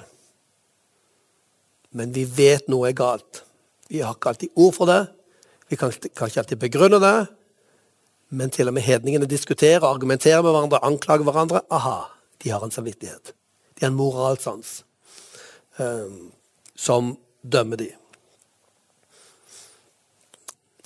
Men 1.92 2.12
vi 2.14 2.24
vet 2.24 2.68
noe 2.72 2.88
er 2.88 2.96
galt. 2.96 3.42
Vi 3.88 4.00
har 4.04 4.16
ikke 4.16 4.32
alltid 4.32 4.54
ord 4.56 4.74
for 4.76 4.88
det. 4.88 5.02
Vi 5.68 5.76
kan, 5.76 5.92
kan 5.92 6.30
ikke 6.30 6.44
alltid 6.44 6.60
begrunne 6.60 7.00
det. 7.02 7.16
Men 8.28 8.52
til 8.52 8.68
og 8.68 8.76
med 8.76 8.84
hedningene 8.84 9.28
diskuterer, 9.28 9.84
argumenterer 9.88 10.42
med 10.44 10.52
hverandre, 10.52 10.84
anklager 10.84 11.24
hverandre. 11.24 11.62
Aha, 11.72 11.98
de 12.44 12.52
har 12.52 12.64
en 12.64 12.72
samvittighet. 12.72 13.32
De 13.78 13.84
har 13.84 13.92
en 13.92 13.98
moralsans 13.98 14.84
um, 15.78 16.32
som 16.74 17.14
dømmer 17.42 17.78
de. 17.78 17.88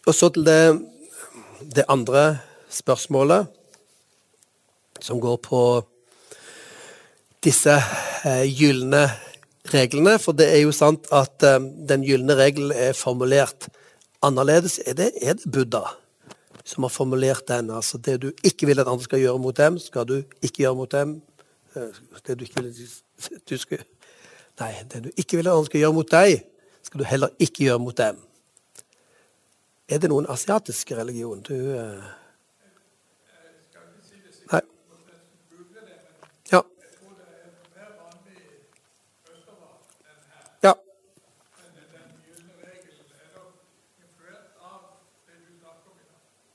Og 0.07 0.15
så 0.15 0.29
til 0.35 0.45
det, 0.45 0.61
det 1.77 1.87
andre 1.89 2.43
spørsmålet, 2.69 3.47
som 5.01 5.21
går 5.23 5.39
på 5.43 5.63
disse 7.43 7.75
eh, 8.25 8.47
gylne 8.47 9.07
reglene. 9.73 10.19
For 10.23 10.37
det 10.37 10.51
er 10.53 10.63
jo 10.65 10.75
sant 10.75 11.09
at 11.15 11.43
eh, 11.47 11.59
den 11.89 12.05
gylne 12.07 12.37
regelen 12.39 12.75
er 12.75 12.99
formulert 12.99 13.69
annerledes. 14.23 14.81
Er 14.87 14.99
det, 14.99 15.13
er 15.23 15.39
det 15.39 15.51
Buddha 15.51 15.85
som 16.65 16.87
har 16.87 16.95
formulert 16.95 17.49
den? 17.49 17.71
Altså 17.75 17.99
det 17.99 18.21
du 18.23 18.31
ikke 18.47 18.71
vil 18.71 18.83
at 18.83 18.91
andre 18.91 19.09
skal 19.09 19.23
gjøre 19.23 19.43
mot 19.43 19.59
dem, 19.59 19.79
skal 19.83 20.09
du 20.09 20.17
ikke 20.43 20.65
gjøre 20.65 20.79
mot 20.79 20.93
dem. 20.93 21.21
Eh, 21.77 21.89
det 22.27 22.39
du 22.39 22.45
ikke 22.45 22.63
vil 22.63 22.89
du 23.51 23.57
skulle, 23.57 23.85
Nei, 24.61 24.75
det 24.93 25.05
du 25.05 25.11
ikke 25.17 25.37
ville 25.37 25.51
han 25.51 25.65
skulle 25.65 25.81
gjøre 25.81 25.97
mot 25.97 26.11
deg, 26.11 26.43
skal 26.83 27.01
du 27.01 27.05
heller 27.05 27.29
ikke 27.39 27.65
gjøre 27.65 27.79
mot 27.79 27.97
dem. 27.97 28.19
Er 29.89 29.99
det 29.99 30.11
noen 30.13 30.29
asiatisk 30.29 30.93
religion 30.93 31.41
du 31.41 31.55
uh... 31.55 32.05
Nei. 34.53 34.61
Ja. 36.53 36.61
Ja. 40.63 40.75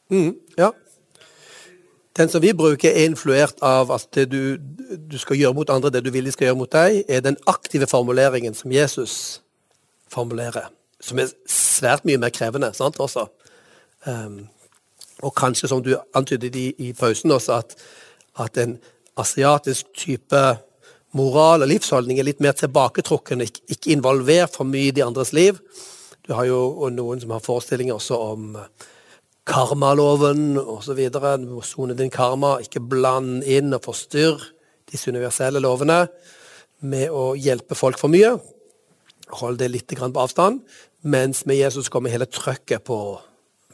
Mm, 0.09 0.35
ja. 0.57 0.71
Den 2.17 2.29
som 2.29 2.41
vi 2.41 2.53
bruker, 2.53 2.89
er 2.89 3.05
influert 3.05 3.59
av 3.61 3.91
at 3.93 4.07
det 4.17 4.25
du, 4.31 4.57
du, 4.97 5.17
skal 5.21 5.37
gjøre 5.37 5.53
mot 5.53 5.69
andre, 5.69 5.91
det 5.93 6.01
du 6.05 6.09
vil 6.13 6.25
de 6.25 6.33
skal 6.33 6.49
gjøre 6.49 6.59
mot 6.63 6.71
deg, 6.73 7.03
er 7.05 7.21
den 7.21 7.37
aktive 7.45 7.85
formuleringen 7.89 8.57
som 8.57 8.73
Jesus 8.73 9.41
formulerer. 10.09 10.71
Som 11.03 11.21
er 11.21 11.29
svært 11.51 12.07
mye 12.09 12.17
mer 12.17 12.33
krevende 12.33 12.71
sant, 12.73 12.97
også. 12.99 13.27
Um, 14.07 14.47
og 15.21 15.35
kanskje, 15.37 15.69
som 15.69 15.83
du 15.85 15.93
antydet 16.17 16.55
i, 16.57 16.71
i 16.89 16.93
pausen 16.97 17.33
også, 17.33 17.61
at, 17.61 17.77
at, 18.39 18.57
en 18.57 18.77
asiatisk 19.17 19.85
type 19.97 20.41
moral 21.17 21.65
og 21.65 21.69
livsholdning 21.69 22.19
er 22.19 22.27
litt 22.27 22.41
mer 22.41 22.57
tilbaketrukken, 22.57 23.41
ikke, 23.45 23.61
ikke 23.73 23.93
involvert 23.93 24.57
for 24.57 24.69
mye 24.69 24.89
i 24.89 24.93
de 24.93 25.05
andres 25.05 25.33
liv. 25.33 25.57
Du 26.25 26.33
har 26.37 26.49
jo 26.49 26.89
noen 26.93 27.21
som 27.21 27.33
har 27.33 27.45
forestillinger 27.45 27.97
også 27.97 28.17
om 28.33 28.57
karmaloven 29.47 30.57
osv. 30.59 30.99
Du 31.09 31.47
må 31.47 31.63
sone 31.65 31.95
din 31.97 32.11
karma, 32.11 32.57
ikke 32.61 32.83
bland 32.83 33.45
inn 33.47 33.73
og 33.75 33.85
forstyrr 33.87 34.43
disse 34.91 35.11
universelle 35.11 35.61
lovene 35.63 36.05
med 36.87 37.11
å 37.11 37.31
hjelpe 37.39 37.75
folk 37.77 37.99
for 37.99 38.11
mye. 38.11 38.35
Hold 39.39 39.59
det 39.59 39.71
litt 39.71 39.95
på 39.95 40.23
avstand. 40.23 40.61
Mens 41.07 41.45
med 41.45 41.59
Jesus 41.59 41.89
kommer 41.89 42.11
hele 42.11 42.25
trøkket 42.25 42.83
på 42.83 43.19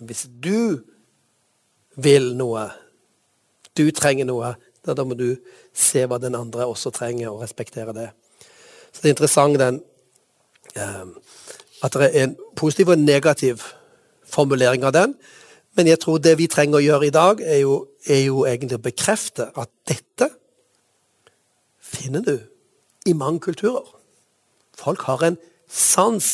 Hvis 0.03 0.25
du 0.27 0.81
vil 1.95 2.33
noe, 2.35 2.65
du 3.77 3.91
trenger 3.91 4.25
noe, 4.25 4.55
Da, 4.83 5.03
må 5.05 5.15
du 5.15 5.37
se 5.71 6.01
hva 6.03 6.17
den 6.19 6.35
andre 6.35 6.65
også 6.67 6.91
trenger, 6.91 7.29
og 7.29 7.39
respektere 7.39 7.93
det. 7.95 8.09
Så 8.91 8.99
det 8.99 9.05
er 9.05 9.13
interessant 9.13 9.59
den, 9.59 9.77
eh, 10.75 11.05
at 11.83 11.93
det 11.93 12.09
er 12.09 12.23
en 12.23 12.35
positiv 12.55 12.89
og 12.89 12.97
en 12.97 13.05
negativ 13.05 13.63
formulering 14.27 14.83
av 14.83 14.91
den. 14.91 15.15
Men 15.73 15.89
jeg 15.89 15.99
tror 16.03 16.21
det 16.21 16.35
vi 16.37 16.47
trenger 16.51 16.77
å 16.77 16.83
gjøre 16.83 17.07
i 17.07 17.13
dag, 17.13 17.41
er 17.41 17.63
jo, 17.63 17.77
er 18.05 18.25
jo 18.27 18.43
egentlig 18.45 18.77
å 18.77 18.85
bekrefte 18.85 19.49
at 19.57 19.71
dette 19.89 20.29
finner 21.93 22.25
du 22.25 22.35
i 23.09 23.15
mange 23.17 23.41
kulturer. 23.43 23.85
Folk 24.77 25.05
har 25.09 25.23
en 25.25 25.37
sans. 25.69 26.29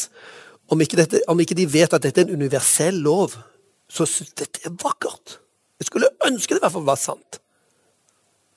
Om 0.69 0.83
ikke, 0.83 0.99
dette, 0.99 1.21
om 1.31 1.39
ikke 1.39 1.57
de 1.57 1.67
vet 1.71 1.93
at 1.95 2.03
dette 2.03 2.21
er 2.21 2.27
en 2.27 2.41
universell 2.41 2.99
lov, 3.03 3.37
så 3.89 4.05
syns 4.05 4.35
dette 4.37 4.61
er 4.67 4.75
vakkert. 4.83 5.39
Jeg 5.79 5.89
skulle 5.89 6.11
ønske 6.27 6.53
det 6.53 6.61
i 6.61 6.65
hvert 6.65 6.75
fall 6.75 6.87
var 6.87 6.99
sant. 6.99 7.39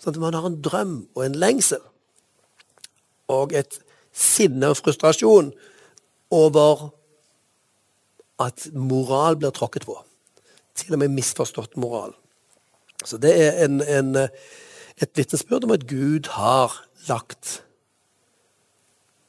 Sånn 0.02 0.16
at 0.16 0.20
man 0.20 0.34
har 0.34 0.48
en 0.48 0.58
drøm 0.64 0.96
og 1.14 1.24
en 1.24 1.38
lengsel. 1.38 1.80
Og 3.30 3.54
et 3.56 3.78
sinne 4.12 4.72
og 4.72 4.80
frustrasjon 4.80 5.52
over 6.34 6.88
at 8.42 8.66
moral 8.74 9.38
blir 9.38 9.54
tråkket 9.54 9.86
på. 9.86 9.94
Til 10.82 10.96
og 10.96 11.02
med 11.04 11.14
misforstått 11.14 11.78
moral. 11.80 12.14
Så 13.06 13.18
det 13.22 13.32
er 13.38 13.60
en, 13.64 13.80
en, 13.82 14.16
et 14.18 15.12
vitnesbyrd 15.18 15.66
om 15.66 15.74
at 15.74 15.86
Gud 15.90 16.30
har 16.34 16.74
lagt 17.08 17.62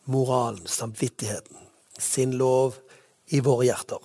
moralen, 0.10 0.66
samvittigheten, 0.68 1.58
sin 2.00 2.34
lov 2.38 2.78
i 3.34 3.42
våre 3.44 3.70
hjerter. 3.70 4.02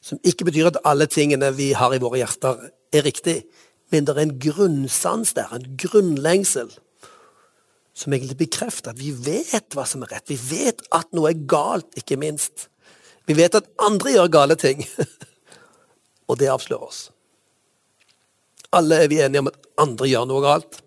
Som 0.00 0.20
ikke 0.24 0.46
betyr 0.48 0.70
at 0.70 0.80
alle 0.88 1.08
tingene 1.10 1.50
vi 1.56 1.72
har 1.76 1.92
i 1.92 2.00
våre 2.00 2.22
hjerter, 2.22 2.70
er 2.92 3.04
riktig. 3.06 3.42
Men 3.90 4.06
det 4.06 4.14
er 4.14 4.22
en 4.22 4.38
grunnsans 4.40 5.34
der, 5.36 5.50
en 5.52 5.76
grunnlengsel, 5.80 6.70
som 7.94 8.14
egentlig 8.14 8.38
bekrefter 8.46 8.94
at 8.94 9.00
vi 9.00 9.10
vet 9.12 9.74
hva 9.74 9.84
som 9.88 10.04
er 10.06 10.14
rett. 10.14 10.30
Vi 10.30 10.38
vet 10.38 10.84
at 10.94 11.10
noe 11.16 11.32
er 11.32 11.42
galt, 11.50 11.90
ikke 11.98 12.16
minst. 12.20 12.68
Vi 13.28 13.36
vet 13.36 13.58
at 13.58 13.68
andre 13.82 14.14
gjør 14.14 14.30
gale 14.32 14.56
ting. 14.58 14.86
Og 16.30 16.38
det 16.38 16.50
avslører 16.52 16.86
oss. 16.86 17.00
Alle 18.70 19.02
er 19.02 19.10
vi 19.10 19.18
enige 19.18 19.42
om 19.42 19.50
at 19.50 19.58
andre 19.82 20.06
gjør 20.06 20.28
noe 20.30 20.44
galt. 20.44 20.78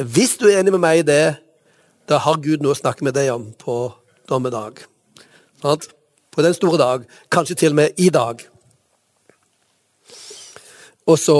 Hvis 0.00 0.38
du 0.40 0.46
er 0.48 0.62
enig 0.62 0.72
med 0.72 0.80
meg 0.80 1.02
i 1.02 1.08
det, 1.08 1.24
da 2.08 2.18
har 2.24 2.40
Gud 2.40 2.64
noe 2.64 2.72
å 2.72 2.78
snakke 2.78 3.04
med 3.04 3.14
deg 3.18 3.28
om 3.34 3.50
på 3.60 3.76
dommedag. 4.30 4.80
På 5.62 6.44
den 6.44 6.56
store 6.56 6.80
dag. 6.80 7.04
Kanskje 7.28 7.58
til 7.60 7.74
og 7.74 7.82
med 7.82 8.00
i 8.00 8.08
dag. 8.12 8.40
Og 11.04 11.18
så 11.20 11.36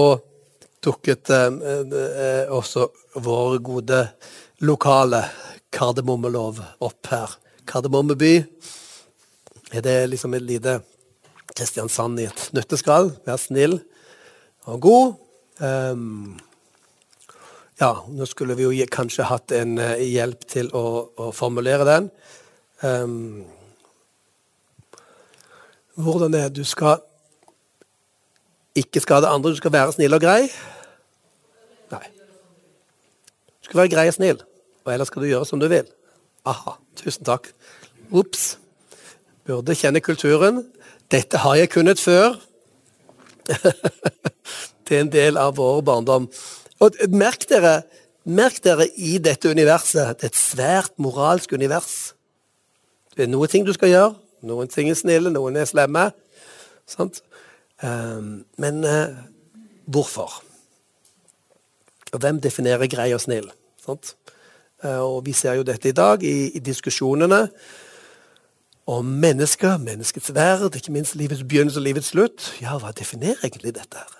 dukket 0.82 1.30
eh, 1.30 1.48
eh, 1.48 2.52
også 2.52 2.88
vår 3.22 3.58
gode 3.64 4.02
lokale 4.66 5.22
kardemommelov 5.72 6.60
opp 6.84 7.12
her. 7.14 7.36
Kardemommeby. 7.64 8.34
Det 9.72 10.00
liksom 10.10 10.34
et 10.36 10.44
lite 10.44 10.80
Kristiansand 11.56 12.20
i 12.22 12.28
et 12.30 12.48
nøtteskall? 12.56 13.12
Vær 13.26 13.40
snill 13.40 13.78
og 14.70 14.80
god. 14.84 15.14
Um, 15.62 16.38
ja, 17.80 17.92
nå 18.08 18.26
skulle 18.30 18.56
vi 18.58 18.66
jo 18.66 18.86
kanskje 18.92 19.26
hatt 19.28 19.54
en 19.56 19.76
uh, 19.80 19.96
hjelp 19.98 20.46
til 20.50 20.70
å, 20.76 20.84
å 21.18 21.30
formulere 21.36 21.86
den. 21.88 22.10
Um, 22.82 23.42
hvordan 25.94 26.34
er 26.38 26.48
du 26.50 26.64
skal 26.64 27.02
ikke 28.78 29.02
skade 29.04 29.28
andre, 29.28 29.52
du 29.52 29.60
skal 29.60 29.74
være 29.74 29.92
snill 29.92 30.16
og 30.16 30.22
grei? 30.22 30.46
Nei. 31.92 32.06
Du 33.60 33.68
skal 33.68 33.82
være 33.82 33.92
grei 33.92 34.06
og 34.08 34.16
snill, 34.16 34.40
og 34.86 34.94
ellers 34.94 35.12
skal 35.12 35.24
du 35.24 35.28
gjøre 35.28 35.48
som 35.48 35.60
du 35.60 35.68
vil. 35.68 35.90
Aha, 36.48 36.78
tusen 36.98 37.26
takk. 37.28 37.50
Ops. 38.10 38.54
Burde 39.46 39.76
kjenne 39.76 40.00
kulturen. 40.02 40.62
Dette 41.12 41.36
har 41.42 41.58
jeg 41.58 41.68
kunnet 41.74 42.00
før. 42.00 42.38
det 44.88 44.96
er 44.96 45.02
en 45.02 45.10
del 45.12 45.36
av 45.36 45.58
vår 45.58 45.82
barndom. 45.84 46.28
Og 46.80 46.96
merk 47.12 47.44
dere, 47.50 47.82
merk 48.24 48.62
dere 48.64 48.86
i 48.96 49.18
dette 49.20 49.52
universet. 49.52 50.16
Det 50.16 50.30
er 50.30 50.32
et 50.32 50.40
svært 50.40 50.96
moralsk 50.96 51.52
univers. 51.52 52.14
Det 53.12 53.26
er 53.26 53.32
noen 53.32 53.52
ting 53.52 53.68
du 53.68 53.74
skal 53.76 53.92
gjøre. 53.92 54.14
Noen 54.48 54.72
ting 54.72 54.88
er 54.88 54.96
snille, 54.96 55.34
noen 55.34 55.60
er 55.60 55.68
slemme. 55.68 56.08
Sant? 56.88 57.20
Ehm, 57.84 58.46
men 58.56 58.80
uh, 58.80 59.12
hvorfor? 59.84 60.40
Og 62.12 62.24
hvem 62.24 62.40
definerer 62.40 62.88
grei 62.88 63.12
og 63.12 63.20
snill? 63.20 63.52
Sant? 63.84 64.16
Uh, 64.80 64.96
og 64.96 65.26
vi 65.28 65.36
ser 65.36 65.60
jo 65.60 65.68
dette 65.68 65.92
i 65.92 65.96
dag 65.96 66.24
i, 66.24 66.54
i 66.56 66.64
diskusjonene 66.64 67.44
om 68.86 69.06
mennesket, 69.06 69.80
menneskets 69.80 70.32
verd, 70.34 70.74
ikke 70.76 70.92
minst 70.92 71.14
livets 71.14 71.44
begynnelse 71.46 71.78
og 71.78 71.86
livets 71.86 72.10
slutt. 72.14 72.48
Ja, 72.62 72.78
hva 72.82 72.90
definerer 72.96 73.44
egentlig 73.44 73.74
dette? 73.76 73.98
her? 73.98 74.18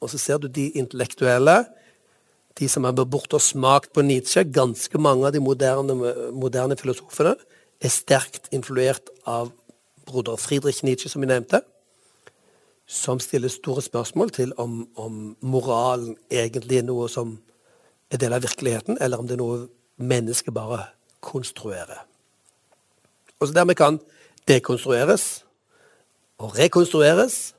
Og 0.00 0.10
så 0.10 0.18
ser 0.18 0.38
du 0.38 0.48
de 0.48 0.70
intellektuelle, 0.70 1.64
de 2.58 2.68
som 2.68 2.84
har 2.84 2.96
vært 2.96 3.12
borte 3.12 3.38
og 3.38 3.44
smakt 3.44 3.92
på 3.94 4.04
Nietzsche. 4.04 4.44
Ganske 4.44 4.98
mange 4.98 5.26
av 5.28 5.32
de 5.32 5.40
moderne, 5.40 5.96
moderne 6.32 6.76
filosofene 6.76 7.36
er 7.80 7.92
sterkt 7.92 8.50
influert 8.52 9.12
av 9.28 9.52
broder 10.08 10.36
Friedrich 10.40 10.82
Nietzsche, 10.84 11.08
som 11.08 11.22
vi 11.22 11.30
nevnte. 11.30 11.62
Som 12.90 13.20
stiller 13.20 13.52
store 13.52 13.84
spørsmål 13.84 14.32
til 14.34 14.52
om, 14.58 14.82
om 14.96 15.36
moralen 15.40 16.16
egentlig 16.30 16.80
er 16.80 16.88
noe 16.88 17.08
som 17.08 17.38
er 18.10 18.20
del 18.20 18.34
av 18.34 18.42
virkeligheten, 18.42 18.98
eller 19.00 19.20
om 19.20 19.28
det 19.28 19.36
er 19.38 19.44
noe 19.44 19.66
mennesket 20.00 20.56
bare 20.56 20.88
konstruerer. 21.24 22.09
Og 23.40 23.48
så 23.48 23.54
dermed 23.56 23.74
kan 23.74 24.00
dekonstrueres 24.48 25.44
og 26.40 26.58
rekonstrueres, 26.58 27.54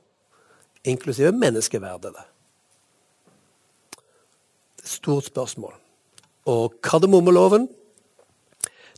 inklusive 0.84 1.32
menneskeverdet. 1.32 2.14
Det 2.14 2.20
er 4.80 4.84
et 4.84 4.90
stort 4.90 5.26
spørsmål. 5.26 5.74
Og 6.46 6.74
kardemommeloven 6.84 7.70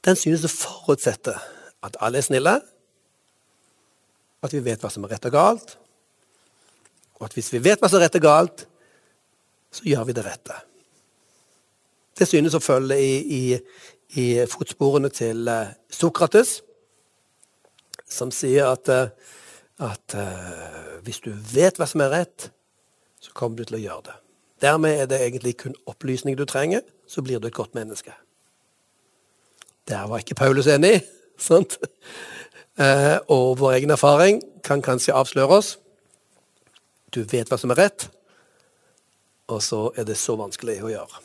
den 0.06 0.16
synes 0.20 0.44
å 0.48 0.52
forutsette 0.52 1.36
at 1.84 1.98
alle 2.04 2.20
er 2.20 2.26
snille, 2.26 2.54
at 4.44 4.54
vi 4.54 4.64
vet 4.64 4.82
hva 4.84 4.92
som 4.92 5.04
er 5.04 5.16
rett 5.16 5.28
og 5.28 5.36
galt, 5.36 5.78
og 7.20 7.28
at 7.28 7.36
hvis 7.38 7.52
vi 7.54 7.62
vet 7.64 7.80
hva 7.80 7.88
som 7.92 8.00
er 8.00 8.08
rett 8.08 8.20
og 8.20 8.26
galt, 8.26 8.66
så 9.74 9.86
gjør 9.88 10.08
vi 10.08 10.16
det 10.16 10.26
rette. 10.26 10.58
Det 12.20 12.28
synes 12.30 12.56
å 12.56 12.62
følge 12.64 13.00
i, 13.00 13.14
i, 13.40 13.44
i 14.20 14.26
fotsporene 14.48 15.10
til 15.12 15.48
eh, 15.50 15.72
Sokrates 15.92 16.60
som 18.14 18.32
sier 18.34 18.70
at, 18.70 18.90
eh, 18.90 19.10
at 19.84 20.16
uh, 20.18 21.00
hvis 21.06 21.22
du 21.26 21.32
vet 21.34 21.80
hva 21.80 21.88
som 21.90 22.04
er 22.06 22.14
rett, 22.14 22.50
så 23.24 23.34
kommer 23.36 23.58
du 23.58 23.66
til 23.66 23.80
å 23.80 23.84
gjøre 23.84 24.06
det. 24.10 24.18
Dermed 24.64 25.02
er 25.02 25.10
det 25.12 25.20
egentlig 25.26 25.58
kun 25.64 25.76
opplysning 25.90 26.38
du 26.40 26.46
trenger, 26.48 26.84
så 27.08 27.24
blir 27.26 27.42
du 27.42 27.50
et 27.50 27.58
godt 27.58 27.76
menneske. 27.76 28.14
Der 29.90 30.08
var 30.08 30.24
ikke 30.24 30.40
Paulus 30.40 30.70
enig. 30.72 31.02
sant? 31.50 31.78
Uh, 32.80 33.20
og 33.28 33.60
vår 33.60 33.80
egen 33.80 33.94
erfaring 33.94 34.42
kan 34.66 34.82
kanskje 34.82 35.16
avsløre 35.18 35.60
oss. 35.60 35.76
Du 37.14 37.22
vet 37.30 37.50
hva 37.50 37.60
som 37.62 37.74
er 37.74 37.84
rett, 37.84 38.08
og 39.52 39.62
så 39.62 39.92
er 39.98 40.08
det 40.08 40.18
så 40.18 40.38
vanskelig 40.40 40.80
å 40.82 40.94
gjøre. 40.94 41.22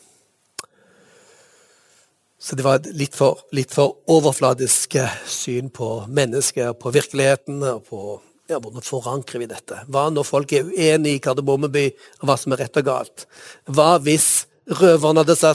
Så 2.39 2.55
det 2.55 2.63
var 2.63 2.79
et 2.79 2.93
litt 2.95 3.17
for, 3.19 3.41
litt 3.51 3.73
for 3.75 3.99
overfladisk 4.11 4.95
syn 5.27 5.73
på 5.75 5.89
mennesket, 6.07 6.79
på 6.79 6.93
virkeligheten 6.95 7.65
og 7.67 7.83
på 7.89 8.03
ja, 8.49 8.57
hvordan 8.57 8.85
forankrer 8.85 9.43
vi 9.43 9.49
dette? 9.51 9.83
Hva 9.93 10.07
når 10.13 10.25
folk 10.25 10.53
er 10.57 10.69
uenige 10.71 11.19
i 11.19 11.21
Kardemommeby 11.21 11.89
om 12.23 12.31
hva 12.31 12.37
som 12.41 12.55
er 12.55 12.63
rett 12.63 12.79
og 12.81 12.87
galt? 12.87 13.27
Hva 13.69 13.99
hvis 14.01 14.47
røverne 14.79 15.25
hadde, 15.25 15.53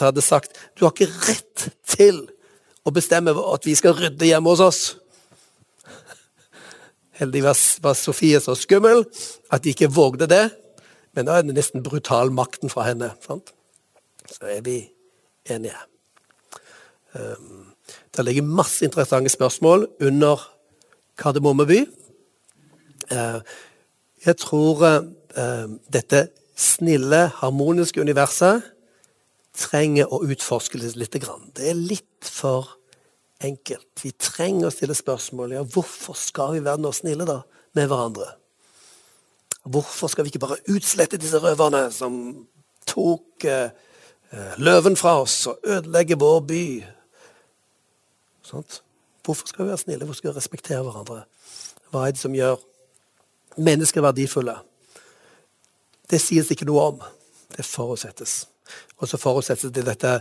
hadde 0.00 0.24
sagt 0.24 0.58
du 0.76 0.84
har 0.84 0.92
ikke 0.92 1.08
rett 1.30 1.68
til 1.88 2.20
å 2.84 2.92
bestemme 2.92 3.32
at 3.32 3.64
vi 3.64 3.76
skal 3.78 3.96
rydde 3.96 4.28
hjemme 4.28 4.52
hos 4.52 4.64
oss? 4.64 4.82
Heldigvis 7.16 7.78
var 7.80 7.96
Sofie 7.96 8.42
så 8.42 8.58
skummel 8.58 9.06
at 9.48 9.64
de 9.64 9.72
ikke 9.72 9.92
vågde 9.94 10.28
det. 10.28 10.44
Men 11.14 11.30
da 11.30 11.38
er 11.38 11.46
det 11.46 11.54
nesten 11.56 11.84
brutal 11.86 12.34
makten 12.34 12.72
fra 12.72 12.90
henne. 12.90 13.14
Sant? 13.24 13.54
Så 14.28 14.50
er 14.50 14.64
vi 14.66 14.80
enige. 15.46 15.78
Det 17.14 18.24
ligger 18.24 18.46
masse 18.46 18.84
interessante 18.86 19.30
spørsmål 19.30 19.86
under 20.02 20.40
Kardemomme 21.18 21.66
by. 21.66 21.80
jeg 24.24 24.36
tror 24.40 24.84
ehm, 24.86 25.76
dette 25.92 26.28
snille, 26.56 27.28
harmoniske 27.42 28.00
universet 28.00 28.62
trenger 29.54 30.10
å 30.10 30.22
utforskes 30.24 30.96
litt. 30.96 31.18
Det 31.54 31.68
er 31.70 31.78
litt 31.78 32.26
for 32.26 32.72
enkelt. 33.44 33.90
Vi 34.02 34.14
trenger 34.18 34.70
å 34.70 34.74
stille 34.74 34.96
spørsmål. 34.96 35.58
Ja, 35.58 35.62
hvorfor 35.62 36.16
skal 36.18 36.56
vi 36.56 36.64
være 36.64 36.82
noe 36.82 36.96
snille 36.96 37.26
da, 37.28 37.42
med 37.76 37.90
hverandre? 37.90 38.32
Hvorfor 39.64 40.10
skal 40.12 40.26
vi 40.26 40.32
ikke 40.32 40.44
bare 40.46 40.62
utslette 40.72 41.20
disse 41.20 41.38
røverne 41.40 41.86
som 41.94 42.16
tok 42.88 43.44
eh, 43.48 43.70
eh, 44.30 44.58
løven 44.58 44.96
fra 44.96 45.18
oss 45.22 45.46
og 45.50 45.64
ødelegge 45.64 46.18
vår 46.20 46.40
by. 46.48 46.64
Sånt. 48.44 48.82
Hvorfor 49.24 49.48
skal 49.48 49.64
vi 49.64 49.72
være 49.72 49.78
snille? 49.78 50.04
Hvorfor 50.04 50.20
skal 50.20 50.32
vi 50.32 50.36
respektere 50.36 50.82
hverandre? 50.84 51.24
Hva 51.90 52.06
er 52.06 52.14
det 52.14 52.20
som 52.20 52.34
gjør 52.36 52.60
mennesker 53.56 54.04
verdifulle? 54.04 54.58
Det 56.10 56.20
sies 56.20 56.50
ikke 56.52 56.68
noe 56.68 56.88
om. 56.92 57.04
Det 57.54 57.64
forutsettes. 57.64 58.44
Og 59.00 59.08
så 59.08 59.20
forutsettes 59.20 59.72
det 59.72 59.86
dette 59.86 60.18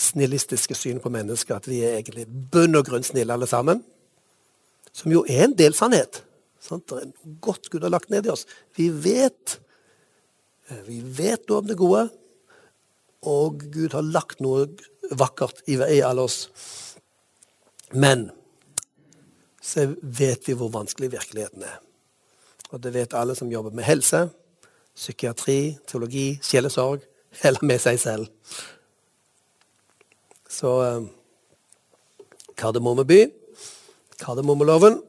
snillistiske 0.00 0.74
synet 0.78 1.02
på 1.04 1.12
mennesker, 1.12 1.58
at 1.58 1.66
vi 1.68 1.82
er 1.84 1.98
egentlig 1.98 2.26
bunn 2.52 2.78
og 2.78 2.86
grunn 2.88 3.04
snille 3.04 3.34
alle 3.34 3.48
sammen. 3.50 3.82
Som 4.92 5.12
jo 5.12 5.24
er 5.28 5.44
en 5.44 5.56
del 5.58 5.74
sannhet. 5.76 6.22
Sant? 6.60 6.86
Det 6.88 7.00
er 7.00 7.10
noe 7.10 7.34
godt 7.42 7.70
Gud 7.72 7.84
har 7.86 7.92
lagt 7.92 8.10
ned 8.12 8.28
i 8.28 8.32
oss. 8.32 8.46
Vi 8.76 8.88
vet, 8.90 9.58
eh, 10.68 10.82
vi 10.86 11.00
vet 11.02 11.48
noe 11.48 11.64
om 11.64 11.68
det 11.68 11.78
gode, 11.80 12.06
og 13.26 13.60
Gud 13.72 13.92
har 13.92 14.06
lagt 14.06 14.40
noe 14.40 14.68
vakkert 15.10 15.60
i 15.68 15.76
alle 16.06 16.22
oss. 16.22 16.46
Men 17.92 18.30
så 19.62 19.94
vet 20.02 20.48
vi 20.48 20.56
hvor 20.56 20.70
vanskelig 20.72 21.12
virkeligheten 21.12 21.62
er. 21.62 21.78
Og 22.70 22.82
det 22.82 22.94
vet 22.94 23.14
alle 23.14 23.34
som 23.34 23.50
jobber 23.50 23.74
med 23.74 23.84
helse, 23.84 24.28
psykiatri, 24.96 25.76
teologi, 25.86 26.38
sjelesorg, 26.42 27.02
eller 27.42 27.64
med 27.66 27.82
seg 27.82 27.98
selv. 28.00 28.26
Så 30.50 30.70
eh, 30.84 31.02
Kardemomme 32.56 33.06
Kardemommeloven, 34.20 35.02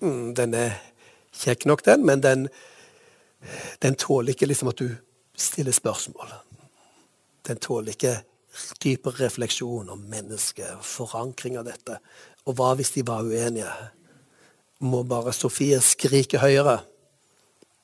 mm, 0.00 0.34
den 0.34 0.54
er 0.54 0.78
kjekk 1.36 1.66
nok, 1.66 1.84
den, 1.84 2.06
men 2.06 2.22
den, 2.22 2.46
den 3.82 3.94
tåler 3.94 4.32
ikke 4.32 4.48
liksom 4.48 4.70
at 4.72 4.78
du 4.80 4.88
stiller 5.36 5.72
spørsmål. 5.72 6.32
Den 7.46 7.60
tåler 7.60 7.92
ikke 7.92 8.14
dypere 8.82 9.26
refleksjon 9.26 9.90
om 9.92 10.02
mennesket, 10.10 10.80
forankring 10.84 11.58
av 11.60 11.68
dette. 11.68 11.98
Og 12.48 12.56
hva 12.58 12.72
hvis 12.78 12.94
de 12.96 13.04
var 13.06 13.26
uenige? 13.26 13.70
Må 14.80 15.02
bare 15.04 15.34
Sofie 15.36 15.80
skrike 15.84 16.40
høyere? 16.40 16.80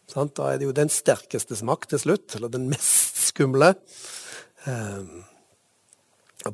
Da 0.06 0.52
er 0.52 0.60
det 0.60 0.68
jo 0.68 0.74
den 0.74 0.90
sterkestes 0.92 1.64
makt 1.66 1.90
til 1.92 2.00
slutt, 2.00 2.36
eller 2.38 2.48
den 2.52 2.68
mest 2.70 3.18
skumle. 3.28 3.74
Eh, 4.66 5.02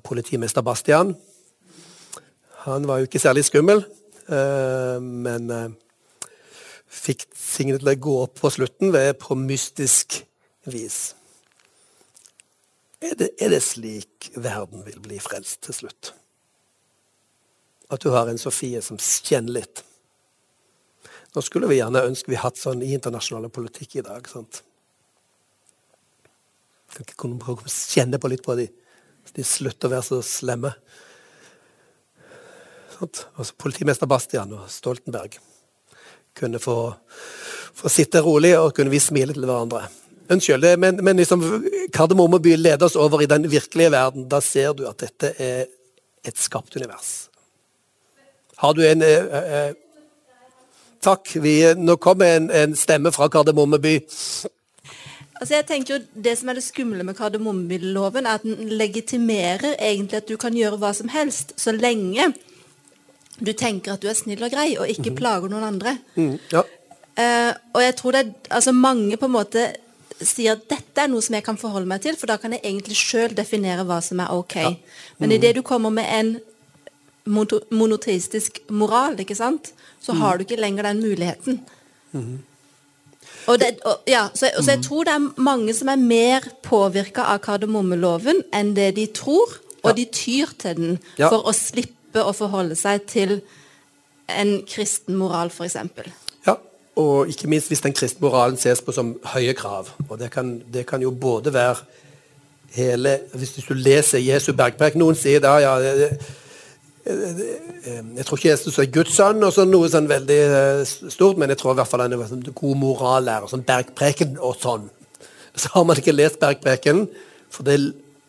politimester 0.03 0.65
Bastian. 0.65 1.15
Han 2.65 2.89
var 2.89 3.01
jo 3.01 3.09
ikke 3.09 3.23
særlig 3.23 3.45
skummel, 3.45 3.85
eh, 4.29 4.99
men 5.01 5.51
eh, 5.51 5.71
fikk 6.89 7.27
tingene 7.37 7.81
til 7.81 7.93
å 7.93 7.99
gå 8.09 8.19
opp 8.25 8.39
på 8.41 8.51
slutten 8.53 8.93
ved 8.95 9.19
på 9.23 9.37
mystisk 9.39 10.23
vis. 10.71 11.13
Er 13.03 13.17
det, 13.19 13.31
er 13.43 13.51
det 13.51 13.63
slik 13.67 14.31
verden 14.39 14.85
vil 14.87 15.01
bli 15.03 15.19
frelst 15.23 15.65
til 15.67 15.75
slutt? 15.75 16.13
At 17.93 18.05
du 18.05 18.13
har 18.15 18.31
en 18.31 18.41
Sofie 18.41 18.81
som 18.85 19.01
kjenner 19.01 19.59
litt? 19.59 19.83
Nå 21.35 21.43
skulle 21.43 21.69
vi 21.71 21.81
gjerne 21.81 22.05
ønske 22.07 22.31
vi 22.31 22.39
hatt 22.41 22.61
sånn 22.61 22.83
i 22.85 22.93
internasjonale 22.95 23.51
politikk 23.53 23.99
i 23.99 24.05
dag. 24.07 24.29
sant? 24.29 24.63
Kan 26.93 27.07
ikke 27.07 27.19
kunne 27.25 27.57
kjenne 27.73 28.21
på 28.21 28.29
litt 28.29 28.45
på 28.45 28.57
de, 28.59 28.69
så 29.25 29.39
de 29.39 29.47
slutter 29.49 29.89
å 29.89 29.95
være 29.95 30.07
så 30.11 30.21
slemme. 30.27 30.75
Sånt. 32.99 33.25
Også 33.41 33.57
politimester 33.59 34.07
Bastian 34.07 34.53
og 34.55 34.69
Stoltenberg 34.71 35.41
kunne 36.39 36.61
få, 36.63 36.77
få, 37.75 37.89
sitte 37.93 38.23
rolig, 38.25 38.53
og 38.59 38.75
kunne 38.77 38.93
vi 38.93 39.01
smile 39.01 39.35
til 39.35 39.49
hverandre. 39.49 39.87
Unnskyld, 40.31 40.79
men, 40.79 41.01
men 41.05 41.17
liksom, 41.17 41.43
Kardemomme 41.93 42.39
by 42.43 42.57
leder 42.57 42.87
oss 42.87 42.97
over 42.97 43.23
i 43.23 43.29
den 43.31 43.49
virkelige 43.51 43.91
verden. 43.93 44.29
Da 44.31 44.41
ser 44.41 44.73
du 44.79 44.87
at 44.89 45.03
dette 45.03 45.35
er 45.43 45.67
et 46.25 46.39
skapt 46.39 46.77
univers. 46.77 47.29
Har 48.63 48.77
du 48.79 48.85
en 48.87 49.03
eh, 49.03 49.39
eh, 49.43 49.73
Takk. 51.03 51.33
Vi, 51.43 51.57
nå 51.75 51.97
kommer 51.99 52.37
en, 52.37 52.45
en 52.55 52.77
stemme 52.79 53.11
fra 53.11 53.27
Kardemommeby. 53.27 53.97
Altså 55.43 55.57
jeg 55.57 55.67
tenker 55.67 55.97
jo 55.97 56.23
Det 56.25 56.37
som 56.39 56.53
er 56.53 56.59
det 56.59 56.63
skumle 56.63 57.03
med 57.03 57.17
kardemommeloven, 57.19 58.27
er 58.27 58.39
at 58.39 58.45
den 58.47 58.71
legitimerer 58.79 59.75
egentlig 59.75 60.21
at 60.21 60.29
du 60.29 60.37
kan 60.39 60.55
gjøre 60.55 60.79
hva 60.79 60.93
som 60.95 61.11
helst, 61.11 61.57
så 61.59 61.75
lenge 61.75 62.31
du 63.43 63.51
tenker 63.59 63.97
at 63.97 64.03
du 64.03 64.07
er 64.07 64.15
snill 64.15 64.45
og 64.45 64.53
grei 64.53 64.77
og 64.77 64.87
ikke 64.87 65.11
mm. 65.11 65.17
plager 65.19 65.51
noen 65.51 65.67
andre. 65.67 65.97
Mm, 66.15 66.37
ja. 66.53 66.63
uh, 66.63 67.53
og 67.75 67.83
jeg 67.83 67.97
tror 67.99 68.15
det 68.15 68.21
er, 68.21 68.31
altså 68.55 68.75
mange 68.77 69.19
på 69.19 69.27
en 69.27 69.35
måte 69.35 69.65
sier 70.29 70.57
at 70.57 70.65
dette 70.71 71.03
er 71.03 71.11
noe 71.11 71.23
som 71.25 71.37
jeg 71.37 71.45
kan 71.47 71.59
forholde 71.61 71.89
meg 71.91 72.03
til, 72.05 72.17
for 72.19 72.31
da 72.31 72.39
kan 72.41 72.55
jeg 72.57 72.65
egentlig 72.65 72.99
sjøl 72.99 73.35
definere 73.37 73.87
hva 73.89 74.01
som 74.05 74.23
er 74.23 74.33
ok. 74.35 74.57
Ja. 74.61 74.73
Mm. 74.73 75.21
Men 75.23 75.37
idet 75.39 75.55
du 75.59 75.63
kommer 75.67 75.93
med 75.95 76.09
en 76.11 76.35
monoteistisk 77.25 78.59
moral, 78.71 79.21
ikke 79.23 79.39
sant? 79.39 79.71
så 80.03 80.17
har 80.19 80.39
du 80.39 80.43
ikke 80.43 80.59
lenger 80.61 80.83
den 80.83 81.01
muligheten. 81.01 81.61
Mm. 82.13 82.41
Og 83.47 83.59
det, 83.59 83.79
og, 83.87 84.03
ja, 84.07 84.27
så, 84.35 84.51
så, 84.61 84.71
jeg 84.71 84.83
tror 84.83 85.07
det 85.07 85.15
er 85.15 85.41
mange 85.43 85.75
som 85.75 85.89
er 85.89 85.99
mer 85.99 86.47
påvirka 86.63 87.27
av 87.33 87.39
kardemommeloven 87.43 88.43
enn 88.55 88.75
det 88.75 88.93
de 88.99 89.07
tror, 89.15 89.59
og 89.83 89.97
de 89.99 90.05
tyr 90.15 90.51
til 90.59 90.79
den 90.79 90.99
ja. 91.19 91.29
for 91.29 91.47
å 91.47 91.55
slippe 91.57 92.23
å 92.23 92.35
forholde 92.37 92.77
seg 92.79 93.07
til 93.11 93.41
en 94.31 94.61
kristen 94.69 95.19
moral, 95.19 95.51
f.eks. 95.51 95.79
Og 97.01 97.29
ikke 97.29 97.49
minst 97.49 97.71
hvis 97.73 97.81
den 97.81 97.95
kristne 97.97 98.27
moralen 98.27 98.59
ses 98.61 98.83
på 98.85 98.93
som 98.93 99.15
høye 99.33 99.55
krav. 99.57 99.89
Og 100.09 100.19
det 100.21 100.31
kan, 100.31 100.59
det 100.73 100.87
kan 100.87 101.03
jo 101.03 101.11
både 101.11 101.53
være 101.55 101.77
hele 102.73 103.19
Hvis 103.35 103.53
du 103.69 103.75
leser 103.77 104.19
Jesu 104.19 104.55
bergprek 104.57 104.95
Noen 104.97 105.17
sier 105.17 105.43
da 105.45 105.59
ja, 105.61 105.75
det, 105.77 106.07
jeg 107.05 108.25
tror 108.25 108.39
ikke 108.39 108.49
Jesus 108.49 108.79
er 108.79 108.91
Guds 108.95 109.17
sønn, 109.17 109.43
og 109.43 109.51
sånn, 109.55 109.73
noe 109.73 109.89
sånn 109.91 110.07
veldig 110.07 110.39
eh, 110.39 110.83
stort, 110.87 111.41
men 111.41 111.51
jeg 111.51 111.59
tror 111.59 111.75
i 111.75 111.81
hvert 111.81 111.91
fall 111.91 112.05
han 112.05 112.15
er 112.15 112.23
en 112.23 112.45
god 112.55 112.79
morallærer, 112.79 113.49
sånn 113.51 113.65
Bergpreken 113.67 114.37
og 114.39 114.55
sånn. 114.63 114.87
Så 115.59 115.73
har 115.75 115.87
man 115.89 115.99
ikke 115.99 116.15
lest 116.15 116.39
Bergpreken, 116.41 117.09
for 117.51 117.67
det 117.67 117.81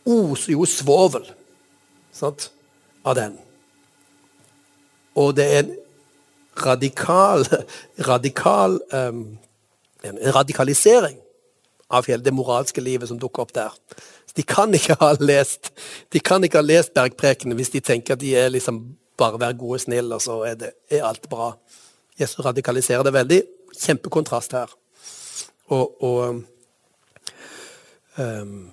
oser 0.09 0.55
jo 0.55 0.65
svovel 0.67 1.29
av 2.23 3.15
den. 3.19 3.37
Og 5.21 5.35
det 5.37 5.45
er 5.45 5.61
en 5.61 5.71
radikal, 6.65 7.45
radikal 8.11 8.79
um, 8.93 9.37
en 10.03 10.19
radikalisering 10.35 11.17
av 11.87 12.07
hele 12.07 12.23
det 12.23 12.33
moralske 12.33 12.81
livet 12.81 13.09
som 13.09 13.19
dukker 13.19 13.45
opp 13.45 13.53
der. 13.55 13.71
De 14.35 14.43
kan 14.43 14.73
ikke 14.73 14.97
ha 14.99 15.13
lest 15.21 15.71
de 16.13 16.19
kan 16.19 16.43
ikke 16.43 16.59
ha 16.59 16.65
lest 16.65 16.93
bergprekene 16.95 17.55
hvis 17.55 17.73
de 17.73 17.83
tenker 17.85 18.15
at 18.15 18.21
de 18.21 18.33
er 18.37 18.49
liksom 18.53 18.81
bare 19.17 19.39
være 19.39 19.57
gode 19.57 19.77
og 19.77 19.83
snille, 19.83 20.15
og 20.15 20.21
så 20.21 20.39
er, 20.47 20.55
det, 20.57 20.71
er 20.89 21.05
alt 21.05 21.29
bra. 21.29 21.51
Jesus 22.19 22.45
radikaliserer 22.45 23.03
det 23.05 23.13
veldig. 23.13 23.41
Kjempekontrast 23.77 24.55
her. 24.57 24.73
Og, 25.69 26.03
og, 26.03 26.41
um, 28.17 28.71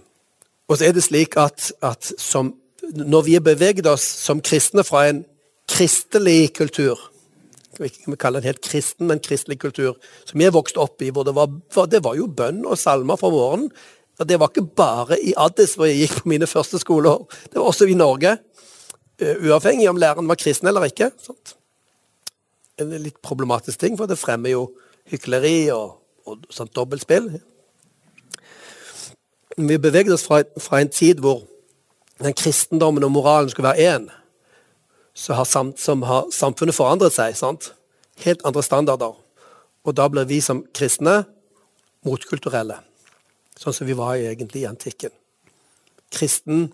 og 0.69 0.79
så 0.79 0.89
er 0.89 0.97
det 0.97 1.05
slik 1.05 1.37
at, 1.37 1.73
at 1.83 2.13
som, 2.19 2.55
når 2.93 3.23
vi 3.29 3.37
har 3.37 3.45
beveget 3.45 3.87
oss 3.87 4.05
som 4.25 4.41
kristne 4.41 4.85
fra 4.85 5.07
en 5.11 5.25
kristelig 5.69 6.55
kultur 6.57 7.10
vi 7.81 8.19
kaller 8.21 8.43
den 8.43 8.53
helt 8.53 8.65
kristen, 8.65 9.09
men 9.09 9.23
kristelig 9.25 9.59
kultur, 9.63 9.97
som 10.29 10.41
vi 10.41 10.47
er 10.49 10.53
vokst 10.55 10.79
opp 10.81 11.01
i, 11.03 11.09
hvor 11.15 11.25
det 11.25 11.35
var, 11.37 11.49
det 11.91 12.03
var 12.05 12.19
jo 12.19 12.29
bønn 12.29 12.63
og 12.69 12.79
salmer 12.79 13.19
fra 13.21 13.33
morgenen 13.33 13.73
og 14.21 14.29
det 14.29 14.37
var 14.41 14.51
ikke 14.53 14.69
bare 14.77 15.17
i 15.25 15.33
Addis 15.41 15.75
hvor 15.79 15.89
jeg 15.89 16.03
gikk 16.03 16.19
på 16.21 16.31
mine 16.35 16.49
første 16.49 16.79
skoleår. 16.81 17.25
Det 17.49 17.57
var 17.57 17.71
også 17.71 17.89
i 17.89 17.97
Norge. 17.97 18.37
Eh, 19.21 19.37
uavhengig 19.49 19.89
om 19.89 19.97
læreren 19.97 20.29
var 20.29 20.37
kristen 20.37 20.69
eller 20.69 20.85
ikke. 20.91 21.09
Sant? 21.25 21.55
En 22.81 22.93
litt 23.01 23.17
problematisk 23.25 23.81
ting, 23.81 23.97
for 23.97 24.09
det 24.09 24.21
fremmer 24.21 24.53
jo 24.53 24.67
hykleri 25.09 25.71
og, 25.73 25.97
og 26.29 26.45
sånt 26.53 26.75
dobbeltspill. 26.77 27.33
Vi 29.57 29.81
beveget 29.81 30.13
oss 30.13 30.27
fra, 30.29 30.43
fra, 30.61 30.81
en 30.81 30.93
tid 30.93 31.25
hvor 31.25 31.43
den 32.21 32.37
kristendommen 32.37 33.05
og 33.05 33.13
moralen 33.13 33.49
skulle 33.51 33.73
være 33.73 33.97
én. 33.97 34.09
Har, 35.29 35.45
sam, 35.45 36.03
har 36.03 36.31
samfunnet 36.33 36.77
forandret 36.77 37.15
seg. 37.15 37.37
Sant? 37.37 37.73
Helt 38.25 38.45
andre 38.49 38.63
standarder. 38.65 39.17
Og 39.85 39.97
da 39.97 40.09
blir 40.09 40.29
vi 40.29 40.41
som 40.45 40.65
kristne 40.77 41.23
motkulturelle 42.07 42.81
sånn 43.61 43.77
som 43.77 43.89
vi 43.89 43.97
var 43.97 44.17
egentlig 44.17 44.63
i 44.63 44.69
antikken. 44.69 45.13
Kristen 46.11 46.71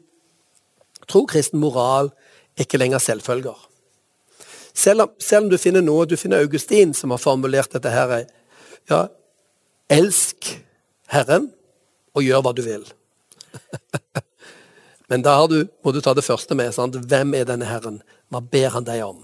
tro, 1.07 1.25
kristen 1.29 1.61
moral, 1.63 2.13
er 2.57 2.67
ikke 2.67 2.81
lenger 2.81 3.03
selvfølger. 3.03 3.59
Selv 4.77 5.07
om, 5.07 5.13
selv 5.23 5.47
om, 5.47 5.51
du 5.51 5.59
finner 5.61 5.85
noe, 5.85 6.07
du 6.07 6.17
finner 6.21 6.45
Augustin 6.45 6.93
som 6.95 7.13
har 7.15 7.23
formulert 7.23 7.73
dette 7.73 7.93
her 7.93 8.17
ja, 8.91 9.07
Elsk 9.93 10.51
Herren 11.11 11.51
og 12.17 12.25
gjør 12.25 12.45
hva 12.45 12.53
du 12.57 12.63
vil. 12.67 12.87
Men 15.11 15.23
da 15.23 15.37
du, 15.47 15.61
må 15.85 15.93
du 15.95 16.01
ta 16.03 16.15
det 16.17 16.25
første 16.27 16.57
med. 16.59 16.75
Sant? 16.75 16.97
Hvem 16.99 17.35
er 17.39 17.47
denne 17.47 17.69
Herren? 17.69 18.01
Hva 18.33 18.43
ber 18.43 18.73
han 18.75 18.87
deg 18.89 19.05
om? 19.07 19.23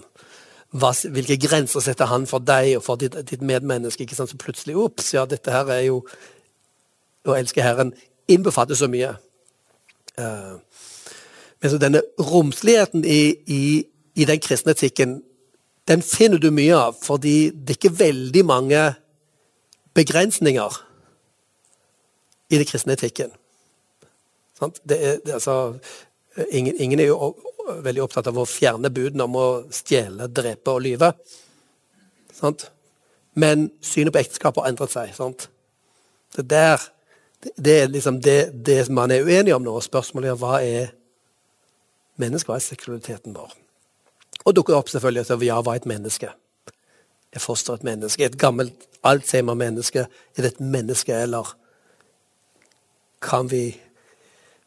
Hva, 0.72 0.92
hvilke 0.94 1.36
grenser 1.42 1.84
setter 1.84 2.08
han 2.08 2.24
for 2.30 2.44
deg 2.44 2.76
og 2.78 2.84
for 2.86 3.00
ditt, 3.00 3.18
ditt 3.28 3.42
medmenneske? 3.44 4.06
Ikke 4.06 4.16
sant? 4.16 4.30
Så 4.30 4.40
plutselig 4.40 4.78
Ops, 4.78 5.10
ja, 5.16 5.26
dette 5.28 5.52
her 5.52 5.68
er 5.74 5.82
jo 5.88 6.00
å 7.26 7.34
elske 7.36 7.64
Herren 7.64 7.92
innbefatter 8.30 8.78
så 8.78 8.88
mye. 8.90 9.10
Uh, 10.18 10.62
men 11.62 11.70
så 11.70 11.78
denne 11.82 12.02
romsligheten 12.18 13.04
i, 13.06 13.20
i, 13.46 13.62
i 14.18 14.26
den 14.28 14.40
kristne 14.42 14.74
etikken, 14.74 15.20
den 15.90 16.02
finner 16.02 16.38
du 16.38 16.50
mye 16.54 16.78
av, 16.78 16.96
fordi 17.02 17.50
det 17.50 17.74
er 17.74 17.78
ikke 17.80 17.98
veldig 17.98 18.42
mange 18.46 18.82
begrensninger 19.98 20.78
i 22.52 22.58
den 22.58 22.68
kristne 22.68 22.96
etikken. 22.96 23.32
Det 24.82 24.98
er, 24.98 25.18
det, 25.24 25.32
altså, 25.38 25.78
ingen, 26.50 26.76
ingen, 26.78 27.00
er 27.00 27.10
jo 27.10 27.32
veldig 27.82 28.02
opptatt 28.04 28.28
av 28.30 28.38
å 28.38 28.48
fjerne 28.48 28.90
budene 28.92 29.26
om 29.26 29.38
å 29.38 29.46
stjele, 29.72 30.28
drepe 30.28 30.74
og 30.74 30.84
lyve. 30.84 31.12
Sant? 32.36 32.68
Men 33.38 33.70
synet 33.84 34.12
på 34.14 34.20
ekteskap 34.20 34.58
har 34.60 34.68
endret 34.70 34.92
seg. 34.92 35.14
Sant? 35.16 35.48
Det, 36.36 36.44
der, 36.50 36.84
det, 37.56 37.76
er 37.78 37.90
liksom 37.92 38.20
det, 38.24 38.52
det, 38.66 38.84
man 38.92 39.12
er 39.12 39.24
uenig 39.24 39.54
om 39.56 39.64
nå. 39.64 39.78
Spørsmålet 39.84 40.32
er 40.32 40.40
hva 40.40 40.60
er 40.60 40.92
mennesket, 42.20 42.50
hva 42.50 42.58
er 42.58 42.66
seksualiteten 42.66 43.36
vår? 43.36 43.56
Og 44.42 44.56
dukker 44.56 44.76
opp 44.76 44.90
selvfølgelig 44.90 45.26
at 45.26 45.44
ja, 45.46 45.60
hva 45.62 45.76
er 45.76 45.82
et 45.82 45.90
menneske? 45.90 46.32
Er 47.32 47.40
foster 47.40 47.78
et 47.78 47.86
menneske? 47.86 48.26
Et 48.26 48.38
gammelt 48.38 48.88
Alzheimer-menneske? 49.06 50.06
Er 50.36 50.44
det 50.44 50.54
et 50.54 50.60
menneske, 50.60 51.14
eller 51.14 51.54
kan 53.22 53.48
vi 53.50 53.70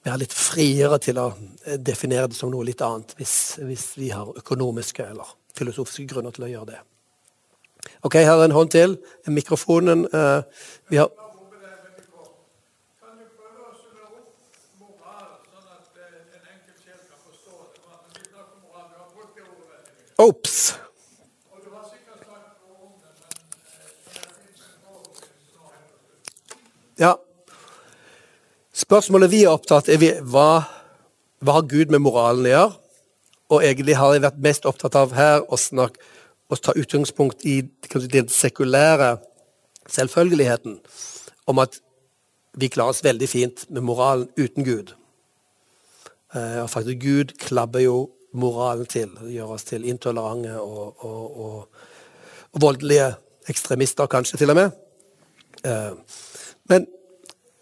være 0.06 0.22
litt 0.22 0.34
friere 0.38 0.99
til 1.02 1.18
å 1.18 1.30
definere 1.82 2.30
det 2.30 2.38
som 2.38 2.52
noe 2.53 2.68
litt 2.68 2.84
annet, 2.86 3.15
hvis, 3.18 3.36
hvis 3.65 3.88
vi 3.98 4.11
har 4.14 4.30
økonomiske 4.38 5.06
eller 5.10 5.36
filosofiske 5.57 6.07
grunner 6.14 6.36
til 6.36 6.45
å 6.48 6.52
gjøre 6.52 6.72
det? 6.76 6.82
Ok, 8.06 8.19
her 8.22 8.38
er 8.38 8.48
en 8.48 8.56
hånd 8.56 8.73
til. 8.73 8.98
Mikrofonen 9.30 10.07
uh, 10.14 10.41
vi 10.90 11.02
har 11.02 11.14
Ops! 20.15 20.77
Ja. 26.95 27.18
Spørsmålet 28.76 29.31
vi 29.31 29.45
er 29.45 29.53
opptatt 29.56 29.88
av, 29.88 30.03
er 30.03 30.18
hva, 30.27 30.65
hva 31.39 31.53
har 31.56 31.68
Gud 31.72 31.93
med 31.93 32.02
moralen 32.03 32.43
å 32.43 32.52
gjøre? 32.52 32.73
Og 33.56 33.64
egentlig 33.64 33.95
har 33.95 34.15
jeg 34.15 34.23
vært 34.26 34.41
mest 34.43 34.65
opptatt 34.68 34.97
av 34.99 35.14
her 35.15 35.45
å, 35.47 35.56
snakke, 35.60 36.02
å 36.52 36.57
ta 36.60 36.73
utgangspunkt 36.76 37.45
i 37.47 37.61
den 38.11 38.27
sekulære 38.27 39.14
selvfølgeligheten 39.88 40.80
om 41.47 41.61
at 41.64 41.77
vi 42.60 42.68
klarer 42.73 42.95
oss 42.95 43.03
veldig 43.06 43.30
fint 43.30 43.64
med 43.69 43.85
moralen 43.85 44.27
uten 44.35 44.68
Gud. 44.68 44.91
Eh, 46.35 46.60
og 46.65 46.69
faktisk 46.73 46.99
Gud 47.03 47.34
klabber 47.39 47.85
jo 47.85 47.95
moralen 48.35 48.89
til. 48.91 49.14
Gjør 49.31 49.56
oss 49.56 49.68
til 49.69 49.88
intolerante 49.88 50.57
og, 50.60 51.06
og, 51.06 51.39
og, 51.45 51.64
og, 52.52 52.60
voldelige 52.60 53.14
ekstremister, 53.47 54.11
kanskje 54.11 54.41
til 54.41 54.52
og 54.52 54.60
med. 54.60 54.76
Eh, 55.64 56.22
men 56.72 56.88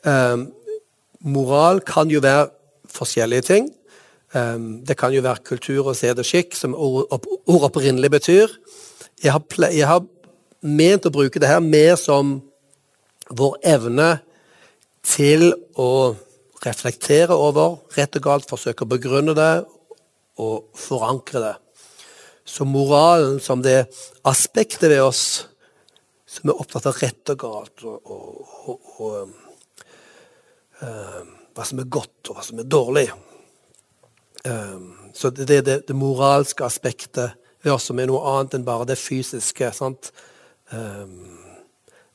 eh, 0.10 0.38
moral 1.24 1.82
kan 1.88 2.12
jo 2.12 2.22
være 2.24 2.50
forskjellige 2.94 3.48
ting. 3.48 3.70
Eh, 4.36 4.58
det 4.88 4.98
kan 5.00 5.14
jo 5.14 5.24
være 5.24 5.45
kultur 5.45 5.91
og 5.91 5.98
sed 5.98 6.20
og 6.20 6.28
skikk, 6.28 6.56
som 6.56 6.76
ord, 6.76 7.08
ord 7.48 7.70
opprinnelig 7.70 8.12
betyr. 8.12 8.58
Jeg 9.24 9.32
har, 9.32 9.44
jeg 9.72 9.88
har 9.88 10.04
ment 10.64 11.08
å 11.08 11.14
bruke 11.14 11.40
det 11.40 11.50
her 11.52 11.64
mer 11.64 11.95
som 12.00 12.38
vår 13.32 13.58
evne 13.76 14.10
til 15.04 15.52
å 15.80 16.16
reflektere 16.64 17.36
over 17.36 17.82
rett 17.98 18.16
og 18.20 18.24
galt, 18.24 18.48
forsøke 18.48 18.86
å 18.86 18.94
begrunne 18.94 19.36
det 19.36 19.54
og 20.40 20.70
forankre 20.80 21.44
det. 21.44 21.56
Så 22.48 22.68
moralen 22.68 23.40
som 23.44 23.62
det 23.64 23.86
aspektet 24.28 24.90
ved 24.91 25.04
oss 25.04 25.26
som 26.28 26.50
er 26.50 26.60
opptatt 26.60 26.88
av 26.90 26.98
rett 26.98 27.30
og 27.30 27.40
galt, 27.44 27.84
og, 27.86 28.00
og, 28.10 28.54
og, 28.68 28.94
og 29.04 29.43
hva 30.84 31.65
som 31.68 31.80
er 31.80 31.89
godt, 31.91 32.30
og 32.30 32.38
hva 32.38 32.43
som 32.45 32.60
er 32.60 32.68
dårlig. 32.68 33.07
Um, 34.43 34.89
så 35.15 35.30
det 35.31 35.47
er 35.49 35.64
det, 35.64 35.77
det, 35.88 35.95
moralske 35.95 36.65
aspektet 36.65 37.38
ved 37.64 37.72
oss 37.72 37.85
som 37.88 37.99
er 38.01 38.10
noe 38.10 38.23
annet 38.34 38.57
enn 38.57 38.65
bare 38.68 38.89
det 38.89 38.99
fysiske. 38.99 39.72
sant? 39.73 40.11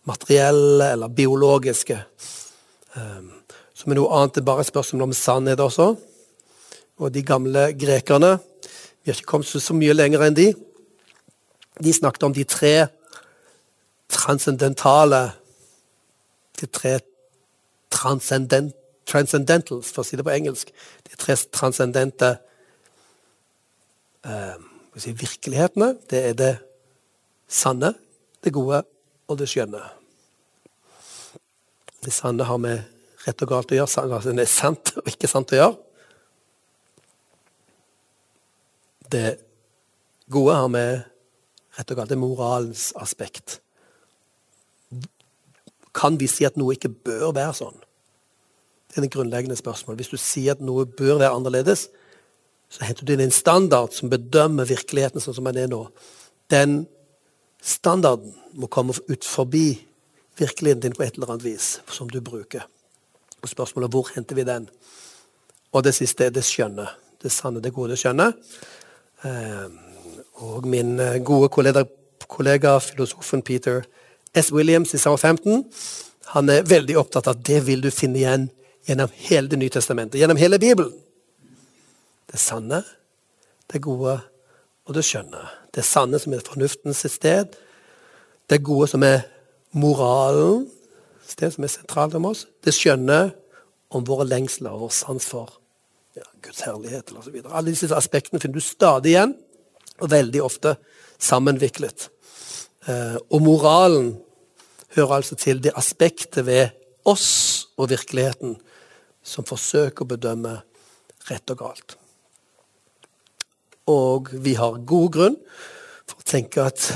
materielle 0.08 0.92
eller 0.92 1.08
biologiske. 1.08 1.96
Som 3.78 3.92
er 3.92 3.98
noe 4.00 4.14
annet 4.16 4.40
enn 4.40 4.46
bare 4.48 4.64
spørsmål 4.66 5.08
om 5.08 5.14
sannhet 5.14 5.60
også 5.62 5.92
og 6.98 7.12
de 7.14 7.22
gamle 7.22 7.68
grekerne. 7.78 8.38
Vi 9.02 9.10
har 9.10 9.18
ikke 9.18 9.30
kommet 9.30 9.46
så 9.46 9.74
mye 9.76 9.94
lenger 9.94 10.24
enn 10.26 10.36
de. 10.36 10.48
De 11.78 11.92
snakket 11.94 12.26
om 12.26 12.34
de 12.34 12.44
tre 12.44 12.88
transcendentale 14.08 15.28
De 16.58 16.66
tre 16.66 16.96
transcendent, 17.92 18.74
transcendentals, 19.08 19.92
for 19.92 20.04
å 20.04 20.08
si 20.08 20.18
det 20.18 20.26
på 20.26 20.34
engelsk. 20.34 20.72
De 21.08 21.18
tre 21.20 21.36
transcendente 21.54 22.34
eh, 24.26 24.56
si, 24.96 25.14
virkelighetene. 25.16 25.94
Det 26.10 26.22
er 26.30 26.38
det 26.38 26.52
sanne, 27.48 27.94
det 28.44 28.54
gode 28.54 28.82
og 29.28 29.40
det 29.40 29.48
skjønne. 29.50 29.82
Det 32.04 32.14
sanne 32.14 32.46
har 32.46 32.62
med 32.62 32.84
rett 33.26 33.44
og 33.44 33.52
galt 33.52 33.74
å 33.74 33.80
gjøre. 33.80 34.22
Det 34.28 34.44
er 34.44 34.50
sant 34.50 34.94
og 35.00 35.10
ikke 35.10 35.30
sant 35.30 35.52
å 35.56 35.62
gjøre. 35.62 35.76
det 39.10 39.38
gode 40.28 40.54
har 40.54 40.68
med 40.68 41.00
rett 41.78 41.92
og 41.92 42.00
galt 42.00 42.12
det 42.12 42.20
moralens 42.20 42.90
aspekt. 43.00 43.58
Kan 45.98 46.18
vi 46.20 46.28
si 46.30 46.46
at 46.46 46.58
noe 46.60 46.76
ikke 46.76 46.92
bør 46.92 47.32
være 47.34 47.56
sånn? 47.58 47.78
Det 48.88 49.00
er 49.00 49.04
det 49.04 49.12
grunnleggende 49.12 49.58
spørsmålet. 49.58 50.04
Hvis 50.04 50.12
du 50.14 50.20
sier 50.22 50.54
at 50.54 50.62
noe 50.64 50.86
bør 50.86 51.18
være 51.18 51.34
annerledes, 51.34 51.88
så 52.68 52.84
henter 52.84 53.06
du 53.06 53.14
inn 53.14 53.24
en 53.24 53.34
standard 53.34 53.96
som 53.96 54.12
bedømmer 54.12 54.68
virkeligheten 54.68 55.22
sånn 55.24 55.36
som 55.38 55.48
den 55.48 55.60
er 55.64 55.70
nå. 55.72 55.82
Den 56.52 56.82
standarden 57.64 58.34
må 58.56 58.68
komme 58.72 58.94
ut 58.96 59.26
forbi 59.26 59.66
virkeligheten 60.38 60.84
din 60.84 60.96
på 60.96 61.04
et 61.04 61.16
eller 61.16 61.34
annet 61.34 61.46
vis, 61.48 61.78
som 61.90 62.10
du 62.10 62.20
bruker. 62.24 62.64
Og 63.42 63.50
Spørsmålet 63.50 63.88
er 63.88 63.96
hvor 63.96 64.10
henter 64.14 64.38
vi 64.38 64.46
den? 64.46 64.68
Og 65.72 65.84
det 65.84 65.94
siste 65.96 66.28
er 66.28 66.34
det 66.34 66.46
skjønne. 66.46 66.86
Det 67.18 67.32
sanne, 67.34 67.60
det 67.60 67.74
gode, 67.74 67.96
skjønne. 67.98 68.30
Eh, 69.26 69.68
og 70.46 70.66
min 70.70 70.98
eh, 71.02 71.18
gode 71.24 71.50
kollega, 71.52 71.82
kollega, 72.28 72.78
filosofen 72.78 73.42
Peter 73.42 73.82
S. 74.36 74.52
Williams 74.52 74.94
i 74.94 75.00
Southampton 75.00 75.64
han 76.34 76.50
er 76.52 76.66
veldig 76.68 76.98
opptatt 77.00 77.28
av 77.28 77.38
at 77.38 77.44
det 77.48 77.62
vil 77.64 77.80
du 77.84 77.90
finne 77.94 78.20
igjen 78.20 78.48
gjennom 78.88 79.12
hele 79.28 79.48
Det 79.48 79.58
nye 79.60 79.72
testamentet, 79.72 80.20
gjennom 80.20 80.36
hele 80.40 80.58
Bibelen. 80.58 80.92
Det 82.28 82.40
sanne, 82.40 82.82
det 83.72 83.80
gode 83.84 84.18
og 84.88 84.94
det 84.96 85.04
skjønne. 85.04 85.42
Det 85.74 85.84
sanne 85.84 86.20
som 86.20 86.32
er 86.32 86.44
fornuftens 86.44 87.04
sted. 87.12 87.56
Det 88.48 88.62
gode 88.64 88.88
som 88.88 89.04
er 89.04 89.26
moralen, 89.76 90.66
sted 91.28 91.52
som 91.52 91.64
er 91.64 91.72
sentralt 91.72 92.16
om 92.16 92.28
oss. 92.30 92.46
Det 92.64 92.72
skjønne 92.76 93.18
om 93.92 94.04
våre 94.08 94.26
lengsler 94.28 94.72
og 94.72 94.86
vår 94.86 94.94
sans 94.96 95.28
for 95.28 95.52
ja, 96.16 96.24
Guds 96.44 96.64
herlighet 96.64 97.12
osv. 97.12 97.40
Alle 97.44 97.72
disse 97.72 97.92
aspektene 97.96 98.40
finner 98.40 98.60
du 98.60 98.64
stadig 98.64 99.14
igjen, 99.14 99.36
og 99.98 100.12
veldig 100.12 100.42
ofte 100.44 100.76
sammenviklet. 101.18 102.08
Eh, 102.88 103.16
og 103.30 103.42
moralen 103.44 104.16
hører 104.96 105.18
altså 105.20 105.36
til 105.36 105.62
det 105.62 105.74
aspektet 105.76 106.46
ved 106.46 106.74
oss 107.08 107.68
og 107.76 107.90
virkeligheten 107.92 108.56
som 109.22 109.46
forsøker 109.48 110.04
å 110.04 110.12
bedømme 110.14 110.54
rett 111.28 111.54
og 111.54 111.62
galt. 111.62 111.96
Og 113.88 114.32
vi 114.44 114.56
har 114.58 114.80
god 114.88 115.08
grunn 115.12 115.40
for 116.08 116.20
å 116.20 116.28
tenke 116.28 116.64
at 116.64 116.90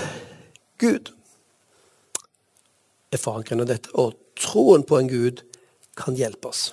Gud 0.81 1.13
er 3.13 3.21
forankret 3.21 3.65
i 3.65 3.69
dette, 3.69 3.93
og 3.93 4.17
troen 4.41 4.85
på 4.89 4.99
en 4.99 5.11
Gud 5.13 5.45
kan 5.97 6.17
hjelpe 6.17 6.49
oss 6.49 6.71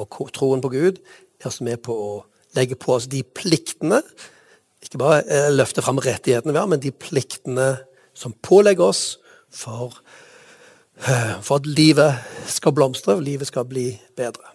og 0.00 0.32
troen 0.34 0.62
på 0.62 0.72
Gud 0.72 1.00
er 1.40 1.48
også 1.48 1.66
med 1.66 1.80
på 1.84 1.94
å 1.94 2.12
legge 2.56 2.78
på 2.80 2.96
oss 2.96 3.08
de 3.10 3.22
pliktene 3.22 4.00
Ikke 4.80 5.00
bare 5.00 5.20
løfter 5.22 5.56
løfte 5.56 5.84
fram 5.84 6.00
rettighetene 6.00 6.54
vi 6.54 6.60
har, 6.60 6.68
men 6.70 6.80
de 6.80 6.92
pliktene 6.92 7.68
som 8.16 8.32
pålegger 8.42 8.84
oss 8.84 9.18
for, 9.50 9.92
eh, 11.04 11.40
for 11.42 11.60
at 11.60 11.66
livet 11.66 12.14
skal 12.46 12.72
blomstre, 12.72 13.14
og 13.14 13.22
livet 13.22 13.46
skal 13.46 13.64
bli 13.64 14.00
bedre. 14.16 14.54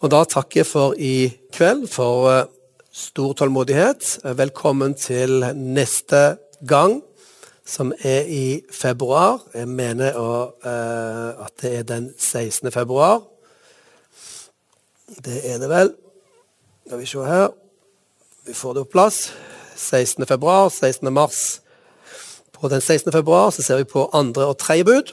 Og 0.00 0.10
da 0.10 0.24
takker 0.24 0.60
jeg 0.60 0.66
for 0.66 0.94
i 0.98 1.32
kveld 1.52 1.88
for 1.88 2.28
eh, 2.30 2.44
stor 2.92 3.32
tålmodighet. 3.32 4.20
Velkommen 4.36 4.94
til 4.94 5.40
neste 5.56 6.38
gang, 6.66 7.02
som 7.64 7.92
er 8.04 8.28
i 8.28 8.62
februar. 8.70 9.40
Jeg 9.54 9.68
mener 9.68 10.14
at 11.42 11.52
det 11.60 11.72
er 11.78 11.82
den 11.82 12.14
16. 12.18 12.70
februar. 12.72 13.22
Det 15.24 15.40
er 15.44 15.58
det 15.58 15.68
vel. 15.68 15.94
Skal 16.86 16.98
vi 16.98 17.06
se 17.06 17.24
her. 17.26 17.65
Vi 18.46 18.54
får 18.54 18.74
det 18.74 18.84
på 18.84 18.90
plass. 18.90 19.32
16. 19.76 20.26
februar, 20.26 20.68
16. 20.68 21.12
mars. 21.12 21.60
På 22.52 22.68
den 22.68 22.80
16. 22.80 23.12
februar 23.12 23.50
så 23.50 23.62
ser 23.62 23.80
vi 23.80 23.84
på 23.90 24.04
andre 24.14 24.46
og 24.46 24.58
tredje 24.58 24.84
bud. 24.86 25.10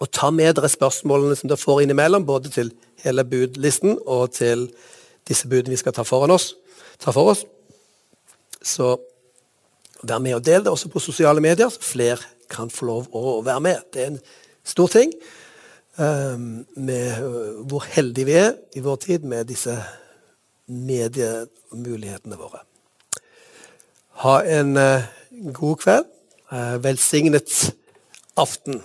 Og 0.00 0.08
ta 0.08 0.30
med 0.32 0.54
dere 0.56 0.70
spørsmålene 0.72 1.36
som 1.36 1.50
dere 1.50 1.60
får 1.60 1.82
innimellom, 1.84 2.24
både 2.24 2.48
til 2.48 2.72
hele 3.04 3.24
budlisten 3.24 3.98
og 4.06 4.32
til 4.32 4.70
disse 5.28 5.48
budene 5.48 5.76
vi 5.76 5.80
skal 5.82 5.92
ta, 5.92 6.06
foran 6.08 6.32
oss, 6.32 6.54
ta 7.04 7.12
for 7.12 7.34
oss. 7.34 7.44
Så 8.64 8.96
vær 10.00 10.24
med 10.24 10.40
og 10.40 10.44
del 10.46 10.64
det 10.64 10.72
også 10.72 10.88
på 10.88 11.04
sosiale 11.04 11.44
medier, 11.44 11.68
så 11.68 11.84
flere 11.84 12.24
kan 12.48 12.72
få 12.72 12.88
lov 12.88 13.12
å 13.12 13.42
være 13.44 13.60
med. 13.60 13.88
Det 13.92 14.02
er 14.02 14.14
en 14.14 14.20
stor 14.64 14.88
ting 14.88 15.12
um, 16.00 16.64
med 16.80 17.66
hvor 17.68 17.84
heldige 17.92 18.32
vi 18.32 18.40
er 18.40 18.54
i 18.72 18.88
vår 18.88 19.02
tid 19.04 19.28
med 19.28 19.52
disse 19.52 19.76
mediemulighetene 20.70 22.38
våre. 22.38 22.62
Ha 24.22 24.40
en 24.44 24.76
uh, 24.78 25.08
god 25.56 25.76
kveld. 25.82 26.08
Uh, 26.50 26.76
velsignet 26.82 27.74
aften. 28.38 28.80